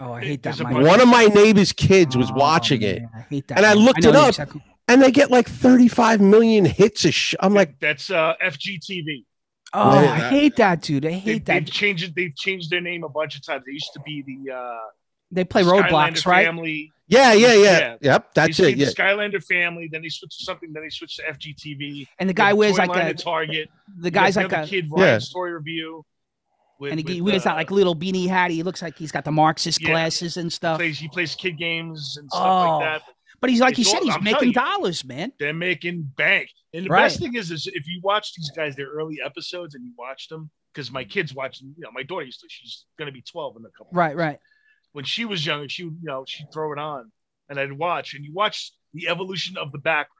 oh 0.00 0.12
i 0.14 0.20
hate 0.24 0.42
that 0.42 0.56
There's 0.56 0.60
a 0.60 0.64
Mike. 0.64 0.72
bunch- 0.74 0.86
One 0.86 1.00
of 1.00 1.08
my 1.08 1.26
neighbor's 1.26 1.72
kids 1.72 2.16
was 2.16 2.30
Oh, 2.30 2.34
watching 2.34 2.80
it 2.82 3.02
I 3.14 3.20
hate 3.28 3.48
that 3.48 3.58
And 3.58 3.66
I 3.66 3.74
looked 3.74 4.02
know 4.02 4.08
it 4.10 4.16
up. 4.16 4.28
exactly- 4.30 4.62
and 4.88 5.00
they 5.02 5.12
get 5.12 5.30
like 5.30 5.46
35 5.48 6.20
million 6.20 6.64
hits 6.64 7.04
a 7.04 7.12
sh- 7.12 7.34
I'm 7.38 7.54
like, 7.54 7.78
that's 7.78 8.10
uh, 8.10 8.34
FGTV. 8.42 9.24
oh 9.74 10.02
Yeah. 10.02 10.10
i 10.12 10.18
hate 10.30 10.56
that 10.56 10.80
dude 10.82 11.04
i 11.04 11.10
They, 11.10 11.18
hate 11.18 11.44
they've 11.44 11.64
changed 11.70 12.02
it. 12.04 12.14
They've 12.16 12.34
changed 12.34 12.70
their 12.70 12.80
name 12.80 13.04
a 13.04 13.08
bunch 13.10 13.36
of 13.36 13.44
times. 13.44 13.62
They 13.66 13.72
used 13.72 13.92
to 13.92 14.00
be 14.00 14.22
the 14.22 14.52
uh, 14.52 14.78
they 15.30 15.44
play 15.44 15.62
Skylander 15.62 15.88
Roblox 15.88 16.26
right 16.26 16.46
Family. 16.46 16.92
yeah, 17.08 17.32
yeah, 17.32 17.52
yeah. 17.54 17.62
Yeah. 17.62 17.96
Yep, 18.00 18.34
that's 18.34 18.48
used 18.48 18.60
to 18.60 18.68
it. 18.68 18.76
Yeah. 18.76 18.86
Skylander 18.88 19.42
Family. 19.44 19.88
Then 19.90 20.02
he 20.02 20.10
switched 20.10 20.38
to 20.38 20.44
something. 20.44 20.72
Then 20.72 20.82
he 20.84 20.90
switched 20.90 21.16
to 21.18 21.22
FGTV. 21.32 22.06
and 22.18 22.28
the 22.28 22.34
guy 22.34 22.52
wears 22.52 22.78
like 22.78 22.94
a 22.94 23.14
Target. 23.14 23.68
the 23.98 24.10
guy's 24.10 24.36
like 24.36 24.52
a 24.52 24.66
kid 24.66 24.90
Yeah. 24.96 25.18
Story 25.18 25.52
Review. 25.52 26.04
With, 26.78 26.92
and 26.92 27.00
he, 27.06 27.14
he 27.16 27.20
with, 27.20 27.32
wears 27.34 27.44
that 27.44 27.52
uh, 27.52 27.56
like 27.56 27.70
little 27.70 27.94
beanie 27.94 28.26
hat 28.26 28.50
he 28.50 28.62
looks 28.62 28.80
like 28.80 28.96
he's 28.96 29.12
got 29.12 29.24
the 29.26 29.30
marxist 29.30 29.82
Yeah. 29.82 29.90
glasses 29.90 30.38
and 30.38 30.46
he 30.46 30.50
stuff 30.50 30.78
plays 30.78 30.98
he 30.98 31.08
plays 31.08 31.34
kid 31.34 31.58
games 31.58 32.16
and 32.18 32.26
stuff 32.30 32.42
Oh. 32.42 32.78
like 32.78 32.84
that. 32.84 33.02
but 33.38 33.50
he's 33.50 33.60
like 33.60 33.76
you 33.76 33.82
It's 33.82 33.90
said 33.90 34.02
he's 34.02 34.14
I'm 34.14 34.24
making 34.24 34.54
telling 34.54 34.68
you. 34.70 34.78
dollars 34.78 35.04
man 35.04 35.30
They're 35.38 35.52
making 35.52 36.10
bank. 36.16 36.48
And 36.72 36.86
the 36.86 36.88
Right. 36.88 37.02
best 37.02 37.18
thing 37.20 37.34
is, 37.34 37.50
is 37.50 37.66
if 37.66 37.86
you 37.86 38.00
watch 38.02 38.32
these 38.34 38.50
guys, 38.56 38.76
their 38.76 38.86
early 38.88 39.18
episodes, 39.22 39.74
and 39.74 39.84
you 39.84 39.92
watch 39.98 40.28
them, 40.28 40.50
because 40.72 40.90
my 40.92 41.02
kids 41.04 41.34
watch 41.34 41.58
them. 41.58 41.74
You 41.76 41.82
know, 41.82 41.90
my 41.92 42.04
daughter 42.04 42.24
used 42.24 42.40
to. 42.40 42.46
She's 42.48 42.84
going 42.96 43.06
to 43.06 43.12
be 43.12 43.20
twelve 43.22 43.56
in 43.56 43.64
a 43.66 43.68
couple. 43.76 43.88
right 43.92 44.16
right 44.16 44.38
When 44.92 45.04
she 45.04 45.24
was 45.24 45.44
younger, 45.44 45.68
she 45.68 45.84
would, 45.84 45.94
you 46.00 46.06
know, 46.08 46.24
she'd 46.26 46.52
throw 46.52 46.72
it 46.72 46.78
on, 46.78 47.10
and 47.48 47.58
I'd 47.60 47.72
watch. 47.72 48.14
And 48.14 48.24
you 48.24 48.32
watch 48.32 48.72
the 48.92 49.08
evolution 49.08 49.56
of 49.56 49.70
the 49.72 49.78
background. 49.78 50.16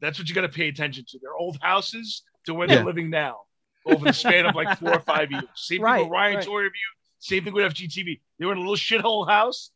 That's 0.00 0.18
what 0.18 0.28
you 0.28 0.34
got 0.34 0.42
to 0.42 0.48
pay 0.48 0.68
attention 0.68 1.04
to. 1.08 1.18
Their 1.20 1.34
old 1.34 1.58
houses 1.62 2.22
to 2.46 2.54
where 2.54 2.68
Yeah. 2.68 2.76
they're 2.76 2.84
living 2.84 3.08
now, 3.10 3.40
over 3.86 4.04
the 4.04 4.12
span 4.12 4.46
of 4.46 4.54
like 4.54 4.78
four 4.78 4.94
or 4.94 5.00
five 5.00 5.30
years. 5.30 5.44
Same 5.54 5.82
thing 5.82 6.00
with 6.02 6.08
Ryan 6.08 6.36
right. 6.36 6.44
Toy 6.44 6.58
Review. 6.62 6.80
Same 7.20 7.44
thing 7.44 7.52
with 7.54 7.72
FGTV. 7.72 8.20
They 8.38 8.44
were 8.46 8.52
in 8.52 8.58
a 8.58 8.60
little 8.60 8.74
shithole 8.76 9.28
house. 9.28 9.70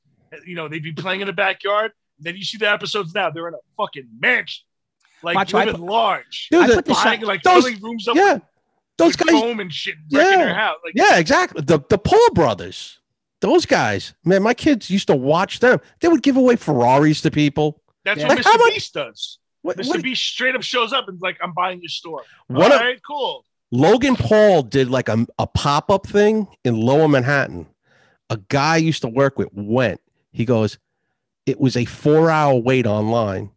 You 0.45 0.57
know, 0.57 0.69
they'd 0.69 0.83
be 0.83 0.93
playing 0.93 1.21
in 1.21 1.27
the 1.29 1.33
backyard. 1.33 1.93
Then 2.19 2.37
you 2.37 2.43
see 2.45 2.59
the 2.59 2.69
episodes 2.71 3.15
now. 3.15 3.31
They're 3.31 3.47
in 3.49 3.55
a 3.55 3.59
fucking 3.77 4.09
mansion, 4.19 4.65
like 5.23 5.37
Watch, 5.37 5.55
I 5.55 5.61
living 5.67 5.81
put- 5.81 5.91
large, 5.91 6.49
Dude, 6.51 6.71
I 6.71 6.75
put 6.75 6.87
buying 6.87 7.21
up- 7.23 7.29
like 7.29 7.43
those- 7.43 7.63
filling 7.65 7.81
rooms 7.83 8.09
up 8.09 8.17
yeah. 8.17 8.39
Those 8.99 9.17
with 9.19 9.27
guys, 9.29 9.41
foam 9.41 9.61
and 9.61 9.73
shit, 9.73 9.95
Yeah. 10.09 10.23
their 10.25 10.55
house. 10.55 10.79
Like, 10.83 10.95
yeah, 10.97 11.19
exactly. 11.19 11.61
The 11.63 11.79
the 11.91 11.99
Paul 11.99 12.31
brothers, 12.33 12.99
those 13.47 13.65
guys, 13.67 14.13
man, 14.25 14.43
my 14.43 14.55
kids 14.55 14.91
used 14.91 15.07
to 15.07 15.15
watch 15.17 15.61
them. 15.61 15.81
They 16.01 16.09
would 16.09 16.23
give 16.23 16.37
away 16.37 16.57
Ferraris 16.57 17.21
to 17.23 17.31
people. 17.31 17.81
that's 18.05 18.21
Yeah. 18.21 18.29
what 18.29 18.37
Like, 18.39 18.45
how 18.45 18.55
Mr. 18.57 18.59
much- 18.59 18.75
Beast 18.75 18.95
does. 18.95 19.39
What, 19.63 19.77
Mr. 19.79 19.89
what- 19.89 20.03
Beast 20.03 20.23
straight 20.25 20.55
up 20.55 20.63
shows 20.63 20.93
up 20.93 21.09
and 21.09 21.21
like, 21.21 21.37
"I'm 21.43 21.53
buying 21.53 21.81
your 21.81 21.89
store." 21.89 22.23
one 22.49 22.71
All 22.71 22.73
of, 22.73 22.81
right, 22.81 23.01
cool. 23.07 23.45
Logan 23.73 24.15
Paul 24.17 24.63
did 24.63 24.89
like 24.91 25.09
a, 25.09 25.27
a 25.39 25.47
pop 25.47 25.91
up 25.91 26.07
thing 26.07 26.47
in 26.65 26.77
Lower 26.81 27.09
Manhattan. 27.09 27.67
A 28.31 28.37
guy 28.49 28.75
I 28.75 28.77
used 28.79 29.03
to 29.03 29.09
work 29.09 29.39
with 29.39 29.49
went. 29.53 30.01
He 30.33 30.45
goes, 30.45 30.79
it 31.47 31.61
was 31.61 31.77
a 31.77 31.85
four 31.85 32.31
hour 32.31 32.55
wait 32.61 32.87
online 32.87 33.51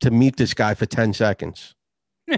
to 0.00 0.10
meet 0.10 0.36
this 0.36 0.52
guy 0.54 0.74
for 0.74 0.86
10 0.86 1.12
seconds. 1.14 1.74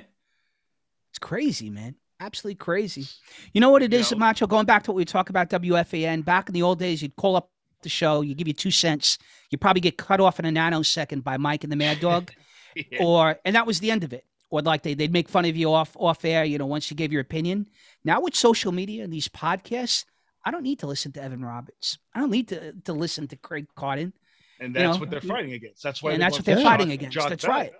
It's 1.11 1.19
crazy, 1.21 1.71
man. 1.71 1.95
Absolutely 2.21 2.57
crazy. 2.57 3.07
You 3.53 3.61
know 3.61 3.71
what 3.71 3.83
it 3.83 3.93
is, 3.93 4.11
You 4.11 4.17
know? 4.17 4.21
Macho? 4.21 4.47
Going 4.47 4.67
back 4.67 4.85
to 4.85 4.93
what 4.93 4.97
we 4.97 5.05
talk 5.05 5.31
about 5.31 5.51
WFAN, 5.51 6.25
back 6.25 6.49
in 6.49 6.53
the 6.55 6.63
old 6.63 6.79
days, 6.79 7.03
you'd 7.03 7.17
call 7.17 7.37
up 7.37 7.51
the 7.83 7.89
show, 7.89 8.23
you 8.23 8.35
give 8.35 8.49
you 8.49 8.55
two 8.55 8.71
cents, 8.71 9.19
you 9.51 9.59
probably 9.59 9.81
get 9.81 9.99
cut 9.99 10.21
off 10.21 10.39
in 10.39 10.47
a 10.47 10.51
nanosecond 10.51 11.23
by 11.23 11.37
Mike 11.37 11.65
and 11.65 11.73
the 11.73 11.77
Mad 11.77 12.01
Dog, 12.01 12.31
Yeah. 12.77 13.03
or 13.05 13.39
and 13.45 13.55
that 13.57 13.67
was 13.67 13.81
the 13.81 13.91
end 13.91 14.05
of 14.05 14.13
it. 14.13 14.25
Or 14.51 14.63
like 14.63 14.83
they, 14.83 14.95
they'd 14.95 15.13
make 15.13 15.29
fun 15.29 15.45
of 15.45 15.57
you 15.57 15.73
off 15.73 15.97
off 15.99 16.25
air, 16.25 16.45
you 16.45 16.57
know, 16.59 16.67
once 16.67 16.91
you 16.91 16.97
gave 16.97 17.13
your 17.13 17.21
opinion. 17.21 17.67
Now 18.05 18.21
with 18.21 18.35
social 18.37 18.73
media 18.73 19.03
and 19.05 19.13
these 19.13 19.29
podcasts, 19.29 20.05
I 20.45 20.51
don't 20.51 20.63
need 20.63 20.79
to 20.81 20.87
listen 20.87 21.13
to 21.13 21.23
Evan 21.23 21.45
Roberts. 21.45 21.99
I 22.15 22.21
don't 22.21 22.31
need 22.31 22.49
to 22.49 22.73
to 22.85 22.93
listen 22.93 23.27
to 23.29 23.37
Craig 23.37 23.67
Carton. 23.77 24.13
and 24.61 24.75
you 24.75 24.81
that's 24.81 24.97
know, 24.97 25.01
what 25.01 25.11
they're 25.11 25.21
fighting 25.21 25.53
against. 25.53 25.83
That's 25.83 26.03
why 26.03 26.13
and 26.13 26.23
that's 26.23 26.37
what 26.39 26.45
they're 26.45 26.61
fighting 26.61 26.93
against. 26.93 27.15
jog 27.15 27.31
That's 27.31 27.45
back. 27.45 27.51
right. 27.51 27.73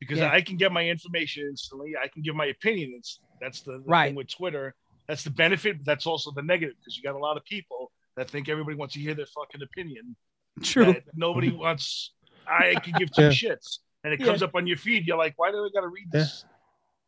Because 0.00 0.18
Yeah. 0.18 0.30
I 0.32 0.40
can 0.40 0.56
get 0.56 0.72
my 0.72 0.84
information 0.86 1.46
instantly. 1.48 1.92
I 2.02 2.08
can 2.08 2.22
give 2.22 2.34
my 2.34 2.46
opinion. 2.46 2.94
It's 2.96 3.20
that's 3.42 3.60
the, 3.62 3.72
the 3.72 3.78
Right. 3.84 4.08
thing 4.08 4.14
with 4.14 4.28
Twitter. 4.28 4.74
That's 5.08 5.24
the 5.24 5.30
benefit. 5.30 5.78
But 5.78 5.86
that's 5.86 6.06
also 6.06 6.30
the 6.30 6.42
negative 6.42 6.76
because 6.78 6.96
you 6.96 7.02
got 7.02 7.14
a 7.14 7.18
lot 7.18 7.36
of 7.36 7.44
people 7.44 7.90
that 8.16 8.30
think 8.30 8.48
everybody 8.48 8.76
wants 8.76 8.94
to 8.94 9.00
hear 9.00 9.14
their 9.14 9.26
fucking 9.26 9.62
opinion. 9.62 10.16
True. 10.62 10.94
nobody 11.14 11.50
wants. 11.64 12.12
I 12.46 12.74
can 12.82 12.94
give 12.98 13.10
two 13.12 13.22
Yeah. 13.24 13.28
shits, 13.30 13.78
and 14.04 14.12
it 14.14 14.20
Yeah. 14.20 14.26
comes 14.26 14.42
up 14.42 14.54
on 14.54 14.66
your 14.66 14.76
feed. 14.76 15.06
You're 15.06 15.16
like, 15.18 15.34
why 15.36 15.50
do 15.50 15.58
I 15.64 15.68
got 15.74 15.82
to 15.82 15.88
read 15.88 16.10
this? 16.10 16.44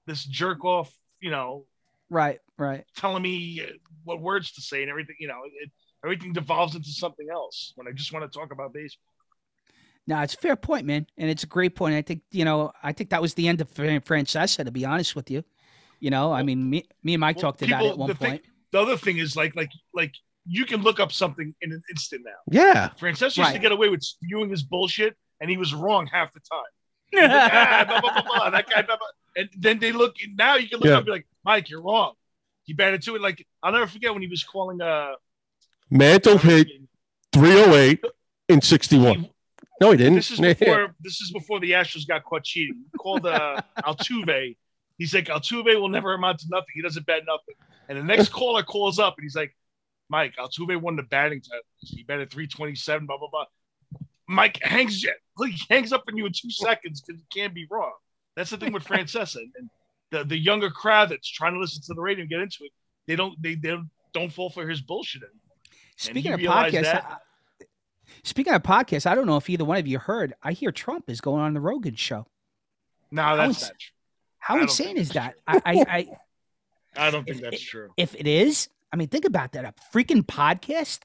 This 0.07 0.25
jerk 0.25 0.65
off, 0.65 0.93
you 1.21 1.31
know, 1.31 1.67
Right, 2.11 2.41
right. 2.59 2.85
telling 2.97 3.23
me 3.23 3.63
uh, 3.63 3.67
what 4.05 4.21
words 4.21 4.53
to 4.53 4.61
say 4.61 4.83
and 4.83 4.91
everything. 4.91 5.17
You 5.19 5.29
know, 5.29 5.41
it, 5.63 5.71
Everything 6.05 6.35
devolves 6.35 6.75
into 6.75 6.91
something 6.91 7.27
else 7.33 7.73
when 7.77 7.89
I 7.89 7.93
just 7.93 8.13
want 8.13 8.31
to 8.31 8.39
talk 8.39 8.53
about 8.53 8.75
baseball. 8.75 9.09
No, 10.07 10.21
it's 10.21 10.35
a 10.35 10.37
fair 10.37 10.55
point, 10.55 10.85
man, 10.87 11.07
and 11.17 11.31
it's 11.31 11.45
a 11.45 11.47
great 11.47 11.75
point. 11.75 11.95
I 11.95 12.03
think 12.03 12.21
you 12.31 12.45
know, 12.45 12.73
I 12.83 12.93
think 12.93 13.09
that 13.09 13.23
was 13.23 13.33
the 13.33 13.49
end 13.49 13.63
of 13.63 13.71
Fran- 13.71 14.03
Francesa. 14.03 14.67
To 14.67 14.71
be 14.71 14.85
honest 14.85 15.17
with 15.17 15.31
you, 15.31 15.43
you 16.05 16.11
know, 16.11 16.33
I 16.33 16.43
mean, 16.43 16.69
me, 16.69 16.85
me 17.03 17.15
and 17.15 17.21
Mike 17.23 17.37
Well, 17.37 17.45
talked 17.53 17.63
about 17.63 17.83
it 17.85 17.91
at 17.93 17.99
one 17.99 18.09
the 18.09 18.15
thing- 18.15 18.31
point. 18.33 18.43
The 18.73 18.81
other 18.81 18.97
thing 18.97 19.17
is 19.19 19.37
like 19.37 19.55
like 19.57 19.71
like 19.95 20.13
you 20.47 20.65
can 20.67 20.83
look 20.83 20.99
up 21.01 21.11
something 21.13 21.55
in 21.63 21.73
an 21.73 21.83
instant 21.91 22.23
now. 22.27 22.41
Yeah. 22.61 22.91
Francesa 23.01 23.39
used 23.39 23.53
to 23.55 23.59
get 23.59 23.73
away 23.73 23.89
with 23.89 24.03
spewing 24.03 24.51
his 24.51 24.63
bullshit, 24.63 25.17
and 25.41 25.49
he 25.49 25.57
was 25.57 25.73
wrong 25.73 26.07
half 26.07 26.33
the 26.35 26.41
time. 26.41 26.73
He's 27.11 27.21
like, 27.23 27.53
"Ah, 27.55 27.85
blah, 27.89 28.01
blah, 28.01 28.13
blah, 28.13 28.23
blah, 28.23 28.51
that 28.51 28.69
guy, 28.69 28.83
blah, 28.83 28.97
blah." 28.97 29.07
and 29.37 29.49
then 29.59 29.79
they 29.79 29.93
look 29.93 30.17
now. 30.37 30.57
You 30.57 30.69
can 30.69 30.81
look 30.81 30.89
Yeah. 30.89 30.95
up 30.95 30.99
and 30.99 31.07
be 31.07 31.13
like, 31.13 31.27
Mike, 31.45 31.71
you're 31.71 31.81
wrong. 31.83 32.13
He 32.65 32.73
batted 32.75 33.01
to 33.03 33.15
it 33.17 33.23
like 33.23 33.47
I'll 33.63 33.73
never 33.73 33.87
forget 33.87 34.13
when 34.13 34.23
he 34.23 34.29
was 34.29 34.43
calling. 34.45 34.81
Uh, 34.81 35.13
Mantle 35.91 36.39
hit 36.39 36.69
308 37.33 38.05
in 38.49 38.61
61. 38.61 39.29
No, 39.81 39.91
he 39.93 39.97
didn't. 39.97 40.15
This 40.17 40.31
is 40.31 40.41
before 40.53 40.95
this 41.01 41.21
is 41.21 41.31
before 41.33 41.61
the 41.61 41.73
Astros 41.73 42.07
got 42.07 42.25
caught 42.25 42.45
cheating. 42.45 42.85
He 42.93 42.99
called 42.99 43.25
uh, 43.27 43.61
Altuve. 43.85 44.57
He's 44.99 45.15
like 45.15 45.27
Altuve 45.27 45.79
will 45.81 45.89
never 45.89 46.15
amount 46.15 46.41
to 46.41 46.47
nothing. 46.51 46.69
He 46.75 46.83
doesn't 46.83 47.07
bat 47.07 47.23
nothing. 47.27 47.55
And 47.89 47.99
the 47.99 48.03
next 48.03 48.29
caller 48.33 48.63
calls 48.63 48.99
up 48.99 49.15
and 49.17 49.25
he's 49.25 49.37
like, 49.37 49.55
Mike, 50.09 50.35
Altuve 50.39 50.81
won 50.81 50.97
the 50.97 51.03
batting 51.03 51.41
title. 51.41 51.63
He 51.79 52.03
batted 52.03 52.31
327, 52.31 53.07
blah 53.07 53.19
blah 53.19 53.29
blah. 53.31 53.45
Mike 54.29 54.59
hangs 54.63 55.03
he 55.03 55.57
hangs 55.69 55.93
up 55.93 56.05
on 56.09 56.17
you 56.17 56.27
in 56.27 56.33
two 56.33 56.51
seconds 56.51 57.01
because 57.01 57.21
he 57.21 57.41
can't 57.41 57.55
be 57.55 57.67
wrong. 57.71 57.93
That's 58.37 58.51
the 58.51 58.57
thing 58.57 58.73
with 58.73 58.85
Francesa 58.89 59.37
and 59.37 59.71
the, 60.11 60.25
the 60.25 60.39
younger 60.39 60.71
crowd 60.71 61.11
that's 61.11 61.29
trying 61.29 61.55
to 61.55 61.61
listen 61.61 61.83
to 61.87 61.95
the 61.95 62.01
radio 62.01 62.23
and 62.23 62.31
get 62.31 62.41
into 62.41 62.59
it. 62.63 62.73
They 63.07 63.17
don't 63.17 63.41
they, 63.43 63.55
they 63.55 63.71
don't, 63.71 63.91
don't 64.13 64.33
fall 64.33 64.51
for 64.51 64.69
his 64.69 64.81
bullshit 64.81 65.23
anymore. 65.23 65.41
Speaking 65.97 66.33
of 66.33 66.41
podcasts, 66.41 66.83
that. 66.83 67.05
I- 67.61 67.67
speaking 68.23 68.53
of 68.53 68.63
podcasts, 68.63 69.07
I 69.07 69.15
don't 69.15 69.27
know 69.27 69.37
if 69.37 69.51
either 69.51 69.65
one 69.65 69.79
of 69.79 69.87
you 69.87 69.99
heard. 69.99 70.35
I 70.43 70.53
hear 70.53 70.73
Trump 70.73 71.11
is 71.11 71.21
going 71.21 71.43
on 71.43 71.55
the 71.55 71.61
Rogan 71.61 71.97
show. 71.97 72.27
No, 73.11 73.37
that's 73.37 73.63
not 73.63 73.73
true. 73.79 73.94
How 74.45 74.61
insane 74.61 74.97
is 74.99 75.09
that? 75.11 75.37
I, 75.47 75.57
I, 75.65 75.85
I, 75.89 76.09
I 77.09 77.11
don't 77.11 77.25
think 77.25 77.39
If- 77.39 77.43
that's 77.43 77.63
true. 77.63 77.89
if 77.97 78.15
it 78.15 78.27
is, 78.27 78.69
I 78.93 78.97
mean, 78.97 79.09
think 79.09 79.25
about 79.25 79.53
that—a 79.53 79.73
freaking 79.93 80.23
podcast. 80.23 81.01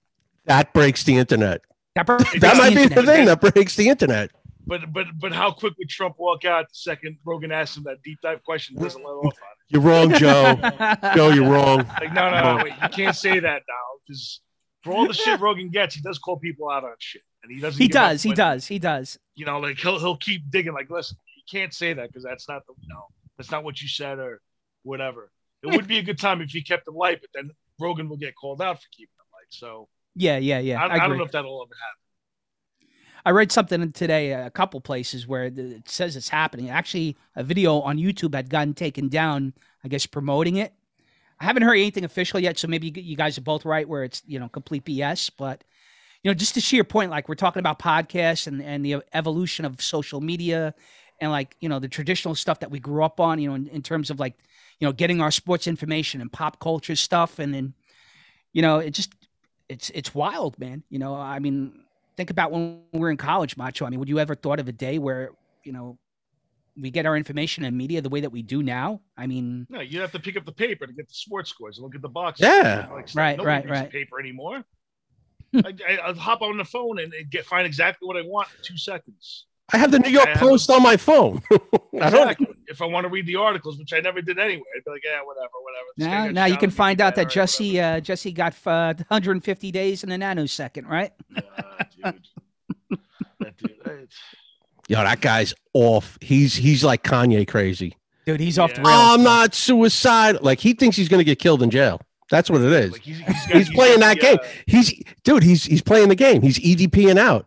That 0.46 0.74
breaks 0.74 1.04
the 1.04 1.16
internet. 1.18 1.62
That, 1.96 2.06
breaks 2.06 2.40
That 2.40 2.58
might 2.58 2.76
be 2.76 2.88
the 2.88 3.04
thing 3.04 3.26
that 3.26 3.40
breaks 3.42 3.76
the 3.76 3.88
internet. 3.90 4.32
But 4.68 4.92
but 4.94 5.08
but 5.20 5.32
how 5.32 5.52
quick 5.52 5.74
would 5.80 5.90
Trump 5.90 6.16
walk 6.20 6.44
out 6.46 6.68
the 6.70 6.76
second 6.76 7.18
Rogan 7.26 7.52
asked 7.52 7.78
him 7.78 7.84
that 7.84 8.04
deep 8.04 8.20
dive 8.22 8.44
question? 8.44 8.76
Doesn't 8.76 9.02
let 9.02 9.10
off 9.10 9.26
on 9.26 9.32
it. 9.32 9.34
You're 9.70 9.82
wrong, 9.82 10.14
Joe. 10.14 10.56
Joe, 11.16 11.30
you're 11.30 11.50
wrong. 11.50 11.78
Like 12.00 12.14
no 12.14 12.30
no 12.30 12.58
no 12.58 12.64
wait 12.66 12.74
you 12.84 12.90
can't 12.90 13.16
say 13.16 13.40
that 13.40 13.62
now 13.68 13.86
because 14.06 14.42
for 14.84 14.94
all 14.94 15.08
the 15.08 15.14
shit 15.14 15.40
Rogan 15.40 15.70
gets 15.70 15.96
he 15.96 16.02
does 16.02 16.20
call 16.20 16.38
people 16.38 16.70
out 16.70 16.84
on 16.84 16.92
shit 17.00 17.24
and 17.44 17.52
he 17.52 17.60
doesn't. 17.60 17.82
he 17.82 17.88
give 17.88 17.96
up 17.96 18.10
does. 18.12 18.22
He 18.24 18.30
when- 18.30 18.36
does. 18.38 18.68
He 18.68 18.80
does. 18.80 19.18
You 19.36 19.46
know 19.46 19.60
like 19.60 19.78
he'll 19.80 19.98
he'll 19.98 20.18
keep 20.18 20.44
digging 20.52 20.74
like 20.74 20.90
listen 20.92 21.18
you 21.36 21.44
can't 21.60 21.74
say 21.74 21.94
that 21.94 22.08
because 22.10 22.24
that's 22.24 22.48
not 22.48 22.62
the 22.68 22.74
you 22.82 22.88
know 22.90 23.06
that's 23.40 23.52
not 23.52 23.64
what 23.64 23.82
you 23.82 23.88
said 23.88 24.20
or 24.20 24.42
whatever. 24.84 25.32
It 25.64 25.68
would 25.68 25.88
be 25.88 25.98
a 25.98 26.04
good 26.04 26.20
time 26.20 26.42
if 26.42 26.52
he 26.52 26.62
kept 26.62 26.88
him 26.88 26.96
light, 26.96 27.20
but 27.22 27.30
then 27.34 27.52
Rogan 27.80 28.10
will 28.10 28.18
get 28.18 28.36
called 28.36 28.62
out 28.62 28.82
for 28.82 28.88
keeping 28.92 29.14
him 29.18 29.26
light. 29.34 29.48
So 29.50 29.88
Yeah, 30.14 30.38
yeah, 30.38 30.60
yeah. 30.60 30.82
I, 30.84 30.88
I, 30.88 31.06
I, 31.06 31.08
don't 31.08 31.18
know 31.18 31.24
if 31.24 31.32
that'll 31.32 31.62
ever 31.66 31.74
happen. 31.74 32.90
I 33.26 33.32
read 33.32 33.52
something 33.52 33.92
today, 33.94 34.34
a 34.34 34.50
couple 34.50 34.82
places 34.82 35.26
where 35.26 35.46
it 35.46 35.90
says 35.90 36.18
it's 36.18 36.30
happening. 36.30 36.70
Actually, 36.70 37.16
a 37.36 37.44
video 37.44 37.80
on 37.80 37.98
YouTube 37.98 38.36
had 38.36 38.50
gotten 38.50 38.74
taken 38.74 39.08
down. 39.08 39.54
I 39.84 39.88
guess 39.88 40.06
promoting 40.06 40.58
it. 40.58 40.74
I 41.40 41.46
haven't 41.46 41.64
heard 41.64 41.76
anything 41.76 42.04
official 42.04 42.42
yet, 42.42 42.60
so 42.60 42.68
maybe 42.68 42.88
you- 42.88 43.02
you 43.02 43.16
guys 43.16 43.38
are 43.38 43.42
both 43.42 43.64
right 43.64 43.88
where 43.88 44.04
it's 44.04 44.22
you 44.26 44.40
know 44.40 44.50
complete 44.50 44.84
BS. 44.84 45.30
But 45.30 45.64
you 46.24 46.30
know, 46.30 46.36
just 46.36 46.56
to 46.56 46.62
sheer 46.62 46.84
point, 46.84 47.12
like 47.12 47.30
we're 47.30 47.36
talking 47.36 47.62
about 47.62 47.80
podcasts 47.80 48.48
and 48.48 48.62
and 48.62 48.84
the 48.86 49.02
evolution 49.14 49.64
of 49.64 49.82
social 49.82 50.20
media, 50.20 50.74
and 51.22 51.32
like 51.32 51.56
you 51.60 51.70
know 51.70 51.80
the 51.80 51.88
traditional 51.88 52.36
stuff 52.36 52.60
that 52.62 52.72
we 52.72 52.80
grew 52.80 53.04
up 53.04 53.20
on. 53.20 53.40
You 53.40 53.50
know, 53.50 53.56
in, 53.56 53.68
in 53.68 53.82
terms 53.82 54.10
of 54.10 54.20
like 54.20 54.36
you 54.80 54.88
know 54.88 54.92
getting 54.92 55.22
our 55.22 55.32
sports 55.32 55.68
information 55.68 56.22
and 56.22 56.32
pop 56.32 56.60
culture 56.60 56.96
stuff, 56.96 57.40
and 57.40 57.54
then 57.54 57.74
you 58.54 58.62
know 58.62 58.80
it 58.80 58.92
just 58.92 59.14
it's 59.68 59.90
it's 59.92 60.14
wild, 60.16 60.58
man. 60.60 60.84
You 60.90 61.00
know, 61.00 61.16
I 61.16 61.40
mean, 61.40 61.84
think 62.18 62.30
about 62.30 62.52
when 62.52 62.82
we 62.92 63.00
were 63.00 63.12
in 63.12 63.18
college, 63.18 63.58
Macho. 63.58 63.86
I 63.86 63.90
mean, 63.90 64.00
would 64.00 64.10
you 64.10 64.20
ever 64.20 64.36
thought 64.36 64.60
of 64.60 64.68
a 64.68 64.74
day 64.74 64.98
where 64.98 65.32
you 65.64 65.72
know 65.72 65.98
we 66.78 66.92
get 66.92 67.06
our 67.06 67.18
information 67.18 67.66
and 67.66 67.78
media 67.78 68.02
the 68.02 68.10
way 68.10 68.22
that 68.22 68.32
we 68.32 68.42
do 68.42 68.64
now? 68.64 69.02
I 69.18 69.28
mean, 69.28 69.68
No, 69.70 69.82
you 69.82 70.02
have 70.02 70.12
to 70.14 70.20
pick 70.20 70.38
up 70.38 70.46
the 70.46 70.52
paper 70.52 70.88
to 70.88 70.94
get 70.94 71.08
the 71.08 71.14
sports 71.14 71.50
scores 71.50 71.78
and 71.78 71.84
look 71.84 71.96
at 71.96 72.02
the 72.02 72.10
box. 72.10 72.40
Yeah. 72.40 72.88
Like, 72.92 73.10
Right, 73.14 73.38
nobody 73.38 73.68
right, 73.68 73.70
right. 73.70 73.92
Paper 73.92 74.20
anymore. 74.20 74.64
I, 75.54 75.74
I, 75.88 75.98
I'll 76.04 76.14
hop 76.14 76.42
on 76.42 76.58
the 76.58 76.66
phone 76.66 77.00
and, 77.00 77.14
and 77.14 77.30
get 77.30 77.46
find 77.46 77.66
exactly 77.66 78.08
what 78.08 78.18
I 78.18 78.22
want 78.22 78.50
in 78.58 78.64
two 78.64 78.78
seconds. 78.78 79.46
I 79.72 79.78
have 79.78 79.92
the 79.92 80.00
New 80.00 80.10
York 80.10 80.30
I 80.30 80.34
Post 80.36 80.70
on 80.70 80.82
my 80.84 80.98
phone. 80.98 81.42
I 81.52 82.10
don't. 82.10 82.30
Exactly. 82.30 82.48
If 82.68 82.82
I 82.82 82.86
want 82.86 83.06
to 83.06 83.10
read 83.10 83.26
the 83.26 83.36
articles, 83.36 83.78
which 83.78 83.94
I 83.94 84.00
never 84.00 84.22
did 84.22 84.38
anyway, 84.40 84.64
I'd 84.76 84.84
be 84.84 84.92
like, 84.92 85.02
yeah, 85.04 85.22
whatever, 85.24 85.48
whatever. 85.62 85.86
This 85.98 86.08
now 86.08 86.28
now 86.30 86.46
you 86.46 86.58
can 86.58 86.70
find 86.70 87.02
out 87.02 87.16
that 87.16 87.22
all 87.22 87.26
right, 87.26 87.34
Jesse 87.34 87.80
uh, 87.80 88.00
Jesse 88.00 88.32
got 88.32 88.54
uh, 88.66 88.94
150 89.08 89.72
days 89.72 90.04
in 90.04 90.12
a 90.12 90.18
nanosecond, 90.18 90.88
right? 90.88 91.12
Ah, 92.02 92.12
dude. 92.12 92.20
that 93.40 93.58
dude. 93.58 93.72
it's- 93.86 94.08
Yo, 94.88 94.98
that 95.04 95.22
guy's 95.22 95.54
off. 95.74 96.18
He's 96.22 96.56
he's 96.56 96.84
like 96.84 97.04
Kanye 97.04 97.48
crazy. 97.48 97.96
Dude, 98.26 98.40
he's 98.40 98.58
off 98.60 98.74
the 98.74 98.82
rails. 98.82 98.90
I'm 98.92 99.24
not 99.24 99.54
suicide. 99.54 100.42
Like 100.42 100.60
he 100.60 100.74
thinks 100.74 100.96
he's 100.98 101.10
gonna 101.10 101.24
get 101.24 101.40
killed 101.40 101.62
in 101.62 101.70
jail. 101.70 102.02
That's 102.32 102.50
what 102.50 102.62
it 102.62 102.72
is. 102.72 102.92
Like 102.92 103.02
he's, 103.02 103.18
he's, 103.20 103.48
got- 103.48 103.58
He's 103.58 103.70
playing 103.72 104.00
that 104.02 104.16
the, 104.18 104.22
game. 104.22 104.38
uh, 104.42 104.48
He's 104.68 105.02
dude. 105.24 105.44
He's 105.44 105.64
he's 105.64 105.82
playing 105.82 106.10
the 106.10 106.16
game. 106.16 106.42
He's 106.42 106.60
EDPing 106.60 107.18
out. 107.18 107.46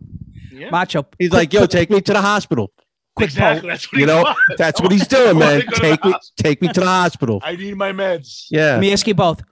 Yeah, 0.52 0.70
Macho. 0.70 1.06
He's 1.18 1.30
quick- 1.30 1.38
like, 1.38 1.52
yo, 1.52 1.60
quick- 1.60 1.70
take 1.70 1.90
me 1.90 2.00
to 2.00 2.12
the 2.12 2.20
hospital. 2.20 2.72
quick 3.16 3.28
exactly. 3.30 3.60
poll. 3.62 3.70
That's 3.70 3.86
what 3.92 3.98
You 3.98 3.98
he 4.00 4.06
know, 4.06 4.22
wants. 4.22 4.40
That's 4.58 4.80
what 4.80 4.92
he's 4.96 5.06
doing, 5.06 5.38
man. 5.38 5.60
to 5.60 5.66
go 5.66 5.72
to 5.72 5.80
the 5.80 5.86
Take 5.88 6.04
me, 6.04 6.14
take 6.36 6.62
me 6.62 6.68
to 6.68 6.80
the 6.80 6.86
hospital. 6.86 7.40
I 7.44 7.56
need 7.56 7.76
my 7.76 7.92
meds. 7.92 8.46
Yeah. 8.50 8.72
Let 8.72 8.80
me 8.80 8.92
ask 8.92 9.06
you 9.06 9.14
both: 9.14 9.42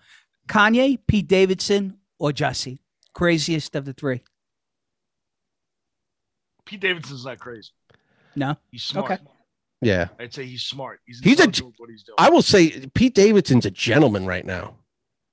Kanye, 0.48 0.98
Pete 1.06 1.26
Davidson, 1.28 1.98
or 2.18 2.32
Jesse? 2.32 2.80
Craziest 3.14 3.74
of 3.76 3.84
the 3.84 3.92
three? 3.92 4.22
Pete 6.66 6.80
Davidson's 6.80 7.24
not 7.24 7.38
crazy. 7.38 7.70
No. 8.36 8.56
He's 8.70 8.84
smart. 8.84 9.10
Okay. 9.12 9.22
Yeah. 9.82 10.08
I'd 10.18 10.32
say 10.32 10.44
he's 10.46 10.62
smart. 10.62 11.00
He's, 11.06 11.20
He's 11.20 11.40
a 11.40 11.46
what 11.46 11.90
he's 11.90 12.02
doing. 12.04 12.14
I 12.18 12.30
will 12.30 12.42
say 12.42 12.86
Pete 12.94 13.14
Davidson's 13.14 13.66
a 13.66 13.70
gentleman 13.70 14.26
right 14.26 14.44
now. 14.44 14.76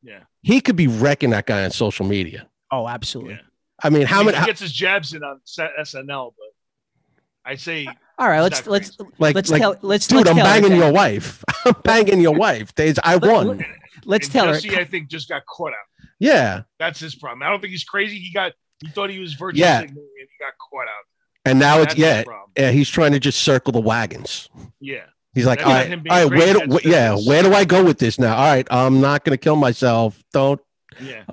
yeah. 0.01 0.22
He 0.41 0.61
could 0.61 0.78
be 0.78 0.88
wrecking 0.88 1.32
that 1.32 1.45
guy 1.45 1.65
on 1.65 1.72
social 1.72 2.05
media. 2.05 2.47
Oh, 2.72 2.88
absolutely. 2.88 3.34
Yeah. 3.34 3.39
I 3.84 3.89
mean, 3.89 4.05
how 4.07 4.17
I 4.17 4.23
mean, 4.23 4.25
many? 4.32 4.39
he 4.39 4.45
gets 4.45 4.61
his 4.61 4.71
jabs 4.71 5.13
in 5.13 5.23
on 5.23 5.39
SNL, 5.47 6.34
but 6.38 7.51
I'd 7.51 7.59
say 7.59 7.88
All 8.17 8.28
right, 8.28 8.41
let's 8.41 8.65
let's 8.67 8.97
like, 9.19 9.36
let's 9.36 9.49
like, 9.49 9.61
tell 9.61 9.78
let's 9.82 10.07
dude, 10.07 10.17
let's 10.17 10.30
I'm 10.30 10.36
tell 10.36 10.45
banging 10.45 10.75
your 10.75 10.91
wife. 10.91 11.43
I'm 11.65 11.75
banging 11.84 12.21
your 12.21 12.36
wife. 12.36 12.73
There's, 12.75 12.97
I 13.03 13.17
won. 13.17 13.63
Let's 14.05 14.28
and 14.28 14.34
tell 14.34 14.47
her. 14.47 14.53
Jesse, 14.53 14.78
I 14.78 14.86
think, 14.86 15.09
just 15.09 15.30
got 15.30 15.45
caught 15.45 15.71
out. 15.73 16.07
Yeah. 16.19 16.63
That's 16.80 16.99
his 16.99 17.15
problem. 17.15 17.43
I 17.43 17.49
don't 17.49 17.61
think 17.61 17.71
he's 17.71 17.84
crazy. 17.84 18.17
He 18.19 18.34
got 18.34 18.53
he 18.80 18.89
thought 18.89 19.09
he 19.09 19.19
was 19.19 19.34
virtue 19.34 19.59
Yeah. 19.59 19.82
and 19.82 19.89
he 19.89 19.95
got 20.39 20.53
caught 20.69 20.84
out. 20.88 21.05
And 21.45 21.59
now 21.59 21.78
it's 21.78 21.93
That's 21.95 22.17
his 22.17 22.25
yeah, 22.28 22.34
yeah. 22.57 22.71
He's 22.71 22.89
trying 22.89 23.13
to 23.13 23.19
just 23.19 23.41
circle 23.41 23.71
the 23.71 23.80
wagons. 23.82 24.49
Yeah. 24.80 25.05
He's 25.34 25.45
like, 25.45 25.59
That's 25.59 25.67
all 25.67 25.73
not 25.73 25.80
right, 25.80 25.88
him 25.88 25.99
all 25.99 26.03
being 26.03 26.15
right, 26.15 26.55
crazy, 26.55 26.67
where 26.67 26.80
do, 26.80 26.89
yeah, 26.89 27.15
where 27.28 27.43
do 27.43 27.53
I 27.53 27.63
go 27.63 27.84
with 27.84 27.99
this 27.99 28.17
now? 28.17 28.36
All 28.36 28.45
right, 28.45 28.67
I'm 28.71 29.01
not 29.01 29.23
gonna 29.23 29.38
kill 29.38 29.55
myself. 29.55 30.21
Don't. 30.34 30.59
Yeah. 30.99 31.23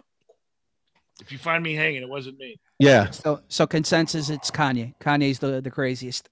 If 1.21 1.31
you 1.33 1.39
find 1.39 1.63
me 1.63 1.75
hanging, 1.75 2.03
it 2.03 2.09
wasn't 2.09 2.39
me. 2.39 2.57
Yeah, 2.79 3.11
So 3.11 3.41
so 3.49 3.67
consensus, 3.67 4.31
it's 4.31 4.51
Kanye. 4.51 4.95
Kanye's 5.01 5.39
the 5.39 5.61
the 5.61 5.71
craziest. 5.71 6.29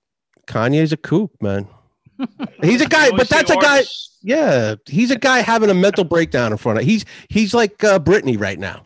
Kanye's 0.47 0.93
a 0.93 0.97
kook, 0.97 1.31
man. 1.41 1.69
He's 2.63 2.81
a 2.81 2.89
guy, 2.89 3.11
but 3.11 3.29
that's 3.29 3.51
a 3.51 3.57
guy. 3.57 3.83
Yeah, 4.25 4.77
he's 4.87 5.11
a 5.11 5.19
guy 5.19 5.41
having 5.41 5.71
a 5.71 5.75
mental 5.75 6.05
breakdown 6.05 6.53
in 6.53 6.59
front 6.59 6.79
of. 6.79 6.85
He's 6.85 7.05
he's 7.29 7.53
like 7.55 7.83
uh, 7.83 7.99
Britney 7.99 8.39
right 8.39 8.59
now. 8.59 8.85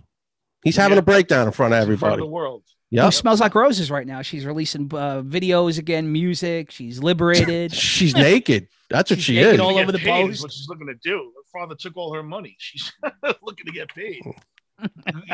He's 0.65 0.77
having 0.77 0.97
Yeah. 0.97 1.01
a 1.01 1.03
breakdown 1.03 1.47
in 1.47 1.53
front 1.53 1.75
of 1.75 1.81
he's 1.81 1.89
in 1.91 1.97
front 1.99 2.15
of 2.15 2.19
everybody. 2.19 2.29
the 2.29 2.33
world. 2.33 2.63
Who 2.91 2.97
Yep. 2.97 3.13
smells 3.15 3.41
like 3.41 3.55
roses 3.55 3.91
right 3.91 4.07
now? 4.07 4.23
She's 4.23 4.47
releasing 4.47 4.85
uh, 4.95 5.21
videos 5.23 5.79
again, 5.79 6.11
music. 6.11 6.71
She's 6.71 7.03
liberated. 7.03 7.73
She's 7.75 8.15
naked. 8.15 8.69
That's 8.89 9.11
what 9.11 9.19
She's 9.19 9.25
she 9.25 9.35
naked 9.37 9.55
is. 9.55 9.61
all 9.61 9.77
over 9.77 9.93
the 9.93 9.99
paid 9.99 10.27
post. 10.27 10.35
is 10.35 10.43
what 10.43 10.53
she's 10.53 10.69
looking 10.69 10.87
to 10.87 10.95
do. 10.95 11.33
Her 11.37 11.61
father 11.61 11.75
took 11.75 11.97
all 11.97 12.15
her 12.15 12.23
money. 12.23 12.55
She's 12.61 12.91
looking 13.43 13.67
to 13.67 13.73
get 13.73 13.89
paid. 13.95 14.23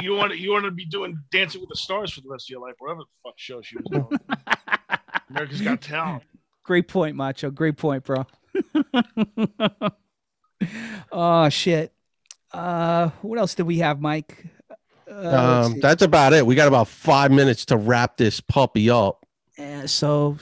You 0.03 0.15
want 0.15 0.33
to, 0.33 0.39
you 0.39 0.53
want 0.53 0.65
to 0.65 0.71
be 0.71 0.85
doing 0.85 1.19
Dancing 1.31 1.61
with 1.61 1.71
the 1.71 1.77
Stars 1.77 2.13
for 2.13 2.21
the 2.21 2.29
rest 2.29 2.47
of 2.47 2.51
your 2.51 2.61
life, 2.61 2.75
whatever 2.79 3.01
the 3.01 3.07
fuck 3.23 3.35
show 3.37 3.61
she 3.63 3.77
was 3.77 3.87
doing. 3.91 4.09
America's 5.31 5.61
Got 5.61 5.81
Talent. 5.81 6.23
Great 6.65 6.89
point, 6.89 7.17
Macho. 7.17 7.51
Great 7.51 7.77
point, 7.77 8.05
bro. 8.05 8.27
oh 11.13 11.49
shit. 11.49 11.93
Uh, 12.53 13.11
what 13.23 13.39
else 13.39 13.55
do 13.55 13.65
we 13.65 13.79
have, 13.79 14.01
Mike? 14.01 14.47
Uh, 15.11 15.65
Um, 15.67 15.81
that's 15.81 16.03
about 16.03 16.33
it. 16.33 16.47
We 16.47 16.55
got 16.55 16.69
about 16.69 16.89
five 16.89 17.31
minutes 17.31 17.65
to 17.67 17.77
wrap 17.77 18.17
this 18.17 18.41
puppy 18.41 18.91
up. 18.91 19.25
Uh, 19.59 19.87
so, 19.87 20.37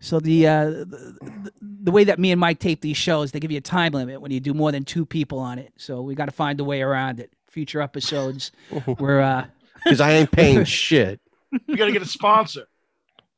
so 0.00 0.20
the, 0.20 0.46
uh, 0.46 0.64
the 0.70 1.52
the 1.60 1.90
way 1.90 2.04
that 2.04 2.18
me 2.18 2.30
and 2.30 2.40
Mike 2.40 2.60
tape 2.60 2.80
these 2.80 2.96
shows, 2.96 3.32
they 3.32 3.40
give 3.40 3.50
you 3.50 3.58
a 3.58 3.62
time 3.62 3.92
limit 3.92 4.20
when 4.20 4.30
you 4.30 4.40
do 4.40 4.54
more 4.54 4.72
than 4.72 4.84
two 4.84 5.04
people 5.04 5.38
on 5.38 5.58
it. 5.58 5.72
So 5.76 6.00
we 6.02 6.14
got 6.14 6.26
to 6.26 6.32
find 6.32 6.58
a 6.60 6.64
way 6.64 6.80
around 6.82 7.20
it. 7.20 7.30
Future 7.54 7.80
episodes, 7.80 8.50
we're 8.98 9.20
uh, 9.20 9.46
because 9.84 10.00
I 10.00 10.10
ain't 10.14 10.32
paying 10.32 10.64
shit. 10.82 11.20
You 11.68 11.76
got 11.76 11.86
to 11.86 11.92
get 11.92 12.02
a 12.02 12.06
sponsor. 12.06 12.66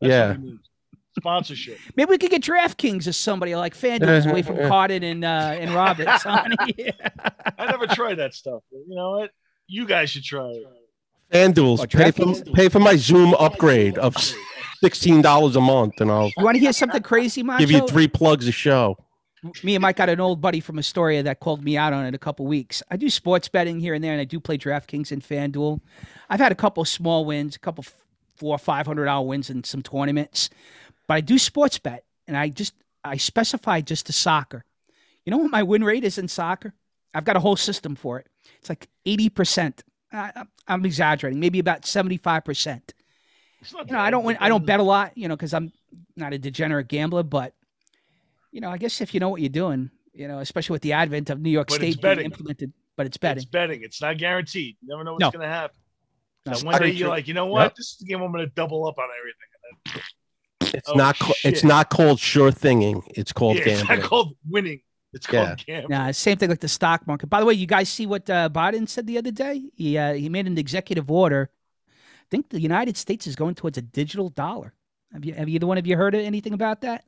That's 0.00 0.10
Yeah. 0.10 0.28
what 0.30 0.38
we 0.40 0.44
need. 0.52 0.58
Sponsorship. 1.18 1.78
Maybe 1.96 2.08
we 2.10 2.16
could 2.18 2.30
get 2.30 2.42
DraftKings 2.42 3.06
as 3.06 3.16
somebody 3.18 3.54
like 3.54 3.74
FanDuel 3.74 4.30
away 4.30 4.40
from 4.42 4.56
Carton 4.68 5.02
and 5.02 5.22
uh, 5.24 5.28
and 5.58 5.70
Roberts. 5.74 6.24
yeah. 6.76 6.90
I 7.58 7.66
never 7.66 7.86
tried 7.86 8.14
that 8.16 8.32
stuff. 8.34 8.62
But 8.72 8.80
you 8.88 8.94
know 8.96 9.10
what? 9.18 9.30
You 9.66 9.86
guys 9.86 10.08
should 10.10 10.24
try 10.24 10.48
it. 10.48 10.64
FanDuel's 11.32 11.80
Oh, 11.82 11.86
pay 11.86 12.10
for 12.10 12.34
pay 12.54 12.68
for 12.70 12.80
my 12.80 12.96
Zoom 12.96 13.34
upgrade 13.34 13.98
of 13.98 14.14
sixteen 14.82 15.20
dollars 15.22 15.56
a 15.56 15.60
month, 15.60 16.00
and 16.00 16.10
I'll 16.10 16.30
You 16.38 16.44
want 16.44 16.54
to 16.56 16.60
hear 16.60 16.72
something 16.72 17.02
crazy, 17.02 17.42
Macho? 17.42 17.58
give 17.58 17.70
you 17.70 17.86
three 17.86 18.08
plugs 18.08 18.48
a 18.48 18.52
show. 18.52 18.96
Me 19.62 19.74
and 19.74 19.82
Mike 19.82 19.96
got 19.96 20.08
an 20.08 20.20
old 20.20 20.40
buddy 20.40 20.60
from 20.60 20.78
Astoria 20.78 21.22
that 21.22 21.40
called 21.40 21.64
me 21.64 21.76
out 21.76 21.92
on 21.92 22.06
it 22.06 22.14
a 22.14 22.18
couple 22.18 22.46
weeks. 22.46 22.82
I 22.90 22.96
do 22.96 23.10
sports 23.10 23.48
betting 23.48 23.80
here 23.80 23.94
and 23.94 24.02
there, 24.02 24.12
and 24.12 24.20
I 24.20 24.24
do 24.24 24.40
play 24.40 24.58
DraftKings 24.58 25.12
and 25.12 25.22
FanDuel. 25.22 25.80
I've 26.28 26.40
had 26.40 26.52
a 26.52 26.56
couple 26.56 26.84
small 26.84 27.24
wins, 27.24 27.56
a 27.56 27.58
couple 27.58 27.84
four 28.36 28.54
or 28.54 28.58
five 28.58 28.86
hundred 28.86 29.06
dollar 29.06 29.26
wins 29.26 29.50
in 29.50 29.64
some 29.64 29.82
tournaments, 29.82 30.50
but 31.06 31.14
I 31.14 31.20
do 31.20 31.38
sports 31.38 31.78
bet, 31.78 32.04
and 32.26 32.36
I 32.36 32.48
just 32.48 32.74
I 33.04 33.16
specify 33.16 33.80
just 33.80 34.06
to 34.06 34.12
soccer. 34.12 34.64
You 35.24 35.30
know 35.30 35.38
what 35.38 35.50
my 35.50 35.62
win 35.62 35.82
rate 35.84 36.04
is 36.04 36.18
in 36.18 36.28
soccer? 36.28 36.74
I've 37.14 37.24
got 37.24 37.36
a 37.36 37.40
whole 37.40 37.56
system 37.56 37.96
for 37.96 38.18
it. 38.18 38.26
It's 38.58 38.68
like 38.68 38.88
eighty 39.06 39.28
percent. 39.28 39.82
I'm 40.12 40.84
exaggerating, 40.84 41.40
maybe 41.40 41.58
about 41.58 41.86
seventy 41.86 42.16
five 42.16 42.44
percent. 42.44 42.94
You 43.72 43.92
know, 43.92 43.98
I 43.98 44.10
don't 44.10 44.24
win. 44.24 44.36
I 44.38 44.48
don't 44.48 44.66
bet 44.66 44.80
a 44.80 44.84
lot, 44.84 45.16
you 45.16 45.28
know, 45.28 45.36
because 45.36 45.54
I'm 45.54 45.72
not 46.14 46.32
a 46.32 46.38
degenerate 46.38 46.88
gambler. 46.88 47.22
But 47.22 47.54
you 48.56 48.62
know, 48.62 48.70
I 48.70 48.78
guess 48.78 49.02
if 49.02 49.12
you 49.12 49.20
know 49.20 49.28
what 49.28 49.42
you're 49.42 49.50
doing, 49.50 49.90
you 50.14 50.26
know, 50.26 50.38
especially 50.38 50.72
with 50.72 50.80
the 50.80 50.94
advent 50.94 51.28
of 51.28 51.38
New 51.42 51.50
York 51.50 51.68
But 51.68 51.74
State 51.74 52.00
being 52.00 52.20
implemented, 52.20 52.72
but 52.96 53.04
it's 53.04 53.18
betting. 53.18 53.42
It's 53.42 53.50
betting. 53.50 53.82
It's 53.82 54.00
not 54.00 54.16
guaranteed. 54.16 54.78
You 54.80 54.88
never 54.88 55.04
know 55.04 55.12
what's 55.12 55.20
No. 55.20 55.30
going 55.30 55.42
to 55.42 55.54
happen. 55.54 55.76
No. 56.46 56.54
That 56.54 56.64
one 56.64 56.80
day 56.80 56.88
you're 56.88 57.00
true. 57.00 57.08
like, 57.08 57.28
you 57.28 57.34
know 57.34 57.44
what? 57.44 57.60
Yep. 57.64 57.74
This 57.76 57.90
is 57.92 57.96
the 57.98 58.06
game 58.06 58.22
I'm 58.22 58.32
going 58.32 58.46
to 58.46 58.52
double 58.54 58.86
up 58.88 58.96
on 58.98 59.08
everything. 59.20 60.72
It's 60.74 60.88
Oh, 60.88 60.94
not 60.94 61.18
ca- 61.18 61.34
it's 61.44 61.62
not 61.62 61.90
called 61.90 62.18
sure 62.18 62.50
thinging. 62.50 63.02
It's 63.08 63.30
called 63.30 63.58
Yeah, 63.58 63.64
it's 63.68 63.86
not 63.86 64.00
called 64.00 64.36
winning. 64.48 64.80
It's 65.12 65.26
called 65.26 65.58
gambling. 65.66 65.90
Nah, 65.90 66.10
same 66.12 66.38
thing 66.38 66.48
like 66.48 66.60
the 66.60 66.68
stock 66.68 67.06
market. 67.06 67.26
By 67.26 67.40
the 67.40 67.46
way, 67.46 67.52
you 67.52 67.66
guys 67.66 67.90
see 67.90 68.06
what 68.06 68.28
uh, 68.30 68.48
Biden 68.48 68.88
said 68.88 69.06
the 69.06 69.18
other 69.18 69.30
day? 69.32 69.64
He 69.74 69.98
uh, 69.98 70.14
he 70.14 70.30
made 70.30 70.46
an 70.46 70.56
executive 70.56 71.10
order. 71.10 71.50
I 71.90 72.26
think 72.30 72.48
the 72.48 72.60
United 72.60 72.96
States 72.96 73.26
is 73.26 73.36
going 73.36 73.54
towards 73.54 73.76
a 73.76 73.82
digital 73.82 74.30
dollar. 74.30 74.72
Have 75.12 75.26
you 75.26 75.34
have 75.34 75.48
either 75.48 75.66
one 75.66 75.76
of 75.76 75.86
you 75.86 75.94
heard 75.98 76.14
anything 76.14 76.54
about 76.54 76.80
that? 76.80 77.04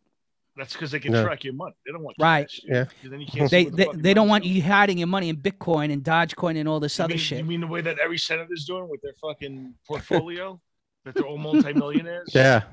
That's 0.58 0.72
because 0.72 0.90
they 0.90 0.98
can 1.00 1.12
No. 1.12 1.24
track 1.24 1.44
your 1.44 1.54
money. 1.54 1.74
They 1.86 1.92
don't 1.92 2.02
want 2.02 2.16
Right. 2.18 2.42
cash. 2.48 2.60
Yeah. 2.64 2.84
'Cause 2.84 2.94
Then 3.10 3.20
you 3.20 3.26
can't 3.26 3.50
They 3.50 3.64
see 3.64 3.70
the 3.70 3.76
they, 3.76 3.86
they 3.94 4.14
don't 4.14 4.28
want 4.28 4.44
you 4.44 4.60
hiding 4.62 4.98
your 4.98 5.06
money 5.06 5.28
in 5.28 5.36
Bitcoin 5.36 5.92
and 5.92 6.02
Dogecoin 6.02 6.58
and 6.58 6.68
all 6.68 6.80
this 6.80 6.98
You 6.98 7.04
other 7.04 7.14
mean, 7.14 7.18
shit. 7.18 7.38
You 7.38 7.44
mean 7.44 7.60
the 7.60 7.66
way 7.68 7.80
that 7.80 7.98
every 8.00 8.18
senator's 8.18 8.64
doing 8.64 8.88
with 8.88 9.00
their 9.02 9.14
fucking 9.22 9.74
portfolio? 9.86 10.60
that 11.04 11.14
they're 11.14 11.24
all 11.26 11.38
multimillionaires? 11.38 12.30
Yeah. 12.34 12.64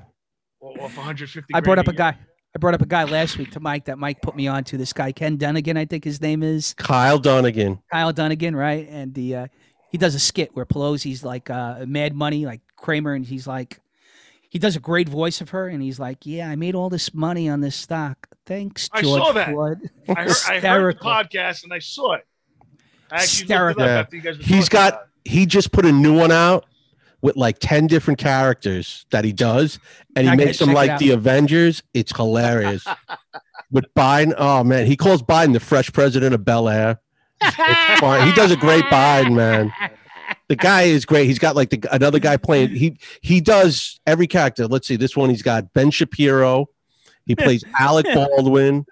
Or 0.60 0.72
off 0.82 0.96
150 0.96 1.54
I 1.54 1.60
brought 1.60 1.78
up 1.78 1.86
a 1.88 1.92
grand 1.92 2.16
guy. 2.16 2.26
I 2.54 2.58
brought 2.58 2.74
up 2.74 2.82
a 2.82 2.86
guy 2.86 3.04
last 3.04 3.36
week 3.38 3.50
to 3.52 3.60
Mike 3.60 3.84
that 3.84 3.98
Mike 3.98 4.20
put 4.22 4.34
me 4.34 4.46
on 4.48 4.64
to. 4.64 4.78
This 4.78 4.92
guy 4.92 5.12
Ken 5.12 5.36
Dunnigan, 5.36 5.76
I 5.76 5.84
think 5.84 6.04
his 6.04 6.20
name 6.20 6.42
is 6.42 6.74
Kyle 6.74 7.18
Dunnigan. 7.18 7.78
Kyle 7.92 8.12
Dunnigan, 8.12 8.56
right? 8.56 8.88
And 8.88 9.12
the 9.14 9.36
uh, 9.36 9.46
he 9.92 9.98
does 9.98 10.14
a 10.14 10.18
skit 10.18 10.50
where 10.56 10.64
Pelosi's 10.66 11.22
like 11.22 11.50
uh, 11.50 11.84
Mad 11.86 12.14
Money, 12.14 12.46
like 12.46 12.62
Cramer, 12.76 13.12
and 13.12 13.24
he's 13.26 13.46
like, 13.46 13.78
he 14.56 14.58
does 14.58 14.74
a 14.74 14.80
great 14.80 15.06
voice 15.06 15.42
of 15.42 15.50
her, 15.50 15.68
and 15.68 15.82
he's 15.82 16.00
like, 16.00 16.24
"Yeah, 16.24 16.48
I 16.48 16.56
made 16.56 16.74
all 16.74 16.88
this 16.88 17.12
money 17.12 17.46
on 17.46 17.60
this 17.60 17.76
stock. 17.76 18.26
Thanks, 18.46 18.88
I 18.90 19.02
saw 19.02 19.32
that. 19.32 19.50
Floyd." 19.50 19.90
I 20.08 20.22
heard, 20.22 20.36
I 20.48 20.60
heard 20.60 20.96
the 20.96 21.00
podcast 21.00 21.62
and 21.64 21.74
I 21.74 21.78
saw 21.78 22.14
it. 22.14 22.26
I 23.10 23.16
actually 23.16 23.40
Hysterical. 23.40 23.82
looked 23.82 23.90
Yeah. 23.90 23.94
up 23.98 24.06
after 24.06 24.16
you 24.16 24.22
guys 24.22 24.38
were 24.38 24.44
He's 24.44 24.68
got 24.70 24.92
about 24.94 25.02
he 25.26 25.44
just 25.44 25.72
put 25.72 25.84
a 25.84 25.92
new 25.92 26.16
one 26.18 26.32
out 26.32 26.64
with 27.20 27.36
like 27.36 27.58
10 27.58 27.86
different 27.86 28.18
characters 28.18 29.04
that 29.10 29.24
he 29.26 29.32
does 29.32 29.78
and 30.14 30.26
he 30.26 30.32
I 30.32 30.36
makes 30.36 30.58
them 30.58 30.72
like 30.72 30.98
the 30.98 31.10
Avengers. 31.10 31.82
It's 31.92 32.16
hilarious. 32.16 32.86
with 33.70 33.84
Biden, 33.94 34.32
oh 34.38 34.64
man, 34.64 34.86
he 34.86 34.96
calls 34.96 35.22
Biden 35.22 35.52
the 35.52 35.60
fresh 35.60 35.92
president 35.92 36.34
of 36.34 36.46
Bel 36.46 36.68
Air. 36.70 36.98
He 37.42 38.32
does 38.32 38.50
a 38.52 38.56
great 38.56 38.84
Biden, 38.84 39.34
man. 39.34 39.70
The 40.48 40.56
guy 40.56 40.82
is 40.82 41.04
great. 41.04 41.26
He's 41.26 41.38
got 41.40 41.56
like 41.56 41.70
the, 41.70 41.82
another 41.90 42.18
guy 42.18 42.36
playing. 42.36 42.70
He 42.70 42.98
he 43.20 43.40
does 43.40 43.98
every 44.06 44.26
character. 44.26 44.66
Let's 44.66 44.86
see. 44.86 44.96
This 44.96 45.16
one 45.16 45.28
he's 45.30 45.42
got 45.42 45.72
Ben 45.72 45.90
Shapiro. 45.90 46.66
He 47.26 47.34
plays 47.36 47.64
Alec 47.78 48.06
Baldwin. 48.14 48.86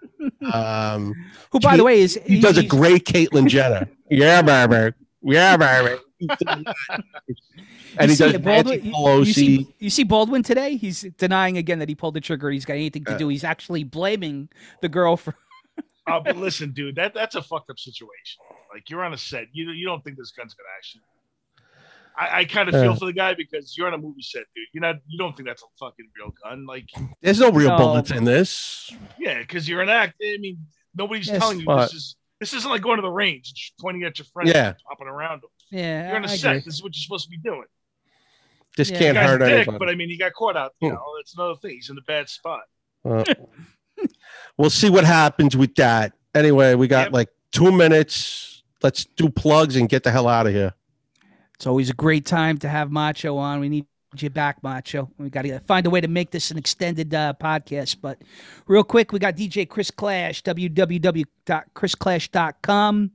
Um, 0.53 1.15
Who, 1.53 1.61
by 1.61 1.77
the 1.77 1.85
way, 1.85 2.01
is 2.01 2.19
he 2.27 2.41
does 2.41 2.59
a 2.59 2.65
great 2.65 3.05
Caitlyn 3.05 3.47
Jenner. 3.49 3.89
yeah, 4.11 4.43
baby. 4.43 4.95
Yeah, 5.23 5.57
baby. 5.57 5.99
and 6.49 6.67
he 7.99 8.07
You 8.09 8.09
see 8.09 8.25
does 8.25 8.35
it, 8.35 8.43
Baldwin? 8.45 8.85
You- 8.85 8.93
Pelosi. 8.93 9.27
You 9.27 9.33
see, 9.33 9.75
you 9.79 9.91
see 9.91 10.05
Baldwin 10.05 10.43
today? 10.43 10.77
He's 10.77 11.03
denying 11.19 11.57
again 11.59 11.79
that 11.79 11.89
he 11.89 11.95
pulled 11.95 12.15
the 12.15 12.21
trigger. 12.21 12.51
He's 12.51 12.65
got 12.65 12.75
anything 12.75 13.05
to 13.05 13.15
Uh, 13.15 13.19
do. 13.19 13.29
He's 13.29 13.45
actually 13.45 13.85
blaming 13.85 14.49
the 14.83 14.89
girl 14.89 15.17
for. 15.17 15.35
Oh, 16.07 16.21
but 16.21 16.37
listen, 16.37 16.73
dude, 16.73 16.97
that 16.97 17.15
that's 17.15 17.35
a 17.35 17.43
fucked 17.43 17.71
up 17.71 17.79
situation. 17.79 18.41
Like 18.73 18.91
you're 18.91 19.05
on 19.05 19.15
a 19.15 19.19
set, 19.19 19.47
you 19.53 19.71
you 19.71 19.87
don't 19.87 20.03
think 20.05 20.19
this 20.19 20.33
gun's 20.33 20.53
gonna 20.55 20.69
actually. 20.77 21.03
I, 22.17 22.41
I 22.41 22.45
kind 22.45 22.69
of 22.69 22.75
feel 22.75 22.85
Yeah. 22.93 22.95
for 22.97 23.07
the 23.07 23.13
guy 23.13 23.35
because 23.35 23.77
you're 23.77 23.87
on 23.89 23.95
a 23.95 23.99
movie 23.99 24.23
set, 24.23 24.45
dude. 24.55 24.67
You're 24.73 24.83
not, 24.83 24.97
you 25.09 25.19
don't 25.19 25.37
think 25.37 25.49
that's 25.49 25.63
a 25.63 25.67
fucking 25.81 26.07
real 26.17 26.33
gun, 26.45 26.65
like 26.67 26.89
There's 27.21 27.41
no 27.41 27.51
real 27.51 27.71
No. 27.71 27.77
bullets 27.79 28.11
in 28.13 28.25
this. 28.25 28.93
yeah, 29.19 29.39
because 29.41 29.69
you're 29.69 29.83
an 29.83 29.89
act. 29.89 30.15
I 30.23 30.37
mean, 30.39 30.59
nobody's 30.95 31.27
Yes, 31.29 31.39
telling 31.41 31.59
you 31.61 31.67
but- 31.67 31.87
this 31.87 31.95
is 31.95 32.17
this 32.41 32.53
isn't 32.53 32.71
like 32.71 32.83
going 32.83 32.97
to 32.97 33.03
the 33.03 33.09
range, 33.11 33.49
and 33.49 33.57
just 33.57 33.73
pointing 33.81 34.03
at 34.03 34.19
your 34.19 34.27
friend, 34.27 34.49
Yeah. 34.49 34.69
and 34.69 34.77
hopping 34.87 35.07
around 35.07 35.43
them. 35.43 35.51
Yeah, 35.71 36.09
You're 36.09 36.17
on 36.17 36.25
a 36.25 36.29
I 36.29 36.37
set. 36.37 36.51
agree. 36.57 36.65
This 36.65 36.75
is 36.75 36.83
what 36.83 36.95
you're 36.95 37.01
supposed 37.03 37.25
to 37.25 37.31
be 37.31 37.39
doing. 37.39 37.65
This 38.77 38.91
Yeah. 38.91 38.99
can't 38.99 39.15
guy's 39.15 39.31
hurt 39.31 39.43
a 39.43 39.45
dick, 39.47 39.55
anybody. 39.55 39.79
but 39.79 39.89
I 39.89 39.95
mean, 39.95 40.09
he 40.11 40.19
got 40.19 40.33
caught 40.35 40.57
out. 40.57 40.75
You 40.81 40.89
Hmm. 40.91 40.95
know, 40.97 41.05
that's 41.17 41.35
another 41.37 41.55
thing. 41.57 41.71
He's 41.77 41.89
in 41.91 41.97
a 41.97 42.03
bad 42.03 42.29
spot. 42.29 42.63
Uh, 43.05 43.25
we'll 44.59 44.71
see 44.71 44.91
what 44.91 45.05
happens 45.05 45.57
with 45.57 45.75
that. 45.77 46.13
Anyway, 46.35 46.75
we 46.75 46.87
got 46.89 47.07
Yep. 47.07 47.13
like 47.13 47.29
two 47.53 47.73
minutes. 47.73 48.63
Let's 48.83 49.05
do 49.05 49.29
plugs 49.31 49.77
and 49.77 49.89
get 49.89 50.03
the 50.03 50.11
hell 50.11 50.29
out 50.29 50.47
of 50.47 50.53
here. 50.53 50.75
It's 51.55 51.67
always 51.67 51.91
a 51.91 51.95
great 51.95 52.27
time 52.27 52.59
to 52.59 52.69
have 52.69 52.91
Macho 52.91 53.37
on. 53.37 53.61
We 53.61 53.69
need 53.69 53.87
you 54.17 54.31
back, 54.31 54.63
Macho. 54.63 55.11
We 55.19 55.29
got 55.31 55.43
to 55.43 55.59
find 55.61 55.87
a 55.87 55.91
way 55.91 56.01
to 56.01 56.09
make 56.09 56.31
this 56.31 56.51
an 56.51 56.59
extended 56.59 57.13
uh, 57.13 57.35
podcast. 57.41 57.97
But 58.01 58.23
real 58.67 58.85
quick, 58.85 59.13
we 59.13 59.19
got 59.19 59.37
DJ 59.37 59.69
Chris 59.69 59.91
Clash, 59.91 60.43
www.chrisclash.com. 60.43 63.11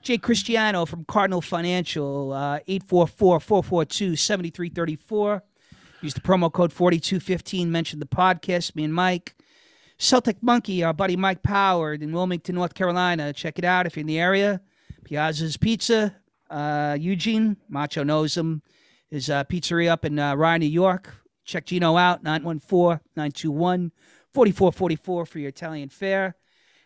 Jay 0.00 0.16
Cristiano 0.16 0.86
from 0.86 1.04
Cardinal 1.04 1.40
Financial, 1.40 2.32
uh, 2.32 2.60
844-442-7334. 2.68 5.42
Use 6.00 6.14
the 6.14 6.20
promo 6.20 6.52
code 6.52 6.72
4215. 6.72 7.68
Mention 7.70 7.98
the 7.98 8.06
podcast, 8.06 8.76
me 8.76 8.84
and 8.84 8.94
Mike. 8.94 9.34
Celtic 9.98 10.40
Monkey, 10.40 10.84
our 10.84 10.92
buddy 10.92 11.16
Mike 11.16 11.42
Poward 11.42 12.04
in 12.04 12.12
Wilmington, 12.12 12.54
North 12.54 12.74
Carolina. 12.74 13.32
Check 13.32 13.58
it 13.58 13.64
out 13.64 13.86
if 13.86 13.96
you're 13.96 14.02
in 14.02 14.06
the 14.06 14.20
area. 14.20 14.60
Piazza's 15.04 15.56
Pizza, 15.56 16.14
uh, 16.50 16.96
Eugene, 16.98 17.56
Macho 17.68 18.02
knows 18.02 18.36
him. 18.36 18.62
His 19.10 19.30
uh, 19.30 19.44
pizzeria 19.44 19.90
up 19.90 20.04
in 20.04 20.18
uh, 20.18 20.34
Rye, 20.34 20.58
New 20.58 20.66
York. 20.66 21.14
Check 21.44 21.66
Gino 21.66 21.96
out, 21.96 22.24
914-921-4444 22.24 24.98
for 25.00 25.38
your 25.38 25.48
Italian 25.48 25.88
fare. 25.88 26.34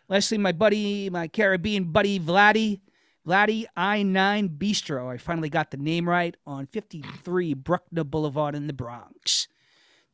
Lastly, 0.09 0.39
my 0.39 0.53
buddy, 0.53 1.11
my 1.11 1.27
Caribbean 1.27 1.85
buddy, 1.85 2.21
Vladdy. 2.21 2.81
Vladdy 3.27 3.67
I-9 3.77 4.59
Bistro. 4.59 5.09
I 5.09 5.17
finally 5.17 5.49
got 5.49 5.71
the 5.71 5.77
name 5.77 6.09
right 6.09 6.37
on 6.47 6.67
53 6.67 7.55
Bruckner 7.55 8.05
Boulevard 8.05 8.55
in 8.55 8.67
the 8.67 8.73
Bronx. 8.73 9.49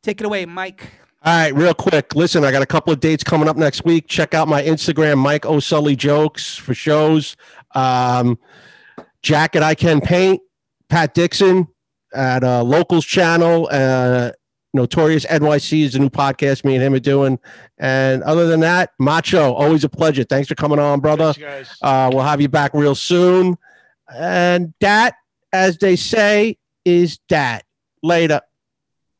Take 0.03 0.21
it 0.21 0.25
away, 0.25 0.45
Mike. 0.45 0.91
All 1.23 1.33
right, 1.33 1.53
real 1.53 1.73
quick. 1.73 2.15
Listen, 2.15 2.45
I 2.45 2.51
got 2.51 2.61
a 2.61 2.67
couple 2.67 2.93
of 2.93 2.99
dates 2.99 3.23
coming 3.23 3.49
up 3.49 3.57
next 3.57 3.83
week. 3.83 4.07
Check 4.07 4.33
out 4.33 4.47
my 4.47 4.61
Instagram, 4.61 5.17
Mike 5.17 5.45
O'Sully 5.45 5.95
Jokes 5.95 6.55
for 6.55 6.73
shows. 6.73 7.35
Um, 7.75 8.39
Jacket 9.23 9.63
I 9.63 9.75
Can 9.75 10.01
Paint, 10.01 10.41
Pat 10.89 11.13
Dixon 11.13 11.67
at 12.13 12.43
uh, 12.43 12.63
Locals 12.63 13.05
Channel. 13.05 13.67
Uh, 13.71 14.31
Notorious 14.73 15.25
NYC 15.25 15.81
is 15.81 15.95
a 15.95 15.99
new 15.99 16.11
podcast 16.11 16.63
me 16.63 16.75
and 16.75 16.83
him 16.83 16.93
are 16.93 16.99
doing. 16.99 17.39
And 17.79 18.21
other 18.23 18.45
than 18.45 18.59
that, 18.59 18.91
Macho, 18.99 19.53
always 19.53 19.83
a 19.83 19.89
pleasure. 19.89 20.23
Thanks 20.23 20.47
for 20.47 20.55
coming 20.55 20.77
on, 20.77 20.99
brother. 20.99 21.33
Thanks. 21.33 21.75
Uh, 21.81 22.11
we'll 22.13 22.23
have 22.23 22.39
you 22.39 22.49
back 22.49 22.71
real 22.73 22.93
soon. 22.93 23.57
And 24.13 24.73
that, 24.79 25.15
as 25.51 25.77
they 25.77 25.95
say, 25.95 26.57
is 26.85 27.19
that. 27.29 27.65
Later. 28.03 28.41